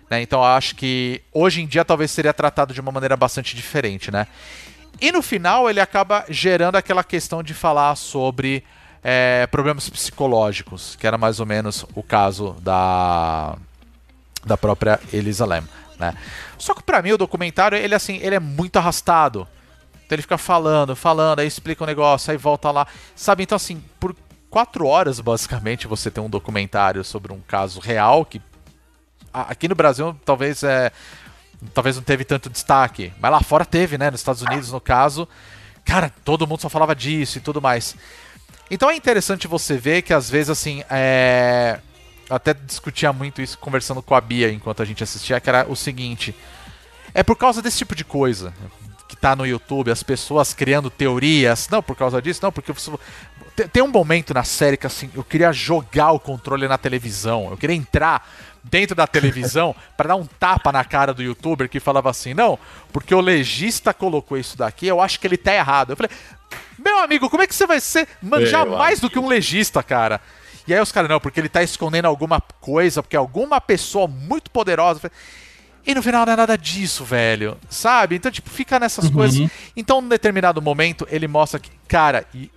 né? 0.10 0.22
Então 0.22 0.40
eu 0.40 0.46
acho 0.46 0.76
que 0.76 1.22
hoje 1.34 1.62
em 1.62 1.68
dia 1.68 1.84
talvez 1.84 2.12
seria 2.12 2.34
tratado 2.34 2.74
de 2.74 2.80
uma 2.80 2.92
maneira 2.92 3.18
bastante 3.18 3.56
diferente, 3.56 4.12
né? 4.12 4.28
E 5.02 5.12
no 5.12 5.22
final 5.24 5.70
ele 5.70 5.80
acaba 5.80 6.24
gerando 6.30 6.76
aquela 6.76 7.04
questão 7.04 7.42
de 7.42 7.54
falar 7.54 7.96
sobre 7.96 8.64
é, 9.04 9.46
problemas 9.48 9.90
psicológicos, 9.90 10.96
que 10.96 11.06
era 11.06 11.18
mais 11.18 11.40
ou 11.40 11.46
menos 11.46 11.86
o 11.94 12.02
caso 12.02 12.56
da 12.62 13.58
da 14.46 14.58
própria 14.58 15.00
Elisa 15.14 15.46
Lam, 15.46 15.64
né? 15.98 16.14
Só 16.58 16.74
que 16.74 16.84
pra 16.84 17.02
mim 17.02 17.14
o 17.14 17.18
documentário 17.18 17.78
ele 17.78 17.96
assim 17.96 18.18
ele 18.18 18.36
é 18.36 18.40
muito 18.40 18.78
arrastado. 18.78 19.48
Então 20.06 20.16
ele 20.16 20.22
fica 20.22 20.38
falando, 20.38 20.96
falando, 20.96 21.40
aí 21.40 21.48
explica 21.48 21.84
o 21.84 21.88
negócio, 21.88 22.32
aí 22.32 22.38
volta 22.38 22.70
lá, 22.72 22.88
sabe? 23.16 23.44
Então 23.44 23.56
assim 23.56 23.82
por 24.00 24.16
quatro 24.50 24.86
horas 24.86 25.20
basicamente 25.20 25.88
você 25.88 26.12
tem 26.12 26.24
um 26.24 26.30
documentário 26.30 27.04
sobre 27.04 27.34
um 27.34 27.40
caso 27.40 27.80
real 27.80 28.26
que 28.26 28.42
aqui 29.34 29.68
no 29.68 29.76
Brasil 29.76 30.16
talvez 30.26 30.62
é 30.64 30.92
talvez 31.74 31.96
não 31.96 32.04
teve 32.04 32.26
tanto 32.26 32.50
destaque, 32.50 33.14
mas 33.20 33.32
lá 33.32 33.42
fora 33.42 33.66
teve, 33.66 33.98
né? 33.98 34.12
Nos 34.12 34.20
Estados 34.20 34.42
Unidos, 34.42 34.72
no 34.72 34.82
caso, 34.82 35.28
cara, 35.86 36.12
todo 36.26 36.48
mundo 36.48 36.62
só 36.62 36.70
falava 36.70 36.96
disso 36.96 37.38
e 37.38 37.42
tudo 37.42 37.62
mais. 37.62 37.96
Então 38.72 38.90
é 38.90 38.96
interessante 38.96 39.48
você 39.48 39.78
ver 39.78 40.02
que 40.02 40.14
às 40.14 40.30
vezes 40.30 40.50
assim, 40.50 40.84
é... 40.90 41.80
eu 42.30 42.36
até 42.36 42.54
discutia 42.54 43.14
muito 43.14 43.42
isso 43.42 43.58
conversando 43.58 44.02
com 44.02 44.16
a 44.16 44.22
Bia 44.22 44.52
enquanto 44.52 44.82
a 44.82 44.86
gente 44.86 45.04
assistia, 45.04 45.40
que 45.40 45.50
era 45.50 45.66
o 45.70 45.76
seguinte: 45.76 46.36
é 47.14 47.22
por 47.24 47.36
causa 47.38 47.62
desse 47.62 47.78
tipo 47.78 47.96
de 47.96 48.04
coisa 48.04 48.54
que 49.08 49.16
tá 49.16 49.36
no 49.36 49.46
YouTube, 49.46 49.92
as 49.92 50.02
pessoas 50.02 50.54
criando 50.54 50.90
teorias, 50.90 51.70
não 51.70 51.84
por 51.84 51.96
causa 51.96 52.20
disso, 52.22 52.40
não, 52.42 52.52
porque 52.52 52.72
você- 52.74 52.92
tem- 53.56 53.68
tem 53.68 53.84
um 53.84 53.88
momento 53.90 54.34
na 54.34 54.44
série 54.44 54.76
que 54.76 54.88
assim, 54.88 55.08
eu 55.14 55.24
queria 55.24 55.52
jogar 55.54 56.12
o 56.14 56.20
controle 56.20 56.68
na 56.68 56.78
televisão, 56.80 57.50
eu 57.52 57.58
queria 57.58 57.76
entrar 57.76 58.28
dentro 58.64 58.96
da 58.96 59.06
televisão 59.06 59.76
pra 59.96 60.08
dar 60.08 60.16
um 60.16 60.26
tapa 60.26 60.72
na 60.72 60.84
cara 60.84 61.14
do 61.14 61.22
youtuber 61.22 61.70
que 61.70 61.80
falava 61.80 62.10
assim: 62.10 62.34
"Não, 62.34 62.58
porque 62.92 63.14
o 63.14 63.22
legista 63.22 63.94
colocou 63.94 64.36
isso 64.38 64.58
daqui, 64.58 64.88
eu 64.88 65.00
acho 65.00 65.20
que 65.20 65.28
ele 65.28 65.38
tá 65.38 65.54
errado". 65.54 65.92
Eu 65.92 65.98
falei: 65.98 66.10
"Meu 66.78 67.00
amigo, 67.00 67.30
como 67.30 67.44
é 67.44 67.48
que 67.48 67.56
você 67.56 67.66
vai 67.68 67.80
ser 67.80 68.08
manjar 68.22 68.66
Meu 68.66 68.78
mais 68.78 69.00
do 69.00 69.10
que 69.10 69.20
um 69.20 69.28
legista, 69.28 69.82
cara?" 69.84 70.22
E 70.68 70.74
aí 70.74 70.80
os 70.80 70.92
caras, 70.92 71.10
não, 71.10 71.20
porque 71.20 71.40
ele 71.40 71.50
tá 71.50 71.62
escondendo 71.62 72.06
alguma 72.06 72.40
coisa, 72.62 73.04
porque 73.04 73.18
alguma 73.18 73.60
pessoa 73.60 74.08
muito 74.08 74.50
poderosa. 74.50 75.12
E 75.86 75.94
no 75.94 76.02
final 76.02 76.26
não 76.26 76.32
é 76.32 76.36
nada 76.38 76.58
disso, 76.58 77.04
velho. 77.04 77.58
Sabe? 77.70 78.16
Então, 78.16 78.32
tipo, 78.32 78.50
fica 78.50 78.80
nessas 78.80 79.10
coisas. 79.10 79.50
Então, 79.76 80.00
num 80.00 80.08
determinado 80.08 80.62
momento, 80.62 81.06
ele 81.12 81.28
mostra 81.28 81.60
que, 81.60 81.70
cara, 81.90 82.26
e 82.34 82.50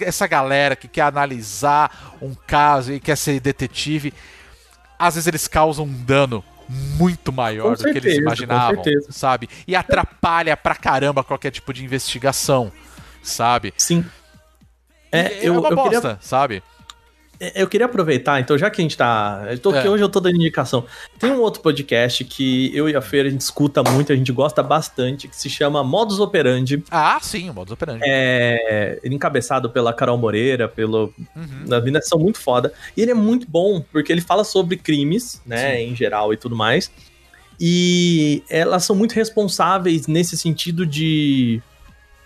essa 0.00 0.26
galera 0.26 0.74
que 0.74 0.88
quer 0.88 1.02
analisar 1.02 2.16
um 2.20 2.34
caso 2.34 2.92
e 2.92 2.98
quer 2.98 3.16
ser 3.16 3.38
detetive, 3.38 4.12
às 4.98 5.14
vezes 5.14 5.28
eles 5.28 5.46
causam 5.46 5.84
um 5.84 6.04
dano 6.04 6.44
muito 6.68 7.32
maior 7.32 7.76
Com 7.76 7.82
do 7.82 7.82
que 7.84 7.98
eles 7.98 8.02
certeza, 8.02 8.20
imaginavam, 8.20 8.84
certeza. 8.84 9.12
sabe? 9.12 9.48
E 9.66 9.74
atrapalha 9.74 10.56
pra 10.56 10.74
caramba 10.74 11.24
qualquer 11.24 11.50
tipo 11.50 11.72
de 11.72 11.84
investigação, 11.84 12.70
sabe? 13.22 13.72
Sim. 13.76 14.04
E 15.12 15.16
É, 15.16 15.38
eu, 15.42 15.58
uma 15.58 15.68
eu 15.68 15.76
bosta, 15.76 16.00
queria, 16.00 16.18
sabe? 16.20 16.62
eu 17.54 17.66
queria 17.66 17.86
aproveitar, 17.86 18.38
então, 18.38 18.58
já 18.58 18.68
que 18.68 18.82
a 18.82 18.84
gente 18.84 18.98
tá. 18.98 19.42
Tô, 19.62 19.74
É. 19.74 19.88
hoje 19.88 20.04
eu 20.04 20.10
tô 20.10 20.20
dando 20.20 20.36
indicação. 20.36 20.84
Tem 21.18 21.30
um 21.32 21.40
outro 21.40 21.62
podcast 21.62 22.22
que 22.22 22.70
eu 22.76 22.86
e 22.86 22.94
a 22.94 23.00
Feira 23.00 23.28
a 23.28 23.32
gente 23.32 23.40
escuta 23.40 23.82
muito, 23.82 24.12
a 24.12 24.14
gente 24.16 24.30
gosta 24.30 24.62
bastante, 24.62 25.26
que 25.26 25.34
se 25.34 25.48
chama 25.48 25.82
Modus 25.82 26.20
Operandi. 26.20 26.84
Ah, 26.90 27.18
sim, 27.22 27.48
o 27.48 27.54
modus 27.54 27.72
operandi. 27.72 28.02
É, 28.04 29.00
ele 29.02 29.14
encabeçado 29.14 29.70
pela 29.70 29.90
Carol 29.94 30.18
Moreira, 30.18 30.68
pelo. 30.68 31.14
Uhum. 31.34 31.64
As 31.74 31.82
meninas 31.82 32.06
são 32.06 32.18
muito 32.18 32.38
foda. 32.38 32.74
E 32.94 33.00
ele 33.00 33.12
é 33.12 33.14
muito 33.14 33.46
bom, 33.50 33.80
porque 33.90 34.12
ele 34.12 34.20
fala 34.20 34.44
sobre 34.44 34.76
crimes, 34.76 35.40
né, 35.46 35.82
em 35.82 35.96
geral 35.96 36.34
e 36.34 36.36
tudo 36.36 36.54
mais. 36.54 36.90
E 37.58 38.42
elas 38.50 38.84
são 38.84 38.94
muito 38.94 39.12
responsáveis 39.12 40.06
nesse 40.06 40.36
sentido 40.36 40.84
de 40.86 41.62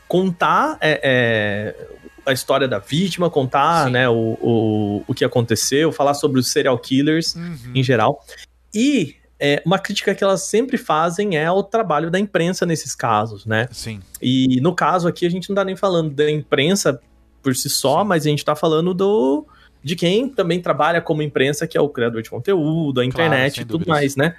contar 0.08 0.76
é, 0.80 1.00
é, 1.02 1.86
a 2.26 2.32
história 2.32 2.66
da 2.68 2.78
vítima, 2.78 3.28
contar 3.30 3.86
Sim. 3.86 3.92
né, 3.92 4.08
o, 4.08 4.36
o, 4.40 5.04
o 5.06 5.14
que 5.14 5.24
aconteceu, 5.24 5.92
falar 5.92 6.14
sobre 6.14 6.40
os 6.40 6.50
serial 6.50 6.78
killers 6.78 7.34
Uhum. 7.34 7.72
em 7.74 7.82
geral. 7.82 8.24
E 8.72 9.16
é, 9.38 9.62
uma 9.64 9.78
crítica 9.78 10.14
que 10.14 10.22
elas 10.24 10.42
sempre 10.42 10.76
fazem 10.78 11.36
é 11.36 11.44
ao 11.46 11.62
trabalho 11.62 12.10
da 12.10 12.18
imprensa 12.18 12.64
nesses 12.64 12.94
casos, 12.94 13.44
né? 13.44 13.68
Sim. 13.72 14.00
E 14.22 14.60
no 14.60 14.74
caso 14.74 15.08
aqui 15.08 15.26
a 15.26 15.30
gente 15.30 15.48
não 15.48 15.56
tá 15.56 15.64
nem 15.64 15.76
falando 15.76 16.10
da 16.10 16.30
imprensa 16.30 17.00
por 17.42 17.54
si 17.54 17.68
só, 17.68 18.02
Sim. 18.02 18.08
mas 18.08 18.26
a 18.26 18.30
gente 18.30 18.44
tá 18.44 18.54
falando 18.56 18.94
do 18.94 19.46
de 19.82 19.94
quem 19.96 20.30
também 20.30 20.62
trabalha 20.62 20.98
como 21.02 21.20
imprensa, 21.20 21.66
que 21.66 21.76
é 21.76 21.80
o 21.80 21.90
criador 21.90 22.22
de 22.22 22.30
conteúdo, 22.30 23.00
a 23.00 23.04
internet 23.04 23.56
sem 23.56 23.62
e 23.62 23.66
tudo 23.66 23.80
dúvidas. 23.84 23.94
mais, 23.94 24.16
né? 24.16 24.34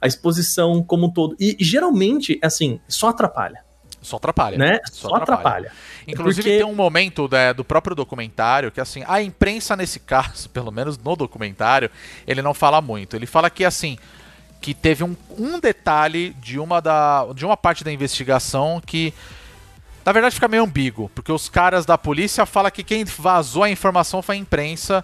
A 0.00 0.06
exposição 0.06 0.84
como 0.84 1.06
um 1.06 1.10
todo. 1.10 1.34
E 1.40 1.56
geralmente, 1.58 2.38
assim, 2.40 2.78
só 2.86 3.08
atrapalha, 3.08 3.64
Só 4.04 4.16
atrapalha. 4.16 4.56
né? 4.58 4.78
Só 4.92 5.08
Só, 5.08 5.14
atrapalha. 5.16 5.72
Inclusive 6.06 6.42
Porque- 6.42 6.58
tem 6.58 6.66
um 6.66 6.74
momento 6.74 7.28
né, 7.30 7.52
do 7.52 7.64
próprio 7.64 7.96
documentário 7.96 8.70
que 8.70 8.80
assim, 8.80 9.02
a 9.08 9.20
imprensa 9.22 9.74
nesse 9.74 9.98
caso, 10.00 10.48
pelo 10.50 10.70
menos 10.70 10.96
no 10.98 11.16
documentário, 11.16 11.90
ele 12.26 12.42
não 12.42 12.54
fala 12.54 12.80
muito. 12.80 13.16
Ele 13.16 13.26
fala 13.26 13.48
que 13.50 13.64
assim, 13.64 13.98
que 14.60 14.72
teve 14.74 15.02
um, 15.02 15.16
um 15.38 15.58
detalhe 15.58 16.30
de 16.40 16.58
uma, 16.58 16.80
da, 16.80 17.26
de 17.34 17.44
uma 17.44 17.56
parte 17.56 17.82
da 17.82 17.92
investigação 17.92 18.80
que 18.84 19.12
na 20.04 20.12
verdade 20.12 20.34
fica 20.34 20.48
meio 20.48 20.62
ambíguo, 20.64 21.10
porque 21.14 21.32
os 21.32 21.48
caras 21.48 21.86
da 21.86 21.96
polícia 21.96 22.44
falam 22.44 22.70
que 22.70 22.84
quem 22.84 23.04
vazou 23.04 23.62
a 23.62 23.70
informação 23.70 24.20
foi 24.20 24.36
a 24.36 24.38
imprensa, 24.38 25.02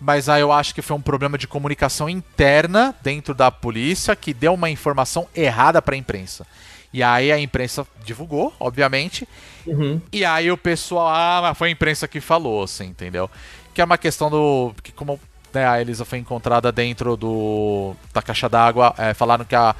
mas 0.00 0.30
aí 0.30 0.40
eu 0.40 0.50
acho 0.50 0.74
que 0.74 0.80
foi 0.80 0.96
um 0.96 1.00
problema 1.02 1.36
de 1.36 1.46
comunicação 1.46 2.08
interna 2.08 2.94
dentro 3.02 3.34
da 3.34 3.50
polícia 3.50 4.16
que 4.16 4.32
deu 4.32 4.54
uma 4.54 4.70
informação 4.70 5.28
errada 5.36 5.82
para 5.82 5.94
a 5.94 5.98
imprensa. 5.98 6.46
E 6.92 7.02
aí 7.02 7.30
a 7.30 7.38
imprensa 7.38 7.86
divulgou, 8.04 8.52
obviamente. 8.58 9.28
Uhum. 9.66 10.00
E 10.12 10.24
aí 10.24 10.50
o 10.50 10.56
pessoal, 10.56 11.08
ah, 11.08 11.40
mas 11.42 11.58
foi 11.58 11.68
a 11.68 11.72
imprensa 11.72 12.08
que 12.08 12.20
falou, 12.20 12.64
assim, 12.64 12.86
entendeu? 12.86 13.30
Que 13.72 13.80
é 13.80 13.84
uma 13.84 13.98
questão 13.98 14.28
do. 14.30 14.74
que 14.82 14.90
como 14.92 15.20
né, 15.54 15.66
a 15.68 15.80
Elisa 15.80 16.04
foi 16.04 16.18
encontrada 16.18 16.72
dentro 16.72 17.16
do 17.16 17.94
da 18.12 18.22
caixa 18.22 18.48
d'água, 18.48 18.94
é, 18.98 19.14
falaram 19.14 19.44
que 19.44 19.54
a, 19.54 19.74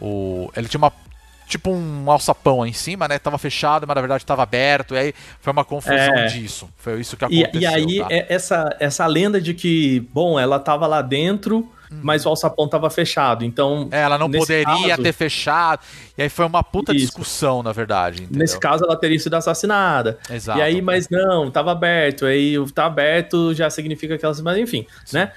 o, 0.00 0.50
ele 0.56 0.68
tinha 0.68 0.78
uma 0.78 0.92
tipo 1.46 1.70
um 1.70 2.10
alçapão 2.10 2.64
em 2.66 2.72
cima, 2.72 3.06
né? 3.06 3.18
Tava 3.18 3.36
fechado, 3.36 3.86
mas 3.86 3.94
na 3.94 4.00
verdade 4.00 4.22
estava 4.22 4.42
aberto. 4.42 4.94
E 4.94 4.98
aí 4.98 5.14
foi 5.40 5.52
uma 5.52 5.64
confusão 5.64 6.14
É. 6.14 6.26
disso. 6.26 6.68
Foi 6.78 6.98
isso 7.00 7.16
que 7.16 7.24
E, 7.28 7.44
aconteceu. 7.44 7.60
e 7.60 7.66
aí, 7.66 7.98
tá? 7.98 8.06
é- 8.10 8.26
essa, 8.34 8.74
essa 8.80 9.06
lenda 9.06 9.40
de 9.40 9.52
que, 9.52 10.00
bom, 10.12 10.40
ela 10.40 10.58
tava 10.58 10.86
lá 10.86 11.02
dentro, 11.02 11.70
mas 11.90 12.24
o 12.26 12.28
alçapão 12.28 12.68
tava 12.68 12.88
fechado. 12.90 13.44
Então, 13.44 13.82
Uhum. 13.82 13.88
É, 13.90 14.02
ela 14.02 14.18
não 14.18 14.30
poderia 14.30 14.64
caso- 14.64 15.02
ter 15.02 15.12
fechado. 15.12 15.80
E 16.16 16.22
aí 16.22 16.28
foi 16.28 16.44
uma 16.46 16.62
puta 16.62 16.92
Isso. 16.92 17.06
discussão, 17.06 17.62
na 17.62 17.72
verdade. 17.72 18.22
Entendeu? 18.22 18.38
nesse 18.38 18.58
caso, 18.58 18.84
ela 18.84 18.96
teria 18.96 19.18
sido 19.18 19.34
assassinada. 19.34 20.18
Exato. 20.30 20.58
E 20.58 20.62
aí, 20.62 20.80
mas 20.82 21.08
não, 21.08 21.50
tava 21.50 21.72
aberto. 21.72 22.26
Aí, 22.26 22.58
o 22.58 22.70
tá 22.70 22.86
aberto 22.86 23.52
já 23.54 23.68
significa 23.70 24.16
que 24.18 24.24
ela... 24.24 24.34
Mas 24.42 24.58
enfim, 24.58 24.86
né? 25.12 25.32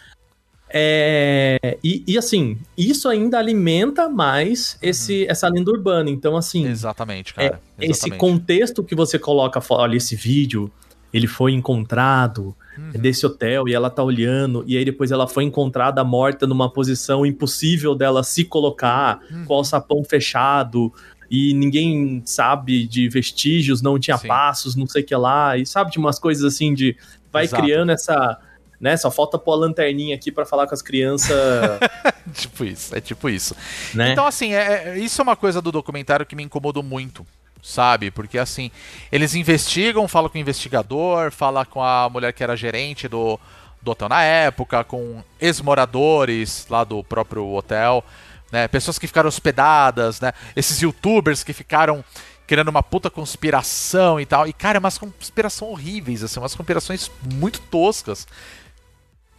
É, 0.69 1.77
e, 1.83 2.03
e, 2.05 2.17
assim, 2.17 2.57
isso 2.77 3.07
ainda 3.07 3.39
alimenta 3.39 4.09
mais 4.09 4.77
esse, 4.81 5.25
essa 5.29 5.47
lenda 5.47 5.71
urbana. 5.71 6.09
Então, 6.09 6.35
assim, 6.35 6.67
Exatamente, 6.67 7.33
cara. 7.33 7.61
esse 7.79 7.91
Exatamente. 7.91 8.19
contexto 8.19 8.83
que 8.83 8.93
você 8.93 9.17
coloca, 9.17 9.61
olha, 9.69 9.95
esse 9.95 10.15
vídeo, 10.15 10.69
ele 11.13 11.25
foi 11.27 11.53
encontrado 11.53 12.53
Uhum. 12.77 12.91
desse 13.01 13.25
hotel 13.25 13.67
e 13.67 13.73
ela 13.73 13.89
tá 13.89 14.03
olhando, 14.03 14.63
e 14.67 14.77
aí 14.77 14.85
depois 14.85 15.11
ela 15.11 15.27
foi 15.27 15.43
encontrada 15.43 16.03
morta 16.03 16.45
numa 16.45 16.71
posição 16.71 17.25
impossível 17.25 17.95
dela 17.95 18.23
se 18.23 18.43
colocar, 18.43 19.19
Uhum. 19.31 19.45
com 19.45 19.53
o 19.53 19.57
alçapão 19.57 20.03
fechado, 20.03 20.93
e 21.29 21.53
ninguém 21.53 22.21
sabe 22.25 22.87
de 22.87 23.09
vestígios, 23.09 23.81
não 23.81 23.99
tinha 23.99 24.17
Sim. 24.17 24.27
passos, 24.27 24.75
não 24.75 24.87
sei 24.87 25.01
o 25.01 25.05
que 25.05 25.15
lá, 25.15 25.57
e 25.57 25.65
sabe 25.65 25.91
de 25.91 25.97
umas 25.97 26.17
coisas 26.19 26.43
assim 26.43 26.73
de. 26.73 26.95
Vai 27.33 27.43
Exato. 27.45 27.61
criando 27.63 27.91
essa. 27.91 28.39
Né, 28.79 28.95
só 28.95 29.09
falta 29.09 29.39
pôr 29.39 29.53
a 29.53 29.55
lanterninha 29.55 30.13
aqui 30.15 30.31
pra 30.31 30.45
falar 30.45 30.67
com 30.67 30.73
as 30.75 30.83
crianças, 30.83 31.33
tipo 32.33 32.63
isso, 32.63 32.95
é 32.95 33.01
tipo 33.01 33.27
isso. 33.27 33.55
né? 33.95 34.11
Então, 34.11 34.25
assim, 34.27 34.53
é, 34.53 34.89
é- 34.89 34.99
isso 34.99 35.19
é 35.19 35.23
uma 35.23 35.35
coisa 35.35 35.59
do 35.61 35.71
documentário 35.71 36.23
que 36.27 36.35
me 36.35 36.43
incomodou 36.43 36.83
muito, 36.83 37.25
sabe? 37.61 38.11
Porque, 38.11 38.37
assim, 38.37 38.71
eles 39.11 39.35
investigam, 39.35 40.07
falam 40.07 40.29
com 40.29 40.37
o 40.37 40.41
investigador, 40.41 41.31
fala 41.31 41.65
com 41.65 41.83
a 41.83 42.09
mulher 42.09 42.33
que 42.33 42.43
era 42.43 42.55
gerente 42.55 43.07
do, 43.07 43.39
do 43.81 43.91
hotel 43.91 44.09
na 44.09 44.23
época, 44.23 44.83
com 44.83 45.23
ex-moradores 45.39 46.65
lá 46.69 46.83
do 46.83 47.03
próprio 47.03 47.47
hotel, 47.53 48.03
né? 48.51 48.67
Pessoas 48.67 48.97
que 48.97 49.07
ficaram 49.07 49.27
hospedadas, 49.27 50.21
né? 50.21 50.33
Esses 50.55 50.81
youtubers 50.81 51.43
que 51.43 51.53
ficaram 51.53 52.03
criando 52.47 52.69
uma 52.69 52.81
puta 52.81 53.09
conspiração 53.09 54.19
e 54.19 54.25
tal. 54.25 54.47
E, 54.47 54.53
cara, 54.53 54.77
é 54.77 54.79
umas 54.79 54.97
conspirações 54.97 55.69
horríveis, 55.69 56.23
assim, 56.23 56.39
umas 56.39 56.55
conspirações 56.55 57.11
muito 57.33 57.59
toscas. 57.59 58.25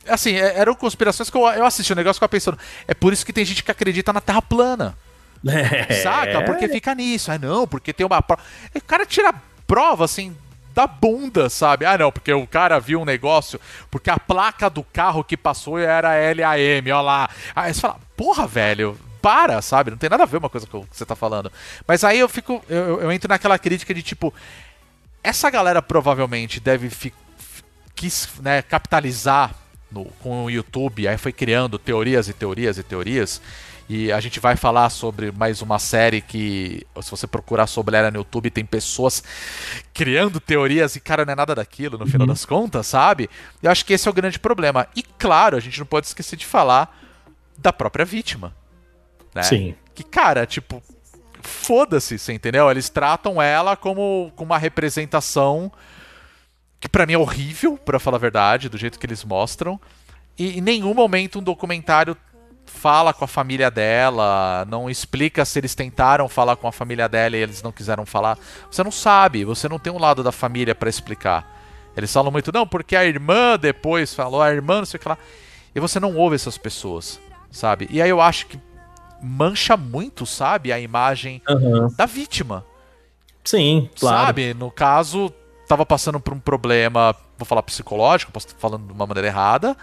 Assim, 0.07 0.35
é- 0.35 0.59
eram 0.59 0.75
conspirações 0.75 1.31
que 1.31 1.37
eu, 1.37 1.47
eu 1.49 1.65
assisti 1.65 1.93
o 1.93 1.97
negócio 1.97 2.17
e 2.17 2.19
ficava 2.19 2.29
pensando. 2.29 2.59
É 2.87 2.93
por 2.95 3.13
isso 3.13 3.25
que 3.25 3.33
tem 3.33 3.45
gente 3.45 3.65
que 3.65 3.71
acredita 3.71 4.13
na 4.13 4.21
Terra 4.21 4.43
plana. 4.43 4.97
É. 5.47 5.95
Saca? 6.03 6.43
Porque 6.45 6.69
fica 6.69 6.95
nisso. 6.95 7.31
Ah, 7.31 7.39
não, 7.39 7.67
porque 7.67 7.93
tem 7.93 8.05
uma 8.07 8.21
prova. 8.23 8.43
O 8.75 8.81
cara 8.81 9.07
tira 9.07 9.33
prova, 9.67 10.05
assim, 10.05 10.37
da 10.75 10.87
bunda, 10.87 11.49
sabe? 11.51 11.85
Ah, 11.85 11.97
não, 11.99 12.11
porque 12.11 12.33
o 12.33 12.47
cara 12.47 12.79
viu 12.79 13.01
um 13.01 13.05
negócio, 13.05 13.61
porque 13.91 14.11
a 14.11 14.19
placa 14.19 14.69
do 14.71 14.83
carro 14.83 15.23
que 15.25 15.37
passou 15.37 15.79
era 15.79 16.11
LAM, 16.33 16.93
ó 16.93 17.01
lá. 17.01 17.29
Aí 17.55 17.73
você 17.75 17.81
fala, 17.81 17.99
porra, 18.17 18.47
velho. 18.47 18.99
Para, 19.21 19.61
sabe? 19.61 19.91
Não 19.91 19.99
tem 19.99 20.09
nada 20.09 20.23
a 20.23 20.27
ver 20.27 20.37
uma 20.37 20.49
coisa 20.49 20.65
com 20.65 20.79
o 20.79 20.87
que 20.87 20.97
você 20.97 21.05
tá 21.05 21.17
falando. 21.17 21.51
Mas 21.89 22.05
aí 22.05 22.21
eu 22.21 22.29
fico. 22.29 22.65
Eu, 22.69 23.01
eu- 23.03 23.11
entro 23.13 23.29
naquela 23.29 23.59
crítica 23.59 23.93
de 23.93 24.01
tipo. 24.01 24.33
Essa 25.25 25.51
galera 25.51 25.83
provavelmente 25.83 26.61
deve 26.61 26.89
quis 27.97 28.29
né, 28.41 28.63
capitalizar 28.63 29.55
no- 29.91 30.05
com 30.23 30.45
o 30.45 30.51
YouTube, 30.51 31.09
aí 31.09 31.19
foi 31.19 31.33
criando 31.33 31.79
teorias 31.81 32.29
e 32.29 32.33
teorias 32.33 32.79
e 32.79 32.83
teorias. 32.85 33.43
E 33.89 34.13
a 34.13 34.21
gente 34.21 34.39
vai 34.39 34.55
falar 34.55 34.91
sobre 34.91 35.33
mais 35.33 35.63
uma 35.63 35.79
série 35.79 36.21
que, 36.21 36.87
se 37.01 37.11
você 37.11 37.27
procurar 37.27 37.67
sobre 37.67 37.97
ela 37.97 38.11
no 38.11 38.19
YouTube, 38.19 38.51
tem 38.51 38.65
pessoas 38.65 39.25
criando 39.95 40.39
teorias 40.39 40.95
e, 40.95 41.01
cara, 41.01 41.25
não 41.25 41.33
é 41.33 41.37
nada 41.37 41.55
daquilo, 41.55 41.97
no 41.97 42.07
final 42.07 42.27
das 42.27 42.45
contas, 42.45 42.87
sabe? 42.87 43.31
Eu 43.63 43.71
acho 43.71 43.87
que 43.87 43.95
esse 43.95 44.07
é 44.07 44.11
o 44.11 44.15
grande 44.15 44.39
problema. 44.39 44.87
E, 44.95 45.03
claro, 45.03 45.57
a 45.57 45.61
gente 45.61 45.79
não 45.79 45.87
pode 45.87 46.07
esquecer 46.07 46.37
de 46.37 46.45
falar 46.45 47.01
da 47.57 47.73
própria 47.73 48.05
vítima. 48.05 48.55
Né? 49.35 49.43
Sim. 49.43 49.75
Que, 49.95 50.05
cara, 50.05 50.45
tipo, 50.45 50.83
foda-se, 51.41 52.19
você 52.19 52.35
entendeu? 52.35 52.71
Eles 52.71 52.91
tratam 52.91 53.41
ela 53.41 53.75
como, 53.75 54.31
como 54.37 54.51
uma 54.51 54.59
representação 54.59 55.73
que 56.79 56.89
pra 56.89 57.07
mim 57.07 57.15
é 57.15 57.19
horrível, 57.19 57.79
pra 57.79 57.99
falar 57.99 58.19
a 58.19 58.21
verdade, 58.21 58.69
do 58.69 58.77
jeito 58.77 58.99
que 58.99 59.07
eles 59.07 59.25
mostram. 59.25 59.81
E 60.39 60.59
em 60.59 60.61
nenhum 60.61 60.95
momento 60.95 61.41
um 61.41 61.43
documentário 61.43 62.17
fala 62.69 63.13
com 63.13 63.25
a 63.25 63.29
família 63.29 63.71
dela, 63.71 64.65
não 64.69 64.89
explica 64.89 65.45
se 65.45 65.59
eles 65.59 65.75
tentaram 65.75 66.29
falar 66.29 66.57
com 66.57 66.69
a 66.69 66.73
família 66.73 67.09
dela 67.09 67.37
e 67.37 67.41
eles 67.41 67.63
não 67.63 67.73
quiseram 67.73 68.07
falar. 68.07 68.39
Você 68.71 68.85
não 68.85 68.91
sabe, 68.93 69.45
você 69.45 69.69
não 69.69 69.79
tem 69.79 69.93
um 69.93 69.99
lado 69.99 70.23
da 70.23 70.31
família 70.31 70.75
pra 70.75 70.89
explicar. 70.89 71.57
Eles 71.97 72.13
falam 72.13 72.31
muito, 72.31 72.53
não, 72.53 72.67
porque 72.67 72.95
a 72.95 73.05
irmã 73.05 73.59
depois 73.59 74.15
falou, 74.15 74.41
a 74.41 74.53
irmã 74.53 74.79
não 74.79 74.87
sei 74.87 74.99
o 74.99 75.01
que 75.01 75.09
lá. 75.09 75.19
E 75.75 75.81
você 75.81 75.99
não 75.99 76.15
ouve 76.17 76.37
essas 76.37 76.57
pessoas, 76.57 77.19
sabe? 77.51 77.89
E 77.91 78.01
aí 78.01 78.09
eu 78.11 78.21
acho 78.21 78.47
que 78.47 78.61
mancha 79.21 79.77
muito, 79.77 80.25
sabe, 80.25 80.73
a 80.73 80.79
imagem 80.79 81.43
Aham. 81.49 81.89
da 81.97 82.07
vítima. 82.07 82.65
Sim, 83.45 83.89
claro. 83.99 84.27
Sabe? 84.27 84.55
No 84.55 84.71
caso, 84.71 85.33
tava 85.67 85.85
passando 85.85 86.21
por 86.21 86.33
um 86.35 86.39
problema, 86.39 87.15
vou 87.37 87.47
falar 87.47 87.63
psicológico, 87.63 88.31
posso 88.31 88.47
estar 88.47 88.59
falando 88.61 88.87
de 88.87 88.93
uma 88.93 89.07
maneira 89.07 89.27
errada, 89.29 89.77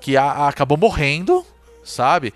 que 0.00 0.16
a- 0.16 0.24
a- 0.24 0.48
acabou 0.48 0.78
morrendo, 0.78 1.44
sabe? 1.82 2.32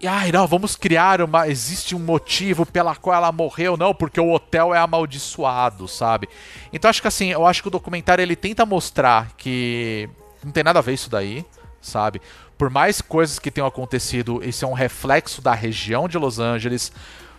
E 0.00 0.06
ai, 0.06 0.30
não, 0.30 0.46
vamos 0.46 0.76
criar 0.76 1.22
uma. 1.22 1.48
Existe 1.48 1.94
um 1.94 1.98
motivo 1.98 2.66
pela 2.66 2.94
qual 2.94 3.16
ela 3.16 3.32
morreu, 3.32 3.76
não, 3.76 3.94
porque 3.94 4.20
o 4.20 4.32
hotel 4.32 4.74
é 4.74 4.78
amaldiçoado, 4.78 5.88
sabe? 5.88 6.28
Então 6.72 6.90
acho 6.90 7.00
que 7.00 7.08
assim, 7.08 7.30
eu 7.30 7.46
acho 7.46 7.62
que 7.62 7.68
o 7.68 7.70
documentário 7.70 8.20
ele 8.20 8.36
tenta 8.36 8.66
mostrar 8.66 9.32
que 9.36 10.08
não 10.44 10.52
tem 10.52 10.62
nada 10.62 10.80
a 10.80 10.82
ver 10.82 10.92
isso 10.92 11.08
daí, 11.08 11.44
sabe? 11.80 12.20
Por 12.58 12.68
mais 12.68 13.00
coisas 13.00 13.38
que 13.38 13.50
tenham 13.50 13.66
acontecido, 13.66 14.42
esse 14.42 14.64
é 14.64 14.68
um 14.68 14.74
reflexo 14.74 15.40
da 15.40 15.54
região 15.54 16.06
de 16.06 16.18
Los 16.18 16.38
Angeles, 16.38 16.92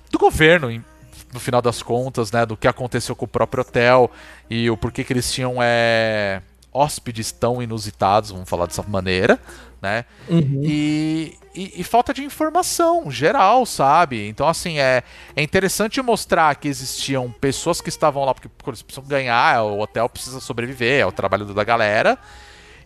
do 0.10 0.18
governo, 0.18 0.84
no 1.32 1.40
final 1.40 1.62
das 1.62 1.84
contas, 1.84 2.32
né? 2.32 2.46
Do 2.46 2.58
que 2.58 2.68
aconteceu 2.68 3.16
com 3.16 3.26
o 3.26 3.28
próprio 3.28 3.62
hotel 3.62 4.10
e 4.50 4.70
o 4.72 4.78
porquê 4.78 5.04
que 5.04 5.14
eles 5.14 5.32
tinham 5.32 5.58
é, 5.62 6.42
hóspedes 6.74 7.32
tão 7.32 7.62
inusitados, 7.62 8.32
vamos 8.32 8.50
falar 8.50 8.66
dessa 8.66 8.84
maneira, 8.84 9.40
né? 9.86 10.04
Uhum. 10.28 10.62
E, 10.64 11.38
e- 11.54 11.74
e 11.82 11.84
falta 11.84 12.12
de 12.12 12.24
informação 12.24 13.12
geral, 13.12 13.64
sabe? 13.68 14.28
Então, 14.28 14.48
assim, 14.48 14.80
é, 14.80 15.04
é 15.36 15.44
interessante 15.44 16.02
mostrar 16.02 16.56
que 16.56 16.68
existiam 16.68 17.32
pessoas 17.32 17.82
que 17.82 17.90
estavam 17.90 18.26
lá 18.26 18.34
porque 18.34 18.50
porque 18.50 18.72
eles 18.72 18.82
precisam 18.82 19.08
ganhar, 19.08 19.62
o 19.64 19.80
hotel 19.80 20.10
precisa 20.10 20.40
sobreviver, 20.40 21.02
é 21.02 21.06
o 21.06 21.12
trabalho 21.12 21.46
da 21.46 21.64
galera. 21.64 22.18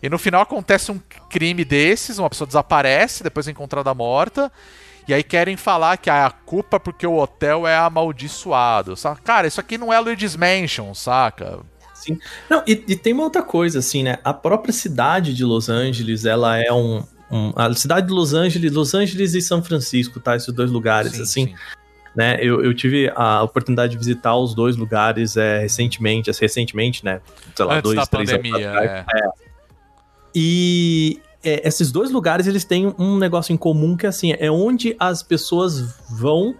E 0.02 0.10
no 0.10 0.18
final 0.18 0.42
acontece 0.42 0.92
um 0.92 1.00
crime 1.30 1.64
desses, 1.64 2.18
uma 2.18 2.28
pessoa 2.28 2.46
desaparece, 2.46 3.22
depois 3.22 3.48
é 3.48 3.50
encontrada 3.50 3.94
morta. 3.94 4.52
E 5.08 5.14
aí 5.14 5.22
querem 5.22 5.56
falar 5.56 5.96
que 5.96 6.10
ah, 6.10 6.26
a 6.26 6.30
culpa 6.30 6.76
é 6.76 6.80
porque 6.80 7.06
o 7.06 7.16
hotel 7.16 7.66
é 7.66 7.76
amaldiçoado. 7.76 8.94
Saca? 8.94 9.20
Cara, 9.22 9.46
isso 9.46 9.58
aqui 9.60 9.78
não 9.78 9.90
é 9.92 9.98
Luigi's 9.98 10.36
Mansion, 10.36 10.92
saca? 10.94 11.60
Sim. 12.00 12.18
Não, 12.48 12.62
e, 12.66 12.72
e 12.88 12.96
tem 12.96 13.12
uma 13.12 13.24
outra 13.24 13.42
coisa, 13.42 13.78
assim, 13.80 14.02
né? 14.02 14.18
A 14.24 14.32
própria 14.32 14.72
cidade 14.72 15.34
de 15.34 15.44
Los 15.44 15.68
Angeles, 15.68 16.24
ela 16.24 16.58
é 16.58 16.72
um. 16.72 17.02
um- 17.30 17.52
a 17.54 17.72
cidade 17.74 18.06
de 18.08 18.12
Los 18.12 18.32
Angeles, 18.34 18.72
Los 18.72 18.94
Angeles 18.94 19.34
e 19.34 19.40
São 19.40 19.62
Francisco, 19.62 20.18
tá? 20.20 20.34
Esses 20.36 20.52
dois 20.54 20.70
lugares, 20.70 21.12
Sim, 21.12 21.22
assim. 21.22 21.46
sim. 21.48 21.54
né? 22.16 22.38
Eu, 22.40 22.64
eu 22.64 22.74
tive 22.74 23.12
a 23.14 23.42
oportunidade 23.42 23.92
de 23.92 23.98
visitar 23.98 24.36
os 24.36 24.54
dois 24.54 24.76
lugares 24.76 25.36
é, 25.36 25.60
recentemente, 25.60 26.28
assim, 26.30 26.40
recentemente, 26.42 27.04
né? 27.04 27.20
Sei 27.54 27.64
lá, 27.64 27.74
Antes 27.74 27.82
dois, 27.84 27.96
da 27.96 28.06
três 28.06 28.30
anos 28.30 28.42
pandemia, 28.42 28.70
atrás. 28.70 29.06
é. 29.14 29.28
E 30.34 31.20
é, 31.42 31.66
esses 31.66 31.90
dois 31.90 32.10
lugares, 32.10 32.46
eles 32.46 32.64
têm 32.64 32.94
um 32.98 33.16
negócio 33.18 33.52
em 33.52 33.56
comum 33.56 33.96
que, 33.96 34.06
assim, 34.06 34.34
é 34.38 34.50
onde 34.50 34.94
as 34.98 35.22
pessoas 35.22 35.94
vão... 36.10 36.54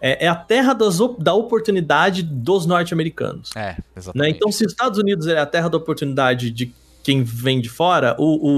É, 0.00 0.24
é 0.24 0.28
a 0.28 0.34
terra 0.34 0.72
das 0.72 0.98
da 1.18 1.34
oportunidade 1.34 2.22
dos 2.22 2.64
norte-americanos. 2.66 3.50
É, 3.54 3.72
Né? 3.72 3.76
exatamente. 3.96 4.36
Então, 4.36 4.50
se 4.50 4.64
os 4.64 4.72
Estados 4.72 4.98
Unidos 4.98 5.26
é 5.26 5.38
a 5.38 5.46
terra 5.46 5.68
da 5.68 5.76
oportunidade 5.76 6.50
de 6.50 6.74
quem 7.02 7.22
vem 7.22 7.60
de 7.60 7.68
fora, 7.68 8.14
o, 8.18 8.48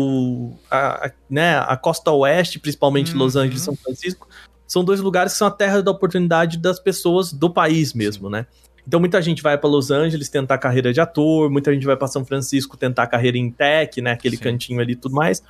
o 0.50 0.58
a, 0.70 1.06
a- 1.06 1.12
né, 1.30 1.58
a 1.58 1.76
costa 1.76 2.10
oeste, 2.10 2.58
principalmente 2.58 3.14
Los 3.14 3.34
Uhum. 3.34 3.42
Angeles 3.42 3.62
e 3.62 3.64
São 3.64 3.76
Francisco, 3.76 4.28
são 4.66 4.84
dois 4.84 5.00
lugares 5.00 5.32
que 5.32 5.38
são 5.38 5.46
a 5.48 5.50
terra 5.50 5.82
da 5.82 5.90
oportunidade 5.90 6.58
das 6.58 6.78
pessoas 6.80 7.32
do 7.32 7.48
país 7.50 7.92
mesmo, 7.92 8.28
né? 8.30 8.46
Então 8.86 8.98
muita 8.98 9.22
gente 9.22 9.42
vai 9.42 9.56
para 9.56 9.70
Los 9.70 9.92
Angeles 9.92 10.28
tentar 10.28 10.58
carreira 10.58 10.92
de 10.92 11.00
ator, 11.00 11.48
muita 11.50 11.72
gente 11.72 11.86
vai 11.86 11.96
para 11.96 12.08
São 12.08 12.24
Francisco 12.24 12.76
tentar 12.76 13.06
carreira 13.06 13.38
em 13.38 13.48
tech, 13.50 14.00
né, 14.00 14.10
aquele 14.12 14.36
Sim. 14.36 14.42
cantinho 14.42 14.80
ali 14.80 14.94
e 14.94 14.96
tudo 14.96 15.14
mais. 15.14 15.40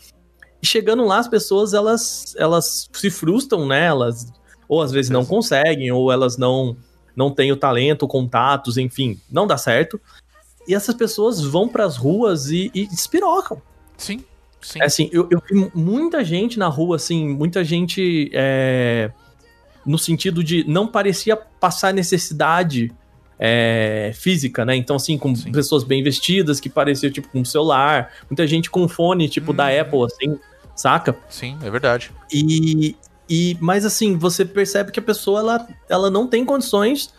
E 0.63 0.67
chegando 0.67 1.05
lá 1.07 1.19
as 1.19 1.29
pessoas 1.29 1.73
elas 1.73 2.35
elas 2.37 2.89
se 2.93 3.11
frustram, 3.11 3.67
né? 3.67 3.87
Elas 3.87 4.31
ou 4.73 4.81
às 4.81 4.91
vezes 4.91 5.11
não 5.11 5.23
conseguem 5.23 5.93
ou 5.93 6.11
elas 6.11 6.39
não 6.39 6.75
não 7.15 7.31
têm 7.31 7.53
o 7.53 7.57
talento, 7.57 8.09
contatos, 8.09 8.79
enfim, 8.79 9.21
não 9.31 9.47
dá 9.47 9.59
certo. 9.59 10.01
E 10.67 10.75
essas 10.75 10.95
pessoas 10.95 11.43
vão 11.43 11.69
pras 11.69 11.99
ruas 11.99 12.49
e, 12.51 12.71
e 12.75 12.87
despirocam. 12.87 13.61
Sim, 13.99 14.25
sim. 14.63 14.81
É 14.81 14.87
Assim, 14.87 15.11
eu, 15.13 15.29
eu 15.31 15.43
vi 15.47 15.71
muita 15.75 16.25
gente 16.25 16.59
na 16.59 16.69
rua, 16.69 16.97
assim, 16.97 17.29
muita 17.29 17.63
gente 17.63 18.31
é, 18.33 19.13
no 19.85 19.99
sentido 19.99 20.43
de 20.43 20.65
não 20.67 20.87
parecia 20.87 21.37
passar 21.37 21.93
necessidade 21.93 22.91
é, 23.39 24.13
física, 24.15 24.65
né? 24.65 24.75
Então, 24.75 24.97
assim, 24.97 25.19
com 25.19 25.37
Sim. 25.37 25.53
pessoas 25.53 25.85
bem 25.85 26.03
vestidas, 26.03 26.61
que 26.61 26.71
pareciam, 26.71 27.13
tipo, 27.13 27.29
com 27.29 27.41
um 27.41 27.45
celular, 27.45 28.11
muita 28.31 28.47
gente 28.47 28.71
com 28.71 28.89
fone, 28.89 29.29
tipo, 29.29 29.53
da 29.53 29.67
Uhum. 29.67 29.81
Apple, 29.83 30.05
assim, 30.05 30.41
saca? 30.75 31.15
Sim, 31.29 31.59
é 31.63 31.71
verdade. 31.71 32.11
E, 32.33 32.97
e 33.35 33.57
mas 33.61 33.85
assim, 33.87 34.17
você 34.19 34.45
percebe 34.45 34.93
que 34.93 35.01
a 35.01 35.03
pessoa 35.03 35.41
ela, 35.41 35.69
ela 35.89 36.11
não 36.11 36.27
tem 36.27 36.45
condições 36.45 37.13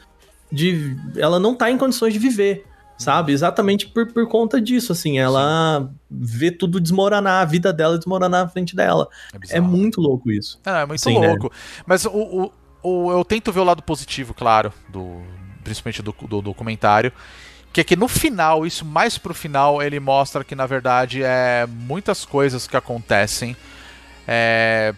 de 0.51 0.95
ela 1.17 1.39
não 1.39 1.55
tá 1.55 1.71
em 1.71 1.77
condições 1.77 2.13
de 2.13 2.19
viver, 2.19 2.65
sabe? 2.97 3.31
Exatamente 3.33 3.87
por, 3.87 4.05
por 4.13 4.27
conta 4.27 4.61
disso, 4.61 4.91
assim, 4.91 5.17
ela 5.17 5.89
vê 6.11 6.51
tudo 6.51 6.79
desmoronar, 6.79 7.41
a 7.41 7.45
vida 7.45 7.73
dela 7.73 7.97
desmoronar 7.97 8.43
na 8.43 8.47
frente 8.47 8.75
dela. 8.75 9.07
É, 9.49 9.57
É 9.57 9.59
muito 9.59 9.99
louco 9.99 10.31
isso. 10.31 10.59
Não, 10.63 10.75
é 10.75 10.85
muito 10.85 11.01
Sim, 11.01 11.19
né? 11.19 11.27
louco. 11.27 11.51
Mas 11.87 12.05
o, 12.05 12.11
o, 12.11 12.51
o- 12.83 13.11
eu 13.11 13.25
tento 13.25 13.51
ver 13.51 13.61
o 13.61 13.63
lado 13.63 13.81
positivo, 13.81 14.33
claro, 14.33 14.71
do, 14.89 15.21
principalmente 15.63 16.03
do, 16.03 16.13
do 16.29 16.41
documentário. 16.41 17.11
Que 17.71 17.81
é 17.81 17.83
que 17.83 17.95
no 17.95 18.07
final, 18.07 18.67
isso 18.67 18.85
mais 18.85 19.17
pro 19.17 19.33
final, 19.33 19.81
ele 19.81 19.99
mostra 19.99 20.43
que 20.43 20.53
na 20.53 20.67
verdade 20.67 21.23
é 21.23 21.65
muitas 21.67 22.23
coisas 22.23 22.67
que 22.67 22.77
acontecem. 22.77 23.57
É, 24.27 24.93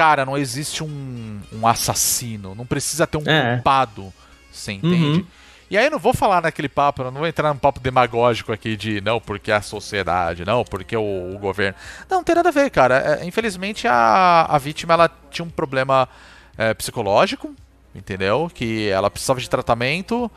cara, 0.00 0.24
não 0.24 0.38
existe 0.38 0.82
um, 0.82 1.40
um 1.52 1.66
assassino, 1.66 2.54
não 2.54 2.64
precisa 2.64 3.06
ter 3.06 3.18
um 3.18 3.22
É. 3.26 3.56
culpado, 3.56 4.10
você 4.50 4.72
entende? 4.72 5.20
Uhum. 5.20 5.26
E 5.70 5.76
aí 5.76 5.84
eu 5.84 5.90
não 5.90 5.98
vou 5.98 6.14
falar 6.14 6.40
naquele 6.40 6.70
papo, 6.70 7.02
eu 7.02 7.10
não 7.10 7.18
vou 7.18 7.26
entrar 7.26 7.52
num 7.52 7.58
papo 7.58 7.78
demagógico 7.78 8.50
aqui 8.50 8.78
de 8.78 9.02
não, 9.02 9.20
porque 9.20 9.52
a 9.52 9.60
sociedade, 9.60 10.42
não, 10.42 10.64
porque 10.64 10.96
o, 10.96 11.34
o 11.34 11.38
governo. 11.38 11.76
Não, 12.08 12.16
não 12.16 12.24
tem 12.24 12.34
nada 12.34 12.48
a 12.48 12.52
ver, 12.52 12.70
cara. 12.70 13.20
É, 13.20 13.26
infelizmente 13.26 13.86
a, 13.86 14.46
a 14.48 14.56
vítima 14.56 14.94
ela 14.94 15.10
tinha 15.30 15.44
um 15.44 15.50
problema 15.50 16.08
é, 16.56 16.72
psicológico, 16.72 17.54
entendeu? 17.94 18.50
Que 18.54 18.88
ela 18.88 19.10
precisava 19.10 19.38
de 19.38 19.50
tratamento. 19.50 20.30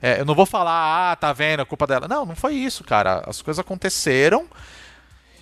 É, 0.00 0.20
eu 0.20 0.24
não 0.24 0.34
vou 0.36 0.46
falar, 0.46 1.10
ah, 1.10 1.16
tá 1.16 1.32
vendo, 1.32 1.60
é 1.60 1.64
culpa 1.64 1.88
dela. 1.88 2.06
Não, 2.06 2.24
não 2.24 2.36
foi 2.36 2.54
isso, 2.54 2.84
cara. 2.84 3.24
As 3.26 3.42
coisas 3.42 3.58
aconteceram 3.58 4.46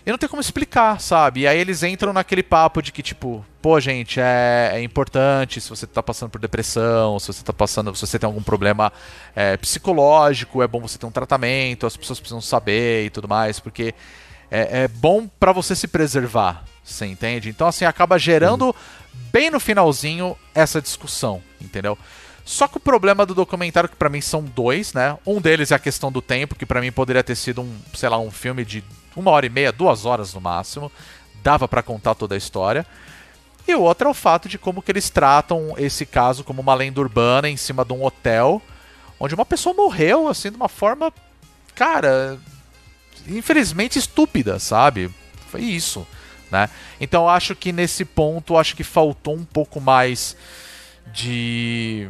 e 0.06 0.10
não 0.12 0.16
tem 0.16 0.28
como 0.28 0.40
explicar, 0.40 1.00
sabe? 1.00 1.40
E 1.40 1.46
aí 1.48 1.58
eles 1.58 1.82
entram 1.82 2.12
naquele 2.12 2.44
papo 2.44 2.80
de 2.80 2.92
que, 2.92 3.02
tipo, 3.02 3.44
pô, 3.60 3.80
gente, 3.80 4.20
é, 4.20 4.70
é 4.74 4.80
importante 4.80 5.60
se 5.60 5.68
você 5.68 5.84
tá 5.84 6.00
passando 6.00 6.30
por 6.30 6.40
depressão, 6.40 7.18
se 7.18 7.26
você 7.26 7.42
tá 7.42 7.52
passando, 7.52 7.92
se 7.92 8.06
você 8.06 8.16
tem 8.16 8.24
algum 8.24 8.40
problema 8.42 8.92
é, 9.34 9.56
psicológico, 9.56 10.62
é 10.62 10.68
bom 10.68 10.80
você 10.80 10.96
ter 10.96 11.06
um 11.06 11.10
tratamento, 11.10 11.88
as 11.88 11.96
pessoas 11.96 12.20
precisam 12.20 12.40
saber 12.40 13.06
e 13.06 13.10
tudo 13.10 13.26
mais, 13.26 13.58
porque 13.58 13.96
é, 14.48 14.84
é 14.84 14.88
bom 14.88 15.26
pra 15.40 15.50
você 15.50 15.74
se 15.74 15.88
preservar, 15.88 16.62
você 16.84 17.04
entende? 17.04 17.48
Então, 17.48 17.66
assim, 17.66 17.84
acaba 17.84 18.16
gerando 18.16 18.72
bem 19.32 19.50
no 19.50 19.58
finalzinho 19.58 20.36
essa 20.54 20.80
discussão, 20.80 21.42
entendeu? 21.60 21.98
Só 22.44 22.68
que 22.68 22.76
o 22.76 22.80
problema 22.80 23.26
do 23.26 23.34
documentário, 23.34 23.88
que 23.88 23.96
pra 23.96 24.08
mim 24.08 24.20
são 24.20 24.44
dois, 24.44 24.92
né? 24.92 25.18
Um 25.26 25.40
deles 25.40 25.72
é 25.72 25.74
a 25.74 25.80
questão 25.80 26.12
do 26.12 26.22
tempo, 26.22 26.54
que 26.54 26.64
pra 26.64 26.80
mim 26.80 26.92
poderia 26.92 27.24
ter 27.24 27.34
sido 27.34 27.60
um, 27.60 27.76
sei 27.92 28.08
lá, 28.08 28.20
um 28.20 28.30
filme 28.30 28.64
de 28.64 28.84
uma 29.16 29.30
hora 29.30 29.46
e 29.46 29.50
meia, 29.50 29.72
duas 29.72 30.04
horas 30.04 30.32
no 30.34 30.40
máximo. 30.40 30.92
Dava 31.42 31.66
pra 31.66 31.82
contar 31.82 32.14
toda 32.14 32.34
a 32.34 32.38
história. 32.38 32.86
E 33.66 33.74
o 33.74 33.82
outro 33.82 34.06
é 34.06 34.10
o 34.10 34.14
fato 34.14 34.48
de 34.48 34.58
como 34.58 34.80
que 34.80 34.92
eles 34.92 35.10
tratam 35.10 35.74
esse 35.76 36.06
caso 36.06 36.44
como 36.44 36.62
uma 36.62 36.74
lenda 36.74 37.00
urbana 37.00 37.48
em 37.48 37.56
cima 37.56 37.84
de 37.84 37.92
um 37.92 38.04
hotel, 38.04 38.62
onde 39.18 39.34
uma 39.34 39.44
pessoa 39.44 39.74
morreu, 39.74 40.28
assim, 40.28 40.50
de 40.50 40.56
uma 40.56 40.68
forma, 40.68 41.12
cara, 41.74 42.38
infelizmente 43.26 43.98
estúpida, 43.98 44.60
sabe? 44.60 45.10
Foi 45.50 45.62
isso, 45.62 46.06
né? 46.50 46.70
Então 47.00 47.28
acho 47.28 47.56
que 47.56 47.72
nesse 47.72 48.04
ponto, 48.04 48.56
acho 48.56 48.76
que 48.76 48.84
faltou 48.84 49.34
um 49.34 49.44
pouco 49.44 49.80
mais 49.80 50.36
de 51.12 52.08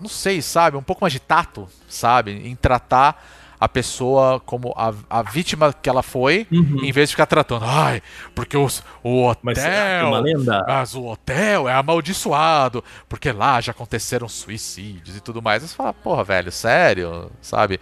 não 0.00 0.08
sei, 0.08 0.40
sabe, 0.40 0.76
um 0.76 0.82
pouco 0.82 1.02
mais 1.02 1.12
de 1.12 1.20
tato, 1.20 1.68
sabe, 1.88 2.32
em 2.32 2.56
tratar 2.56 3.22
a 3.60 3.68
pessoa 3.68 4.40
como 4.40 4.72
a, 4.74 4.90
a 5.10 5.22
vítima 5.22 5.70
que 5.72 5.88
ela 5.88 6.02
foi, 6.02 6.46
Uhum. 6.50 6.82
em 6.82 6.90
vez 6.90 7.10
de 7.10 7.14
ficar 7.14 7.26
tratando, 7.26 7.64
ai, 7.66 8.02
porque 8.34 8.56
os, 8.56 8.82
o 9.02 9.26
hotel, 9.26 9.40
Mas 9.42 9.58
será 9.58 9.70
que 9.74 10.04
é 10.04 10.04
uma 10.04 10.18
lenda? 10.18 10.64
mas 10.66 10.94
o 10.94 11.04
hotel 11.04 11.68
é 11.68 11.74
amaldiçoado, 11.74 12.82
porque 13.08 13.30
lá 13.32 13.60
já 13.60 13.72
aconteceram 13.72 14.28
suicídios 14.28 15.16
e 15.16 15.20
tudo 15.20 15.42
mais. 15.42 15.62
Aí 15.62 15.68
Você 15.68 15.76
fala, 15.76 15.92
porra, 15.92 16.24
velho, 16.24 16.50
sério, 16.50 17.30
sabe? 17.42 17.78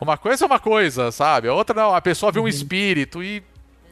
Uma 0.00 0.16
coisa 0.18 0.44
é 0.44 0.46
uma 0.46 0.58
coisa, 0.58 1.12
sabe? 1.12 1.46
A 1.48 1.54
outra 1.54 1.74
não, 1.80 1.94
a 1.94 2.00
pessoa 2.00 2.30
Uhum. 2.30 2.34
viu 2.34 2.42
um 2.44 2.48
espírito 2.48 3.22
e. 3.22 3.42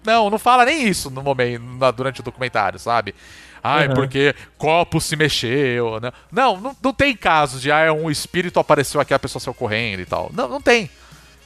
Não, 0.05 0.31
não 0.31 0.39
fala 0.39 0.65
nem 0.65 0.89
isso 0.89 1.11
no 1.11 1.23
momento, 1.23 1.63
na- 1.79 1.91
durante 1.91 2.21
o 2.21 2.23
documentário, 2.23 2.79
sabe? 2.79 3.15
Ai, 3.63 3.89
Uhum. 3.89 3.95
porque 3.95 4.35
copo 4.57 5.01
se 5.01 5.17
mexeu, 5.17 6.01
né? 6.01 6.11
Não, 6.33 6.57
não, 6.61 6.77
não 6.83 6.93
tem 6.93 7.15
caso 7.17 7.59
de 7.61 7.71
ah, 7.71 7.93
um 7.93 8.09
espírito 8.11 8.59
apareceu 8.59 9.01
aqui, 9.01 9.13
a 9.13 9.19
pessoa 9.19 9.41
saiu 9.41 9.53
correndo 9.55 10.01
e 10.01 10.07
tal. 10.07 10.31
Não, 10.33 10.49
não 10.49 10.61
tem. 10.61 10.89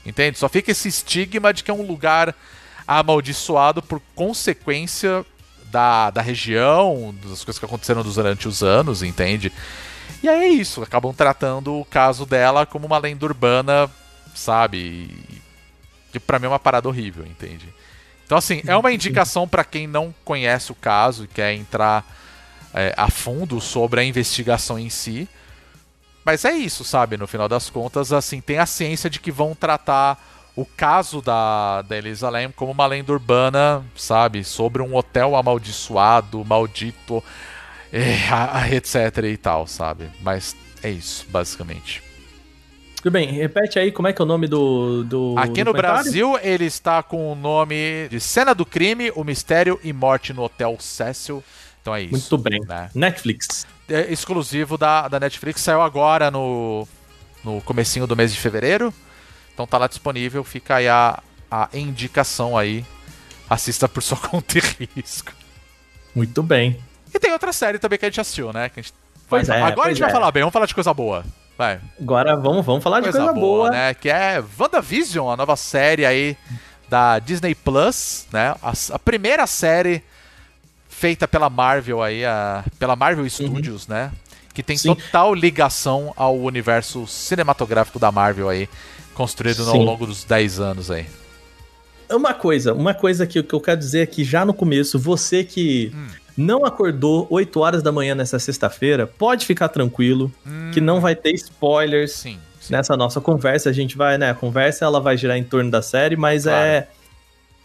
Entende? 0.04 0.38
Só 0.38 0.48
fica 0.48 0.70
esse 0.70 0.88
estigma 0.88 1.52
de 1.52 1.62
que 1.62 1.70
é 1.70 1.74
um 1.74 1.86
lugar 1.86 2.34
amaldiçoado 2.86 3.80
por 3.82 4.00
consequência 4.14 5.24
da, 5.70 6.10
da 6.10 6.20
região, 6.20 7.14
das 7.22 7.44
coisas 7.44 7.58
que 7.58 7.64
aconteceram 7.64 8.02
durante 8.02 8.46
os 8.46 8.62
anos, 8.62 9.02
entende? 9.02 9.52
E 10.22 10.28
aí 10.28 10.44
é 10.44 10.48
isso, 10.48 10.82
acabam 10.82 11.12
tratando 11.14 11.80
o 11.80 11.84
caso 11.84 12.26
dela 12.26 12.66
como 12.66 12.86
uma 12.86 12.98
lenda 12.98 13.24
urbana, 13.24 13.90
sabe? 14.34 15.10
Que 16.12 16.20
pra 16.20 16.38
mim 16.38 16.46
é 16.46 16.48
uma 16.48 16.58
parada 16.58 16.88
horrível, 16.88 17.24
entende? 17.24 17.72
Então, 18.24 18.38
assim, 18.38 18.62
é 18.66 18.76
uma 18.76 18.92
indicação 18.92 19.48
pra 19.48 19.64
quem 19.64 19.86
não 19.86 20.14
conhece 20.24 20.72
o 20.72 20.74
caso 20.74 21.24
e 21.24 21.28
quer 21.28 21.54
entrar 21.54 22.04
é, 22.72 22.94
a 22.96 23.10
fundo 23.10 23.60
sobre 23.60 24.00
a 24.00 24.04
investigação 24.04 24.78
em 24.78 24.88
si. 24.88 25.28
Mas 26.24 26.44
é 26.44 26.52
isso, 26.52 26.84
sabe? 26.84 27.16
No 27.16 27.26
final 27.26 27.48
das 27.48 27.68
contas, 27.68 28.12
assim, 28.12 28.40
tem 28.40 28.58
a 28.58 28.66
ciência 28.66 29.10
de 29.10 29.18
que 29.18 29.30
vão 29.32 29.54
tratar 29.54 30.22
o 30.54 30.64
caso 30.64 31.20
da, 31.22 31.82
da 31.82 31.96
Elisa 31.96 32.28
Lam 32.28 32.52
como 32.54 32.70
uma 32.72 32.86
lenda 32.86 33.10
urbana, 33.12 33.84
sabe? 33.96 34.44
Sobre 34.44 34.82
um 34.82 34.94
hotel 34.94 35.34
amaldiçoado, 35.34 36.44
maldito, 36.44 37.22
a- 38.30 38.68
etc 38.70 39.24
e 39.24 39.36
tal, 39.36 39.66
sabe? 39.66 40.08
Mas 40.20 40.54
é 40.82 40.90
isso, 40.90 41.26
basicamente. 41.28 42.02
Tudo 42.96 43.10
bem, 43.14 43.32
repete 43.32 43.78
aí 43.80 43.90
como 43.90 44.06
é 44.06 44.12
que 44.12 44.22
é 44.22 44.24
o 44.24 44.28
nome 44.28 44.46
do. 44.46 45.02
do 45.02 45.34
Aqui 45.36 45.64
no 45.64 45.72
documentário? 45.72 46.02
Brasil, 46.04 46.38
ele 46.40 46.66
está 46.66 47.02
com 47.02 47.32
o 47.32 47.34
nome 47.34 48.06
de 48.08 48.20
Cena 48.20 48.54
do 48.54 48.64
Crime, 48.64 49.10
O 49.16 49.24
Mistério 49.24 49.80
e 49.82 49.92
Morte 49.92 50.32
no 50.32 50.42
Hotel 50.42 50.76
Cecil. 50.78 51.42
Então 51.80 51.92
é 51.96 52.02
isso. 52.02 52.12
Muito 52.12 52.38
bem. 52.38 52.60
né? 52.60 52.90
Netflix. 52.94 53.66
É 53.88 54.12
exclusivo 54.12 54.78
da, 54.78 55.08
da 55.08 55.20
Netflix, 55.20 55.60
saiu 55.60 55.82
agora 55.82 56.30
no, 56.30 56.86
no 57.44 57.60
comecinho 57.62 58.06
do 58.06 58.16
mês 58.16 58.32
de 58.32 58.38
fevereiro. 58.40 58.92
Então 59.52 59.66
tá 59.66 59.76
lá 59.78 59.86
disponível, 59.86 60.42
fica 60.44 60.76
aí 60.76 60.88
a, 60.88 61.20
a 61.50 61.68
indicação 61.74 62.56
aí. 62.56 62.84
Assista 63.50 63.88
por 63.88 64.02
sua 64.02 64.16
conta 64.28 64.58
e 64.58 64.88
risco. 64.96 65.32
Muito 66.14 66.42
bem. 66.42 66.78
E 67.14 67.18
tem 67.18 67.32
outra 67.32 67.52
série 67.52 67.78
também 67.78 67.98
que 67.98 68.06
a 68.06 68.08
gente 68.08 68.20
assistiu, 68.20 68.52
né? 68.52 68.68
Que 68.70 68.80
a 68.80 68.82
gente 68.82 68.94
Pois 69.28 69.48
vai- 69.48 69.58
é, 69.58 69.62
agora 69.62 69.72
a 69.72 69.74
pois 69.84 69.88
gente 69.88 70.00
vai 70.00 70.10
é. 70.10 70.12
falar 70.12 70.30
bem, 70.30 70.42
vamos 70.42 70.52
falar 70.52 70.66
de 70.66 70.74
coisa 70.74 70.94
boa. 70.94 71.24
Vai. 71.58 71.78
Agora 72.00 72.34
vamos, 72.36 72.64
vamos 72.64 72.82
falar 72.82 73.00
de 73.00 73.10
coisa, 73.10 73.32
boa. 73.32 73.70
né? 73.70 73.92
Que 73.94 74.08
é 74.08 74.42
WandaVision, 74.58 75.28
a 75.30 75.36
nova 75.36 75.54
série 75.56 76.06
aí 76.06 76.36
da 76.88 77.18
Disney 77.18 77.54
Plus, 77.54 78.26
né? 78.32 78.54
A, 78.62 78.72
a 78.92 78.98
primeira 78.98 79.46
série 79.46 80.02
feita 80.96 81.26
pela 81.26 81.48
Marvel 81.50 82.02
aí, 82.02 82.24
a, 82.24 82.64
pela 82.78 82.94
Marvel 82.94 83.28
Studios, 83.28 83.88
né? 83.88 84.12
Que 84.54 84.62
tem 84.62 84.74
Uhum. 84.76 84.78
Sim. 84.80 84.94
total 84.94 85.34
ligação 85.34 86.12
ao 86.16 86.38
universo 86.38 87.06
cinematográfico 87.06 87.98
da 87.98 88.12
Marvel 88.12 88.48
aí, 88.48 88.68
construído 89.14 89.68
ao 89.68 89.76
longo 89.78 90.06
dos 90.06 90.24
10 90.24 90.60
anos 90.60 90.90
aí. 90.90 91.06
Uma 92.10 92.34
coisa, 92.34 92.74
uma 92.74 92.92
coisa 92.92 93.26
que, 93.26 93.42
que 93.42 93.54
eu 93.54 93.60
quero 93.60 93.78
dizer 93.80 94.02
aqui 94.02 94.22
já 94.22 94.44
no 94.44 94.52
começo, 94.52 94.98
você 94.98 95.42
que 95.42 95.90
Hum. 95.94 96.06
não 96.36 96.64
acordou 96.66 97.26
8 97.30 97.58
horas 97.58 97.82
da 97.82 97.90
manhã 97.90 98.14
nessa 98.14 98.38
sexta-feira, 98.38 99.06
pode 99.06 99.46
ficar 99.46 99.68
tranquilo, 99.70 100.30
que 100.74 100.80
não 100.80 101.00
vai 101.00 101.16
ter 101.16 101.32
spoilers 101.32 102.12
Sim. 102.12 102.38
sim. 102.60 102.72
nessa 102.74 102.94
nossa 102.96 103.18
conversa, 103.20 103.70
a 103.70 103.72
gente 103.72 103.96
vai, 103.96 104.18
né? 104.18 104.30
A 104.30 104.34
conversa 104.34 104.84
ela 104.84 105.00
vai 105.00 105.16
girar 105.16 105.38
em 105.38 105.44
torno 105.44 105.70
da 105.70 105.80
série, 105.80 106.14
mas 106.16 106.42
Claro. 106.44 106.58
é 106.66 106.88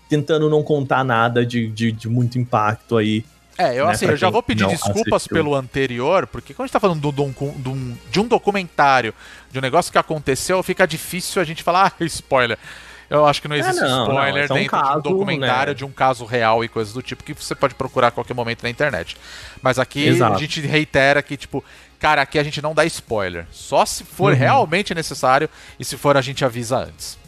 tentando 0.10 0.50
não 0.50 0.64
contar 0.64 1.04
nada 1.04 1.46
de, 1.46 1.68
de, 1.68 1.92
de 1.92 2.08
muito 2.10 2.38
impacto 2.40 2.98
aí. 2.98 3.24
É, 3.58 3.74
eu 3.80 3.86
né, 3.88 3.92
assim, 3.94 4.06
eu 4.06 4.16
já 4.16 4.30
vou 4.30 4.44
pedir 4.44 4.64
não 4.64 4.70
desculpas 4.70 5.14
assistiu. 5.14 5.36
pelo 5.36 5.56
anterior, 5.56 6.28
porque 6.28 6.54
quando 6.54 6.66
a 6.66 6.68
gente 6.68 6.74
tá 6.74 6.80
falando 6.80 7.02
do- 7.02 7.12
do- 7.12 7.32
de 7.32 7.70
um, 7.70 7.98
de 8.12 8.20
um 8.20 8.28
documentário, 8.28 9.14
de 9.52 9.58
um 9.58 9.62
negócio 9.62 9.92
que 9.92 9.98
aconteceu, 9.98 10.62
fica 10.62 10.86
difícil 10.88 11.42
a 11.42 11.46
gente 11.46 11.64
falar, 11.64 11.92
ah, 12.00 12.04
spoiler. 12.06 12.58
Eu 13.10 13.26
acho 13.26 13.42
que 13.42 13.48
não 13.48 13.56
existe 13.56 13.80
não, 13.82 13.90
não, 13.90 14.04
spoiler 14.14 14.44
esse 14.44 14.52
é 14.52 14.54
um 14.54 14.58
dentro 14.60 14.78
de 14.78 14.84
caso, 14.84 15.00
um 15.00 15.02
documentário, 15.02 15.72
né? 15.72 15.78
de 15.78 15.86
um 15.86 15.92
caso 15.92 16.26
real 16.26 16.62
e 16.64 16.68
coisas 16.68 16.94
do 16.94 17.02
tipo 17.02 17.24
que 17.24 17.34
você 17.34 17.56
pode 17.56 17.74
procurar 17.74 18.08
a 18.08 18.12
qualquer 18.12 18.34
momento 18.34 18.62
na 18.64 18.70
internet. 18.70 19.16
Mas 19.62 19.80
aqui 19.80 20.06
Exato. 20.06 20.36
a 20.36 20.38
gente 20.38 20.60
reitera 20.62 21.24
que, 21.24 21.38
tipo, 21.38 21.64
cara, 22.00 22.22
aqui 22.22 22.38
a 22.38 22.44
gente 22.44 22.62
não 22.62 22.76
dá 22.76 22.84
spoiler. 22.86 23.48
Só 23.50 23.86
se 23.86 24.04
for 24.04 24.34
Uhum. 24.34 24.38
realmente 24.38 24.94
necessário 24.94 25.50
e 25.80 25.86
se 25.86 25.96
for 25.96 26.18
a 26.18 26.22
gente 26.22 26.44
avisa 26.44 26.80
antes. 26.80 27.18
É 27.18 27.20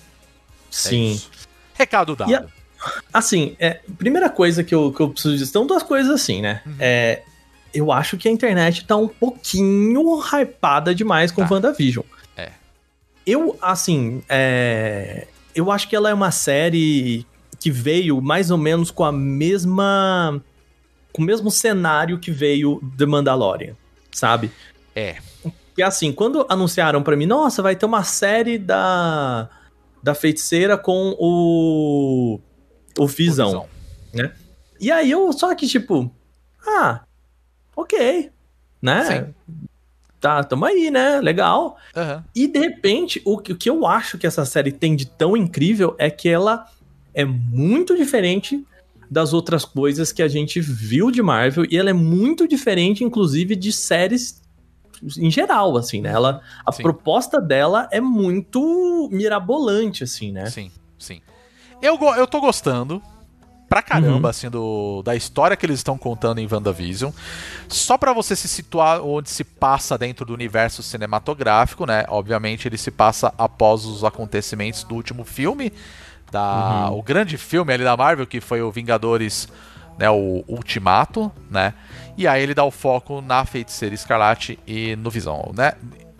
Sim. 0.69 1.11
isso. 1.13 1.32
Recado 1.73 2.13
dado. 2.13 2.30
E 3.14 3.18
Assim, 3.18 3.55
é, 3.60 3.80
primeira 3.97 4.30
coisa 4.30 4.64
que 4.64 4.74
eu, 4.74 4.91
que 4.91 5.01
eu 5.01 5.10
preciso 5.10 5.34
dizer, 5.34 5.47
são 5.47 5.66
duas 5.66 5.84
coisas 5.84 6.12
assim, 6.12 6.41
né? 6.41 6.62
Uhum. 6.66 6.76
É, 6.80 7.22
eu 7.74 7.91
acho 7.91 8.18
que 8.18 8.28
a 8.28 8.32
internet 8.32 8.86
tá 8.86 8.95
um 8.95 9.07
pouquinho 9.07 10.20
hypada 10.22 10.93
demais 10.93 11.32
com 11.32 11.43
Tá. 11.45 11.53
WandaVision. 11.53 12.05
É. 12.38 12.51
Eu, 13.26 13.57
assim, 13.62 14.22
é, 14.30 15.28
eu 15.55 15.72
acho 15.72 15.88
que 15.88 15.95
ela 15.95 16.10
é 16.10 16.14
uma 16.14 16.32
série 16.32 17.26
que 17.60 17.70
veio 17.70 18.22
mais 18.22 18.51
ou 18.51 18.57
menos 18.57 18.89
com 18.91 19.03
a 19.03 19.12
mesma. 19.12 20.41
com 21.12 21.22
o 21.22 21.26
mesmo 21.26 21.49
cenário 21.51 22.20
que 22.20 22.32
veio 22.32 22.82
The 22.97 23.05
Mandalorian, 23.05 23.76
sabe? 24.12 24.51
É. 24.95 25.18
Que 25.76 25.82
assim, 25.84 26.12
quando 26.12 26.45
anunciaram 26.49 27.01
pra 27.03 27.16
mim, 27.16 27.26
nossa, 27.26 27.62
vai 27.62 27.76
ter 27.76 27.86
uma 27.86 28.03
série 28.03 28.57
da 28.57 29.49
da 30.01 30.14
feiticeira 30.16 30.78
com 30.78 31.16
o 31.20 32.39
o 33.04 33.08
Visão. 33.08 33.68
Visão. 34.14 34.32
E 34.80 34.91
aí 34.91 35.12
eu 35.12 35.32
só 35.34 35.54
que 35.56 35.68
tipo, 35.68 36.12
ah, 36.66 37.02
OK, 37.76 38.32
né? 38.82 39.04
Sim. 39.04 39.34
Tá, 40.20 40.43
tamo 40.43 40.66
aí, 40.66 40.91
né? 40.91 41.22
Legal. 41.22 41.78
Aham. 41.95 42.24
E 42.36 42.47
de 42.47 42.60
repente, 42.60 43.22
o 43.24 43.38
que, 43.38 43.54
o 43.54 43.56
que 43.56 43.70
eu 43.70 43.86
acho 43.86 44.18
que 44.18 44.28
essa 44.28 44.45
série 44.45 44.72
tem 44.72 44.95
de 44.95 45.06
tão 45.06 45.36
incrível 45.38 45.95
é 45.97 46.10
que 46.10 46.28
ela 46.28 46.66
é 47.14 47.24
muito 47.24 47.95
diferente 47.95 48.66
das 49.10 49.34
outras 49.34 49.66
coisas 49.66 50.12
que 50.12 50.22
a 50.22 50.28
gente 50.28 50.60
viu 50.60 51.10
de 51.10 51.22
Marvel 51.22 51.66
e 51.70 51.78
ela 51.78 51.89
é 51.89 51.93
muito 51.93 52.47
diferente, 52.47 53.04
inclusive, 53.04 53.56
de 53.56 53.72
séries 53.72 54.41
em 55.18 55.32
geral, 55.32 55.78
assim, 55.78 56.02
né? 56.02 56.12
Ela, 56.12 56.41
a 56.66 56.72
Sim. 56.72 56.84
proposta 56.84 57.39
dela 57.39 57.88
é 57.91 58.02
muito 58.02 59.10
mirabolante, 59.12 60.04
assim, 60.04 60.32
né? 60.32 60.47
Sim, 60.47 60.70
sim. 60.97 61.22
Eu, 61.82 61.97
eu 62.15 62.27
tô 62.27 62.39
gostando 62.41 63.01
pra 63.69 63.82
caramba, 63.84 64.15
Uhum. 64.23 64.25
assim, 64.27 64.49
do, 64.49 65.03
da 65.03 65.15
história 65.15 65.55
que 65.55 65.65
eles 65.65 65.80
estão 65.80 65.97
contando 65.97 66.39
em 66.39 66.47
WandaVision. 66.51 67.11
Só 67.67 67.97
pra 67.97 68.13
você 68.13 68.36
se 68.36 68.47
situar 68.47 68.99
onde 69.01 69.30
se 69.30 69.43
passa 69.43 69.97
dentro 69.97 70.25
do 70.25 70.34
universo 70.34 70.82
cinematográfico, 70.82 71.86
né? 71.86 72.03
Obviamente 72.09 72.67
ele 72.67 72.77
se 72.77 72.89
passa 72.89 73.32
após 73.38 73.86
os 73.86 74.03
acontecimentos 74.03 74.84
do 74.84 74.95
último 74.95 75.23
filme, 75.23 75.71
da, 76.32 76.88
Uhum. 76.89 76.97
o 76.97 77.03
grande 77.03 77.38
filme 77.38 77.71
ali 77.73 77.84
da 77.84 77.95
Marvel, 77.95 78.25
que 78.25 78.41
foi 78.41 78.61
o 78.61 78.71
Vingadores, 78.71 79.47
né? 79.99 80.09
O 80.09 80.43
Ultimato, 80.47 81.32
né? 81.49 81.73
E 82.17 82.27
aí 82.27 82.41
ele 82.41 82.53
dá 82.55 82.63
o 82.63 82.71
foco 82.71 83.21
na 83.21 83.45
Feiticeira 83.45 83.93
Escarlate 83.93 84.57
e 84.65 84.95
no 84.95 85.09
Visão, 85.11 85.51
né? 85.55 85.73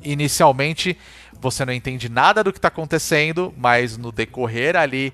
Inicialmente 0.03 0.95
você 1.41 1.64
não 1.66 1.74
entende 1.74 2.10
nada 2.10 2.43
do 2.43 2.51
que 2.53 2.60
tá 2.60 2.68
acontecendo, 2.68 3.53
mas 3.57 3.97
no 3.97 4.12
decorrer 4.12 4.76
ali 4.76 5.14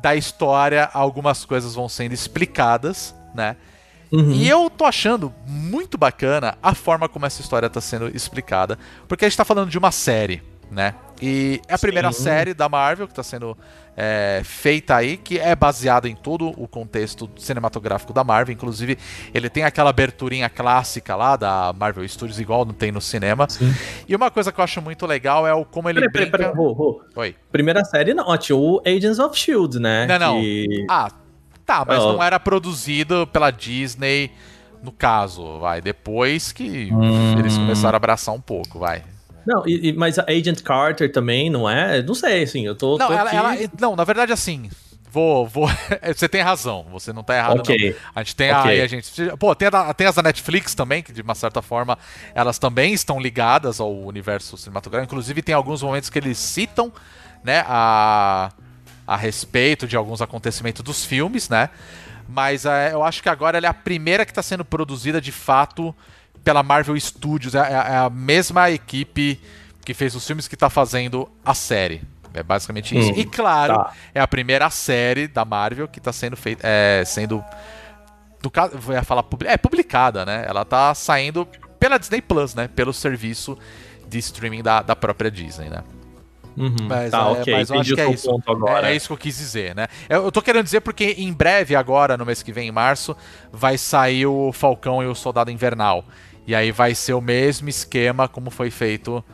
da 0.00 0.14
história, 0.14 0.88
algumas 0.92 1.44
coisas 1.44 1.74
vão 1.74 1.88
sendo 1.88 2.12
explicadas, 2.12 3.14
né? 3.34 3.56
Uhum. 4.12 4.32
E 4.32 4.48
eu 4.48 4.68
tô 4.68 4.84
achando 4.84 5.32
muito 5.46 5.96
bacana 5.96 6.58
a 6.62 6.74
forma 6.74 7.08
como 7.08 7.26
essa 7.26 7.40
história 7.40 7.70
tá 7.70 7.80
sendo 7.80 8.14
explicada, 8.14 8.78
porque 9.06 9.24
a 9.24 9.28
gente 9.28 9.36
tá 9.36 9.44
falando 9.44 9.70
de 9.70 9.78
uma 9.78 9.92
série, 9.92 10.42
né? 10.70 10.94
E 11.22 11.60
é 11.68 11.74
a 11.74 11.78
primeira 11.78 12.10
Sim. 12.12 12.24
série 12.24 12.54
da 12.54 12.68
Marvel 12.68 13.06
que 13.06 13.14
tá 13.14 13.22
sendo 13.22 13.56
é, 14.02 14.40
feita 14.42 14.96
aí, 14.96 15.18
que 15.18 15.38
é 15.38 15.54
baseada 15.54 16.08
em 16.08 16.14
todo 16.16 16.48
o 16.56 16.66
contexto 16.66 17.28
cinematográfico 17.36 18.14
da 18.14 18.24
Marvel. 18.24 18.54
Inclusive, 18.54 18.96
ele 19.34 19.50
tem 19.50 19.62
aquela 19.62 19.90
aberturinha 19.90 20.48
clássica 20.48 21.14
lá 21.14 21.36
da 21.36 21.74
Marvel 21.76 22.08
Studios, 22.08 22.40
igual 22.40 22.64
não 22.64 22.72
tem 22.72 22.90
no 22.90 23.00
cinema. 23.00 23.46
Sim. 23.46 23.70
E 24.08 24.16
uma 24.16 24.30
coisa 24.30 24.50
que 24.50 24.58
eu 24.58 24.64
acho 24.64 24.80
muito 24.80 25.06
legal 25.06 25.46
é 25.46 25.52
o 25.52 25.66
como 25.66 25.90
ele 25.90 26.00
Peraí, 26.08 26.30
peraí, 26.30 26.50
brinca... 26.50 26.60
Oi. 27.14 27.36
Primeira 27.52 27.84
série 27.84 28.14
não, 28.14 28.34
tinha 28.38 28.56
o 28.56 28.80
Agents 28.86 29.18
of 29.18 29.36
S.H.I.E.L.D., 29.38 29.78
né? 29.78 30.06
Não, 30.06 30.18
não. 30.18 30.40
Que- 30.40 30.86
Ah, 30.88 31.10
tá, 31.66 31.84
mas 31.86 32.02
Ó. 32.02 32.14
não 32.14 32.22
era 32.22 32.40
produzido 32.40 33.26
pela 33.26 33.50
Disney, 33.50 34.30
no 34.82 34.92
caso, 34.92 35.58
vai. 35.58 35.82
Depois 35.82 36.52
que 36.52 36.90
Hum. 36.90 37.38
eles 37.38 37.54
começaram 37.58 37.96
a 37.96 37.98
abraçar 37.98 38.34
um 38.34 38.40
pouco, 38.40 38.78
vai. 38.78 39.02
Não, 39.46 39.66
e- 39.66 39.88
e- 39.88 39.92
mas 39.92 40.18
a 40.18 40.24
Agent 40.28 40.62
Carter 40.62 41.10
também, 41.10 41.48
não 41.50 41.68
é? 41.68 42.02
Não 42.02 42.14
sei, 42.14 42.42
assim, 42.42 42.66
eu 42.66 42.74
tô. 42.74 42.96
Não, 42.98 43.08
tô 43.08 43.12
ela, 43.12 43.22
aqui- 43.30 43.36
ela- 43.36 43.70
não, 43.80 43.96
na 43.96 44.04
verdade, 44.04 44.32
assim. 44.32 44.70
Vou, 45.12 45.44
vou. 45.44 45.66
você 46.16 46.28
tem 46.28 46.40
razão, 46.40 46.86
você 46.90 47.12
não 47.12 47.24
tá 47.24 47.36
errado, 47.36 47.58
Ok. 47.58 47.90
não. 47.90 47.96
A 48.14 48.22
gente 48.22 48.36
tem 48.36 48.52
Ok. 48.52 48.70
aí, 48.70 48.80
a 48.80 48.86
gente. 48.86 49.10
Pô, 49.40 49.54
tem, 49.56 49.66
a 49.66 49.92
tem 49.92 50.06
as 50.06 50.14
da 50.14 50.22
Netflix 50.22 50.72
também, 50.72 51.02
que 51.02 51.12
de 51.12 51.20
uma 51.20 51.34
certa 51.34 51.60
forma 51.60 51.98
elas 52.32 52.58
também 52.60 52.92
estão 52.92 53.18
ligadas 53.18 53.80
ao 53.80 53.92
universo 53.92 54.56
cinematográfico. 54.56 55.12
Inclusive, 55.12 55.42
tem 55.42 55.52
alguns 55.54 55.82
momentos 55.82 56.08
que 56.08 56.16
eles 56.18 56.38
citam, 56.38 56.92
né, 57.42 57.64
a, 57.66 58.52
a 59.04 59.16
respeito 59.16 59.88
de 59.88 59.96
alguns 59.96 60.22
acontecimentos 60.22 60.80
dos 60.82 61.04
filmes, 61.04 61.48
né? 61.48 61.70
Mas 62.28 62.64
é, 62.64 62.92
eu 62.92 63.02
acho 63.02 63.20
que 63.20 63.28
agora 63.28 63.58
ela 63.58 63.66
é 63.66 63.70
a 63.70 63.74
primeira 63.74 64.24
que 64.24 64.30
está 64.30 64.44
sendo 64.44 64.64
produzida 64.64 65.20
de 65.20 65.32
fato 65.32 65.92
pela 66.44 66.62
Marvel 66.62 66.98
Studios. 66.98 67.54
É, 67.54 67.58
é- 67.58 67.72
é 67.72 67.96
a 67.96 68.10
mesma 68.10 68.70
equipe 68.70 69.40
que 69.84 69.94
fez 69.94 70.14
os 70.14 70.26
filmes 70.26 70.46
que 70.46 70.54
está 70.54 70.70
fazendo 70.70 71.28
a 71.44 71.54
série. 71.54 72.02
É 72.32 72.42
basicamente 72.42 72.96
isso. 72.96 73.10
Hum, 73.10 73.14
e 73.16 73.24
claro, 73.24 73.74
tá. 73.74 73.92
é 74.14 74.20
a 74.20 74.28
primeira 74.28 74.70
série 74.70 75.26
da 75.26 75.44
Marvel 75.44 75.88
que 75.88 75.98
está 75.98 76.12
sendo 76.12 76.36
feita, 76.36 76.62
é, 76.64 77.02
sendo 77.04 77.44
do 78.40 78.50
caso, 78.50 78.78
vou 78.78 79.02
falar 79.02 79.24
é 79.46 79.56
publicada, 79.56 80.24
né? 80.24 80.44
Ela 80.46 80.64
tá 80.64 80.94
saindo 80.94 81.46
pela 81.78 81.98
Disney 81.98 82.22
Plus, 82.22 82.54
né? 82.54 82.68
Pelo 82.68 82.92
serviço 82.92 83.58
de 84.08 84.18
streaming 84.18 84.62
da, 84.62 84.82
da 84.82 84.96
própria 84.96 85.30
Disney, 85.30 85.68
né? 85.68 85.82
Uhum, 86.56 86.76
Mas, 86.88 87.10
tá, 87.10 87.18
é, 87.18 87.22
ok, 87.22 87.54
mas 87.54 87.70
eu 87.70 87.76
entendi 87.76 87.92
acho 87.92 87.94
que 87.94 88.00
é 88.00 88.10
isso. 88.10 88.30
É, 88.84 88.90
é 88.90 88.96
isso 88.96 89.06
que 89.06 89.12
eu 89.12 89.16
quis 89.16 89.38
dizer, 89.38 89.74
né? 89.74 89.86
Eu, 90.08 90.24
eu 90.24 90.32
tô 90.32 90.42
querendo 90.42 90.64
dizer 90.64 90.80
porque 90.80 91.14
em 91.18 91.32
breve, 91.32 91.76
agora, 91.76 92.16
no 92.16 92.26
mês 92.26 92.42
que 92.42 92.52
vem, 92.52 92.68
em 92.68 92.72
março, 92.72 93.16
vai 93.52 93.78
sair 93.78 94.26
o 94.26 94.52
Falcão 94.52 95.02
e 95.02 95.06
o 95.06 95.14
Soldado 95.14 95.50
Invernal. 95.50 96.04
E 96.50 96.54
aí 96.54 96.72
vai 96.72 96.96
ser 96.96 97.12
o 97.12 97.20
mesmo 97.20 97.68
esquema 97.68 98.26
como 98.26 98.50
foi 98.50 98.72
feito 98.72 99.24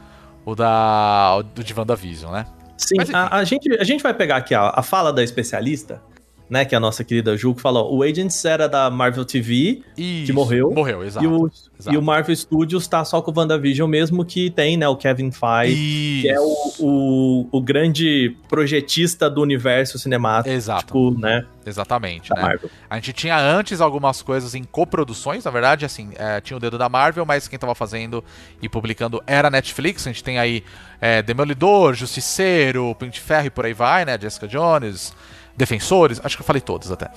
o 0.44 0.54
da 0.54 1.34
o 1.38 1.42
de 1.42 1.72
WandaVision, 1.72 2.30
né? 2.30 2.44
Sim, 2.76 2.96
Mas, 2.98 3.08
a, 3.08 3.38
a 3.38 3.42
gente, 3.42 3.72
a 3.72 3.84
gente 3.84 4.02
vai 4.02 4.12
pegar 4.12 4.36
aqui 4.36 4.54
a, 4.54 4.70
a 4.76 4.82
fala 4.82 5.10
da 5.10 5.24
especialista, 5.24 6.02
né? 6.48 6.64
Que 6.64 6.74
é 6.74 6.78
a 6.78 6.80
nossa 6.80 7.04
querida 7.04 7.36
Ju, 7.36 7.54
que 7.54 7.60
falou: 7.60 7.94
o 7.94 8.02
Agents 8.02 8.44
era 8.44 8.68
da 8.68 8.90
Marvel 8.90 9.24
TV 9.24 9.82
Isso, 9.96 10.32
morreu. 10.32 10.70
Morreu, 10.70 11.04
exato. 11.04 11.24
e, 11.24 11.28
o, 11.28 11.50
exato. 11.78 11.94
e 11.94 11.98
o 11.98 12.02
Marvel 12.02 12.34
Studios 12.34 12.86
tá 12.86 13.04
só 13.04 13.20
com 13.20 13.30
o 13.30 13.34
WandaVision 13.36 13.88
mesmo, 13.88 14.24
que 14.24 14.50
tem, 14.50 14.76
né? 14.76 14.88
O 14.88 14.96
Kevin 14.96 15.30
Feige, 15.30 16.22
que 16.22 16.28
é 16.28 16.40
o, 16.40 16.56
o, 16.78 17.48
o 17.52 17.60
grande 17.60 18.36
projetista 18.48 19.28
do 19.28 19.42
universo 19.42 19.98
cinemático, 19.98 20.54
Exato. 20.54 21.10
né? 21.18 21.44
Exatamente, 21.66 22.32
né? 22.34 22.40
Marvel. 22.40 22.70
A 22.88 22.94
gente 22.96 23.12
tinha 23.12 23.36
antes 23.36 23.80
algumas 23.80 24.22
coisas 24.22 24.54
em 24.54 24.62
coproduções, 24.62 25.44
na 25.44 25.50
verdade, 25.50 25.84
assim, 25.84 26.10
é, 26.16 26.40
tinha 26.40 26.56
o 26.56 26.60
dedo 26.60 26.78
da 26.78 26.88
Marvel, 26.88 27.26
mas 27.26 27.48
quem 27.48 27.58
tava 27.58 27.74
fazendo 27.74 28.22
e 28.62 28.68
publicando 28.68 29.20
era 29.26 29.48
a 29.48 29.50
Netflix. 29.50 30.06
A 30.06 30.10
gente 30.10 30.22
tem 30.22 30.38
aí 30.38 30.62
é, 31.00 31.22
Demolidor, 31.22 31.94
Justiceiro, 31.94 32.96
de 33.10 33.20
Ferro 33.20 33.46
e 33.46 33.50
por 33.50 33.66
aí 33.66 33.72
vai, 33.72 34.04
né? 34.04 34.16
Jessica 34.20 34.46
Jones, 34.46 35.12
Defensores, 35.56 36.20
acho 36.22 36.36
que 36.36 36.42
eu 36.42 36.46
falei 36.46 36.60
todos 36.62 36.90
até. 36.92 37.10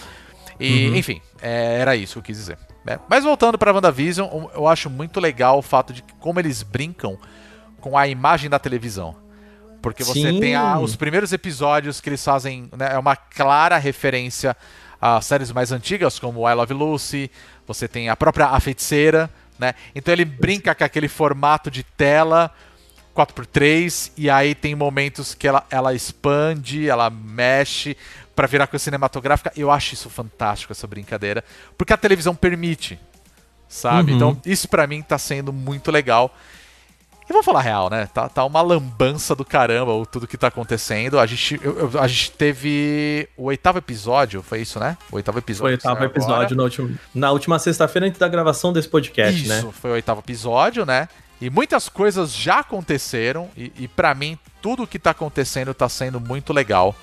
E, 0.60 0.88
Uhum. 0.90 0.96
enfim, 0.96 1.22
é, 1.42 1.78
era 1.80 1.96
isso 1.96 2.14
que 2.14 2.20
eu 2.20 2.24
quis 2.24 2.38
dizer. 2.38 2.58
né? 2.86 2.98
Mas 3.10 3.24
voltando 3.26 3.58
pra 3.58 3.74
WandaVision, 3.74 4.28
eu 4.56 4.66
acho 4.68 4.90
muito 4.90 5.20
legal 5.20 5.58
o 5.60 5.62
fato 5.62 5.92
de 5.94 6.02
como 6.20 6.40
eles 6.40 6.64
brincam 6.64 7.18
com 7.82 7.98
a 7.98 8.08
imagem 8.08 8.50
da 8.50 8.58
televisão. 8.58 9.16
Porque 9.82 10.04
você 10.04 10.32
Sim. 10.32 10.40
tem 10.40 10.56
a- 10.56 10.80
os 10.80 10.96
primeiros 10.96 11.32
episódios 11.34 12.00
que 12.02 12.10
eles 12.10 12.24
fazem, 12.24 12.70
né, 12.76 12.94
é 12.94 12.98
uma 12.98 13.16
clara 13.16 13.78
referência 13.78 14.56
a 15.02 15.20
séries 15.22 15.52
mais 15.52 15.72
antigas, 15.72 16.20
como 16.20 16.50
I 16.50 16.54
Love 16.54 16.74
Lucy, 16.74 17.30
você 17.68 17.88
tem 17.88 18.10
a 18.10 18.16
própria 18.16 18.48
A 18.48 18.60
Feiticeira, 18.60 19.30
né? 19.58 19.74
Então 19.94 20.14
ele 20.14 20.26
brinca 20.26 20.74
com 20.76 20.84
aquele 20.84 21.08
formato 21.08 21.70
de 21.70 21.84
tela 21.84 22.50
4x3 23.16 24.12
e 24.18 24.30
aí 24.30 24.56
tem 24.56 24.76
momentos 24.76 25.34
que 25.36 25.48
ela, 25.48 25.66
ela 25.70 25.94
expande, 25.94 26.90
ela 26.90 27.10
mexe 27.10 27.96
pra 28.40 28.48
virar 28.48 28.68
coisa 28.68 28.82
cinematográfica. 28.86 29.52
Eu 29.58 29.70
acho 29.70 29.94
isso 29.96 30.10
fantástico, 30.10 30.72
essa 30.72 30.88
brincadeira, 30.88 31.44
porque 31.78 31.92
a 31.92 31.98
televisão 31.98 32.34
permite, 32.34 32.98
sabe? 33.68 34.12
Uhum. 34.12 34.16
Então 34.16 34.42
isso 34.46 34.70
pra 34.70 34.88
mim 34.88 35.02
tá 35.02 35.18
sendo 35.18 35.52
muito 35.52 35.92
legal. 35.92 36.34
E 37.30 37.34
vamos 37.34 37.46
falar 37.46 37.60
real, 37.62 37.90
né? 37.90 38.08
Tá, 38.14 38.30
tá 38.30 38.46
uma 38.46 38.62
lambança 38.62 39.36
do 39.36 39.44
caramba 39.44 39.92
o 39.94 40.06
tudo 40.06 40.26
que 40.26 40.38
tá 40.38 40.48
acontecendo. 40.48 41.20
A 41.20 41.26
gente, 41.26 41.60
eu- 41.62 41.92
eu- 41.94 42.00
a 42.02 42.08
gente 42.08 42.32
teve 42.32 43.28
o 43.36 43.44
oitavo 43.44 43.78
episódio, 43.78 44.42
foi 44.42 44.62
isso, 44.62 44.80
né? 44.80 44.98
O 45.12 45.18
oitavo 45.18 45.38
episódio. 45.38 45.62
Foi 45.62 45.72
o 45.72 45.74
oitavo 45.74 46.04
episódio 46.06 46.34
agora. 46.36 46.56
na 46.56 46.64
última, 46.64 46.90
na 47.14 47.32
última 47.32 47.60
sexta-feira 47.60 48.08
antes 48.08 48.18
da 48.20 48.28
gravação 48.30 48.72
desse 48.72 48.88
podcast, 48.88 49.42
Isso, 49.44 49.50
né? 49.50 49.70
foi 49.82 49.90
o 49.92 49.94
oitavo 49.96 50.22
episódio, 50.22 50.86
né? 50.86 51.10
E 51.42 51.50
muitas 51.50 51.90
coisas 51.90 52.34
já 52.34 52.60
aconteceram. 52.60 53.50
E, 53.58 53.72
e 53.78 53.88
para 53.90 54.16
mim, 54.16 54.38
tudo 54.62 54.88
que 54.88 54.98
tá 54.98 55.12
acontecendo 55.12 55.74
tá 55.74 55.90
sendo 55.90 56.20
muito 56.22 56.54
legal 56.54 56.96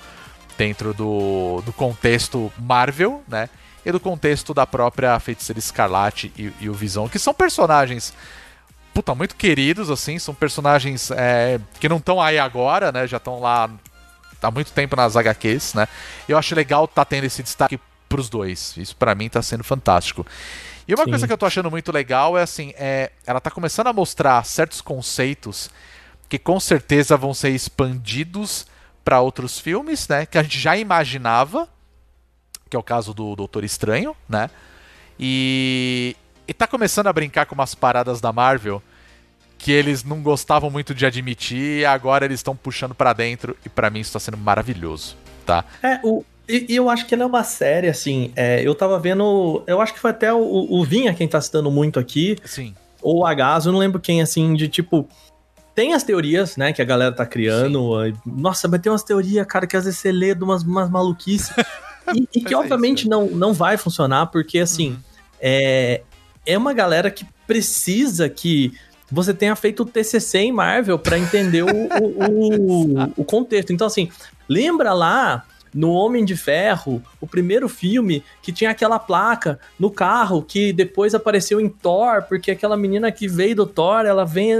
dentro 0.57 0.93
do, 0.93 1.61
do 1.65 1.71
contexto 1.71 2.51
Marvel, 2.57 3.23
né? 3.27 3.49
E 3.85 3.91
do 3.91 3.99
contexto 3.99 4.53
da 4.53 4.65
própria 4.65 5.17
Feiticeira 5.19 5.59
Escarlate 5.59 6.33
e, 6.37 6.51
e 6.59 6.69
o 6.69 6.73
Visão, 6.73 7.07
que 7.07 7.19
são 7.19 7.33
personagens 7.33 8.13
puta, 8.97 9.13
muito 9.13 9.35
queridos, 9.35 9.91
assim, 9.91 10.17
são 10.17 10.33
personagens 10.33 11.11
é, 11.11 11.59
que 11.79 11.87
não 11.87 11.97
estão 11.97 12.19
aí 12.19 12.39
agora, 12.39 12.91
né? 12.91 13.05
Já 13.05 13.17
estão 13.17 13.39
lá 13.39 13.69
há 14.41 14.49
muito 14.49 14.71
tempo 14.71 14.95
nas 14.95 15.15
HQs, 15.15 15.75
né? 15.75 15.87
E 16.27 16.31
eu 16.31 16.37
acho 16.37 16.55
legal 16.55 16.87
tá 16.87 17.05
tendo 17.05 17.25
esse 17.25 17.43
destaque 17.43 17.79
pros 18.09 18.27
dois. 18.27 18.75
Isso 18.75 18.95
pra 18.95 19.13
mim 19.13 19.29
tá 19.29 19.39
sendo 19.43 19.63
fantástico. 19.63 20.25
E 20.87 20.95
uma 20.95 21.03
Sim. 21.03 21.11
coisa 21.11 21.27
que 21.27 21.33
eu 21.33 21.37
tô 21.37 21.45
achando 21.45 21.69
muito 21.69 21.91
legal 21.91 22.35
é 22.37 22.41
assim, 22.41 22.73
é, 22.75 23.11
ela 23.25 23.39
tá 23.39 23.51
começando 23.51 23.85
a 23.85 23.93
mostrar 23.93 24.43
certos 24.43 24.81
conceitos 24.81 25.69
que 26.27 26.39
com 26.39 26.59
certeza 26.59 27.15
vão 27.15 27.35
ser 27.35 27.49
expandidos 27.49 28.65
pra 29.07 29.21
outros 29.21 29.57
filmes, 29.57 30.05
né? 30.09 30.25
Que 30.25 30.37
a 30.37 30.43
gente 30.43 30.59
já 30.59 30.75
imaginava, 30.75 31.65
que 32.69 32.75
é 32.75 32.79
o 32.79 32.83
caso 32.83 33.13
do 33.13 33.37
Doutor 33.37 33.63
Estranho, 33.63 34.13
né? 34.27 34.49
E, 35.17 36.13
e 36.45 36.53
tá 36.53 36.67
começando 36.67 37.07
a 37.07 37.13
brincar 37.13 37.45
com 37.45 37.55
umas 37.55 37.73
paradas 37.73 38.19
da 38.19 38.33
Marvel 38.33 38.83
que 39.57 39.71
eles 39.71 40.03
não 40.03 40.21
gostavam 40.21 40.69
muito 40.69 40.93
de 40.93 41.05
admitir 41.05 41.79
e 41.79 41.85
agora 41.85 42.25
eles 42.25 42.41
estão 42.41 42.53
puxando 42.53 42.93
pra 42.93 43.13
dentro 43.13 43.55
e 43.65 43.69
pra 43.69 43.89
mim 43.89 44.01
isso 44.01 44.11
tá 44.11 44.19
sendo 44.19 44.35
maravilhoso, 44.35 45.15
tá? 45.45 45.63
É, 45.81 46.01
o, 46.03 46.25
e, 46.45 46.65
e 46.67 46.75
eu 46.75 46.89
acho 46.89 47.05
que 47.05 47.13
ela 47.13 47.23
é 47.23 47.27
uma 47.27 47.45
série, 47.45 47.87
assim, 47.87 48.33
é, 48.35 48.61
eu 48.61 48.75
tava 48.75 48.99
vendo, 48.99 49.63
eu 49.67 49.79
acho 49.79 49.93
que 49.93 50.01
foi 50.01 50.11
até 50.11 50.33
o, 50.33 50.67
o 50.69 50.83
Vinha 50.83 51.13
quem 51.13 51.29
tá 51.29 51.39
citando 51.39 51.71
muito 51.71 51.97
aqui, 51.97 52.35
Sim. 52.43 52.75
ou 53.01 53.19
o 53.19 53.25
Agaso, 53.25 53.69
eu 53.69 53.71
não 53.71 53.79
lembro 53.79 54.01
quem, 54.01 54.21
assim, 54.21 54.53
de 54.53 54.67
tipo. 54.67 55.07
Tem 55.77 55.93
as 55.93 56.01
teorias, 56.01 56.57
né, 56.57 56.73
que 56.73 56.81
a 56.81 56.85
galera 56.85 57.11
tá 57.11 57.23
criando. 57.23 57.95
aí, 57.99 58.11
Nossa, 58.25 58.67
mas 58.67 58.81
tem 58.81 58.91
umas 58.91 59.03
teorias, 59.03 59.45
cara, 59.45 59.67
que 59.67 59.77
às 59.77 59.85
vezes 59.85 59.99
você 59.99 60.11
lê 60.11 60.33
de 60.33 60.43
umas, 60.43 60.63
umas 60.63 60.89
maluquices. 60.89 61.51
e, 62.15 62.27
e 62.33 62.41
que 62.41 62.51
é 62.51 62.57
obviamente 62.57 63.01
isso, 63.01 63.09
não, 63.11 63.27
não 63.27 63.53
vai 63.53 63.77
funcionar, 63.77 64.25
porque 64.25 64.57
assim, 64.57 64.93
Uhum. 64.93 64.97
é, 65.39 66.01
é 66.47 66.57
uma 66.57 66.73
galera 66.73 67.11
que 67.11 67.27
precisa 67.45 68.27
que 68.27 68.73
você 69.11 69.35
tenha 69.35 69.55
feito 69.55 69.83
o 69.83 69.85
TCC 69.85 70.39
em 70.39 70.51
Marvel 70.51 70.97
pra 70.97 71.19
entender 71.19 71.61
o, 71.61 71.67
o, 71.67 72.23
o, 72.25 73.13
o 73.21 73.23
contexto. 73.23 73.71
Então, 73.71 73.85
assim, 73.85 74.09
lembra 74.49 74.93
lá 74.93 75.45
no 75.77 75.91
Homem 75.91 76.25
de 76.25 76.35
Ferro, 76.35 77.03
o 77.21 77.27
primeiro 77.27 77.69
filme, 77.69 78.23
que 78.41 78.51
tinha 78.51 78.71
aquela 78.71 78.97
placa 78.97 79.59
no 79.79 79.91
carro 79.91 80.41
que 80.41 80.73
depois 80.73 81.13
apareceu 81.13 81.61
em 81.61 81.69
Thor, 81.69 82.23
porque 82.23 82.49
aquela 82.49 82.75
menina 82.75 83.11
que 83.11 83.27
veio 83.27 83.55
do 83.57 83.65
Thor, 83.67 84.03
ela 84.05 84.25
vem. 84.25 84.53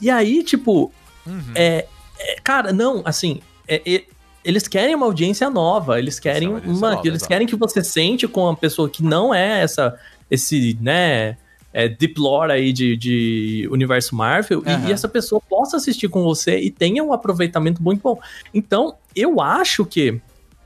E 0.00 0.08
aí, 0.08 0.42
tipo, 0.42 0.90
Uhum. 1.26 1.42
é, 1.54 1.86
é, 2.18 2.36
cara, 2.42 2.72
não, 2.72 3.02
assim, 3.04 3.40
é- 3.68 4.04
eles 4.42 4.66
querem 4.66 4.94
uma 4.94 5.04
audiência 5.04 5.50
nova, 5.50 5.98
eles 5.98 6.18
querem 6.18 6.48
audiência 6.48 6.72
uma, 6.72 6.90
nova, 6.94 7.06
eles 7.06 7.26
querem 7.26 7.46
que 7.46 7.56
você 7.56 7.82
sente 7.84 8.26
com 8.26 8.44
uma 8.44 8.56
pessoa 8.56 8.88
que 8.88 9.02
não 9.02 9.34
é 9.34 9.60
essa, 9.60 9.98
esse, 10.30 10.78
né, 10.80 11.36
é, 11.72 11.86
deep 11.88 12.18
lore 12.18 12.52
aí 12.52 12.72
de, 12.72 12.96
de 12.96 13.68
universo 13.70 14.14
Marvel, 14.16 14.62
e- 14.64 14.70
Aham. 14.70 14.88
e, 14.88 14.92
essa 14.92 15.08
pessoa 15.08 15.38
possa 15.50 15.76
assistir 15.76 16.08
com 16.08 16.22
você 16.22 16.58
e 16.60 16.70
tenha 16.70 17.04
um 17.04 17.12
aproveitamento 17.12 17.82
muito 17.82 18.00
bom. 18.00 18.18
Então, 18.54 18.94
eu 19.14 19.38
acho 19.42 19.84
que 19.84 20.18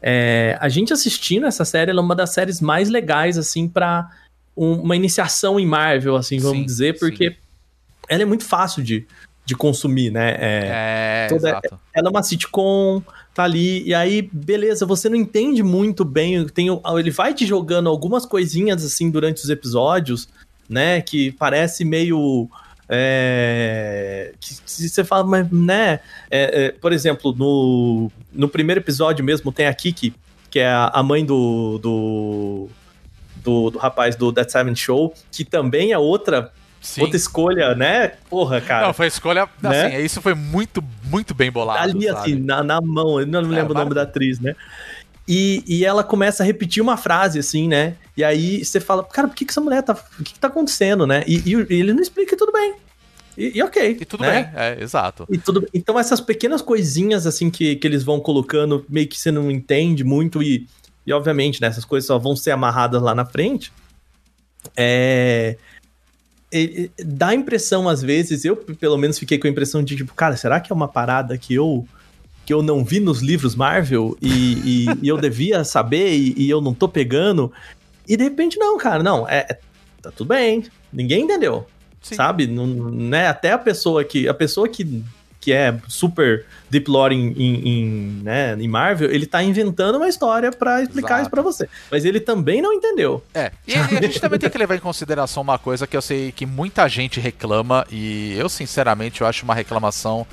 é, 0.03 0.57
a 0.61 0.69
gente 0.69 0.93
assistindo 0.93 1.47
essa 1.47 1.65
série, 1.65 1.91
ela 1.91 2.01
é 2.01 2.03
uma 2.03 2.15
das 2.17 2.33
séries 2.35 2.61
mais 2.61 2.89
legais, 2.89 3.37
assim, 3.39 3.69
pra 3.69 4.11
um- 4.57 4.81
uma 4.83 4.97
iniciação 4.97 5.59
em 5.61 5.67
Marvel, 5.67 6.17
assim, 6.17 6.39
vamos 6.39 6.59
Sim, 6.59 6.65
dizer, 6.67 6.99
porque 6.99 7.37
ela 8.09 8.23
é 8.23 8.27
muito 8.27 8.45
fácil 8.45 8.83
de, 8.83 9.07
de 9.45 9.55
consumir, 9.57 10.11
né? 10.11 10.31
É, 10.39 10.69
É, 10.73 11.27
toda- 11.29 11.49
exato. 11.51 11.79
ela 11.95 12.09
é 12.09 12.11
uma 12.11 12.23
sitcom, 12.23 13.03
tá 13.35 13.45
ali, 13.45 13.83
e 13.87 13.95
aí, 13.95 14.23
beleza, 14.33 14.85
você 14.85 15.09
não 15.09 15.17
entende 15.17 15.63
muito 15.63 16.05
bem, 16.05 16.45
tem, 16.47 16.69
ele 16.99 17.11
vai 17.11 17.33
te 17.33 17.47
jogando 17.47 17.89
algumas 17.89 18.27
coisinhas, 18.27 18.85
assim, 18.85 19.11
durante 19.11 19.43
os 19.43 19.49
episódios, 19.49 20.29
né, 20.69 21.01
que 21.01 21.33
parece 21.33 21.85
meio... 21.85 22.49
é, 22.89 24.33
que, 24.41 24.55
que 24.63 24.89
você 24.89 25.05
fala, 25.05 25.25
mas, 25.25 25.51
né, 25.51 26.01
é, 26.31 26.67
é, 26.67 26.73
por 26.73 26.93
exemplo, 26.93 27.33
no, 27.33 28.11
no 28.33 28.49
primeiro 28.49 28.81
episódio 28.81 29.25
mesmo 29.25 29.53
tem 29.53 29.67
a 29.67 29.75
Kiki, 29.75 30.15
que 30.51 30.59
é 30.59 30.69
a, 30.69 31.03
mãe 31.03 31.25
do, 31.25 31.79
do, 31.79 32.69
do, 33.37 33.71
do 33.71 33.79
rapaz 33.79 34.17
do 34.17 34.33
That 34.33 34.51
Seven 34.51 34.75
Show, 34.75 35.15
que 35.31 35.45
também 35.45 35.93
é 35.93 35.99
outra, 35.99 36.53
Sim. 36.81 37.03
outra 37.03 37.17
escolha, 37.17 37.75
né, 37.75 38.09
porra, 38.29 38.61
cara. 38.61 38.87
Não, 38.87 38.95
foi 38.95 39.07
escolha. 39.07 39.49
Né? 39.63 39.87
Assim, 39.87 39.97
isso 40.05 40.21
foi 40.21 40.35
muito, 40.35 40.83
muito 41.05 41.35
bem 41.35 41.51
bolado. 41.51 41.83
ali, 41.83 42.07
sabe? 42.07 42.19
assim, 42.19 42.35
na, 42.37 42.63
na 42.63 42.81
mão, 42.81 43.21
eu 43.21 43.27
não 43.27 43.43
me 43.43 43.55
É, 43.55 43.59
lembro 43.59 43.75
o 43.75 43.79
nome 43.79 43.95
da 43.95 44.03
atriz, 44.03 44.41
né? 44.41 44.55
E, 45.29 45.63
e 45.67 45.85
ela 45.85 46.03
começa 46.03 46.43
a 46.43 46.47
repetir 46.47 46.83
uma 46.83 46.97
frase, 46.97 47.39
assim, 47.39 47.69
né? 47.69 47.95
E 48.17 48.25
aí 48.25 48.65
você 48.65 48.81
fala, 48.81 49.05
cara, 49.05 49.29
por 49.29 49.37
que, 49.37 49.45
que 49.45 49.53
essa 49.53 49.61
mulher 49.61 49.81
tá. 49.83 49.93
O 50.19 50.25
que, 50.25 50.33
que 50.33 50.41
tá 50.41 50.49
acontecendo, 50.49 51.07
né? 51.07 51.23
E, 51.25 51.43
e 51.47 51.55
ele 51.79 51.93
não 51.93 52.03
explica 52.03 52.35
e 52.35 52.37
tudo 52.37 52.51
bem. 52.51 52.75
E, 53.37 53.59
e 53.59 53.63
ok. 53.63 53.99
E 54.01 54.05
tudo 54.05 54.23
né? 54.23 54.45
bem, 54.45 54.61
é, 54.61 54.83
exato. 54.83 55.27
E 55.31 55.39
tudo, 55.39 55.67
então 55.73 55.99
essas 55.99 56.21
pequenas 56.21 56.63
coisinhas 56.63 57.27
assim 57.27 57.51
que, 57.51 57.77
que 57.77 57.87
eles 57.87 58.03
vão 58.03 58.21
colocando, 58.21 58.85
meio 58.89 59.09
que 59.09 59.19
você 59.19 59.31
não 59.31 59.51
entende 59.51 60.05
muito 60.05 60.43
e, 60.43 60.67
e 61.07 61.13
obviamente, 61.13 61.61
né, 61.61 61.69
essas 61.69 61.85
coisas 61.85 62.07
só 62.07 62.19
vão 62.19 62.35
ser 62.37 62.51
amarradas 62.51 63.01
lá 63.03 63.15
na 63.15 63.25
frente. 63.25 63.73
É, 64.77 65.57
e- 66.53 66.91
dá 66.99 67.29
a 67.29 67.35
impressão 67.35 67.89
às 67.89 68.03
vezes, 68.03 68.45
eu 68.45 68.57
pelo 68.57 68.99
menos 68.99 69.19
fiquei 69.19 69.39
com 69.39 69.47
a 69.47 69.51
impressão 69.51 69.83
de 69.83 69.97
tipo, 69.97 70.15
cara, 70.15 70.37
será 70.37 70.61
que 70.61 70.73
é 70.73 70.75
uma 70.75 70.89
parada 70.89 71.39
que 71.39 71.55
eu 71.55 71.87
que 72.45 72.53
eu 72.55 72.63
não 72.63 72.85
vi 72.85 72.99
nos 72.99 73.21
livros 73.21 73.55
Marvel 73.55 74.17
e, 74.21 74.89
e- 75.03 75.09
eu 75.09 75.17
devia 75.17 75.63
saber 75.63 76.15
e, 76.15 76.35
e 76.37 76.51
eu 76.51 76.61
não 76.61 76.75
tô 76.75 76.89
pegando? 76.89 77.53
E 78.09 78.17
de 78.17 78.25
repente 78.25 78.59
não, 78.59 78.77
cara, 78.77 79.03
não, 79.03 79.29
é, 79.29 79.47
é- 79.49 79.59
tá 80.03 80.11
tudo 80.11 80.29
bem, 80.29 80.65
ninguém 80.93 81.23
entendeu 81.23 81.67
Sim. 82.01 82.15
sabe? 82.15 82.47
Não, 82.47 82.67
né? 82.67 83.29
Até 83.29 83.53
a 83.53 83.59
pessoa 83.59 84.03
que 84.05 84.29
a 84.29 84.35
pessoa 84.35 84.69
que, 84.69 85.05
que 85.41 85.53
é 85.53 85.79
super 85.89 86.47
deep 86.69 86.91
lore 86.91 87.15
em, 87.15 87.33
em, 87.33 87.69
em, 87.69 88.23
né, 88.23 88.55
em 88.59 88.69
Marvel, 88.69 89.11
ele 89.11 89.27
tá 89.27 89.43
inventando 89.43 89.97
uma 89.97 90.09
história 90.09 90.51
pra 90.51 90.83
explicar 90.83 91.15
Exato. 91.15 91.23
isso 91.23 91.31
pra 91.31 91.43
você. 91.43 91.69
Mas 91.91 92.05
ele 92.05 92.21
também 92.21 92.63
não 92.63 92.73
entendeu. 92.73 93.25
É, 93.35 93.51
e, 93.67 93.73
e 93.73 93.77
a 93.77 94.01
gente 94.01 94.21
também 94.21 94.39
tem 94.39 94.51
que 94.51 94.59
levar 94.59 94.77
em 94.77 94.81
consideração 94.81 95.43
uma 95.43 95.59
coisa 95.59 95.87
que 95.87 95.97
eu 95.97 96.03
sei 96.03 96.33
que 96.33 96.47
muita 96.47 96.89
gente 96.89 97.19
reclama, 97.21 97.87
e 97.91 98.35
eu, 98.39 98.49
sinceramente, 98.49 99.21
eu 99.21 99.27
acho 99.27 99.45
uma 99.45 99.55
reclamação 99.55 100.27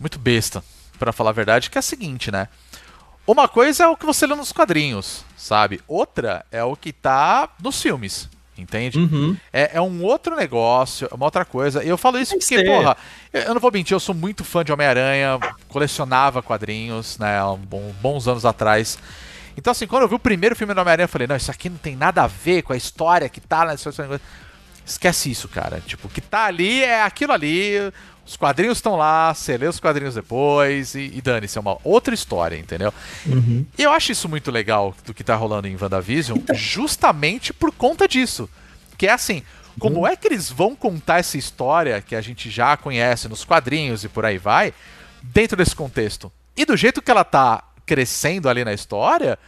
muito 0.00 0.18
besta, 0.18 0.62
pra 0.98 1.12
falar 1.12 1.30
a 1.30 1.34
verdade, 1.34 1.70
que 1.70 1.78
é 1.78 1.80
a 1.80 1.82
seguinte, 1.82 2.30
né? 2.30 2.48
Uma 3.26 3.48
coisa 3.48 3.84
é 3.84 3.88
o 3.88 3.96
que 3.96 4.04
você 4.04 4.26
lê 4.26 4.34
nos 4.34 4.52
quadrinhos, 4.52 5.24
sabe? 5.36 5.80
Outra 5.88 6.44
é 6.52 6.62
o 6.62 6.76
que 6.76 6.92
tá 6.92 7.48
nos 7.62 7.80
filmes, 7.80 8.28
entende? 8.56 8.98
Uhum. 8.98 9.36
É, 9.52 9.76
é 9.76 9.80
um 9.80 10.02
outro 10.02 10.36
negócio, 10.36 11.08
é 11.10 11.14
uma 11.14 11.24
outra 11.24 11.44
coisa. 11.44 11.82
E 11.82 11.88
eu 11.88 11.98
falo 11.98 12.18
isso 12.18 12.32
Tem 12.32 12.38
que 12.38 12.46
porque, 12.46 12.58
ser. 12.58 12.64
porra, 12.66 12.96
eu 13.32 13.54
não 13.54 13.60
vou 13.60 13.72
mentir, 13.72 13.94
eu 13.94 14.00
sou 14.00 14.14
muito 14.14 14.44
fã 14.44 14.64
de 14.64 14.72
Homem-Aranha, 14.72 15.38
colecionava 15.68 16.42
quadrinhos, 16.42 17.18
né, 17.18 17.38
bons 18.00 18.28
anos 18.28 18.44
atrás. 18.44 18.98
Então, 19.56 19.70
assim, 19.70 19.86
quando 19.86 20.02
eu 20.02 20.08
vi 20.08 20.14
o 20.14 20.18
primeiro 20.18 20.56
filme 20.56 20.74
do 20.74 20.80
Homem-Aranha, 20.80 21.04
eu 21.04 21.08
falei, 21.08 21.26
não, 21.26 21.36
isso 21.36 21.50
aqui 21.50 21.68
não 21.68 21.76
tem 21.76 21.96
nada 21.96 22.22
a 22.22 22.26
ver 22.26 22.62
com 22.62 22.72
a 22.72 22.76
história 22.76 23.28
que 23.28 23.40
tá 23.40 23.64
na 23.64 23.74
história. 23.74 24.20
Esquece 24.84 25.30
isso, 25.30 25.48
cara. 25.48 25.80
Tipo, 25.80 26.08
o 26.08 26.10
que 26.10 26.20
tá 26.20 26.44
ali 26.44 26.82
é 26.82 27.02
aquilo 27.02 27.32
ali. 27.32 27.74
Os 28.26 28.36
quadrinhos 28.36 28.78
estão 28.78 28.96
lá, 28.96 29.34
você 29.34 29.56
lê 29.56 29.66
os 29.66 29.78
quadrinhos 29.78 30.14
depois 30.14 30.94
e, 30.94 31.12
e 31.14 31.20
dane-se, 31.20 31.58
é 31.58 31.60
uma 31.60 31.76
outra 31.84 32.14
história, 32.14 32.56
entendeu? 32.56 32.92
Uhum. 33.26 33.66
E 33.76 33.82
eu 33.82 33.92
acho 33.92 34.12
isso 34.12 34.28
muito 34.28 34.50
legal 34.50 34.94
do 35.04 35.12
que 35.12 35.22
tá 35.22 35.36
rolando 35.36 35.68
em 35.68 35.76
WandaVision, 35.76 36.38
justamente 36.54 37.52
por 37.52 37.70
conta 37.70 38.08
disso. 38.08 38.48
Que 38.96 39.08
é 39.08 39.12
assim, 39.12 39.42
como 39.78 40.06
é 40.06 40.16
que 40.16 40.28
eles 40.28 40.50
vão 40.50 40.74
contar 40.74 41.18
essa 41.18 41.36
história 41.36 42.00
que 42.00 42.14
a 42.14 42.20
gente 42.20 42.48
já 42.48 42.76
conhece 42.76 43.28
nos 43.28 43.44
quadrinhos 43.44 44.04
e 44.04 44.08
por 44.08 44.24
aí 44.24 44.38
vai, 44.38 44.72
dentro 45.22 45.56
desse 45.56 45.76
contexto? 45.76 46.32
E 46.56 46.64
do 46.64 46.76
jeito 46.76 47.02
que 47.02 47.10
ela 47.10 47.24
tá 47.24 47.62
crescendo 47.84 48.48
ali 48.48 48.64
na 48.64 48.72
história, 48.72 49.38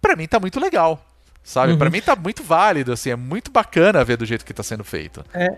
pra 0.00 0.16
mim 0.16 0.26
tá 0.26 0.40
muito 0.40 0.58
legal. 0.58 1.04
Sabe? 1.42 1.72
Uhum. 1.72 1.78
Pra 1.78 1.90
mim 1.90 2.00
tá 2.00 2.14
muito 2.14 2.42
válido, 2.42 2.92
assim, 2.92 3.10
é 3.10 3.16
muito 3.16 3.50
bacana 3.50 4.04
ver 4.04 4.16
do 4.16 4.24
jeito 4.24 4.44
que 4.44 4.54
tá 4.54 4.62
sendo 4.62 4.84
feito. 4.84 5.24
É, 5.34 5.48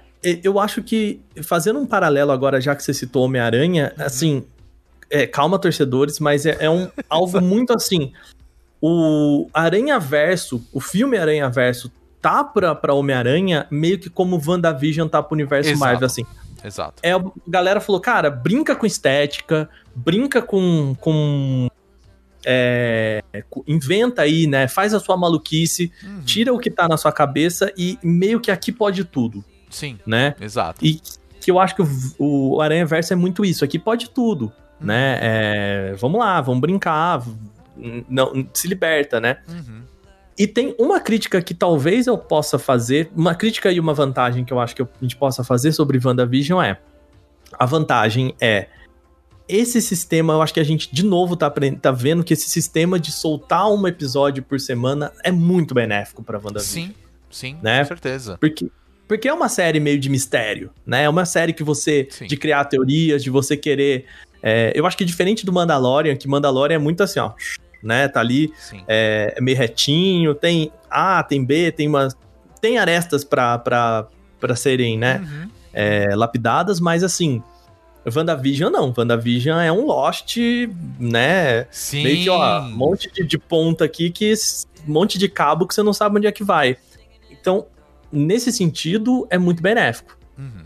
eu 0.42 0.58
acho 0.58 0.82
que, 0.82 1.20
fazendo 1.42 1.78
um 1.78 1.86
paralelo 1.86 2.32
agora, 2.32 2.60
já 2.60 2.74
que 2.74 2.82
você 2.82 2.94
citou 2.94 3.24
Homem-Aranha, 3.24 3.92
assim, 3.98 4.44
é, 5.10 5.26
calma, 5.26 5.58
torcedores, 5.58 6.18
mas 6.18 6.46
é, 6.46 6.56
é 6.60 6.70
um 6.70 6.90
alvo 7.08 7.40
muito 7.42 7.74
assim. 7.74 8.12
O 8.80 9.48
Aranha 9.52 9.98
Verso, 9.98 10.66
o 10.72 10.80
filme 10.80 11.18
Aranha 11.18 11.48
Verso, 11.50 11.92
tá 12.20 12.42
pra, 12.42 12.74
pra 12.74 12.94
Homem-Aranha 12.94 13.66
meio 13.70 13.98
que 13.98 14.08
como 14.08 14.40
WandaVision 14.44 15.06
tá 15.06 15.22
pro 15.22 15.34
universo 15.34 15.70
Exato. 15.70 15.80
Marvel, 15.80 16.06
assim. 16.06 16.24
Exato. 16.64 16.94
É, 17.02 17.12
a 17.12 17.22
galera 17.46 17.80
falou, 17.80 18.00
cara, 18.00 18.30
brinca 18.30 18.74
com 18.74 18.86
estética, 18.86 19.68
brinca 19.94 20.40
com. 20.40 20.96
com 20.98 21.68
é, 22.46 23.22
inventa 23.66 24.22
aí, 24.22 24.46
né? 24.46 24.68
Faz 24.68 24.92
a 24.94 25.00
sua 25.00 25.16
maluquice, 25.16 25.92
Uhum. 26.02 26.20
tira 26.24 26.52
o 26.52 26.58
que 26.58 26.70
tá 26.70 26.86
na 26.88 26.96
sua 26.96 27.12
cabeça 27.12 27.72
e 27.76 27.98
meio 28.02 28.40
que 28.40 28.50
aqui 28.50 28.70
pode 28.72 29.04
tudo, 29.04 29.44
Sim, 29.70 29.98
né? 30.06 30.34
exato. 30.40 30.84
E 30.84 31.00
que 31.40 31.50
eu 31.50 31.58
acho 31.58 31.74
que 31.76 31.82
o, 31.82 32.54
o 32.56 32.60
Aranha 32.60 32.86
Verso 32.86 33.12
é 33.12 33.16
muito 33.16 33.44
isso, 33.44 33.64
aqui 33.64 33.78
pode 33.78 34.10
tudo, 34.10 34.52
Uhum. 34.80 34.86
né? 34.86 35.18
É, 35.20 35.94
vamos 35.98 36.18
lá, 36.18 36.40
vamos 36.40 36.60
brincar, 36.60 37.22
não, 38.08 38.46
se 38.52 38.66
liberta, 38.68 39.20
né? 39.20 39.38
Uhum. 39.48 39.82
E 40.36 40.46
tem 40.48 40.74
uma 40.80 40.98
crítica 41.00 41.40
que 41.40 41.54
talvez 41.54 42.06
eu 42.08 42.18
possa 42.18 42.58
fazer, 42.58 43.08
uma 43.14 43.34
crítica 43.36 43.70
e 43.70 43.78
uma 43.78 43.94
vantagem 43.94 44.44
que 44.44 44.52
eu 44.52 44.58
acho 44.58 44.74
que 44.74 44.82
a 44.82 44.88
gente 45.00 45.14
possa 45.16 45.44
fazer 45.44 45.70
sobre 45.72 46.00
WandaVision 46.04 46.60
é. 46.60 46.76
A 47.56 47.66
vantagem 47.66 48.34
é. 48.40 48.66
Esse 49.48 49.82
sistema, 49.82 50.32
eu 50.32 50.42
acho 50.42 50.54
que 50.54 50.60
a 50.60 50.64
gente 50.64 50.88
de 50.94 51.04
novo 51.04 51.36
tá, 51.36 51.52
tá 51.80 51.90
vendo 51.90 52.24
que 52.24 52.32
esse 52.32 52.48
sistema 52.48 52.98
de 52.98 53.12
soltar 53.12 53.70
um 53.70 53.86
episódio 53.86 54.42
por 54.42 54.58
semana 54.58 55.12
é 55.22 55.30
muito 55.30 55.74
benéfico 55.74 56.22
pra 56.22 56.38
WandaVision. 56.38 56.86
Sim, 56.86 56.94
sim, 57.30 57.56
Né? 57.62 57.80
com 57.80 57.88
certeza. 57.88 58.38
Porque, 58.40 58.68
porque 59.06 59.28
é 59.28 59.32
uma 59.34 59.48
série 59.50 59.78
meio 59.80 59.98
de 60.00 60.08
mistério, 60.08 60.70
né? 60.86 61.04
É 61.04 61.08
uma 61.08 61.26
série 61.26 61.52
que 61.52 61.62
você. 61.62 62.08
Sim. 62.10 62.26
de 62.26 62.36
criar 62.38 62.64
teorias, 62.64 63.22
de 63.22 63.28
você 63.28 63.54
querer. 63.56 64.06
é, 64.42 64.72
eu 64.74 64.86
acho 64.86 64.96
que 64.96 65.04
diferente 65.04 65.44
do 65.44 65.52
Mandalorian, 65.52 66.16
que 66.16 66.26
Mandalorian 66.26 66.76
é 66.76 66.78
muito 66.78 67.02
assim, 67.02 67.20
ó. 67.20 67.32
Né? 67.82 68.08
Tá 68.08 68.20
ali 68.20 68.50
é, 68.88 69.34
é 69.36 69.40
meio 69.42 69.58
retinho, 69.58 70.34
tem 70.34 70.72
A, 70.90 71.22
tem 71.22 71.44
B, 71.44 71.70
tem 71.70 71.86
umas. 71.86 72.16
Tem 72.62 72.78
arestas 72.78 73.22
pra, 73.24 73.58
pra, 73.58 74.06
pra 74.40 74.56
serem, 74.56 74.96
né? 74.96 75.18
Uhum. 75.22 75.50
é, 75.74 76.16
lapidadas, 76.16 76.80
mas 76.80 77.04
assim. 77.04 77.42
WandaVision 78.14 78.70
não. 78.70 78.92
WandaVision 78.96 79.58
é 79.60 79.70
um 79.72 79.86
Lost, 79.86 80.36
né? 80.98 81.66
Sim. 81.70 82.02
Meio 82.02 82.22
que, 82.24 82.30
ó, 82.30 82.60
um 82.62 82.70
monte 82.70 83.10
de, 83.12 83.24
de 83.24 83.38
ponta 83.38 83.84
aqui, 83.84 84.10
que 84.10 84.32
um 84.86 84.92
monte 84.92 85.18
de 85.18 85.28
cabo 85.28 85.66
que 85.66 85.74
você 85.74 85.82
não 85.82 85.92
sabe 85.92 86.18
onde 86.18 86.26
é 86.26 86.32
que 86.32 86.44
vai. 86.44 86.76
Então, 87.30 87.66
nesse 88.12 88.52
sentido, 88.52 89.26
é 89.30 89.38
muito 89.38 89.62
benéfico. 89.62 90.16
Uhum. 90.38 90.64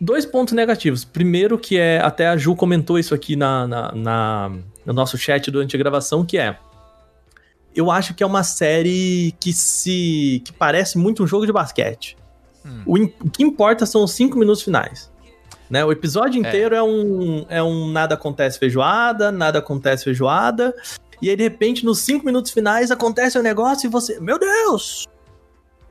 Dois 0.00 0.26
pontos 0.26 0.52
negativos. 0.52 1.04
Primeiro, 1.04 1.58
que 1.58 1.78
é. 1.78 1.98
Até 2.00 2.28
a 2.28 2.36
Ju 2.36 2.54
comentou 2.54 2.98
isso 2.98 3.14
aqui 3.14 3.34
na, 3.34 3.66
na- 3.66 3.92
na- 3.92 4.52
no 4.84 4.92
nosso 4.92 5.16
chat 5.16 5.50
durante 5.50 5.74
a 5.74 5.78
gravação, 5.78 6.24
que 6.24 6.36
é. 6.36 6.58
Eu 7.74 7.90
acho 7.90 8.12
que 8.14 8.22
é 8.22 8.26
uma 8.26 8.42
série 8.42 9.34
que 9.40 9.52
se. 9.52 10.42
que 10.44 10.52
parece 10.52 10.98
muito 10.98 11.22
um 11.22 11.26
jogo 11.26 11.46
de 11.46 11.52
basquete. 11.52 12.16
Hum. 12.64 12.82
O, 12.86 12.94
o 13.26 13.30
que 13.30 13.42
importa 13.42 13.86
são 13.86 14.04
os 14.04 14.12
cinco 14.12 14.38
minutos 14.38 14.62
finais. 14.62 15.10
Né? 15.68 15.84
O 15.84 15.90
episódio 15.90 16.38
inteiro 16.40 16.74
é. 16.74 16.82
um, 16.82 17.44
é 17.48 17.62
um 17.62 17.88
nada 17.88 18.14
acontece 18.14 18.58
feijoada, 18.58 19.32
nada 19.32 19.58
acontece 19.58 20.04
feijoada. 20.04 20.74
E 21.20 21.30
aí, 21.30 21.36
de 21.36 21.42
repente, 21.42 21.84
nos 21.84 22.00
cinco 22.00 22.26
minutos 22.26 22.52
finais 22.52 22.90
acontece 22.90 23.38
um 23.38 23.42
negócio 23.42 23.86
e 23.86 23.90
você. 23.90 24.20
Meu 24.20 24.38
Deus! 24.38 25.06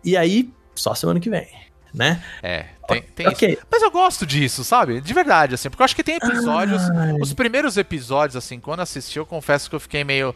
E 0.04 0.16
aí, 0.16 0.50
só 0.76 0.94
semana 0.94 1.20
que 1.20 1.30
vem, 1.30 1.48
né? 1.94 2.24
É, 2.44 2.66
tem, 2.88 3.02
tem 3.02 3.28
ok. 3.28 3.54
isso. 3.54 3.62
Mas 3.72 3.82
eu 3.82 3.90
gosto 3.90 4.26
disso, 4.26 4.64
sabe? 4.64 5.02
De 5.02 5.14
verdade, 5.14 5.56
assim, 5.56 5.70
porque 5.70 5.82
eu 5.82 5.86
acho 5.86 5.96
que 5.96 6.04
tem 6.04 6.18
episódios. 6.18 6.82
Os 7.20 7.34
primeiros 7.34 7.76
episódios, 7.78 8.36
assim, 8.36 8.60
quando 8.60 8.82
assisti, 8.82 9.18
eu 9.18 9.26
confesso 9.26 9.70
que 9.70 9.76
eu 9.76 9.80
fiquei 9.80 10.04
meio. 10.04 10.36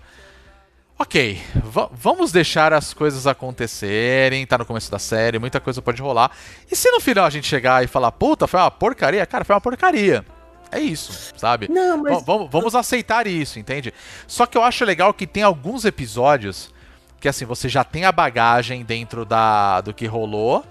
Ok, 1.01 1.41
va- 1.63 1.89
vamos 1.93 2.29
deixar 2.31 2.73
as 2.73 2.93
coisas 2.93 3.25
acontecerem, 3.25 4.45
tá 4.45 4.57
no 4.57 4.65
começo 4.65 4.91
da 4.91 4.99
série, 4.99 5.39
muita 5.39 5.59
coisa 5.61 5.81
pode 5.81 6.01
rolar. 6.01 6.29
E 6.69 6.75
se 6.75 6.91
no 6.91 6.99
final 6.99 7.25
a 7.25 7.29
gente 7.29 7.47
chegar 7.47 7.81
e 7.83 7.87
falar, 7.87 8.11
puta, 8.11 8.47
foi 8.47 8.59
uma 8.59 8.69
porcaria? 8.69 9.25
Cara, 9.25 9.45
foi 9.45 9.55
uma 9.55 9.61
porcaria. 9.61 10.25
É 10.71 10.79
isso, 10.79 11.31
sabe? 11.37 11.69
Não, 11.71 11.97
mas. 12.03 12.15
Va- 12.17 12.19
Vamos, 12.25 12.51
vamos 12.51 12.75
aceitar 12.75 13.25
isso, 13.27 13.57
entende? 13.57 13.93
Só 14.27 14.45
que 14.45 14.57
eu 14.57 14.63
acho 14.63 14.83
legal 14.83 15.13
que 15.13 15.25
tem 15.25 15.41
alguns 15.41 15.85
episódios 15.85 16.69
que 17.19 17.27
assim, 17.29 17.43
você 17.45 17.67
já 17.69 17.83
tem 17.83 18.05
a 18.05 18.11
bagagem 18.11 18.83
dentro 18.83 19.25
da 19.25 19.81
do 19.81 19.93
que 19.93 20.05
rolou. 20.05 20.63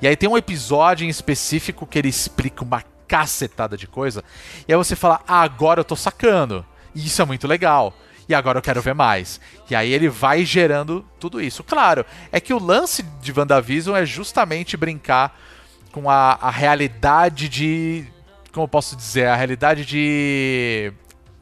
E 0.00 0.06
aí 0.08 0.14
tem 0.16 0.28
um 0.28 0.36
episódio 0.36 1.04
em 1.06 1.08
específico 1.10 1.86
que 1.86 1.98
ele 1.98 2.08
explica 2.08 2.62
uma 2.62 2.82
cacetada 3.08 3.76
de 3.76 3.86
coisa. 3.86 4.22
E 4.68 4.72
aí 4.72 4.76
você 4.76 4.94
fala, 4.94 5.20
ah, 5.26 5.40
agora 5.42 5.80
eu 5.80 5.84
tô 5.84 5.96
sacando. 5.96 6.64
E 6.94 7.04
isso 7.06 7.20
é 7.20 7.24
muito 7.24 7.46
legal. 7.48 7.92
E 8.30 8.34
agora 8.34 8.58
eu 8.58 8.62
quero 8.62 8.80
ver 8.80 8.94
mais. 8.94 9.40
E 9.68 9.74
aí 9.74 9.92
ele 9.92 10.08
vai 10.08 10.44
gerando 10.44 11.04
tudo 11.18 11.40
isso. 11.40 11.64
Claro, 11.64 12.06
é 12.30 12.38
que 12.38 12.54
o 12.54 12.64
lance 12.64 13.02
de 13.20 13.32
WandaVision 13.36 13.96
é 13.96 14.06
justamente 14.06 14.76
brincar 14.76 15.36
com 15.90 16.08
a, 16.08 16.38
a 16.40 16.48
realidade 16.48 17.48
de. 17.48 18.04
Como 18.52 18.62
eu 18.64 18.68
posso 18.68 18.94
dizer? 18.94 19.26
A 19.26 19.34
realidade 19.34 19.84
de. 19.84 20.92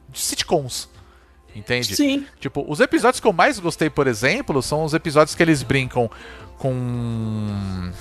de 0.09 0.19
sitcoms. 0.19 0.89
Entende? 1.55 1.95
Sim. 1.95 2.25
Tipo, 2.39 2.65
os 2.67 2.79
episódios 2.79 3.19
que 3.19 3.27
eu 3.27 3.33
mais 3.33 3.59
gostei, 3.59 3.87
por 3.89 4.07
exemplo, 4.07 4.59
são 4.63 4.83
os 4.83 4.95
episódios 4.95 5.35
que 5.35 5.43
eles 5.43 5.61
brincam 5.61 6.09
com 6.57 7.91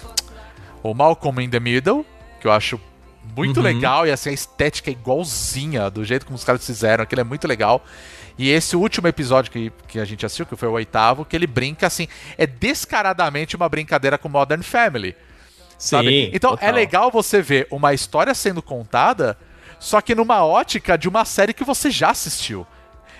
o 0.82 0.94
Malcolm 0.94 1.42
in 1.42 1.50
the 1.50 1.60
Middle, 1.60 2.06
que 2.40 2.46
eu 2.46 2.52
acho 2.52 2.80
muito 3.36 3.58
Uhum. 3.58 3.62
legal 3.64 4.06
e 4.06 4.10
assim 4.10 4.30
a 4.30 4.32
estética 4.32 4.90
é 4.90 4.92
igualzinha 4.92 5.90
do 5.90 6.02
jeito 6.02 6.24
como 6.24 6.36
os 6.36 6.44
caras 6.44 6.64
fizeram, 6.64 7.02
aquilo 7.04 7.20
é 7.20 7.24
muito 7.24 7.46
legal. 7.46 7.84
E 8.38 8.48
esse 8.50 8.76
último 8.76 9.08
episódio 9.08 9.50
que, 9.50 9.72
que 9.88 9.98
a 9.98 10.04
gente 10.04 10.24
assistiu, 10.24 10.46
que 10.46 10.54
foi 10.56 10.68
o 10.68 10.72
oitavo, 10.72 11.24
que 11.24 11.34
ele 11.34 11.46
brinca 11.46 11.86
assim, 11.88 12.06
é 12.36 12.46
descaradamente 12.46 13.56
uma 13.56 13.68
brincadeira 13.68 14.16
com 14.16 14.28
Modern 14.28 14.62
Family. 14.62 15.16
Sabe? 15.76 16.08
Sim, 16.08 16.30
Então 16.32 16.52
é 16.54 16.56
total. 16.56 16.74
legal 16.74 17.10
você 17.10 17.42
ver 17.42 17.66
uma 17.70 17.92
história 17.94 18.32
sendo 18.34 18.62
contada, 18.62 19.36
só 19.80 20.00
que 20.00 20.14
numa 20.14 20.44
ótica 20.44 20.96
de 20.96 21.08
uma 21.08 21.24
série 21.24 21.52
que 21.52 21.64
você 21.64 21.90
já 21.90 22.10
assistiu. 22.10 22.66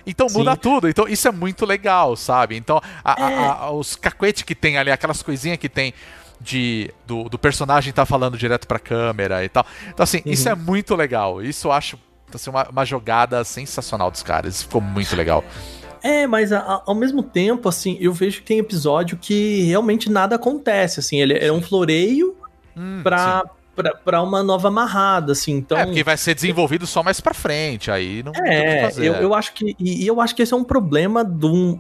Então 0.07 0.27
muda 0.31 0.53
Sim. 0.53 0.59
tudo. 0.59 0.89
Então 0.89 1.07
isso 1.07 1.29
é 1.29 1.31
muito 1.33 1.67
legal, 1.67 2.17
sabe? 2.17 2.57
Então 2.57 2.81
a- 3.05 3.25
a- 3.27 3.31
É. 3.31 3.37
a- 3.49 3.71
os 3.71 3.95
cacuetes 3.97 4.43
que 4.43 4.55
tem 4.55 4.79
ali, 4.79 4.91
aquelas 4.91 5.23
coisinhas 5.23 5.59
que 5.59 5.69
tem 5.69 5.93
de 6.41 6.91
do, 7.07 7.29
do 7.29 7.39
personagem 7.39 7.93
tá 7.93 8.07
falando 8.07 8.39
direto 8.39 8.67
pra 8.67 8.79
câmera 8.79 9.45
e 9.45 9.49
tal. 9.49 9.67
Então 9.89 10.03
assim, 10.05 10.19
Uhum. 10.25 10.33
isso 10.33 10.49
é 10.49 10.55
muito 10.55 10.95
legal. 10.97 11.43
Isso 11.43 11.67
eu 11.69 11.73
acho 11.73 11.99
assim, 12.37 12.51
uma, 12.51 12.69
uma 12.69 12.85
jogada 12.85 13.43
sensacional 13.45 14.11
dos 14.11 14.23
caras. 14.23 14.57
Isso 14.57 14.65
ficou 14.65 14.81
muito 14.81 15.15
legal. 15.17 15.45
É, 16.03 16.27
mas 16.27 16.53
a- 16.53 16.61
a- 16.61 16.83
ao 16.87 16.95
mesmo 16.95 17.23
tempo, 17.23 17.69
assim, 17.69 17.97
eu 18.01 18.13
vejo 18.13 18.39
que 18.41 18.47
tem 18.47 18.59
episódio 18.59 19.17
que 19.17 19.63
realmente 19.63 20.11
nada 20.11 20.37
acontece, 20.37 21.01
assim, 21.01 21.21
ele 21.21 21.35
é 21.37 21.53
um 21.53 21.61
floreio 21.61 22.37
Hum, 22.77 23.01
pra, 23.03 23.43
sim. 23.45 23.51
pra, 23.75 23.95
pra 23.97 24.23
uma 24.23 24.41
nova 24.43 24.69
amarrada, 24.69 25.33
assim, 25.33 25.53
então... 25.55 25.77
É, 25.77 25.85
porque 25.85 26.05
vai 26.05 26.17
ser 26.17 26.35
desenvolvido 26.35 26.87
só 26.87 27.03
mais 27.03 27.21
pra 27.21 27.35
frente. 27.35 27.91
Aí 27.91 28.23
não, 28.23 28.33
não 28.33 28.41
tem 28.43 28.43
o 28.43 28.63
que 28.63 28.67
É, 28.69 28.83
fazer. 28.83 29.07
eu, 29.07 29.15
eu 29.15 29.35
acho 29.35 29.53
que. 29.53 29.75
E, 29.79 30.05
e 30.05 30.07
eu 30.07 30.21
acho 30.21 30.37
que 30.37 30.43
esse 30.43 30.55
é 30.55 30.57
um 30.57 30.63
problema 30.63 31.25
do, 31.25 31.77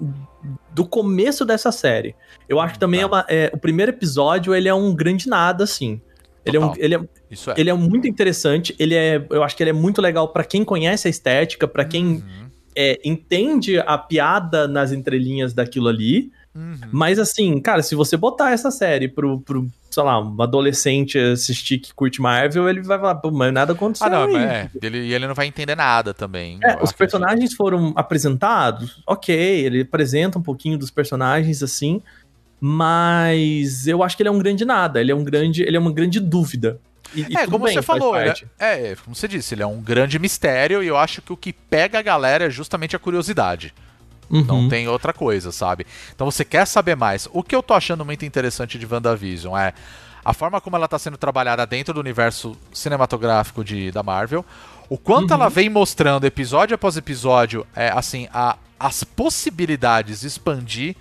do 0.72 0.84
começo 0.84 1.44
dessa 1.44 1.70
série. 1.70 2.16
Eu 2.48 2.58
acho 2.58 2.74
que 2.74 2.80
também 2.80 2.98
Tá. 3.00 3.04
é 3.04 3.06
uma- 3.06 3.26
é, 3.28 3.50
o 3.54 3.58
primeiro 3.58 3.92
episódio 3.92 4.52
ele 4.52 4.68
é 4.68 4.74
um 4.74 4.92
grande 4.92 5.28
nada, 5.28 5.62
assim. 5.62 6.00
Ele 6.44 6.56
é, 6.56 6.60
um, 6.60 6.72
ele, 6.76 6.94
é, 6.94 6.98
é. 6.98 7.54
ele 7.56 7.70
é 7.70 7.74
muito 7.74 8.06
interessante. 8.06 8.74
Ele 8.78 8.94
é, 8.94 9.24
eu 9.30 9.42
acho 9.42 9.56
que 9.56 9.62
ele 9.62 9.70
é 9.70 9.74
muito 9.74 10.00
legal 10.00 10.28
pra 10.28 10.44
quem 10.44 10.64
conhece 10.64 11.06
a 11.06 11.10
estética, 11.10 11.68
pra 11.68 11.84
quem 11.84 12.06
Uhum, 12.06 12.48
é, 12.76 13.00
entende 13.04 13.78
a 13.80 13.98
piada 13.98 14.68
nas 14.68 14.92
entrelinhas 14.92 15.52
daquilo 15.52 15.88
ali. 15.88 16.30
uhum. 16.54 16.76
Mas 16.92 17.18
assim, 17.18 17.60
cara, 17.60 17.82
se 17.82 17.94
você 17.94 18.16
botar 18.16 18.52
essa 18.52 18.70
série 18.70 19.08
pro, 19.08 19.40
pro 19.40 19.68
sei 19.90 20.02
lá, 20.02 20.20
um 20.20 20.40
adolescente 20.40 21.18
assistir 21.18 21.78
que 21.78 21.92
curte 21.92 22.20
Marvel, 22.20 22.68
ele 22.68 22.82
vai 22.82 22.98
falar, 22.98 23.16
pô, 23.16 23.30
mas 23.30 23.52
nada 23.52 23.72
aconteceu. 23.72 24.06
Ah, 24.06 24.10
não, 24.10 24.38
é. 24.38 24.70
Ele, 24.80 24.98
e 24.98 25.14
ele 25.14 25.26
não 25.26 25.34
vai 25.34 25.46
entender 25.46 25.74
nada 25.74 26.14
também. 26.14 26.58
É, 26.62 26.82
os 26.82 26.92
personagens 26.92 27.54
foram 27.54 27.92
apresentados, 27.96 29.02
ok, 29.06 29.34
ele 29.34 29.80
apresenta 29.80 30.38
um 30.38 30.42
pouquinho 30.42 30.78
dos 30.78 30.90
personagens 30.90 31.62
assim, 31.62 32.00
mas 32.60 33.86
eu 33.86 34.02
acho 34.02 34.16
que 34.16 34.22
ele 34.22 34.28
é 34.28 34.32
um 34.32 34.38
grande 34.38 34.64
nada, 34.64 35.00
ele 35.00 35.10
é 35.12 35.14
um 35.14 35.24
grande, 35.24 35.62
ele 35.62 35.76
é 35.76 35.80
uma 35.80 35.92
grande 35.92 36.20
dúvida. 36.20 36.80
E, 37.14 37.20
e 37.22 37.36
É, 37.36 37.40
tudo 37.40 37.52
como 37.52 37.64
bem, 37.64 37.74
você 37.74 37.82
falou, 37.82 38.14
é, 38.16 38.34
é, 38.58 38.96
como 39.02 39.14
você 39.16 39.26
disse, 39.26 39.54
ele 39.54 39.62
é 39.62 39.66
um 39.66 39.80
grande 39.80 40.18
mistério 40.18 40.82
e 40.82 40.86
eu 40.86 40.96
acho 40.96 41.22
que 41.22 41.32
o 41.32 41.36
que 41.36 41.52
pega 41.52 41.98
a 41.98 42.02
galera 42.02 42.44
é 42.46 42.50
justamente 42.50 42.94
a 42.94 42.98
curiosidade. 42.98 43.72
Não 44.30 44.60
Uhum. 44.60 44.68
tem 44.68 44.86
outra 44.86 45.10
coisa, 45.14 45.50
sabe? 45.50 45.86
Então 46.14 46.30
você 46.30 46.44
quer 46.44 46.66
saber 46.66 46.94
mais. 46.94 47.26
O 47.32 47.42
que 47.42 47.56
eu 47.56 47.62
tô 47.62 47.72
achando 47.72 48.04
muito 48.04 48.26
interessante 48.26 48.78
de 48.78 48.84
WandaVision 48.86 49.56
é 49.56 49.72
a 50.22 50.34
forma 50.34 50.60
como 50.60 50.76
ela 50.76 50.86
tá 50.86 50.98
sendo 50.98 51.16
trabalhada 51.16 51.66
dentro 51.66 51.94
do 51.94 52.00
universo 52.00 52.54
cinematográfico 52.74 53.64
de, 53.64 53.90
da 53.90 54.02
Marvel, 54.02 54.44
o 54.90 54.98
quanto 54.98 55.30
Uhum. 55.30 55.36
ela 55.36 55.48
vem 55.48 55.70
mostrando 55.70 56.26
episódio 56.26 56.74
após 56.74 56.98
episódio, 56.98 57.66
é, 57.74 57.88
assim, 57.88 58.28
a, 58.34 58.58
as 58.78 59.02
possibilidades 59.02 60.20
de 60.20 60.26
expandir 60.26 60.94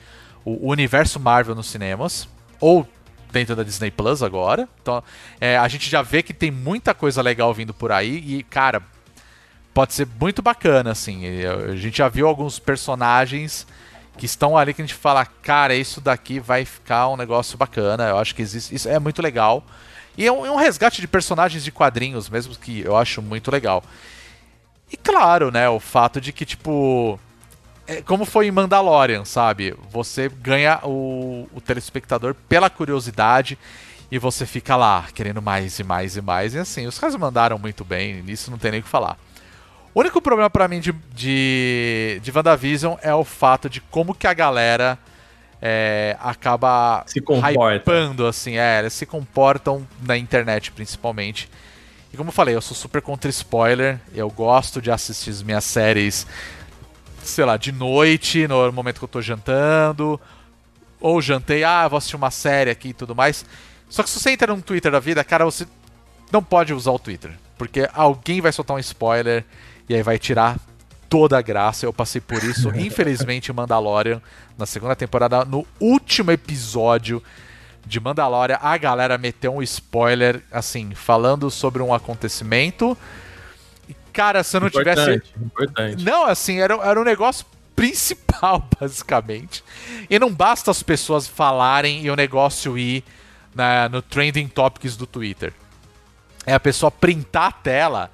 o, 0.48 0.72
universo 0.72 1.19
Marvel 1.19 1.56
nos 1.56 1.68
cinemas, 1.68 2.28
ou 2.60 2.88
dentro 3.32 3.56
da 3.56 3.64
Disney 3.64 3.91
Plus 3.91 4.24
agora. 4.24 4.68
Então, 4.82 5.03
é, 5.41 5.57
a 5.57 5.68
gente 5.68 5.90
já 5.90 6.02
vê 6.02 6.24
que 6.24 6.34
tem 6.34 6.49
muita 6.49 6.94
coisa 6.94 7.22
legal 7.22 7.53
vindo 7.53 7.74
por 7.74 7.91
aí 7.91 8.24
e, 8.26 8.44
cara, 8.44 8.82
pode 9.74 9.94
ser 9.94 10.07
muito 10.19 10.41
bacana, 10.41 10.91
assim. 10.91 11.24
E, 11.24 11.45
A 11.45 11.76
gente 11.76 11.98
já 11.98 12.07
viu 12.07 12.28
alguns 12.28 12.60
personagens 12.60 13.68
que 14.18 14.26
estão 14.26 14.57
ali 14.57 14.74
que 14.74 14.82
a 14.82 14.86
gente 14.86 14.95
fala, 14.95 15.26
cara, 15.26 15.76
isso 15.76 16.02
daqui 16.02 16.40
vai 16.40 16.65
ficar 16.65 17.10
um 17.10 17.18
negócio 17.18 17.57
bacana. 17.57 18.07
Eu 18.07 18.18
acho 18.18 18.34
que 18.34 18.41
existe, 18.41 18.74
isso 18.74 18.88
é 18.90 18.98
muito 18.99 19.22
legal. 19.22 19.64
E 20.18 20.26
é 20.26 20.32
um, 20.32 20.45
é 20.45 20.52
um 20.52 20.56
resgate 20.56 21.02
de 21.02 21.07
personagens 21.07 21.64
de 21.64 21.72
quadrinhos 21.72 22.30
mesmo 22.30 22.56
que 22.56 22.82
eu 22.82 22.98
acho 22.98 23.22
muito 23.22 23.52
legal. 23.52 23.84
E 24.91 24.95
claro, 24.95 25.52
né, 25.52 25.68
o 25.69 25.80
fato 25.80 26.22
de 26.22 26.32
que, 26.32 26.45
tipo. 26.45 27.19
É 27.88 28.02
como 28.02 28.26
foi 28.26 28.48
em 28.48 28.52
Mandalorian, 28.52 29.24
sabe? 29.24 29.74
Você 29.92 30.30
ganha 30.30 30.80
o, 30.84 31.48
o 31.54 31.62
telespectador 31.62 32.36
pela 32.50 32.70
curiosidade 32.70 33.58
e 34.12 34.20
você 34.20 34.46
fica 34.46 34.76
lá 34.76 35.06
querendo 35.14 35.42
mais 35.42 35.80
e 35.80 35.84
mais 35.84 36.18
e 36.18 36.22
mais. 36.22 36.54
E 36.54 36.60
assim, 36.60 36.86
os 36.86 37.00
caras 37.00 37.16
mandaram 37.16 37.58
muito 37.58 37.86
bem, 37.86 38.22
nisso 38.22 38.52
não 38.52 38.58
tem 38.58 38.72
nem 38.72 38.80
o 38.82 38.84
que 38.84 38.90
falar. 38.90 39.18
O 39.94 40.02
único 40.02 40.22
problema 40.22 40.50
para 40.50 40.68
mim 40.68 40.80
de, 40.80 40.92
de, 41.14 42.20
de 42.22 42.32
WandaVision 42.32 42.98
é 43.02 43.16
o 43.16 43.24
fato 43.24 43.70
de 43.70 43.82
como 43.82 44.14
que 44.14 44.28
a 44.28 44.34
galera 44.34 45.00
é, 45.62 46.16
acaba 46.20 47.04
Se 47.08 47.20
comporta. 47.22 47.76
hypando, 47.76 48.28
assim, 48.28 48.58
é, 48.58 48.88
se 48.90 49.06
comportam 49.06 49.88
na 50.02 50.18
internet 50.18 50.72
principalmente. 50.72 51.50
E 52.14 52.18
como 52.18 52.30
eu 52.30 52.34
falei, 52.34 52.56
eu 52.56 52.62
sou 52.62 52.76
super 52.76 53.02
contra 53.02 53.30
spoiler, 53.30 54.00
eu 54.14 54.30
gosto 54.30 54.82
de 54.82 54.92
assistir 54.92 55.30
as 55.32 55.42
minhas 55.42 55.64
séries, 55.64 56.28
sei 57.30 57.45
lá, 57.45 57.58
de 57.58 57.72
noite, 57.72 58.48
no 58.48 58.72
momento 58.72 58.99
que 58.99 59.06
eu 59.06 59.10
tô 59.10 59.22
jantando, 59.22 60.20
ou 60.99 61.22
jantei, 61.22 61.64
ah, 61.64 61.88
vou 61.88 61.98
assistir 61.98 62.16
uma 62.16 62.32
série 62.32 62.70
aqui 62.70 62.90
e 62.90 62.94
tudo 62.94 63.16
mais. 63.16 63.45
Só 63.90 64.04
que 64.04 64.10
se 64.10 64.20
você 64.20 64.32
entra 64.32 64.54
no 64.54 64.62
Twitter 64.62 64.91
da 64.91 64.99
vida, 64.99 65.24
cara, 65.24 65.45
você 65.45 65.66
não 66.32 66.44
pode 66.44 66.74
usar 66.74 66.91
o 66.91 66.99
Twitter, 66.99 67.32
porque 67.58 67.88
alguém 67.94 68.41
vai 68.41 68.52
soltar 68.52 68.76
um 68.76 68.80
spoiler 68.80 69.45
e 69.88 69.95
aí 69.95 70.04
vai 70.04 70.20
tirar 70.20 70.58
toda 71.10 71.38
a 71.38 71.41
graça. 71.41 71.86
Eu 71.86 71.94
passei 71.94 72.20
por 72.20 72.44
isso, 72.44 72.70
infelizmente, 72.76 73.52
em 73.52 73.56
Mandalorian, 73.56 74.22
na 74.58 74.66
segunda 74.66 74.95
temporada, 74.95 75.45
no 75.45 75.66
último 75.80 76.32
episódio 76.32 77.24
de 77.86 77.99
Mandalorian, 77.99 78.60
a 78.62 78.78
galera 78.78 79.18
meteu 79.18 79.56
um 79.56 79.62
spoiler, 79.62 80.41
assim, 80.52 80.94
falando 80.94 81.49
sobre 81.49 81.82
um 81.82 81.94
acontecimento. 81.94 82.98
Cara, 84.18 84.44
se 84.44 84.57
eu 84.57 84.61
não 84.61 84.69
tivesse. 84.72 84.99
Importante, 84.99 85.34
importante. 85.39 86.03
Não, 86.03 86.26
assim, 86.26 86.60
era, 86.60 86.73
era 86.73 86.99
um 86.99 87.03
negócio 87.03 87.45
principal, 87.76 88.68
basicamente. 88.81 89.64
E 90.10 90.18
não 90.18 90.34
basta 90.34 90.72
as 90.72 90.81
pessoas 90.81 91.27
falarem 91.27 92.03
e 92.03 92.10
o 92.10 92.15
negócio 92.15 92.76
ir 92.80 93.03
na, 93.53 93.88
no 93.88 94.02
Trending 94.02 94.48
Topics 94.48 94.98
do 94.98 95.06
Twitter. 95.06 95.53
É 96.48 96.56
a 96.56 96.60
pessoa 96.60 96.89
printar 96.89 97.49
a 97.49 97.52
tela. 97.52 98.11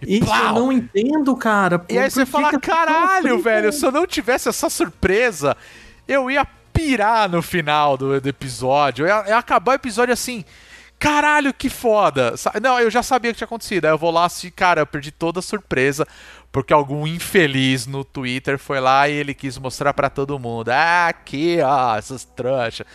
e 0.00 0.18
Isso 0.18 0.22
eu 0.22 0.28
plau! 0.28 0.54
não 0.54 0.72
entendo, 0.72 1.34
cara. 1.34 1.84
E 1.88 1.98
aí 1.98 2.08
você 2.08 2.24
fala, 2.24 2.56
caralho, 2.60 3.42
velho, 3.42 3.72
se 3.72 3.84
eu 3.84 3.90
não 3.90 4.06
tivesse 4.06 4.48
essa 4.48 4.70
surpresa, 4.70 5.56
eu 6.06 6.30
ia 6.30 6.46
pirar 6.72 7.28
no 7.28 7.42
final 7.42 7.96
do, 7.96 8.20
do 8.20 8.28
episódio. 8.28 9.08
Eu 9.08 9.08
ia, 9.08 9.30
ia 9.30 9.38
acabar 9.38 9.72
o 9.72 9.74
episódio 9.74 10.12
assim, 10.12 10.44
caralho, 11.02 11.52
que 11.52 11.68
foda. 11.68 12.34
Não, 12.62 12.78
eu 12.78 12.88
já 12.90 13.02
sabia 13.02 13.32
que 13.32 13.38
tinha 13.38 13.46
acontecido. 13.46 13.86
Aí 13.86 13.90
eu 13.90 13.98
vou 13.98 14.12
lá 14.12 14.24
assim, 14.26 14.50
cara, 14.50 14.82
eu 14.82 14.86
perdi 14.86 15.10
toda 15.10 15.40
a 15.40 15.42
surpresa, 15.42 16.06
porque 16.52 16.72
algum 16.72 17.06
infeliz 17.06 17.86
no 17.88 18.04
Twitter 18.04 18.56
foi 18.56 18.78
lá 18.78 19.08
e 19.08 19.12
ele 19.14 19.34
quis 19.34 19.58
mostrar 19.58 19.92
pra 19.92 20.08
todo 20.08 20.38
mundo. 20.38 20.68
Ah, 20.68 21.08
aqui, 21.08 21.58
ó, 21.60 21.96
essas 21.96 22.24
trouxas. 22.24 22.86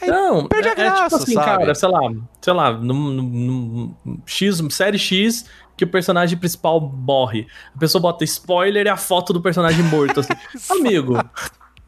Aí 0.00 0.08
Não, 0.08 0.48
perde 0.48 0.68
a 0.68 0.70
é, 0.70 0.72
é 0.72 0.76
graça, 0.76 1.02
tipo 1.04 1.16
assim, 1.16 1.34
sabe? 1.34 1.46
cara, 1.46 1.74
sei 1.74 1.88
lá, 1.88 2.00
sei 2.40 2.52
lá, 2.54 2.72
num, 2.72 2.94
num- 3.10 3.94
num 4.04 4.18
X, 4.26 4.60
série 4.70 4.98
X, 4.98 5.44
que 5.76 5.84
o 5.84 5.88
personagem 5.88 6.38
principal 6.38 6.80
morre. 6.80 7.46
A 7.76 7.78
pessoa 7.78 8.00
bota 8.00 8.24
spoiler 8.24 8.86
e 8.86 8.88
a 8.88 8.96
foto 8.96 9.32
do 9.32 9.40
personagem 9.42 9.82
morto, 9.84 10.20
assim. 10.20 10.32
Amigo, 10.72 11.18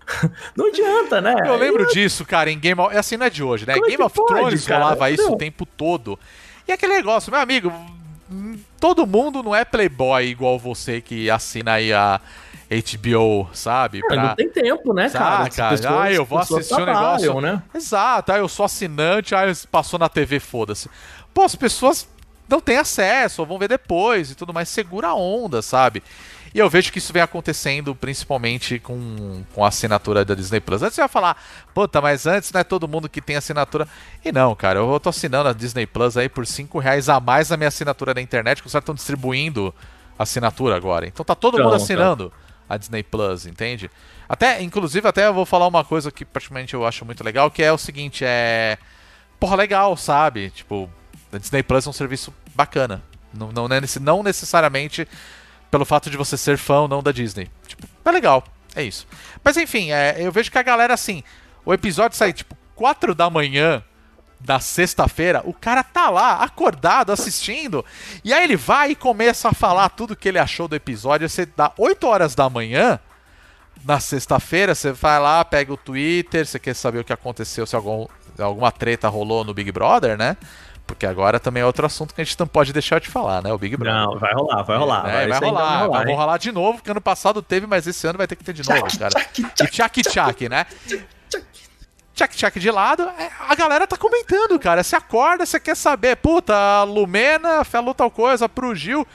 não 0.57 0.67
adianta, 0.69 1.21
né? 1.21 1.35
Eu 1.47 1.57
lembro 1.57 1.87
disso, 1.89 2.25
cara, 2.25 2.51
em 2.51 2.59
Game 2.59 2.81
of... 2.81 2.97
Assim 2.97 3.17
não 3.17 3.27
é 3.27 3.31
de 3.31 3.43
hoje, 3.43 3.67
né? 3.67 3.75
Como 3.75 3.87
é 3.87 3.91
Game 3.91 4.03
of 4.03 4.15
pode, 4.15 4.35
Thrones 4.35 4.67
cara? 4.67 4.83
rolava 4.85 5.11
isso 5.11 5.23
Não. 5.25 5.33
o 5.33 5.37
tempo 5.37 5.65
todo. 5.67 6.19
E 6.69 6.73
aquele 6.73 6.95
negócio, 6.95 7.31
meu 7.33 7.41
amigo, 7.41 7.73
todo 8.81 9.07
mundo 9.07 9.43
não 9.43 9.55
é 9.55 9.65
playboy 9.65 10.25
igual 10.27 10.59
você 10.59 11.01
que 11.01 11.31
assina 11.31 11.75
aí 11.75 11.93
a 11.93 12.21
HBO, 12.71 13.49
sabe? 13.53 14.01
Cara, 14.03 14.15
Pra- 14.15 14.29
Não 14.31 14.35
tem 14.37 14.49
tempo, 14.49 14.93
né, 14.95 15.09
cara? 15.11 15.45
Saca? 15.51 15.69
As 15.69 15.81
pessoas- 15.81 16.01
ah, 16.01 16.13
eu 16.13 16.25
vou 16.25 16.39
assistir 16.39 16.75
um 16.75 16.85
negócio. 16.87 17.41
né? 17.41 17.63
Exato, 17.75 18.33
ah, 18.33 18.39
eu 18.39 18.49
sou 18.49 18.65
assinante, 18.65 19.35
ah, 19.35 19.43
passou 19.71 19.99
na 19.99 20.09
TV, 20.09 20.41
foda-se. 20.41 20.89
Pô, 21.33 21.43
as 21.43 21.55
pessoas 21.55 22.09
não 22.49 22.61
têm 22.61 22.77
acesso, 22.79 23.43
ou 23.43 23.47
vão 23.47 23.59
ver 23.59 23.69
depois 23.69 24.31
e 24.31 24.35
tudo 24.35 24.53
mais. 24.53 24.69
Segura 24.69 25.09
a 25.09 25.15
onda, 25.15 25.63
sabe? 25.63 26.03
E 26.55 26.59
eu 26.61 26.71
vejo 26.71 26.93
que 26.93 26.99
isso 26.99 27.13
vem 27.13 27.21
acontecendo 27.21 27.97
principalmente 27.97 28.79
com, 28.79 29.43
com 29.53 29.65
a 29.65 29.69
assinatura 29.69 30.25
da 30.25 30.37
Disney 30.37 30.61
Plus. 30.61 30.85
Antes 30.85 30.95
você 30.95 31.01
ia 31.01 31.09
falar, 31.09 31.37
puta, 31.75 32.01
mas 32.01 32.27
antes 32.29 32.53
não 32.53 32.61
é 32.61 32.65
todo 32.65 32.87
mundo 32.87 33.09
que 33.09 33.21
tem 33.21 33.35
assinatura. 33.35 33.89
E 34.25 34.31
não, 34.31 34.55
cara, 34.55 34.79
eu 34.79 35.01
tô 35.01 35.09
assinando 35.09 35.49
a 35.49 35.53
Disney 35.53 35.85
Plus 35.85 36.17
aí 36.17 36.29
por 36.29 36.47
5 36.47 36.79
reais 36.79 37.09
a 37.09 37.19
mais 37.19 37.51
na 37.51 37.57
minha 37.57 37.67
assinatura 37.67 38.15
da 38.15 38.21
internet, 38.21 38.63
que 38.63 38.69
os 38.69 38.73
caras 38.73 38.83
estão 38.83 38.95
distribuindo 38.95 39.75
assinatura 40.17 40.77
agora. 40.77 41.09
Então 41.09 41.25
tá 41.25 41.35
todo 41.35 41.55
mundo 41.59 41.67
Então, 41.67 41.75
assinando 41.75 42.33
a 42.69 42.77
Disney 42.77 43.03
Plus, 43.03 43.47
entende? 43.47 43.91
Até, 44.29 44.63
inclusive, 44.63 45.09
até 45.09 45.27
eu 45.27 45.35
vou 45.35 45.45
falar 45.45 45.67
uma 45.67 45.85
coisa 45.85 46.13
que 46.13 46.25
praticamente 46.25 46.75
eu 46.75 46.87
acho 46.87 47.05
muito 47.05 47.25
legal, 47.25 47.51
que 47.51 47.65
é 47.65 47.73
o 47.73 47.79
seguinte, 47.79 48.25
é. 48.25 48.79
Porra, 49.41 49.57
legal, 49.57 49.97
sabe? 49.97 50.51
Tipo, 50.51 50.89
a 51.33 51.39
Disney 51.39 51.65
Plus 51.65 51.85
é 51.85 51.91
um 51.91 51.93
serviço 51.93 52.33
bacana. 52.55 53.03
Não, 53.33 53.51
não, 53.51 53.67
é 53.67 53.81
não 54.01 54.23
necessariamente 54.23 55.09
pelo 55.75 55.85
fato 55.85 56.09
de 56.09 56.17
você 56.17 56.37
ser 56.37 56.57
fã 56.57 56.83
ou 56.83 56.89
não 56.89 57.03
da 57.03 57.11
Disney. 57.11 57.51
Tipo, 57.67 57.85
é 58.05 58.11
legal. 58.13 58.45
É 58.77 58.83
isso. 58.85 59.09
Mas 59.43 59.57
enfim, 59.57 59.91
é, 59.91 60.15
eu 60.21 60.31
vejo 60.31 60.49
que 60.49 60.57
a 60.57 60.63
galera, 60.63 60.95
assim, 60.95 61.21
o 61.65 61.75
episódio 61.75 62.17
sai 62.17 62.33
tipo 62.33 62.57
4 62.77 63.13
da 63.13 63.29
manhã 63.29 63.83
da 64.39 64.61
sexta-feira, 64.61 65.43
o 65.45 65.53
cara 65.53 65.83
tá 65.83 66.11
lá, 66.11 66.45
acordado, 66.45 67.11
assistindo, 67.11 67.85
e 68.23 68.33
aí 68.33 68.45
ele 68.45 68.55
vai 68.57 68.93
e 68.93 68.95
começa 68.95 69.49
a 69.49 69.53
falar 69.53 69.89
tudo 69.89 70.15
que 70.15 70.29
ele 70.29 70.39
achou 70.39 70.69
do 70.69 70.77
episódio. 70.77 71.29
Você 71.29 71.45
dá 71.45 71.73
8 71.77 72.07
horas 72.07 72.37
da 72.37 72.49
manhã, 72.49 73.01
na 73.85 73.99
sexta-feira, 73.99 74.77
você 74.77 74.93
vai 74.93 75.19
lá, 75.19 75.45
pega 75.45 75.73
o 75.73 75.77
Twitter, 75.77 76.47
você 76.47 76.61
quer 76.61 76.75
saber 76.75 77.01
o 77.01 77.05
que 77.05 77.13
aconteceu, 77.13 77.67
se 77.67 77.75
algum, 77.75 78.07
alguma 78.39 78.71
treta 78.71 79.09
rolou 79.09 79.43
no 79.43 79.53
Big 79.53 79.73
Brother, 79.73 80.17
né? 80.17 80.37
Porque 80.87 81.07
agora 81.07 81.41
também 81.41 81.63
é 81.63 81.67
outro 81.67 81.87
assunto 81.87 82.15
que 82.15 82.21
a 82.21 82.25
gente 82.25 82.39
não 82.39 82.47
pode 82.47 82.71
deixar 82.73 83.01
de 83.01 83.09
falar, 83.09 83.43
né? 83.43 83.51
O 83.53 83.57
Big 83.59 83.75
Brother. 83.77 83.95
Não, 83.95 84.19
vai 84.19 84.35
rolar, 84.35 84.63
vai 84.63 84.77
rolar. 84.77 85.09
É, 85.09 85.13
vai, 85.13 85.23
ainda 85.23 85.39
rolar, 85.47 85.89
vai 85.89 86.07
hein? 86.11 86.17
rolar 86.17 86.39
de 86.39 86.53
novo, 86.53 86.75
porque 86.79 86.91
ano 86.91 87.01
passado 87.01 87.41
teve, 87.41 87.67
mas 87.67 87.87
esse 87.87 88.07
ano 88.07 88.19
vai 88.19 88.27
ter 88.27 88.37
que 88.37 88.45
ter 88.45 88.53
de 88.53 88.69
novo, 88.69 88.87
cara. 88.99 89.15
E 89.63 89.67
tchac 89.69 90.03
tchac, 90.03 90.49
né? 90.49 90.67
Tchac 92.15 92.37
tchac 92.37 92.61
de 92.61 92.71
lado, 92.71 93.03
é, 93.19 93.31
a 93.49 93.55
galera 93.57 93.87
tá 93.87 93.97
comentando, 93.97 94.59
cara. 94.59 94.83
Você 94.85 94.95
acorda, 94.95 95.45
você 95.45 95.59
quer 95.59 95.75
saber, 95.75 96.17
puta, 96.17 96.55
a 96.55 96.85
Lumena 96.85 97.65
falou 97.65 97.93
tal 97.95 98.11
coisa 98.11 98.49
pro 98.49 98.75
Gil. 98.75 99.07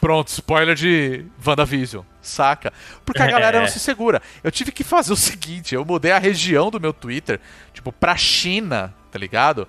Pronto, 0.00 0.28
spoiler 0.28 0.74
de 0.74 1.26
WandaVision, 1.44 2.02
saca? 2.22 2.72
Porque 3.04 3.20
a 3.20 3.26
É. 3.28 3.30
galera 3.30 3.60
não 3.60 3.68
se 3.68 3.78
segura. 3.78 4.22
Eu 4.42 4.50
tive 4.50 4.72
que 4.72 4.82
fazer 4.84 5.12
o 5.12 5.16
seguinte, 5.16 5.74
eu 5.74 5.84
mudei 5.84 6.12
a 6.12 6.18
região 6.18 6.70
do 6.70 6.80
meu 6.80 6.92
Twitter, 6.92 7.40
tipo, 7.72 7.90
pra 7.92 8.16
China, 8.16 8.94
tá 9.10 9.18
ligado? 9.18 9.68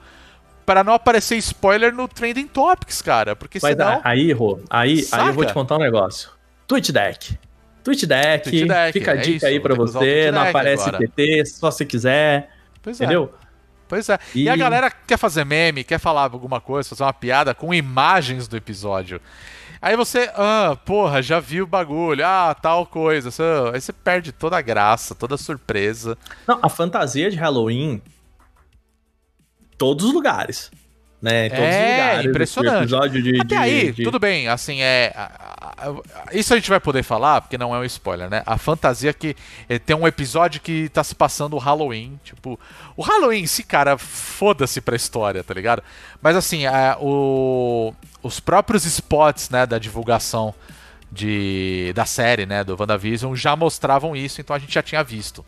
Pra 0.65 0.83
não 0.83 0.93
aparecer 0.93 1.37
spoiler 1.37 1.93
no 1.93 2.07
Trending 2.07 2.47
Topics, 2.47 3.01
cara. 3.01 3.35
Porque 3.35 3.59
Mas 3.61 3.73
senão... 3.73 4.01
aí, 4.03 4.31
Rô, 4.31 4.59
aí, 4.69 5.05
aí 5.11 5.27
eu 5.27 5.33
vou 5.33 5.45
te 5.45 5.53
contar 5.53 5.75
um 5.75 5.79
negócio. 5.79 6.29
Twitch 6.67 6.89
Deck. 6.89 7.37
Twitch 7.83 8.05
Deck, 8.05 8.49
Twitch 8.49 8.67
Deck, 8.67 8.93
fica 8.93 9.11
a 9.11 9.15
é 9.15 9.17
dica 9.17 9.35
isso, 9.35 9.45
aí 9.45 9.59
o 9.59 9.75
você, 9.75 10.31
não 10.31 10.41
aparece 10.41 10.89
agora. 10.89 11.07
TT, 11.07 11.45
só 11.45 11.69
se 11.69 11.85
quiser, 11.85 12.49
Pois 12.81 12.99
é. 12.99 13.03
entendeu? 13.03 13.31
Pois 13.87 14.09
é. 14.09 14.17
E... 14.33 14.45
E- 14.45 14.49
a 14.49 14.55
galera 14.55 14.89
quer 14.89 15.17
fazer 15.17 15.45
meme, 15.45 15.83
quer 15.83 15.99
falar 15.99 16.23
alguma 16.23 16.59
coisa, 16.59 16.89
fazer 16.89 17.03
uma 17.03 17.13
piada 17.13 17.53
com 17.53 17.71
imagens 17.71 18.47
do 18.47 18.57
episódio. 18.57 19.21
Aí 19.79 19.95
você, 19.95 20.31
ah, 20.35 20.75
porra, 20.83 21.21
já 21.21 21.39
viu 21.39 21.65
o 21.65 21.67
bagulho, 21.67 22.25
ah, 22.25 22.55
tal 22.59 22.87
coisa. 22.87 23.29
Aí 23.71 23.79
você 23.79 23.93
perde 23.93 24.31
toda 24.31 24.57
a 24.57 24.61
graça, 24.61 25.13
toda 25.13 25.35
a 25.35 25.37
surpresa. 25.37 26.17
Não, 26.47 26.57
a 26.63 26.69
fantasia 26.69 27.29
de 27.29 27.37
Halloween, 27.37 28.01
todos 29.77 30.05
os 30.05 30.13
lugares. 30.13 30.71
Né? 31.21 31.47
Em 31.47 31.49
todos 31.49 31.63
É, 31.65 31.69
os 31.85 31.91
lugares. 31.91 32.25
impressionante. 32.29 32.77
Episódio 32.83 33.23
de, 33.23 33.35
Até 33.41 33.45
de- 33.45 33.55
aí, 33.55 33.91
de- 33.93 34.03
tudo 34.03 34.19
bem, 34.19 34.47
assim, 34.47 34.81
é. 34.81 35.11
a- 35.15 35.31
a- 35.67 35.89
a- 35.89 36.35
Isso 36.35 36.53
a 36.53 36.57
gente 36.57 36.69
vai 36.69 36.79
poder 36.79 37.01
falar, 37.01 37.41
porque 37.41 37.57
não 37.57 37.73
é 37.73 37.79
um 37.79 37.83
spoiler, 37.85 38.29
né? 38.29 38.43
A 38.45 38.57
fantasia 38.59 39.11
que 39.11 39.35
eh, 39.67 39.79
tem 39.79 39.95
um 39.95 40.05
episódio 40.05 40.61
que 40.61 40.87
tá 40.89 41.03
se 41.03 41.15
passando 41.15 41.55
o 41.55 41.59
Halloween. 41.59 42.19
Tipo, 42.23 42.59
o 42.95 43.01
Halloween 43.01 43.39
em 43.43 43.47
si, 43.47 43.63
cara, 43.63 43.97
foda-se 43.97 44.81
pra 44.81 44.95
história, 44.95 45.43
tá 45.43 45.53
ligado? 45.53 45.81
Mas 46.21 46.35
assim, 46.35 46.67
a- 46.67 46.97
o- 47.01 47.91
os 48.21 48.39
próprios 48.39 48.85
spots, 48.85 49.49
né, 49.49 49.65
da 49.65 49.79
divulgação 49.79 50.53
de, 51.11 51.91
da 51.95 52.05
série, 52.05 52.45
né, 52.45 52.63
do 52.63 52.75
WandaVision, 52.79 53.33
já 53.35 53.55
mostravam 53.55 54.15
isso, 54.15 54.41
então 54.41 54.55
a 54.55 54.59
gente 54.59 54.73
já 54.73 54.83
tinha 54.83 55.03
visto. 55.03 55.43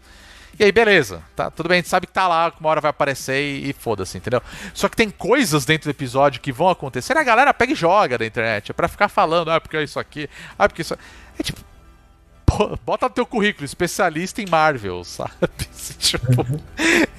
E 0.60 0.64
aí, 0.64 0.72
beleza, 0.72 1.22
tá, 1.36 1.52
tudo 1.52 1.70
bem, 1.70 1.76
a 1.76 1.82
gente 1.82 1.90
sabe 1.90 2.08
que 2.08 2.14
tá 2.14 2.28
lá, 2.28 2.50
que 2.50 2.60
uma 2.60 2.70
hora 2.70 2.82
vai 2.82 2.90
aparecer 2.90 3.40
e, 3.40 3.70
e 3.70 3.74
foda-se, 3.74 4.18
entendeu? 4.18 4.42
Só 4.74 4.90
que 4.90 4.96
tem 4.96 5.08
coisas 5.08 5.66
dentro 5.66 5.88
do 5.88 5.96
episódio 5.96 6.42
que 6.42 6.52
vão 6.52 6.68
acontecer, 6.68 7.16
a 7.16 7.24
galera 7.24 7.54
pega 7.54 7.74
e 7.74 7.76
joga 7.76 8.18
da 8.18 8.26
internet, 8.26 8.72
é 8.72 8.74
pra 8.74 8.88
ficar 8.88 9.08
falando, 9.08 9.52
ah, 9.52 9.62
porque 9.62 9.78
é 9.78 9.84
isso 9.84 10.00
aqui, 10.00 10.28
ah, 10.58 10.68
porque 10.68 10.82
isso. 10.82 10.98
É 11.38 11.44
tipo. 11.44 11.62
bota 12.84 13.08
no 13.08 13.14
teu 13.14 13.26
currículo, 13.26 13.66
especialista 13.66 14.42
em 14.42 14.48
Marvel, 14.48 15.04
sabe? 15.06 15.32
tipo, 16.00 16.26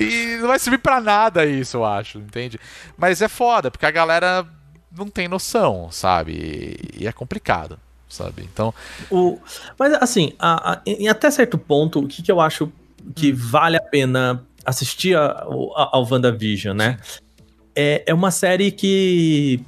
e 0.00 0.38
não 0.40 0.48
vai 0.48 0.58
servir 0.58 0.78
pra 0.78 1.00
nada 1.00 1.46
isso, 1.46 1.76
eu 1.76 1.84
acho, 1.84 2.18
entende? 2.18 2.58
Mas 2.96 3.22
é 3.22 3.28
foda, 3.28 3.70
porque 3.70 3.86
a 3.86 3.90
galera 3.92 4.44
não 4.90 5.08
tem 5.08 5.28
noção, 5.28 5.92
sabe? 5.92 6.32
E, 6.32 7.04
e 7.04 7.06
é 7.06 7.12
complicado, 7.12 7.78
sabe? 8.08 8.42
Então. 8.42 8.74
O, 9.08 9.38
mas 9.78 9.92
assim, 9.92 10.32
a, 10.40 10.72
a, 10.72 10.80
em 10.84 11.06
até 11.08 11.30
certo 11.30 11.56
ponto, 11.56 12.00
o 12.00 12.08
que, 12.08 12.20
que 12.20 12.32
eu 12.32 12.40
acho 12.40 12.72
que 13.14 13.32
vale 13.32 13.76
a 13.76 13.80
pena 13.80 14.44
assistir 14.64 15.16
a, 15.16 15.26
a, 15.26 15.88
ao 15.92 16.06
WandaVision, 16.10 16.76
né? 16.76 16.98
É, 17.74 18.02
é 18.06 18.14
uma 18.14 18.30
série 18.30 18.70
que 18.70 19.60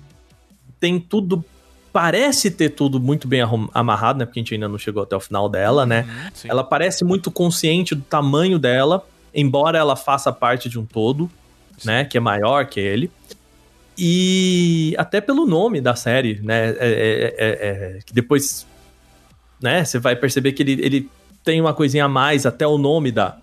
tem 0.78 0.98
tudo. 0.98 1.44
Parece 1.92 2.50
ter 2.50 2.70
tudo 2.70 3.00
muito 3.00 3.26
bem 3.26 3.40
amarrado, 3.74 4.18
né? 4.18 4.24
Porque 4.24 4.38
a 4.38 4.42
gente 4.42 4.54
ainda 4.54 4.68
não 4.68 4.78
chegou 4.78 5.02
até 5.02 5.16
o 5.16 5.20
final 5.20 5.48
dela, 5.48 5.84
né? 5.84 6.02
Uhum, 6.02 6.30
sim. 6.34 6.48
Ela 6.48 6.62
parece 6.62 7.04
muito 7.04 7.30
consciente 7.30 7.94
do 7.94 8.02
tamanho 8.02 8.58
dela, 8.58 9.04
embora 9.34 9.78
ela 9.78 9.96
faça 9.96 10.32
parte 10.32 10.68
de 10.68 10.78
um 10.78 10.84
todo, 10.84 11.28
né? 11.84 12.04
Que 12.04 12.16
é 12.16 12.20
maior 12.20 12.66
que 12.66 12.78
ele. 12.78 13.10
E 13.98 14.94
até 14.96 15.20
pelo 15.20 15.46
nome 15.46 15.80
da 15.80 15.94
série, 15.94 16.40
né? 16.42 16.70
é- 16.70 16.76
é- 16.78 17.34
é- 17.38 17.96
é- 17.96 17.98
que 18.06 18.14
depois, 18.14 18.66
né? 19.60 19.84
Você 19.84 19.98
vai 19.98 20.14
perceber 20.14 20.52
que 20.52 20.62
ele, 20.62 20.72
ele 20.80 21.10
tem 21.44 21.60
uma 21.60 21.74
coisinha 21.74 22.04
a 22.04 22.08
mais, 22.08 22.46
até 22.46 22.66
o 22.66 22.78
nome 22.78 23.10
da, 23.10 23.36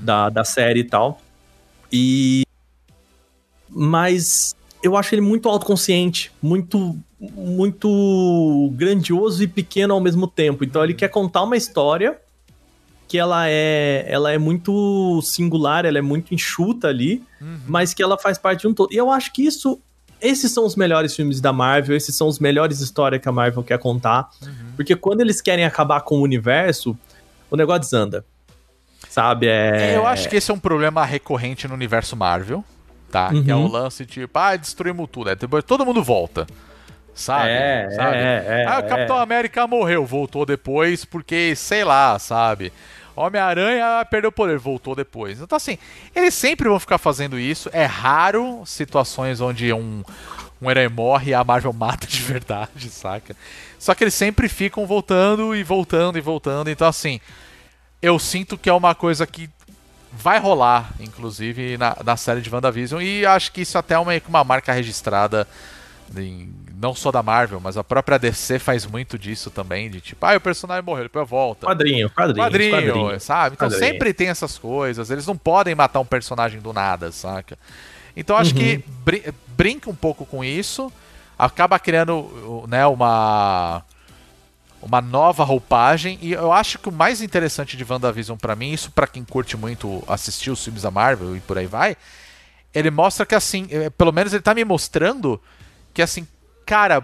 da, 0.00 0.28
da 0.28 0.44
série 0.44 0.80
e 0.80 0.84
tal. 0.84 1.20
E. 1.92 2.42
Mas 3.68 4.54
eu 4.82 4.96
acho 4.96 5.14
ele 5.14 5.22
muito 5.22 5.48
autoconsciente, 5.48 6.32
muito 6.42 6.96
muito 7.20 8.70
grandioso 8.74 9.42
e 9.42 9.48
pequeno 9.48 9.92
ao 9.92 10.00
mesmo 10.00 10.28
tempo. 10.28 10.64
Então 10.64 10.84
ele 10.84 10.94
quer 10.94 11.08
contar 11.08 11.42
uma 11.42 11.56
história 11.56 12.16
que 13.08 13.18
ela 13.18 13.48
é 13.48 14.04
ela 14.06 14.30
é 14.32 14.38
muito 14.38 15.20
singular, 15.22 15.84
ela 15.84 15.98
é 15.98 16.02
muito 16.02 16.34
enxuta 16.34 16.88
ali, 16.88 17.22
mas 17.66 17.92
que 17.92 18.02
ela 18.02 18.18
faz 18.18 18.38
parte 18.38 18.60
de 18.60 18.68
um 18.68 18.74
todo. 18.74 18.92
E 18.92 18.96
eu 18.96 19.10
acho 19.10 19.32
que 19.32 19.42
isso 19.42 19.80
esses 20.20 20.50
são 20.52 20.66
os 20.66 20.74
melhores 20.74 21.14
filmes 21.14 21.40
da 21.40 21.52
Marvel, 21.52 21.96
esses 21.96 22.14
são 22.14 22.26
os 22.26 22.40
melhores 22.40 22.80
histórias 22.80 23.22
que 23.22 23.28
a 23.28 23.32
Marvel 23.32 23.62
quer 23.62 23.78
contar, 23.78 24.28
porque 24.74 24.96
quando 24.96 25.20
eles 25.20 25.40
querem 25.40 25.64
acabar 25.64 26.00
com 26.00 26.18
o 26.18 26.22
universo, 26.22 26.96
o 27.50 27.56
negócio 27.56 27.80
desanda. 27.80 28.24
Sabe? 29.08 29.46
É... 29.48 29.96
Eu 29.96 30.06
acho 30.06 30.28
que 30.28 30.36
esse 30.36 30.50
é 30.50 30.54
um 30.54 30.58
problema 30.58 31.04
recorrente 31.04 31.66
no 31.68 31.74
universo 31.74 32.16
Marvel, 32.16 32.64
tá? 33.10 33.30
Que 33.30 33.50
é 33.50 33.54
o 33.54 33.58
Uhum. 33.60 33.68
lance 33.68 34.04
tipo, 34.04 34.38
ah, 34.38 34.56
destruímos 34.56 35.08
tudo. 35.10 35.30
Aí 35.30 35.36
depois 35.36 35.64
todo 35.64 35.84
mundo 35.86 36.02
volta. 36.02 36.46
Sabe? 37.14 37.48
É, 37.48 37.90
sabe? 37.96 38.16
é, 38.16 38.44
é, 38.46 38.66
ah, 38.68 38.76
o 38.76 38.84
é. 38.84 38.88
Capitão 38.88 39.18
América 39.18 39.66
morreu, 39.66 40.06
voltou 40.06 40.46
depois 40.46 41.04
porque, 41.04 41.54
sei 41.56 41.82
lá, 41.82 42.16
sabe? 42.18 42.72
Homem-Aranha 43.16 44.06
perdeu 44.08 44.28
o 44.28 44.32
poder, 44.32 44.56
voltou 44.58 44.94
depois. 44.94 45.40
Então, 45.40 45.56
assim, 45.56 45.76
eles 46.14 46.32
sempre 46.34 46.68
vão 46.68 46.78
ficar 46.78 46.98
fazendo 46.98 47.36
isso. 47.36 47.68
É 47.72 47.84
raro 47.84 48.62
situações 48.64 49.40
onde 49.40 49.72
um, 49.72 50.04
um 50.60 50.70
herói 50.70 50.88
morre 50.88 51.30
e 51.30 51.34
a 51.34 51.44
Marvel 51.44 51.72
mata 51.72 52.06
de 52.06 52.20
verdade, 52.22 52.90
saca? 52.90 53.34
Só 53.78 53.94
que 53.94 54.04
eles 54.04 54.14
sempre 54.14 54.48
ficam 54.48 54.86
voltando 54.86 55.54
e 55.54 55.62
voltando 55.62 56.18
e 56.18 56.20
voltando. 56.20 56.68
Então, 56.70 56.86
assim, 56.88 57.20
eu 58.02 58.18
sinto 58.18 58.58
que 58.58 58.68
é 58.68 58.72
uma 58.72 58.94
coisa 58.94 59.26
que 59.26 59.48
vai 60.12 60.38
rolar, 60.40 60.90
inclusive, 61.00 61.76
na, 61.76 61.96
na 62.04 62.16
série 62.16 62.40
de 62.40 62.52
WandaVision. 62.52 63.00
E 63.02 63.24
acho 63.26 63.52
que 63.52 63.60
isso 63.60 63.76
até 63.78 63.94
é 63.94 63.98
uma, 63.98 64.12
uma 64.28 64.42
marca 64.42 64.72
registrada, 64.72 65.46
em- 66.16 66.52
não 66.80 66.94
só 66.94 67.10
da 67.12 67.22
Marvel, 67.22 67.60
mas 67.60 67.76
a 67.76 67.84
própria 67.84 68.18
DC 68.18 68.58
faz 68.58 68.86
muito 68.86 69.18
disso 69.18 69.50
também, 69.50 69.90
de 69.90 70.00
tipo, 70.00 70.24
ah, 70.24 70.36
o 70.36 70.40
personagem 70.40 70.82
morreu, 70.84 71.04
depois 71.04 71.28
volta. 71.28 71.66
Quadrinho, 71.66 72.08
quadrinho, 72.10 72.46
Quadrinho, 72.46 72.70
quadrinho. 72.94 73.20
sabe? 73.20 73.54
Então 73.56 73.68
Quadrinho. 73.68 73.92
sempre 73.92 74.14
tem 74.14 74.28
essas 74.28 74.56
coisas, 74.56 75.10
eles 75.10 75.26
não 75.26 75.36
podem 75.36 75.74
matar 75.74 76.00
um 76.00 76.04
personagem 76.04 76.60
do 76.60 76.72
nada, 76.72 77.12
saca? 77.12 77.58
Então 78.16 78.36
acho 78.36 78.54
que 78.54 78.76
Uhum. 78.76 78.82
brin- 79.04 79.22
brinca 79.58 79.90
um 79.90 79.94
pouco 79.94 80.24
com 80.24 80.44
isso, 80.44 80.92
acaba 81.36 81.80
criando 81.80 82.64
né, 82.68 82.86
uma 82.86 83.84
uma 84.80 85.00
nova 85.00 85.42
roupagem 85.42 86.20
e 86.22 86.30
eu 86.32 86.52
acho 86.52 86.78
que 86.78 86.88
o 86.88 86.92
mais 86.92 87.20
interessante 87.20 87.76
de 87.76 87.84
WandaVision 87.84 88.38
pra 88.38 88.54
mim, 88.54 88.72
isso 88.72 88.92
pra 88.92 89.08
quem 89.08 89.24
curte 89.24 89.56
muito 89.56 90.04
assistir 90.06 90.52
os 90.52 90.62
filmes 90.62 90.82
da 90.82 90.90
Marvel 90.90 91.36
e 91.36 91.40
por 91.40 91.58
aí 91.58 91.66
vai, 91.66 91.96
ele 92.72 92.88
mostra 92.88 93.26
que 93.26 93.34
assim, 93.34 93.66
eh, 93.72 93.90
pelo 93.90 94.12
menos 94.12 94.32
ele 94.32 94.40
tá 94.40 94.54
me 94.54 94.64
mostrando 94.64 95.40
que 95.92 96.00
assim, 96.00 96.28
cara, 96.64 97.02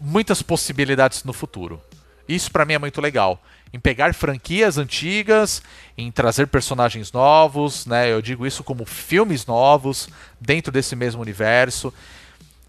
muitas 0.00 0.42
possibilidades 0.42 1.24
no 1.24 1.32
futuro. 1.32 1.82
Isso 2.28 2.52
pra 2.52 2.64
mim 2.64 2.74
é 2.74 2.78
muito 2.78 3.00
legal. 3.00 3.42
Em 3.72 3.80
pegar 3.80 4.12
franquias 4.14 4.76
antigas, 4.76 5.62
em 5.96 6.10
trazer 6.10 6.46
personagens 6.46 7.10
novos, 7.10 7.86
né? 7.86 8.12
Eu 8.12 8.20
digo 8.20 8.46
isso 8.46 8.62
como 8.62 8.84
filmes 8.84 9.46
novos 9.46 10.08
dentro 10.40 10.70
desse 10.70 10.94
mesmo 10.94 11.22
universo. 11.22 11.92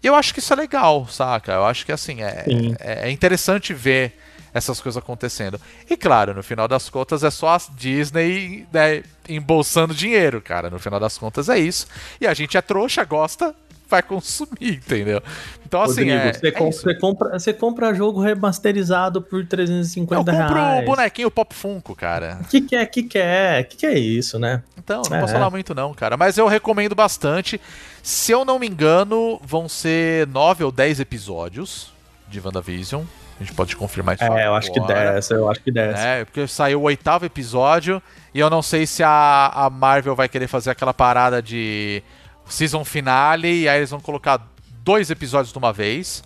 E 0.02 0.06
eu 0.06 0.14
acho 0.14 0.32
que 0.32 0.40
isso 0.40 0.52
é 0.52 0.56
legal, 0.56 1.06
saca? 1.08 1.52
Eu 1.52 1.64
acho 1.64 1.84
que 1.84 1.92
assim, 1.92 2.22
é, 2.22 2.44
é 2.80 3.08
é 3.08 3.10
interessante 3.10 3.74
ver 3.74 4.18
essas 4.54 4.80
coisas 4.80 4.96
acontecendo. 4.96 5.60
E 5.90 5.96
claro, 5.96 6.32
no 6.32 6.42
final 6.42 6.68
das 6.68 6.88
contas 6.88 7.24
é 7.24 7.30
só 7.30 7.48
a 7.48 7.60
Disney 7.76 8.66
né, 8.72 9.02
embolsando 9.28 9.92
dinheiro, 9.92 10.40
cara. 10.40 10.70
No 10.70 10.78
final 10.78 11.00
das 11.00 11.18
contas 11.18 11.48
é 11.48 11.58
isso. 11.58 11.88
E 12.20 12.26
a 12.26 12.32
gente 12.32 12.56
é 12.56 12.62
trouxa, 12.62 13.02
gosta, 13.04 13.54
vai 13.88 14.02
consumir, 14.02 14.74
entendeu? 14.84 15.22
Então 15.66 15.82
assim, 15.82 16.10
Rodrigo, 16.10 16.12
é, 16.28 16.32
você, 16.32 16.46
é 16.48 16.50
com- 16.52 16.72
você 16.72 16.94
compra, 16.94 17.38
você 17.38 17.52
compra 17.52 17.94
jogo 17.94 18.20
remasterizado 18.20 19.20
por 19.22 19.40
Eu 19.40 19.46
350 19.46 20.32
compro 20.32 20.54
o 20.54 20.64
reais. 20.64 20.84
bonequinho 20.84 21.30
Pop 21.30 21.54
Funko, 21.54 21.94
cara. 21.94 22.38
O 22.42 22.44
que, 22.48 22.60
que 22.60 22.76
é? 22.76 22.86
que, 22.86 23.02
que 23.02 23.18
é? 23.18 23.62
que, 23.62 23.76
que 23.76 23.86
é 23.86 23.98
isso, 23.98 24.38
né? 24.38 24.62
Então, 24.78 25.02
não 25.10 25.16
É. 25.16 25.20
posso 25.20 25.32
falar 25.32 25.50
muito 25.50 25.74
não, 25.74 25.92
cara. 25.94 26.16
Mas 26.16 26.36
eu 26.38 26.46
recomendo 26.46 26.94
bastante. 26.94 27.60
Se 28.02 28.32
eu 28.32 28.44
não 28.44 28.58
me 28.58 28.66
engano, 28.66 29.40
vão 29.42 29.68
ser 29.68 30.26
nove 30.28 30.62
ou 30.62 30.70
dez 30.70 31.00
episódios 31.00 31.92
de 32.28 32.40
WandaVision. 32.40 33.02
A 33.40 33.42
gente 33.42 33.52
pode 33.54 33.74
confirmar 33.74 34.14
isso 34.14 34.22
É, 34.24 34.46
eu 34.46 34.54
acho 34.54 34.72
que 34.72 34.80
dessa, 34.80 35.34
eu 35.34 35.50
acho 35.50 35.60
que 35.60 35.72
dessa. 35.72 36.00
né? 36.02 36.24
Porque 36.24 36.46
saiu 36.46 36.80
o 36.80 36.84
oitavo 36.84 37.24
episódio 37.24 38.00
e 38.32 38.38
eu 38.38 38.48
não 38.48 38.62
sei 38.62 38.86
se 38.86 39.02
a, 39.02 39.50
a 39.52 39.68
Marvel 39.70 40.14
vai 40.14 40.28
querer 40.28 40.46
fazer 40.46 40.70
aquela 40.70 40.94
parada 40.94 41.42
de 41.42 42.00
season 42.48 42.84
finale 42.84 43.62
e 43.62 43.68
aí 43.68 43.78
eles 43.78 43.90
vão 43.90 44.00
colocar 44.00 44.40
dois 44.82 45.10
episódios 45.10 45.52
de 45.52 45.58
uma 45.58 45.72
vez. 45.72 46.22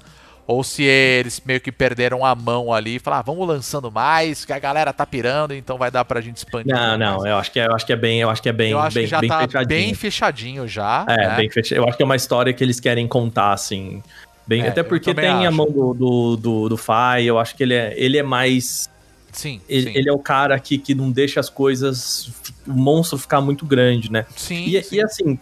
Ou 0.47 0.65
se 0.65 0.83
eles 0.83 1.43
meio 1.45 1.61
que 1.61 1.71
perderam 1.71 2.25
a 2.25 2.35
mão 2.35 2.73
ali 2.73 2.97
e 2.97 2.99
falaram, 2.99 3.21
ah, 3.21 3.23
vamos 3.23 3.47
lançando 3.47 3.93
mais, 3.93 4.47
que 4.47 4.53
a 4.53 4.59
galera 4.59 4.95
tá 4.95 5.05
pirando, 5.05 5.53
então 5.53 5.77
vai 5.77 5.91
dar 5.91 6.07
pra 6.07 6.23
gente 6.23 6.39
expandir. 6.39 6.75
Não, 6.75 6.97
não, 6.97 7.19
mais. 7.19 7.25
eu 7.27 7.37
acho 7.37 7.53
que 7.53 7.61
é, 7.61 7.67
eu 7.67 7.75
acho 7.75 7.85
que 7.85 7.93
é 7.93 7.97
bem, 7.97 8.21
eu 8.23 8.31
acho 8.31 8.41
que 8.43 8.49
é 8.49 8.53
bem, 8.53 8.71
eu 8.71 8.79
acho 8.81 8.95
bem, 8.95 9.05
que 9.05 9.11
já 9.11 9.21
bem 9.21 9.29
tá 9.29 9.41
fechadinho. 9.41 9.69
bem 9.69 9.95
fechadinho 9.95 10.67
já. 10.67 11.05
É, 11.07 11.17
né? 11.29 11.37
bem 11.37 11.51
fechadinho. 11.51 11.83
Eu 11.85 11.89
acho 11.89 11.99
que 11.99 12.03
é 12.03 12.07
uma 12.07 12.17
história 12.17 12.51
que 12.55 12.65
eles 12.65 12.81
querem 12.81 13.07
contar, 13.07 13.53
assim. 13.53 14.03
Bem, 14.47 14.63
É, 14.63 14.69
até 14.69 14.83
porque 14.83 15.13
tem 15.15 15.29
a 15.29 15.49
acho. 15.49 15.53
mão 15.53 15.67
do, 15.71 15.93
do, 15.93 16.37
do, 16.39 16.69
do 16.71 16.77
Fai, 16.79 17.25
eu 17.25 17.39
acho 17.39 17.55
que 17.55 17.63
ele 17.63 17.75
é, 17.75 17.93
ele 17.95 18.17
é 18.17 18.23
mais. 18.23 18.89
Sim, 19.31 19.61
Ele, 19.69 19.93
sim. 19.93 19.99
ele 19.99 20.09
é 20.09 20.13
o 20.15 20.19
cara 20.19 20.59
que, 20.59 20.79
que 20.79 20.95
não 20.95 21.11
deixa 21.11 21.39
as 21.39 21.51
coisas. 21.51 22.31
O 22.67 22.73
monstro 22.73 23.19
ficar 23.19 23.43
muito 23.43 23.67
grande, 23.67 24.11
né? 24.11 24.25
sim, 24.35 24.65
E, 24.65 24.83
sim. 24.83 24.97
e 24.97 25.03
assim, 25.03 25.39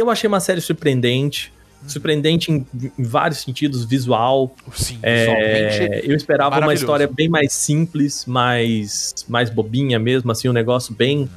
eu 0.00 0.10
achei 0.10 0.26
uma 0.28 0.40
série 0.40 0.60
surpreendente. 0.60 1.52
Surpreendente 1.86 2.52
em, 2.52 2.66
em 2.98 3.02
vários 3.02 3.40
sentidos, 3.40 3.84
visual. 3.86 4.54
Sim, 4.74 4.98
É, 5.02 6.02
eu 6.04 6.14
esperava 6.14 6.60
uma 6.60 6.74
história 6.74 7.08
bem 7.08 7.28
mais 7.28 7.52
simples, 7.54 8.26
mais, 8.26 9.14
mais 9.28 9.48
bobinha 9.48 9.98
mesmo, 9.98 10.30
assim, 10.30 10.48
um 10.48 10.52
negócio 10.52 10.94
bem. 10.94 11.28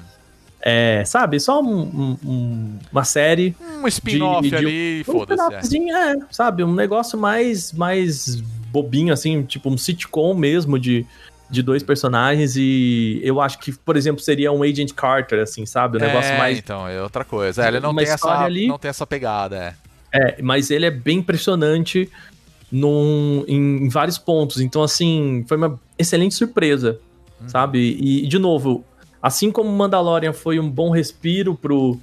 é, 0.65 1.03
sabe, 1.05 1.41
só 1.41 1.61
um- 1.61 1.67
um- 1.67 2.17
um- 2.25 2.79
uma 2.89 3.03
série. 3.03 3.53
Um 3.81 3.85
spin-off 3.87 4.47
de- 4.49 4.55
ali, 4.55 5.01
Um 5.01 5.11
foda-se. 5.11 5.41
é. 5.41 5.45
spin-offzinho, 5.45 5.93
é, 5.95 6.15
sabe, 6.31 6.63
um 6.63 6.73
negócio 6.73 7.19
mais, 7.19 7.73
mais 7.73 8.41
bobinho, 8.71 9.11
assim, 9.13 9.43
tipo 9.43 9.69
um 9.69 9.77
sitcom 9.77 10.33
mesmo 10.33 10.79
de, 10.79 11.05
de 11.53 11.61
dois 11.61 11.83
personagens. 11.83 12.55
E 12.57 13.21
eu 13.23 13.39
acho 13.39 13.59
que, 13.59 13.71
por 13.71 13.95
exemplo, 13.95 14.21
seria 14.21 14.51
um 14.51 14.63
Agent 14.63 14.91
Carter, 14.93 15.41
assim, 15.41 15.65
sabe? 15.65 15.97
Um 15.97 16.01
negócio 16.01 16.31
é, 16.31 16.37
mais. 16.37 16.57
então, 16.57 16.87
é 16.87 17.01
outra 17.01 17.23
coisa. 17.23 17.63
É, 17.63 17.67
ele 17.67 17.79
não 17.79 17.95
tem, 17.95 18.07
essa, 18.07 18.39
ali. 18.39 18.67
não 18.67 18.79
tem 18.79 18.89
essa 18.89 19.05
pegada, 19.05 19.55
é. 19.55 19.73
É, 20.11 20.41
mas 20.41 20.69
ele 20.69 20.85
é 20.85 20.91
bem 20.91 21.19
impressionante 21.19 22.09
num, 22.71 23.45
em, 23.47 23.85
em 23.85 23.89
vários 23.89 24.17
pontos. 24.17 24.59
Então, 24.59 24.83
assim, 24.83 25.45
foi 25.47 25.57
uma 25.57 25.79
excelente 25.97 26.35
surpresa, 26.35 26.99
Uhum. 27.41 27.49
sabe? 27.49 27.97
E, 27.99 28.27
de 28.27 28.39
novo, 28.39 28.83
assim 29.21 29.51
como 29.51 29.69
Mandalorian 29.71 30.33
foi 30.33 30.59
um 30.59 30.69
bom 30.69 30.89
respiro 30.89 31.55
pro, 31.55 31.99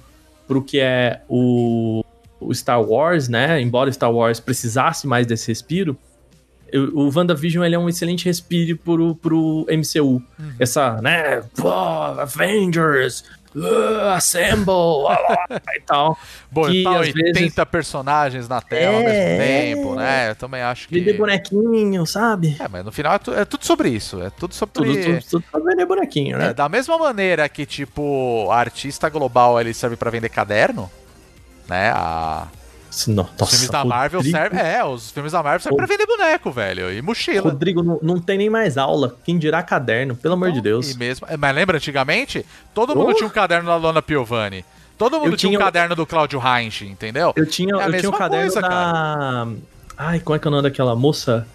pro 0.47 0.61
que 0.61 0.79
é 0.79 1.21
o, 1.27 2.03
o 2.39 2.53
Star 2.53 2.81
Wars, 2.81 3.27
né? 3.27 3.61
Embora 3.61 3.91
Star 3.91 4.11
Wars 4.11 4.39
precisasse 4.39 5.07
mais 5.07 5.25
desse 5.25 5.47
respiro, 5.47 5.97
o 6.73 7.11
WandaVision 7.15 7.63
ele 7.65 7.75
é 7.75 7.79
um 7.79 7.89
excelente 7.89 8.25
respiro 8.25 8.77
pro, 8.77 9.15
pro 9.15 9.65
MCU. 9.69 10.21
Essa, 10.59 11.01
né? 11.01 11.41
Pô, 11.55 11.69
Avengers, 11.71 13.23
"Uh, 13.55 14.07
assemble, 14.15 14.71
lá", 15.03 15.17
e 15.75 15.81
tal. 15.81 16.17
Botar 16.49 16.99
às 17.01 17.07
80 17.07 17.39
vezes- 17.39 17.55
personagens 17.69 18.47
na 18.47 18.61
tela 18.61 18.97
ao 18.97 19.01
É, 19.01 19.05
mesmo 19.05 19.21
é. 19.21 19.37
tempo, 19.75 19.95
né? 19.95 20.29
Eu 20.31 20.35
também 20.35 20.61
acho 20.61 20.87
que. 20.87 20.99
Vender 20.99 21.13
bonequinho, 21.17 22.05
sabe? 22.05 22.55
É, 22.59 22.67
mas 22.67 22.85
no 22.85 22.91
final 22.91 23.13
é, 23.15 23.19
tu- 23.19 23.33
é 23.33 23.45
tudo 23.45 23.65
sobre 23.65 23.89
isso. 23.89 24.21
É 24.21 24.29
tudo 24.29 24.53
sobre. 24.55 24.73
Tudo, 24.73 24.93
tudo, 25.03 25.19
tudo 25.29 25.43
pra 25.51 25.59
vender 25.59 25.85
bonequinho, 25.85 26.35
É, 26.37 26.39
né? 26.39 26.53
da 26.53 26.69
mesma 26.69 26.97
maneira 26.97 27.47
que, 27.49 27.65
tipo, 27.65 28.49
a 28.51 28.57
artista 28.57 29.09
global 29.09 29.59
ele 29.59 29.73
serve 29.73 29.95
pra 29.95 30.09
vender 30.09 30.29
caderno, 30.29 30.89
né? 31.67 31.91
A... 31.93 32.47
No- 33.07 33.23
Os 33.23 33.29
Nossa, 33.39 33.51
filmes 33.51 33.69
da 33.69 33.85
Marvel 33.85 34.19
Rodrigo, 34.19 34.37
servem. 34.37 34.59
É, 34.59 34.83
os 34.83 35.11
filmes 35.11 35.31
da 35.31 35.41
Marvel 35.41 35.59
servem 35.61 35.77
pra 35.77 35.85
vender 35.85 36.05
boneco, 36.05 36.51
velho. 36.51 36.91
E 36.91 37.01
mochila. 37.01 37.49
Rodrigo, 37.51 37.81
não, 37.81 37.99
não 38.01 38.19
tem 38.19 38.37
nem 38.37 38.49
mais 38.49 38.77
aula. 38.77 39.15
Quem 39.23 39.37
dirá 39.37 39.63
caderno, 39.63 40.15
pelo 40.15 40.33
amor 40.33 40.51
de 40.51 40.59
Deus. 40.61 40.91
E 40.91 40.97
mesmo, 40.97 41.25
é, 41.29 41.37
mas 41.37 41.55
lembra 41.55 41.77
antigamente? 41.77 42.45
Todo 42.73 42.95
mundo 42.95 43.11
Oh. 43.11 43.13
tinha 43.13 43.27
um 43.27 43.31
caderno 43.31 43.67
da 43.69 43.75
Lona 43.77 44.01
Piovani. 44.01 44.65
Todo 44.97 45.19
mundo 45.19 45.31
Eu 45.33 45.37
tinha, 45.37 45.51
tinha 45.51 45.59
um 45.59 45.63
caderno 45.63 45.95
do 45.95 46.05
Cláudio 46.05 46.39
Heinz, 46.45 46.81
entendeu? 46.81 47.33
Eu 47.35 47.45
tinha, 47.45 47.75
É 47.75 47.87
eu 47.87 47.97
tinha 47.97 48.09
um 48.09 48.13
caderno 48.13 48.51
coisa, 48.51 48.61
da. 48.61 49.47
Ai, 49.97 50.19
como 50.19 50.35
é 50.35 50.39
que 50.39 50.47
é 50.47 50.49
o 50.49 50.51
nome 50.51 50.63
daquela 50.63 50.95
moça? 50.95 51.47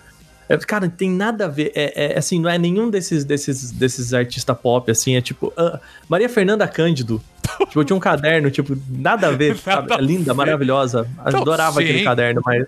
É, 0.49 0.57
cara, 0.59 0.89
tem 0.89 1.11
nada 1.11 1.45
a 1.47 1.49
ver. 1.49 1.73
É, 1.75 2.15
é, 2.15 2.19
assim, 2.19 2.41
não 2.41 2.49
é 2.49 2.57
nenhum 2.57 2.89
desses, 2.89 3.25
desses, 3.25 3.73
desses 3.73 4.15
artistas 4.15 4.57
pop, 4.57 4.91
assim. 4.91 5.17
É 5.17 5.21
tipo. 5.21 5.53
ah, 5.57 5.79
Maria 6.09 6.29
Fernanda 6.29 6.67
Cândido. 6.69 7.21
Tipo, 7.67 7.81
eu 7.81 7.85
tinha 7.85 7.97
um 7.97 8.01
caderno, 8.01 8.51
tipo, 8.51 8.77
nada 8.89 9.29
a 9.29 9.33
ver. 9.33 9.57
sabe? 9.59 9.89
Nada 9.89 9.95
a 10.03 10.05
Linda, 10.05 10.33
ver. 10.33 10.37
maravilhosa. 10.37 11.09
Não, 11.17 11.41
Adorava 11.41 11.81
aquele 11.81 12.05
caderno, 12.05 12.43
mas. 12.45 12.67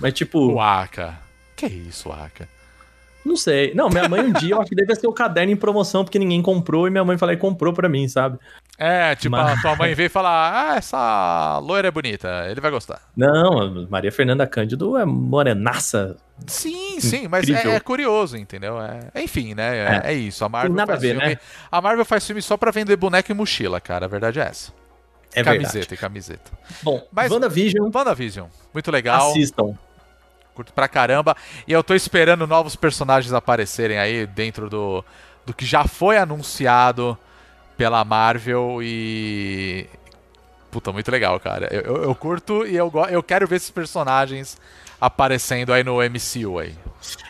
Mas, 0.00 0.12
tipo, 0.14 0.52
O 0.52 0.60
Aka. 0.60 1.18
Que 1.56 1.66
isso, 1.66 2.10
Aka? 2.10 2.48
Não 3.24 3.36
sei. 3.36 3.72
Não, 3.74 3.88
minha 3.88 4.08
mãe 4.08 4.20
um 4.20 4.32
dia, 4.32 4.54
eu 4.54 4.60
acho 4.60 4.68
que 4.70 4.74
devia 4.76 4.94
ser 4.94 5.06
o 5.06 5.12
caderno 5.12 5.52
em 5.52 5.56
promoção, 5.56 6.04
porque 6.04 6.18
ninguém 6.18 6.42
comprou, 6.42 6.86
e 6.86 6.90
minha 6.90 7.04
mãe 7.04 7.16
falou 7.18 7.32
e 7.32 7.36
comprou 7.38 7.72
pra 7.72 7.88
mim, 7.88 8.08
sabe? 8.08 8.38
É, 8.78 9.14
tipo, 9.14 9.30
Mas- 9.36 9.58
a 9.58 9.62
tua 9.62 9.76
mãe 9.76 9.94
veio 9.94 10.10
falar: 10.10 10.72
Ah, 10.72 10.76
essa 10.76 11.58
loira 11.62 11.88
é 11.88 11.90
bonita, 11.90 12.46
ele 12.50 12.60
vai 12.60 12.70
gostar. 12.70 13.00
Não, 13.16 13.86
Maria 13.88 14.10
Fernanda 14.10 14.46
Cândido 14.46 14.96
é 14.96 15.04
morenaça. 15.04 16.16
Sim, 16.46 16.98
sim, 16.98 17.28
mas 17.28 17.48
é, 17.48 17.76
é 17.76 17.80
curioso, 17.80 18.36
entendeu? 18.36 18.80
É, 18.80 19.22
enfim, 19.22 19.54
né? 19.54 19.76
É, 19.78 20.00
É. 20.08 20.12
é 20.12 20.14
isso. 20.14 20.44
A 20.44 20.48
Marvel 20.48 20.74
faz 20.76 20.90
a 20.90 20.96
ver, 20.96 21.16
filme. 21.16 21.26
né? 21.34 21.38
A 21.70 21.80
Marvel 21.80 22.04
faz 22.04 22.26
filme 22.26 22.42
só 22.42 22.56
pra 22.56 22.70
vender 22.72 22.96
boneco 22.96 23.30
e 23.30 23.34
mochila, 23.34 23.80
cara. 23.80 24.06
A 24.06 24.08
verdade 24.08 24.40
é 24.40 24.44
essa. 24.44 24.72
É 25.34 25.42
camiseta 25.42 25.72
verdade. 25.72 25.94
e 25.94 25.96
camiseta. 25.96 26.50
Bom, 26.82 27.06
Mas- 27.12 27.30
WandaVision, 27.30 27.90
WandaVision, 27.94 28.48
muito 28.74 28.90
legal. 28.90 29.30
assistam. 29.30 29.78
Curto 30.54 30.72
pra 30.72 30.88
caramba. 30.88 31.36
E 31.66 31.72
eu 31.72 31.82
tô 31.82 31.94
esperando 31.94 32.46
novos 32.46 32.76
personagens 32.76 33.32
aparecerem 33.32 33.98
aí 33.98 34.26
dentro 34.26 34.68
do, 34.68 35.04
do 35.46 35.54
que 35.54 35.64
já 35.64 35.84
foi 35.84 36.18
anunciado 36.18 37.16
pela 37.76 38.04
Marvel 38.04 38.80
e. 38.82 39.86
Puta, 40.70 40.92
muito 40.92 41.10
legal, 41.10 41.38
cara. 41.40 41.68
Eu, 41.70 41.80
eu, 41.80 42.02
eu 42.04 42.14
curto 42.14 42.66
e 42.66 42.76
eu, 42.76 42.90
eu 43.10 43.22
quero 43.22 43.46
ver 43.46 43.56
esses 43.56 43.70
personagens 43.70 44.56
aparecendo 45.00 45.72
aí 45.72 45.82
no 45.82 45.96
MCU 45.96 46.58
aí. 46.58 46.74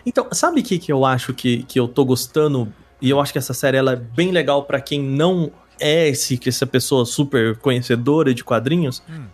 Então, 0.05 0.29
sabe 0.33 0.61
o 0.61 0.63
que, 0.63 0.79
que 0.79 0.93
eu 0.93 1.05
acho 1.05 1.33
que, 1.33 1.63
que 1.63 1.81
eu 1.81 1.89
tô 1.89 2.05
gostando? 2.05 2.73
E 3.01 3.09
eu 3.11 3.21
acho 3.21 3.33
que 3.33 3.39
essa 3.39 3.55
série 3.55 3.77
ela 3.77 3.93
é 3.93 3.97
bem 3.97 4.31
legal 4.31 4.65
pra 4.65 4.81
quem 4.81 5.03
não 5.03 5.51
é 5.81 6.09
esse, 6.09 6.37
que 6.37 6.49
essa 6.49 6.67
pessoa 6.67 7.05
super 7.05 7.57
conhecedora 7.57 8.35
de 8.35 8.45
quadrinhos. 8.45 9.03
Hum. 9.09 9.25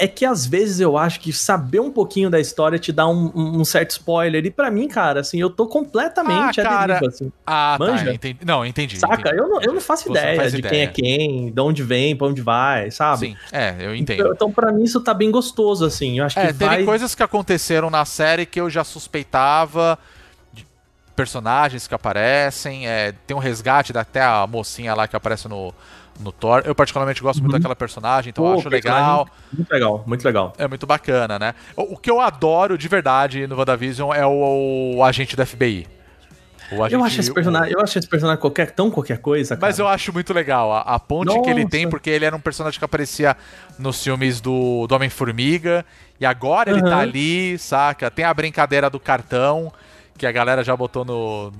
É 0.00 0.06
que 0.06 0.24
às 0.24 0.46
vezes 0.46 0.78
eu 0.78 0.96
acho 0.96 1.18
que 1.18 1.32
saber 1.32 1.80
um 1.80 1.90
pouquinho 1.90 2.30
da 2.30 2.38
história 2.38 2.78
te 2.78 2.92
dá 2.92 3.08
um, 3.08 3.32
um- 3.34 3.64
certo 3.64 3.90
spoiler. 3.90 4.46
E 4.46 4.50
pra 4.50 4.70
mim, 4.70 4.86
cara, 4.86 5.20
assim, 5.20 5.40
eu 5.40 5.50
tô 5.50 5.66
completamente 5.66 6.60
Ah, 6.60 6.64
cara, 6.64 6.94
deriva, 6.94 7.08
assim. 7.12 7.32
Ah, 7.44 7.76
Manja? 7.80 8.04
tá. 8.04 8.12
Entendi. 8.12 8.38
Não, 8.46 8.64
entendi. 8.64 8.96
Saca? 8.96 9.14
entendi. 9.20 9.36
Eu 9.36 9.48
não, 9.48 9.60
eu 9.60 9.72
não 9.74 9.80
faço 9.80 10.04
Você 10.04 10.10
não 10.10 10.16
ideia 10.16 10.36
faz 10.36 10.52
de 10.52 10.58
ideia. 10.60 10.86
quem 10.88 11.10
é 11.10 11.16
quem, 11.18 11.50
de 11.52 11.60
onde 11.60 11.82
vem, 11.82 12.14
pra 12.14 12.28
onde 12.28 12.40
vai, 12.40 12.92
sabe? 12.92 13.26
Sim, 13.30 13.36
é, 13.50 13.70
eu 13.80 13.94
Então, 13.96 14.14
entendo. 14.14 14.32
então, 14.32 14.52
pra 14.52 14.70
mim, 14.70 14.84
isso 14.84 15.00
tá 15.00 15.12
bem 15.12 15.32
gostoso, 15.32 15.84
assim. 15.84 16.20
Eu 16.20 16.26
acho 16.26 16.38
É, 16.38 16.42
que 16.46 16.52
teve 16.52 16.64
vai. 16.64 16.84
coisas 16.84 17.14
que 17.16 17.22
aconteceram 17.24 17.90
na 17.90 18.04
série 18.04 18.46
que 18.46 18.60
eu 18.60 18.70
já 18.70 18.84
suspeitava. 18.84 19.98
de 20.52 20.64
personagens 21.16 21.88
que 21.88 21.94
aparecem. 21.94 22.86
é, 22.88 23.12
tem 23.26 23.36
um 23.36 23.40
resgate 23.40 23.92
da 23.92 24.02
até 24.02 24.22
a 24.22 24.46
mocinha 24.46 24.94
lá 24.94 25.08
que 25.08 25.16
aparece 25.16 25.48
no, 25.48 25.74
no 26.18 26.32
Thor. 26.32 26.62
Eu 26.64 26.74
particularmente 26.74 27.22
gosto 27.22 27.40
muito 27.40 27.52
Uhum. 27.52 27.58
daquela 27.58 27.76
personagem, 27.76 28.30
então 28.30 28.44
Pô, 28.44 28.54
acho 28.58 28.68
personagem 28.68 29.02
legal. 29.02 29.28
Muito 29.52 29.70
legal, 29.72 30.04
muito 30.06 30.24
legal. 30.24 30.52
É 30.58 30.66
muito 30.68 30.86
bacana, 30.86 31.38
né? 31.38 31.54
O, 31.76 31.94
o 31.94 31.96
que 31.96 32.10
eu 32.10 32.20
adoro 32.20 32.76
de 32.76 32.88
verdade 32.88 33.46
no 33.46 33.56
WandaVision 33.56 34.12
é 34.12 34.26
o, 34.26 34.94
o 34.96 35.04
agente 35.04 35.36
do 35.36 35.46
FBI. 35.46 35.86
Eu 36.90 37.02
acho 37.02 37.20
esse 37.20 37.32
personagem, 37.32 37.72
eu 37.72 37.80
acho 37.80 37.98
esse 37.98 38.06
personagem 38.06 38.38
qualquer, 38.40 38.72
tão 38.72 38.90
qualquer 38.90 39.18
coisa, 39.18 39.56
cara. 39.56 39.66
Mas 39.66 39.78
eu 39.78 39.88
acho 39.88 40.12
muito 40.12 40.34
legal 40.34 40.70
a, 40.70 40.80
a 40.82 40.98
ponte 40.98 41.40
que 41.40 41.48
ele 41.48 41.60
Nossa. 41.62 41.70
tem, 41.70 41.88
porque 41.88 42.10
ele 42.10 42.26
era 42.26 42.36
um 42.36 42.40
personagem 42.40 42.78
que 42.78 42.84
aparecia 42.84 43.34
nos 43.78 44.02
filmes 44.04 44.38
do, 44.38 44.86
do 44.86 44.94
Homem-Formiga, 44.94 45.82
e 46.20 46.26
agora 46.26 46.70
ele 46.70 46.80
Aham. 46.80 46.90
tá 46.90 46.98
ali, 46.98 47.58
saca? 47.58 48.10
Tem 48.10 48.24
a 48.26 48.34
brincadeira 48.34 48.90
do 48.90 49.00
cartão, 49.00 49.72
que 50.18 50.26
a 50.26 50.32
galera 50.32 50.62
já 50.62 50.76
botou 50.76 51.06
no, 51.06 51.50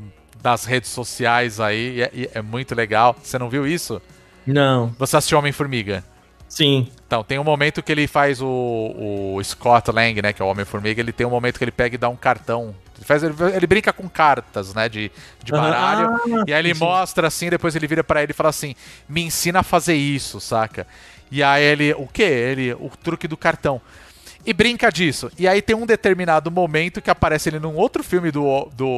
nas 0.45 0.67
redes 0.67 0.91
sociais 0.91 1.59
aí, 1.59 1.97
e 1.97 2.03
é, 2.03 2.11
e 2.13 2.31
é 2.35 2.43
muito 2.43 2.75
legal. 2.75 3.17
Você 3.23 3.39
não 3.39 3.49
viu 3.49 3.67
isso? 3.67 4.03
Não, 4.53 4.95
Você 4.99 5.17
assistiu 5.17 5.39
Homem-Formiga? 5.39 6.05
sim. 6.49 6.89
Então, 7.07 7.23
tem 7.25 7.39
um 7.39 7.45
momento 7.45 7.83
que 7.83 7.93
ele 7.93 8.07
faz 8.07 8.41
o, 8.43 8.47
o 9.37 9.43
Scott 9.43 9.91
Lang, 9.91 10.21
né, 10.21 10.33
que 10.33 10.43
é 10.43 10.45
o 10.45 10.49
Homem-Formiga, 10.49 11.01
ele 11.01 11.13
tem 11.13 11.27
um 11.27 11.31
momento 11.31 11.57
que 11.57 11.65
ele 11.65 11.71
pega 11.71 11.95
e 11.95 11.99
dá 11.99 12.09
um 12.09 12.17
cartão. 12.17 12.75
Ele, 12.97 13.05
faz, 13.05 13.23
ele, 13.23 13.35
ele 13.55 13.67
brinca 13.67 13.93
com 13.93 14.09
cartas, 14.09 14.75
né, 14.75 14.89
de, 14.89 15.11
de 15.43 15.53
baralho. 15.53 16.09
Ah, 16.15 16.45
e 16.47 16.53
aí 16.53 16.61
ele 16.61 16.75
sim. 16.75 16.81
mostra 16.81 17.29
assim, 17.29 17.49
depois 17.49 17.75
ele 17.77 17.87
vira 17.87 18.03
pra 18.05 18.23
ele 18.23 18.33
e 18.33 18.35
fala 18.35 18.51
assim: 18.51 18.75
me 19.09 19.23
ensina 19.23 19.61
a 19.61 19.63
fazer 19.63 19.95
isso, 19.95 20.41
saca? 20.41 20.87
E 21.31 21.43
aí 21.43 21.63
ele, 21.63 21.93
o 21.95 22.07
quê? 22.07 22.23
Ele, 22.23 22.75
o 22.75 22.91
truque 23.03 23.29
do 23.29 23.37
cartão. 23.37 23.81
E 24.49 24.53
brinca 24.55 24.91
disso. 24.91 25.31
E 25.39 25.47
aí 25.47 25.61
tem 25.61 25.77
um 25.77 25.85
determinado 25.85 26.51
momento 26.51 27.03
que 27.03 27.11
aparece 27.11 27.51
ele 27.51 27.59
num 27.59 27.75
outro 27.77 28.03
filme 28.03 28.31
do, 28.31 28.67
do 28.75 28.89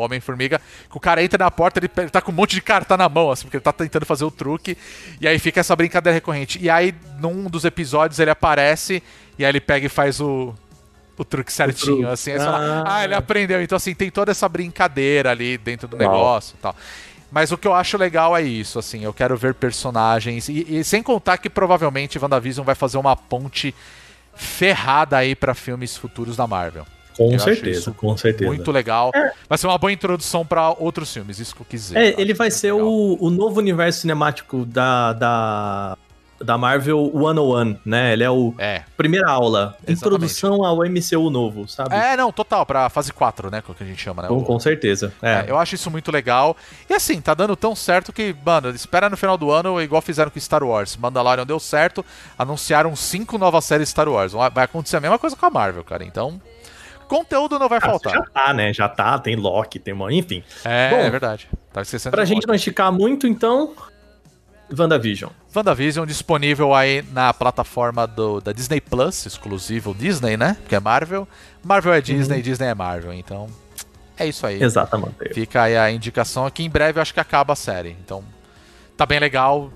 Homem-Formiga, 0.00 0.60
que 0.88 0.96
o 0.96 1.00
cara 1.00 1.20
entra 1.20 1.42
na 1.44 1.50
porta, 1.50 1.80
ele, 1.80 1.90
ele 1.96 2.10
tá 2.10 2.20
com 2.20 2.30
um 2.30 2.34
monte 2.36 2.54
de 2.54 2.62
carta 2.62 2.96
na 2.96 3.08
mão, 3.08 3.28
assim, 3.28 3.42
porque 3.42 3.56
ele 3.56 3.64
tá 3.64 3.72
tentando 3.72 4.06
fazer 4.06 4.24
o 4.24 4.30
truque. 4.30 4.78
E 5.20 5.26
aí 5.26 5.36
fica 5.40 5.58
essa 5.58 5.74
brincadeira 5.74 6.14
recorrente. 6.14 6.60
E 6.62 6.70
aí, 6.70 6.94
num 7.18 7.50
dos 7.50 7.64
episódios, 7.64 8.20
ele 8.20 8.30
aparece 8.30 9.02
e 9.36 9.44
aí 9.44 9.50
ele 9.50 9.60
pega 9.60 9.86
e 9.86 9.88
faz 9.88 10.20
o, 10.20 10.54
o 11.18 11.24
truque 11.24 11.52
certinho, 11.52 11.96
truque. 11.96 12.12
assim. 12.12 12.30
Aí 12.30 12.38
você 12.38 12.44
fala, 12.44 12.84
Ah. 12.86 12.96
ah, 12.98 13.04
ele 13.04 13.14
aprendeu. 13.16 13.60
Então, 13.60 13.74
assim, 13.74 13.92
tem 13.96 14.12
toda 14.12 14.30
essa 14.30 14.48
brincadeira 14.48 15.32
ali 15.32 15.58
dentro 15.58 15.88
do 15.88 15.96
negócio 15.96 16.54
e 16.56 16.62
tal. 16.62 16.76
Mas 17.32 17.50
o 17.50 17.58
que 17.58 17.66
eu 17.66 17.74
acho 17.74 17.98
legal 17.98 18.36
é 18.36 18.42
isso, 18.42 18.78
assim, 18.78 19.02
eu 19.04 19.12
quero 19.12 19.36
ver 19.36 19.54
personagens. 19.54 20.48
E, 20.48 20.66
e 20.78 20.84
sem 20.84 21.02
contar 21.02 21.36
que 21.38 21.50
provavelmente 21.50 22.16
WandaVision 22.16 22.64
vai 22.64 22.76
fazer 22.76 22.96
uma 22.98 23.16
ponte 23.16 23.74
ferrada 24.34 25.16
aí 25.16 25.34
pra 25.34 25.54
filmes 25.54 25.96
futuros 25.96 26.36
da 26.36 26.46
Marvel. 26.46 26.86
Com 27.16 27.30
Eu 27.30 27.34
acho 27.34 27.44
certeza, 27.44 27.80
isso 27.80 27.92
com 27.94 28.16
certeza. 28.16 28.50
Muito 28.50 28.70
legal. 28.72 29.12
Vai 29.48 29.58
ser 29.58 29.66
uma 29.66 29.76
boa 29.76 29.92
introdução 29.92 30.46
pra 30.46 30.70
outros 30.70 31.12
filmes, 31.12 31.38
isso 31.38 31.54
que 31.54 31.60
eu 31.60 31.66
quis 31.68 31.88
dizer. 31.88 31.98
É, 31.98 32.20
ele 32.20 32.32
vai 32.32 32.50
muito 32.50 32.56
ser 32.56 32.72
o, 32.72 33.18
o 33.20 33.28
novo 33.28 33.58
universo 33.58 34.00
cinemático 34.00 34.64
da, 34.64 35.12
da, 35.12 35.98
da 36.42 36.56
Marvel 36.56 37.10
101, 37.14 37.76
né? 37.84 38.12
Ele 38.14 38.24
é 38.24 38.30
o 38.30 38.54
É. 38.58 38.82
primeira 38.96 39.30
aula, 39.30 39.76
Exatamente. 39.86 39.98
introdução 39.98 40.64
ao 40.64 40.78
MCU 40.84 41.28
novo, 41.30 41.68
sabe? 41.68 41.94
É, 41.94 42.16
não, 42.16 42.32
total, 42.32 42.64
pra 42.64 42.88
fase 42.88 43.12
4, 43.12 43.50
né? 43.50 43.60
Que 43.62 43.70
é 43.70 43.74
que 43.74 43.82
a 43.84 43.86
gente 43.86 44.00
chama, 44.02 44.22
né? 44.22 44.28
com, 44.28 44.38
O- 44.38 44.44
com 44.44 44.58
certeza. 44.58 45.12
É. 45.20 45.30
É, 45.32 45.44
eu 45.48 45.58
acho 45.58 45.74
isso 45.74 45.90
muito 45.90 46.10
legal. 46.10 46.56
E 46.88 46.94
assim, 46.94 47.20
tá 47.20 47.34
dando 47.34 47.54
tão 47.54 47.74
certo 47.76 48.12
que, 48.12 48.34
mano, 48.44 48.70
espera 48.70 49.10
no 49.10 49.16
final 49.16 49.36
do 49.36 49.50
ano, 49.50 49.80
igual 49.82 50.00
fizeram 50.00 50.30
com 50.30 50.40
Star 50.40 50.62
Wars. 50.64 50.96
Mandalorian 50.96 51.44
deu 51.46 51.60
certo, 51.60 52.04
anunciaram 52.38 52.94
cinco 52.96 53.36
novas 53.38 53.64
séries 53.64 53.88
Star 53.90 54.08
Wars. 54.08 54.32
Vai 54.32 54.64
acontecer 54.64 54.96
a 54.96 55.00
mesma 55.00 55.18
coisa 55.18 55.36
com 55.36 55.44
a 55.46 55.50
Marvel, 55.50 55.84
cara. 55.84 56.04
Então, 56.04 56.40
conteúdo 57.08 57.58
não 57.58 57.68
vai 57.68 57.78
Ah, 57.78 57.80
Já 57.82 57.86
faltar. 57.90 58.30
tá, 58.32 58.54
né? 58.54 58.72
Já 58.72 58.88
tá, 58.88 59.18
tem 59.18 59.36
Loki, 59.36 59.78
tem. 59.78 59.94
Enfim. 60.16 60.42
É, 60.64 60.90
Bom, 60.90 60.96
é 60.96 61.10
verdade. 61.10 61.48
Tava 61.72 61.82
esquecendo 61.82 62.12
Pra 62.14 62.24
gente 62.24 62.36
Loki. 62.36 62.48
não 62.48 62.54
esticar 62.54 62.90
muito, 62.92 63.26
então. 63.26 63.72
WandaVision. 64.76 65.30
WandaVision 65.54 66.06
disponível 66.06 66.74
aí 66.74 67.02
na 67.12 67.32
plataforma 67.34 68.06
do, 68.06 68.40
da 68.40 68.52
Disney 68.52 68.80
Plus, 68.80 69.26
exclusivo 69.26 69.94
Disney, 69.94 70.36
né? 70.36 70.56
Porque 70.60 70.74
é 70.74 70.80
Marvel. 70.80 71.26
Marvel 71.62 71.92
é 71.92 72.00
Disney, 72.00 72.36
Uhum. 72.36 72.42
Disney 72.42 72.66
é 72.68 72.74
Marvel. 72.74 73.12
Então, 73.12 73.48
é 74.16 74.26
isso 74.26 74.46
aí. 74.46 74.62
Exatamente. 74.62 75.34
Fica 75.34 75.62
aí 75.62 75.76
a 75.76 75.90
indicação 75.90 76.46
aqui. 76.46 76.62
Em 76.64 76.70
breve 76.70 76.98
eu 76.98 77.02
acho 77.02 77.12
que 77.14 77.20
acaba 77.20 77.52
a 77.52 77.56
série. 77.56 77.96
Então, 78.04 78.22
tá 78.96 79.04
bem 79.06 79.18
legal. 79.18 79.70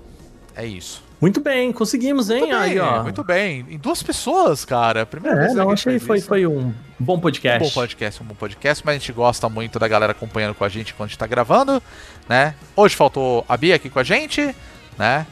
É 0.55 0.65
isso. 0.65 1.03
Muito 1.19 1.39
bem, 1.39 1.71
conseguimos, 1.71 2.29
hein? 2.29 2.41
Muito 2.41 2.55
Aí, 2.55 2.71
bem, 2.71 2.79
ó. 2.79 3.01
muito 3.01 3.23
bem. 3.23 3.65
Em 3.69 3.77
duas 3.77 4.03
pessoas, 4.03 4.65
cara. 4.65 5.05
Primeira 5.05 5.37
É, 5.37 5.39
vez 5.39 5.51
que 5.53 5.57
não, 5.57 5.69
achei 5.71 5.97
foi, 5.97 6.17
isso. 6.17 6.27
foi 6.27 6.45
um 6.45 6.73
bom 6.99 7.15
um 7.15 7.19
podcast. 7.19 7.63
bom 7.67 7.73
podcast, 7.73 8.21
um 8.21 8.25
bom 8.25 8.35
podcast, 8.35 8.85
mas 8.85 8.95
a 8.95 8.99
gente 8.99 9.13
gosta 9.13 9.47
muito 9.47 9.79
da 9.79 9.87
galera 9.87 10.11
acompanhando 10.11 10.53
com 10.53 10.63
a 10.65 10.69
gente 10.69 10.93
quando 10.93 11.07
a 11.07 11.09
gente 11.09 11.17
tá 11.17 11.25
gravando, 11.25 11.81
né? 12.27 12.53
Hoje 12.75 12.95
faltou 12.97 13.45
a 13.47 13.55
Bia 13.55 13.75
aqui 13.75 13.89
com 13.89 13.97
a 13.97 14.03
gente, 14.03 14.53
né? 14.97 15.25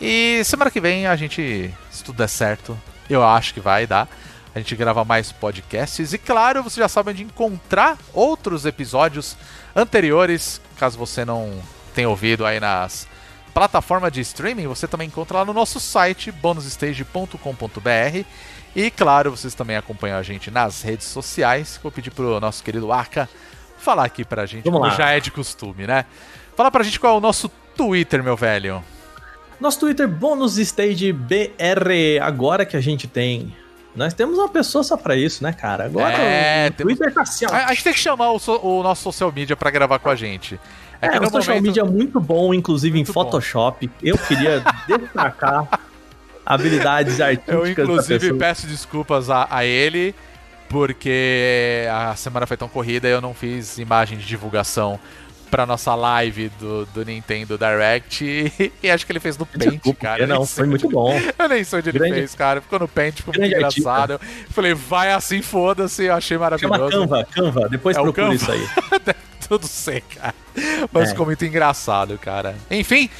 E 0.00 0.42
semana 0.44 0.70
que 0.70 0.80
vem 0.80 1.06
a 1.06 1.14
gente, 1.16 1.72
se 1.90 2.02
tudo 2.02 2.16
der 2.16 2.28
certo, 2.28 2.78
eu 3.08 3.22
acho 3.22 3.52
que 3.52 3.60
vai 3.60 3.86
dar. 3.86 4.08
A 4.54 4.58
gente 4.58 4.74
grava 4.74 5.04
mais 5.04 5.30
podcasts. 5.30 6.12
E 6.12 6.18
claro, 6.18 6.62
você 6.62 6.80
já 6.80 6.88
sabe 6.88 7.10
onde 7.10 7.22
encontrar 7.22 7.96
outros 8.12 8.66
episódios 8.66 9.36
anteriores, 9.76 10.60
caso 10.76 10.98
você 10.98 11.24
não 11.24 11.52
tenha 11.94 12.08
ouvido 12.08 12.44
aí 12.44 12.58
nas 12.58 13.06
plataforma 13.52 14.10
de 14.10 14.20
streaming, 14.20 14.68
você 14.68 14.86
também 14.86 15.08
encontra 15.08 15.38
lá 15.38 15.44
no 15.44 15.52
nosso 15.52 15.80
site, 15.80 16.30
bonusstage.com.br. 16.30 18.24
E 18.74 18.90
claro, 18.90 19.32
vocês 19.32 19.54
também 19.54 19.76
acompanham 19.76 20.16
a 20.18 20.22
gente 20.22 20.50
nas 20.50 20.82
redes 20.82 21.06
sociais. 21.08 21.78
Vou 21.82 21.90
pedir 21.90 22.10
pro 22.10 22.38
nosso 22.40 22.62
querido 22.62 22.92
Aka 22.92 23.28
falar 23.76 24.04
aqui 24.04 24.24
pra 24.24 24.46
gente, 24.46 24.64
Vamos 24.64 24.78
como 24.80 24.90
lá. 24.90 24.96
já 24.96 25.10
é 25.10 25.20
de 25.20 25.30
costume, 25.30 25.86
né? 25.86 26.04
Fala 26.56 26.70
pra 26.70 26.84
gente 26.84 27.00
qual 27.00 27.14
é 27.14 27.18
o 27.18 27.20
nosso 27.20 27.48
Twitter, 27.76 28.22
meu 28.22 28.36
velho. 28.36 28.82
Nosso 29.60 29.78
Twitter, 29.80 30.08
Bônus 30.08 30.56
Stage 30.58 31.12
BR. 31.12 32.20
Agora 32.22 32.64
que 32.64 32.76
a 32.76 32.80
gente 32.80 33.06
tem. 33.06 33.54
Nós 33.94 34.14
temos 34.14 34.38
uma 34.38 34.48
pessoa 34.48 34.84
só 34.84 34.96
pra 34.96 35.16
isso, 35.16 35.42
né, 35.42 35.52
cara? 35.52 35.84
Agora 35.86 36.14
É, 36.14 36.68
o 36.68 36.72
temos- 36.72 36.96
Twitter 36.96 37.12
tá 37.12 37.22
assim. 37.22 37.44
A, 37.46 37.66
a 37.66 37.68
gente 37.74 37.84
tem 37.84 37.92
que 37.92 37.98
chamar 37.98 38.30
o, 38.30 38.38
so- 38.38 38.60
o 38.62 38.82
nosso 38.82 39.02
social 39.02 39.32
media 39.32 39.56
pra 39.56 39.70
gravar 39.70 39.98
com 39.98 40.08
a 40.08 40.14
gente. 40.14 40.58
É, 41.02 41.08
que 41.08 41.18
o 41.18 41.20
no 41.22 41.30
social 41.30 41.56
momento- 41.56 41.66
media 41.66 41.82
é 41.82 41.84
muito 41.84 42.20
bom, 42.20 42.54
inclusive 42.54 42.96
Muito 42.96 43.10
em 43.10 43.12
Photoshop. 43.12 43.90
Eu 44.02 44.16
queria 44.16 44.62
destacar 44.86 45.66
habilidades 46.46 47.20
artísticas 47.20 47.54
Eu, 47.54 47.66
inclusive, 47.66 48.32
peço 48.34 48.66
desculpas 48.66 49.28
a, 49.28 49.46
a 49.50 49.64
ele, 49.64 50.14
porque 50.68 51.84
a 51.92 52.14
semana 52.16 52.46
foi 52.46 52.56
tão 52.56 52.68
corrida 52.68 53.08
e 53.08 53.10
eu 53.12 53.20
não 53.20 53.34
fiz 53.34 53.76
imagem 53.78 54.16
de 54.16 54.24
divulgação 54.26 54.98
pra 55.50 55.66
nossa 55.66 55.94
live 55.94 56.48
do, 56.60 56.86
do 56.86 57.04
Nintendo 57.04 57.58
Direct. 57.58 58.24
E, 58.24 58.72
e 58.82 58.90
acho 58.90 59.04
que 59.04 59.12
ele 59.12 59.20
fez 59.20 59.36
no 59.36 59.44
Paint, 59.44 59.72
Desculpa, 59.72 60.00
cara. 60.00 60.26
Não, 60.26 60.46
foi 60.46 60.66
muito 60.66 60.88
bom. 60.88 61.12
Eu 61.38 61.48
nem 61.48 61.64
sei 61.64 61.78
onde 61.80 61.88
ele 61.90 61.98
Grande- 61.98 62.14
fez, 62.14 62.34
cara. 62.34 62.60
Ficou 62.60 62.78
no 62.78 62.88
Paint, 62.88 63.16
ficou 63.16 63.34
muito 63.36 63.52
engraçado. 63.54 64.12
Eu 64.12 64.20
falei, 64.50 64.74
vai 64.74 65.12
assim, 65.12 65.42
foda-se. 65.42 66.04
Eu 66.04 66.14
achei 66.14 66.36
Chama 66.38 66.50
maravilhoso. 66.50 66.90
Canva, 67.08 67.24
Canva. 67.24 67.68
Depois 67.68 67.96
É 67.96 68.00
procura 68.00 68.34
isso 68.34 68.50
aí. 68.50 68.68
Tudo 69.48 69.66
sei, 69.66 70.00
cara. 70.00 70.34
Mas 70.92 71.08
É. 71.08 71.10
ficou 71.10 71.26
muito 71.26 71.44
engraçado, 71.44 72.16
cara. 72.18 72.54
Enfim, 72.70 73.10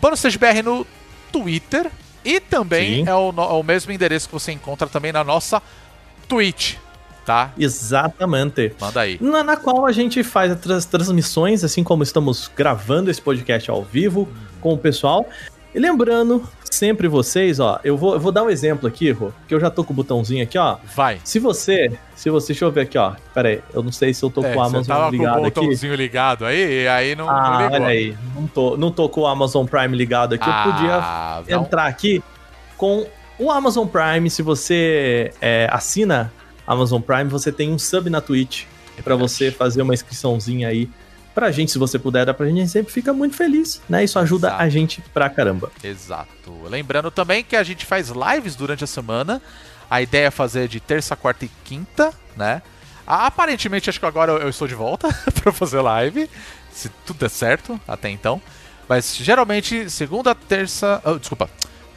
Bônus 0.00 0.22
BR 0.36 0.62
no 0.62 0.86
Twitter. 1.32 1.90
E 2.24 2.40
também 2.40 3.06
é 3.06 3.14
o, 3.14 3.28
é 3.36 3.52
o 3.52 3.62
mesmo 3.62 3.92
endereço 3.92 4.28
que 4.28 4.32
você 4.32 4.50
encontra 4.50 4.86
também 4.88 5.12
na 5.12 5.22
nossa 5.22 5.62
Twitch, 6.26 6.76
tá? 7.24 7.50
Exatamente. 7.58 8.72
Manda 8.80 9.00
aí. 9.00 9.18
Na, 9.20 9.42
na 9.42 9.56
qual 9.56 9.86
a 9.86 9.92
gente 9.92 10.22
faz 10.22 10.52
as 10.52 10.60
trans- 10.60 10.84
transmissões, 10.84 11.64
assim 11.64 11.82
como 11.84 12.02
estamos 12.02 12.50
gravando 12.54 13.10
esse 13.10 13.20
podcast 13.20 13.70
ao 13.70 13.82
vivo 13.82 14.28
com 14.60 14.72
o 14.74 14.78
pessoal. 14.78 15.26
E 15.74 15.78
lembrando, 15.80 16.46
sempre 16.70 17.08
vocês, 17.08 17.58
ó, 17.58 17.80
eu 17.82 17.96
vou, 17.96 18.14
eu 18.14 18.20
vou 18.20 18.30
dar 18.30 18.44
um 18.44 18.48
exemplo 18.50 18.86
aqui, 18.86 19.10
Rô, 19.10 19.32
que 19.48 19.52
eu 19.54 19.58
já 19.58 19.68
tô 19.70 19.82
com 19.82 19.92
o 19.92 19.96
botãozinho 19.96 20.40
aqui, 20.44 20.56
ó. 20.56 20.76
Vai. 20.94 21.18
Se 21.24 21.40
você, 21.40 21.98
se 22.14 22.30
você, 22.30 22.48
deixa 22.52 22.64
eu 22.64 22.70
ver 22.70 22.82
aqui, 22.82 22.96
ó. 22.96 23.14
Pera 23.34 23.48
aí, 23.48 23.60
eu 23.72 23.82
não 23.82 23.90
sei 23.90 24.14
se 24.14 24.22
eu 24.24 24.30
tô 24.30 24.44
É, 24.44 24.52
com 24.52 24.60
o 24.60 24.62
Amazon 24.62 24.84
tava 24.84 25.02
com 25.02 25.08
o 25.08 25.10
ligado 25.12 25.32
aqui. 25.38 25.42
botãozinho 25.60 25.94
ligado 25.96 26.44
aí, 26.46 26.86
aí 26.86 27.16
não, 27.16 27.26
não 27.26 27.32
Ah, 27.32 27.58
ligou. 27.62 27.74
olha 27.74 27.86
aí, 27.88 28.16
não 28.36 28.46
tô, 28.46 28.76
não 28.76 28.92
tô 28.92 29.08
com 29.08 29.22
o 29.22 29.26
Amazon 29.26 29.66
Prime 29.66 29.96
ligado 29.96 30.34
aqui. 30.34 30.44
Ah, 30.48 30.64
eu 30.66 30.72
podia 30.72 31.56
não. 31.56 31.64
entrar 31.64 31.86
aqui 31.86 32.22
com 32.76 33.04
o 33.36 33.50
Amazon 33.50 33.88
Prime. 33.88 34.30
Se 34.30 34.42
você 34.42 35.32
é, 35.40 35.68
assina 35.72 36.32
Amazon 36.66 37.00
Prime, 37.00 37.24
você 37.24 37.50
tem 37.52 37.72
um 37.72 37.78
sub 37.78 38.08
na 38.10 38.20
Twitch 38.20 38.64
pra 39.02 39.16
você 39.16 39.50
fazer 39.50 39.82
uma 39.82 39.94
inscriçãozinha 39.94 40.68
aí 40.68 40.88
pra 41.34 41.50
gente, 41.50 41.72
se 41.72 41.78
você 41.78 41.98
puder 41.98 42.24
dar 42.24 42.32
pra 42.32 42.46
gente, 42.46 42.58
a 42.58 42.60
gente 42.60 42.70
sempre 42.70 42.92
fica 42.92 43.12
muito 43.12 43.34
feliz, 43.36 43.82
né? 43.88 44.04
Isso 44.04 44.18
ajuda 44.18 44.48
Exato. 44.48 44.62
a 44.62 44.68
gente 44.68 45.02
pra 45.12 45.28
caramba. 45.28 45.72
Exato. 45.82 46.28
Lembrando 46.68 47.10
também 47.10 47.42
que 47.42 47.56
a 47.56 47.62
gente 47.64 47.84
faz 47.84 48.08
lives 48.10 48.54
durante 48.54 48.84
a 48.84 48.86
semana. 48.86 49.42
A 49.90 50.00
ideia 50.00 50.28
é 50.28 50.30
fazer 50.30 50.68
de 50.68 50.78
terça, 50.78 51.16
quarta 51.16 51.44
e 51.44 51.50
quinta, 51.64 52.12
né? 52.36 52.62
Ah, 53.06 53.26
Aparentemente, 53.26 53.90
acho 53.90 53.98
que 53.98 54.06
agora 54.06 54.32
eu 54.32 54.38
eu 54.38 54.48
estou 54.48 54.68
de 54.68 54.74
volta 54.74 55.08
pra 55.42 55.52
fazer 55.52 55.80
live. 55.80 56.30
Se 56.72 56.88
tudo 57.04 57.18
der 57.18 57.30
certo, 57.30 57.80
até 57.86 58.08
então. 58.08 58.40
Mas 58.88 59.16
geralmente, 59.16 59.90
segunda, 59.90 60.34
terça. 60.34 61.02
oh, 61.04 61.18
desculpa. 61.18 61.50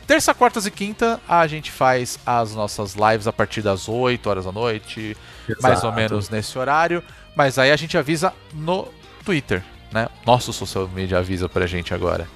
Terça, 0.08 0.34
quartas 0.34 0.66
e 0.66 0.72
quinta, 0.72 1.20
a 1.28 1.46
gente 1.48 1.70
faz 1.70 2.18
as 2.26 2.56
nossas 2.56 2.96
lives 2.96 3.28
a 3.28 3.34
partir 3.34 3.62
das 3.62 3.90
8 3.90 4.30
horas 4.30 4.46
da 4.46 4.54
noite, 4.54 5.18
mais 5.62 5.84
ou 5.84 5.90
Exato. 5.90 5.94
menos 5.96 6.30
nesse 6.30 6.58
horário. 6.58 7.04
Mas 7.36 7.60
aí 7.60 7.72
a 7.72 7.76
gente 7.76 7.98
avisa 7.98 8.34
no 8.54 8.88
Twitter, 9.26 9.62
né? 9.92 10.08
Nosso 10.26 10.54
social 10.54 10.88
media 10.88 11.18
avisa 11.20 11.50
pra 11.50 11.68
gente 11.68 11.94
agora. 11.94 12.28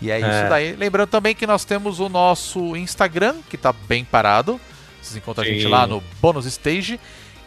E 0.00 0.08
é, 0.10 0.18
isso 0.20 0.28
É. 0.28 0.48
daí. 0.48 0.76
Lembrando 0.76 1.08
também 1.08 1.34
que 1.34 1.46
nós 1.48 1.64
temos 1.64 1.98
o 1.98 2.08
nosso 2.08 2.76
Instagram, 2.76 3.34
que 3.50 3.58
tá 3.58 3.72
bem 3.72 4.04
parado. 4.04 4.60
Vocês 5.02 5.16
encontram 5.16 5.44
a 5.44 5.48
gente 5.48 5.62
Sim. 5.62 5.68
lá 5.68 5.86
no 5.88 6.00
Bônus 6.22 6.46
Stage. 6.46 7.00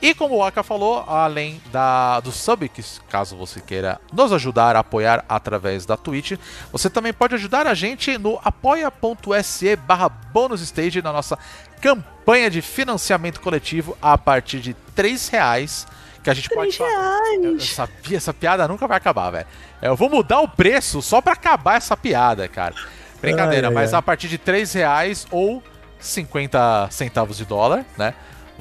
E 0.03 0.13
como 0.13 0.35
o 0.35 0.43
Aka 0.43 0.63
falou, 0.63 1.05
além 1.07 1.61
da, 1.71 2.19
do 2.19 2.29
sub, 2.29 2.67
que 2.67 2.83
caso 3.07 3.37
você 3.37 3.61
queira 3.61 4.01
nos 4.11 4.33
ajudar 4.33 4.75
a 4.75 4.79
apoiar 4.79 5.23
através 5.29 5.85
da 5.85 5.95
Twitch, 5.95 6.33
você 6.73 6.89
também 6.89 7.13
pode 7.13 7.35
ajudar 7.35 7.65
a 7.65 7.73
gente 7.73 8.17
no 8.17 8.37
apoia.se 8.43 9.77
barra 9.77 10.09
bonusstage 10.09 11.01
na 11.01 11.13
nossa 11.13 11.39
campanha 11.79 12.51
de 12.51 12.61
financiamento 12.61 13.39
coletivo 13.39 13.97
a 14.01 14.17
partir 14.17 14.59
de 14.59 14.73
3 14.93 15.29
reais. 15.29 15.87
Que 16.21 16.29
a 16.29 16.33
gente 16.33 16.49
pode 16.49 16.75
falar. 16.75 17.19
Eu 17.41 17.57
sabia, 17.61 18.17
essa 18.17 18.33
piada 18.33 18.67
nunca 18.67 18.85
vai 18.85 18.97
acabar, 18.97 19.31
velho. 19.31 19.47
Eu 19.81 19.95
vou 19.95 20.09
mudar 20.09 20.41
o 20.41 20.49
preço 20.49 21.01
só 21.01 21.21
pra 21.21 21.31
acabar 21.31 21.77
essa 21.77 21.95
piada, 21.95 22.45
cara. 22.49 22.75
Brincadeira, 23.21 23.69
ai, 23.69 23.73
mas 23.73 23.93
ai. 23.93 23.99
a 23.99 24.01
partir 24.01 24.27
de 24.27 24.37
3 24.37 24.73
reais 24.73 25.25
ou 25.31 25.63
50 25.97 26.89
centavos 26.91 27.37
de 27.37 27.45
dólar, 27.45 27.85
né? 27.97 28.13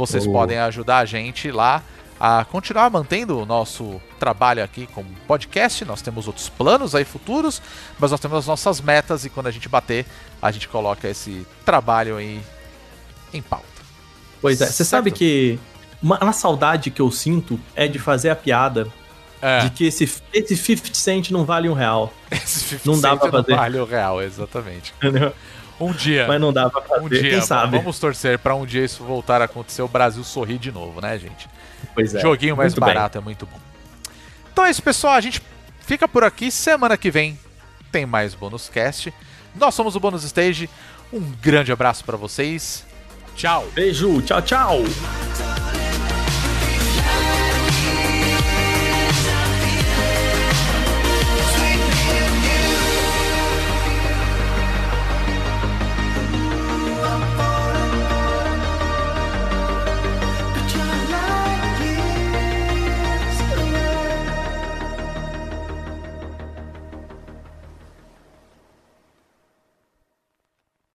Vocês 0.07 0.27
Oh. 0.27 0.33
podem 0.33 0.59
ajudar 0.59 0.99
a 0.99 1.05
gente 1.05 1.51
lá 1.51 1.83
a 2.19 2.45
continuar 2.45 2.89
mantendo 2.91 3.39
o 3.39 3.47
nosso 3.47 4.01
trabalho 4.19 4.63
aqui 4.63 4.87
como 4.87 5.09
podcast. 5.27 5.85
Nós 5.85 6.03
temos 6.03 6.27
outros 6.27 6.49
planos 6.49 6.95
aí 6.95 7.05
futuros, 7.05 7.61
mas 7.99 8.11
nós 8.11 8.21
temos 8.21 8.39
as 8.39 8.47
nossas 8.47 8.81
metas 8.81 9.25
e 9.25 9.31
quando 9.31 9.47
a 9.49 9.51
gente 9.51 9.69
bater, 9.69 10.07
a 10.41 10.51
gente 10.51 10.69
coloca 10.69 11.09
esse 11.09 11.47
trabalho 11.65 12.17
aí 12.17 12.41
em 13.33 13.43
pauta. 13.43 13.67
Pois 14.41 14.61
é, 14.61 14.67
você 14.67 14.85
sabe 14.85 15.11
que 15.11 15.59
uma, 16.03 16.19
uma 16.23 16.33
saudade 16.33 16.91
que 16.91 17.01
eu 17.01 17.11
sinto 17.11 17.59
é 17.75 17.87
de 17.89 17.99
fazer 17.99 18.31
a 18.31 18.37
piada 18.37 18.87
É, 19.41 19.61
de 19.61 19.71
que 19.71 19.85
esse, 19.87 20.05
esse 20.33 20.57
50 20.57 20.95
cent 20.95 21.31
não 21.31 21.45
vale 21.45 21.69
um 21.69 21.73
real, 21.75 22.13
esse 22.31 22.61
50 22.61 22.83
não 22.91 23.01
dá 23.01 23.11
cent 23.11 23.19
pra 23.21 23.31
fazer. 23.31 23.55
vale 23.57 23.79
o 23.79 23.85
real, 23.85 24.23
exatamente. 24.23 24.93
entendeu? 24.99 25.33
Um 25.81 25.93
dia. 25.93 26.27
Mas 26.29 26.41
não 26.41 26.53
dá 26.53 26.69
pra 26.71 26.81
fazer, 26.83 27.05
Um 27.05 27.09
dia, 27.09 27.21
quem 27.31 27.41
sabe? 27.41 27.77
vamos 27.77 27.99
torcer 27.99 28.39
pra 28.39 28.55
um 28.55 28.65
dia 28.67 28.85
isso 28.85 29.03
voltar 29.05 29.41
a 29.41 29.45
acontecer, 29.47 29.83
o 29.83 29.89
Brasil 29.89 30.23
sorrir 30.25 30.59
de 30.59 30.71
novo, 30.71 31.01
né, 31.01 31.19
gente? 31.19 31.49
Pois 31.95 32.15
é. 32.15 32.21
Joguinho 32.21 32.57
mais 32.57 32.73
Muito 32.75 32.85
bem. 32.85 32.95
barato 32.95 33.19
é 33.19 33.21
muito 33.21 33.47
bom. 33.47 33.59
Então 34.53 34.65
é 34.65 34.71
isso, 34.71 34.83
pessoal. 34.83 35.15
A 35.15 35.21
gente 35.21 35.43
fica 35.81 36.07
por 36.07 36.23
aqui. 36.25 36.51
Semana 36.51 36.97
que 36.97 37.11
vem 37.11 37.39
tem 37.91 38.07
mais 38.07 38.35
bônus 38.35 38.69
cast. 38.69 39.13
Nós 39.55 39.75
somos 39.75 39.97
o 39.97 40.01
Bônus 40.01 40.25
Stage. 40.25 40.69
Um 41.13 41.21
grande 41.43 41.73
abraço 41.73 42.05
pra 42.05 42.17
vocês. 42.17 42.85
Tchau. 43.35 43.67
Beijo, 43.75 44.23
tchau, 44.23 44.41
tchau. 44.43 45.62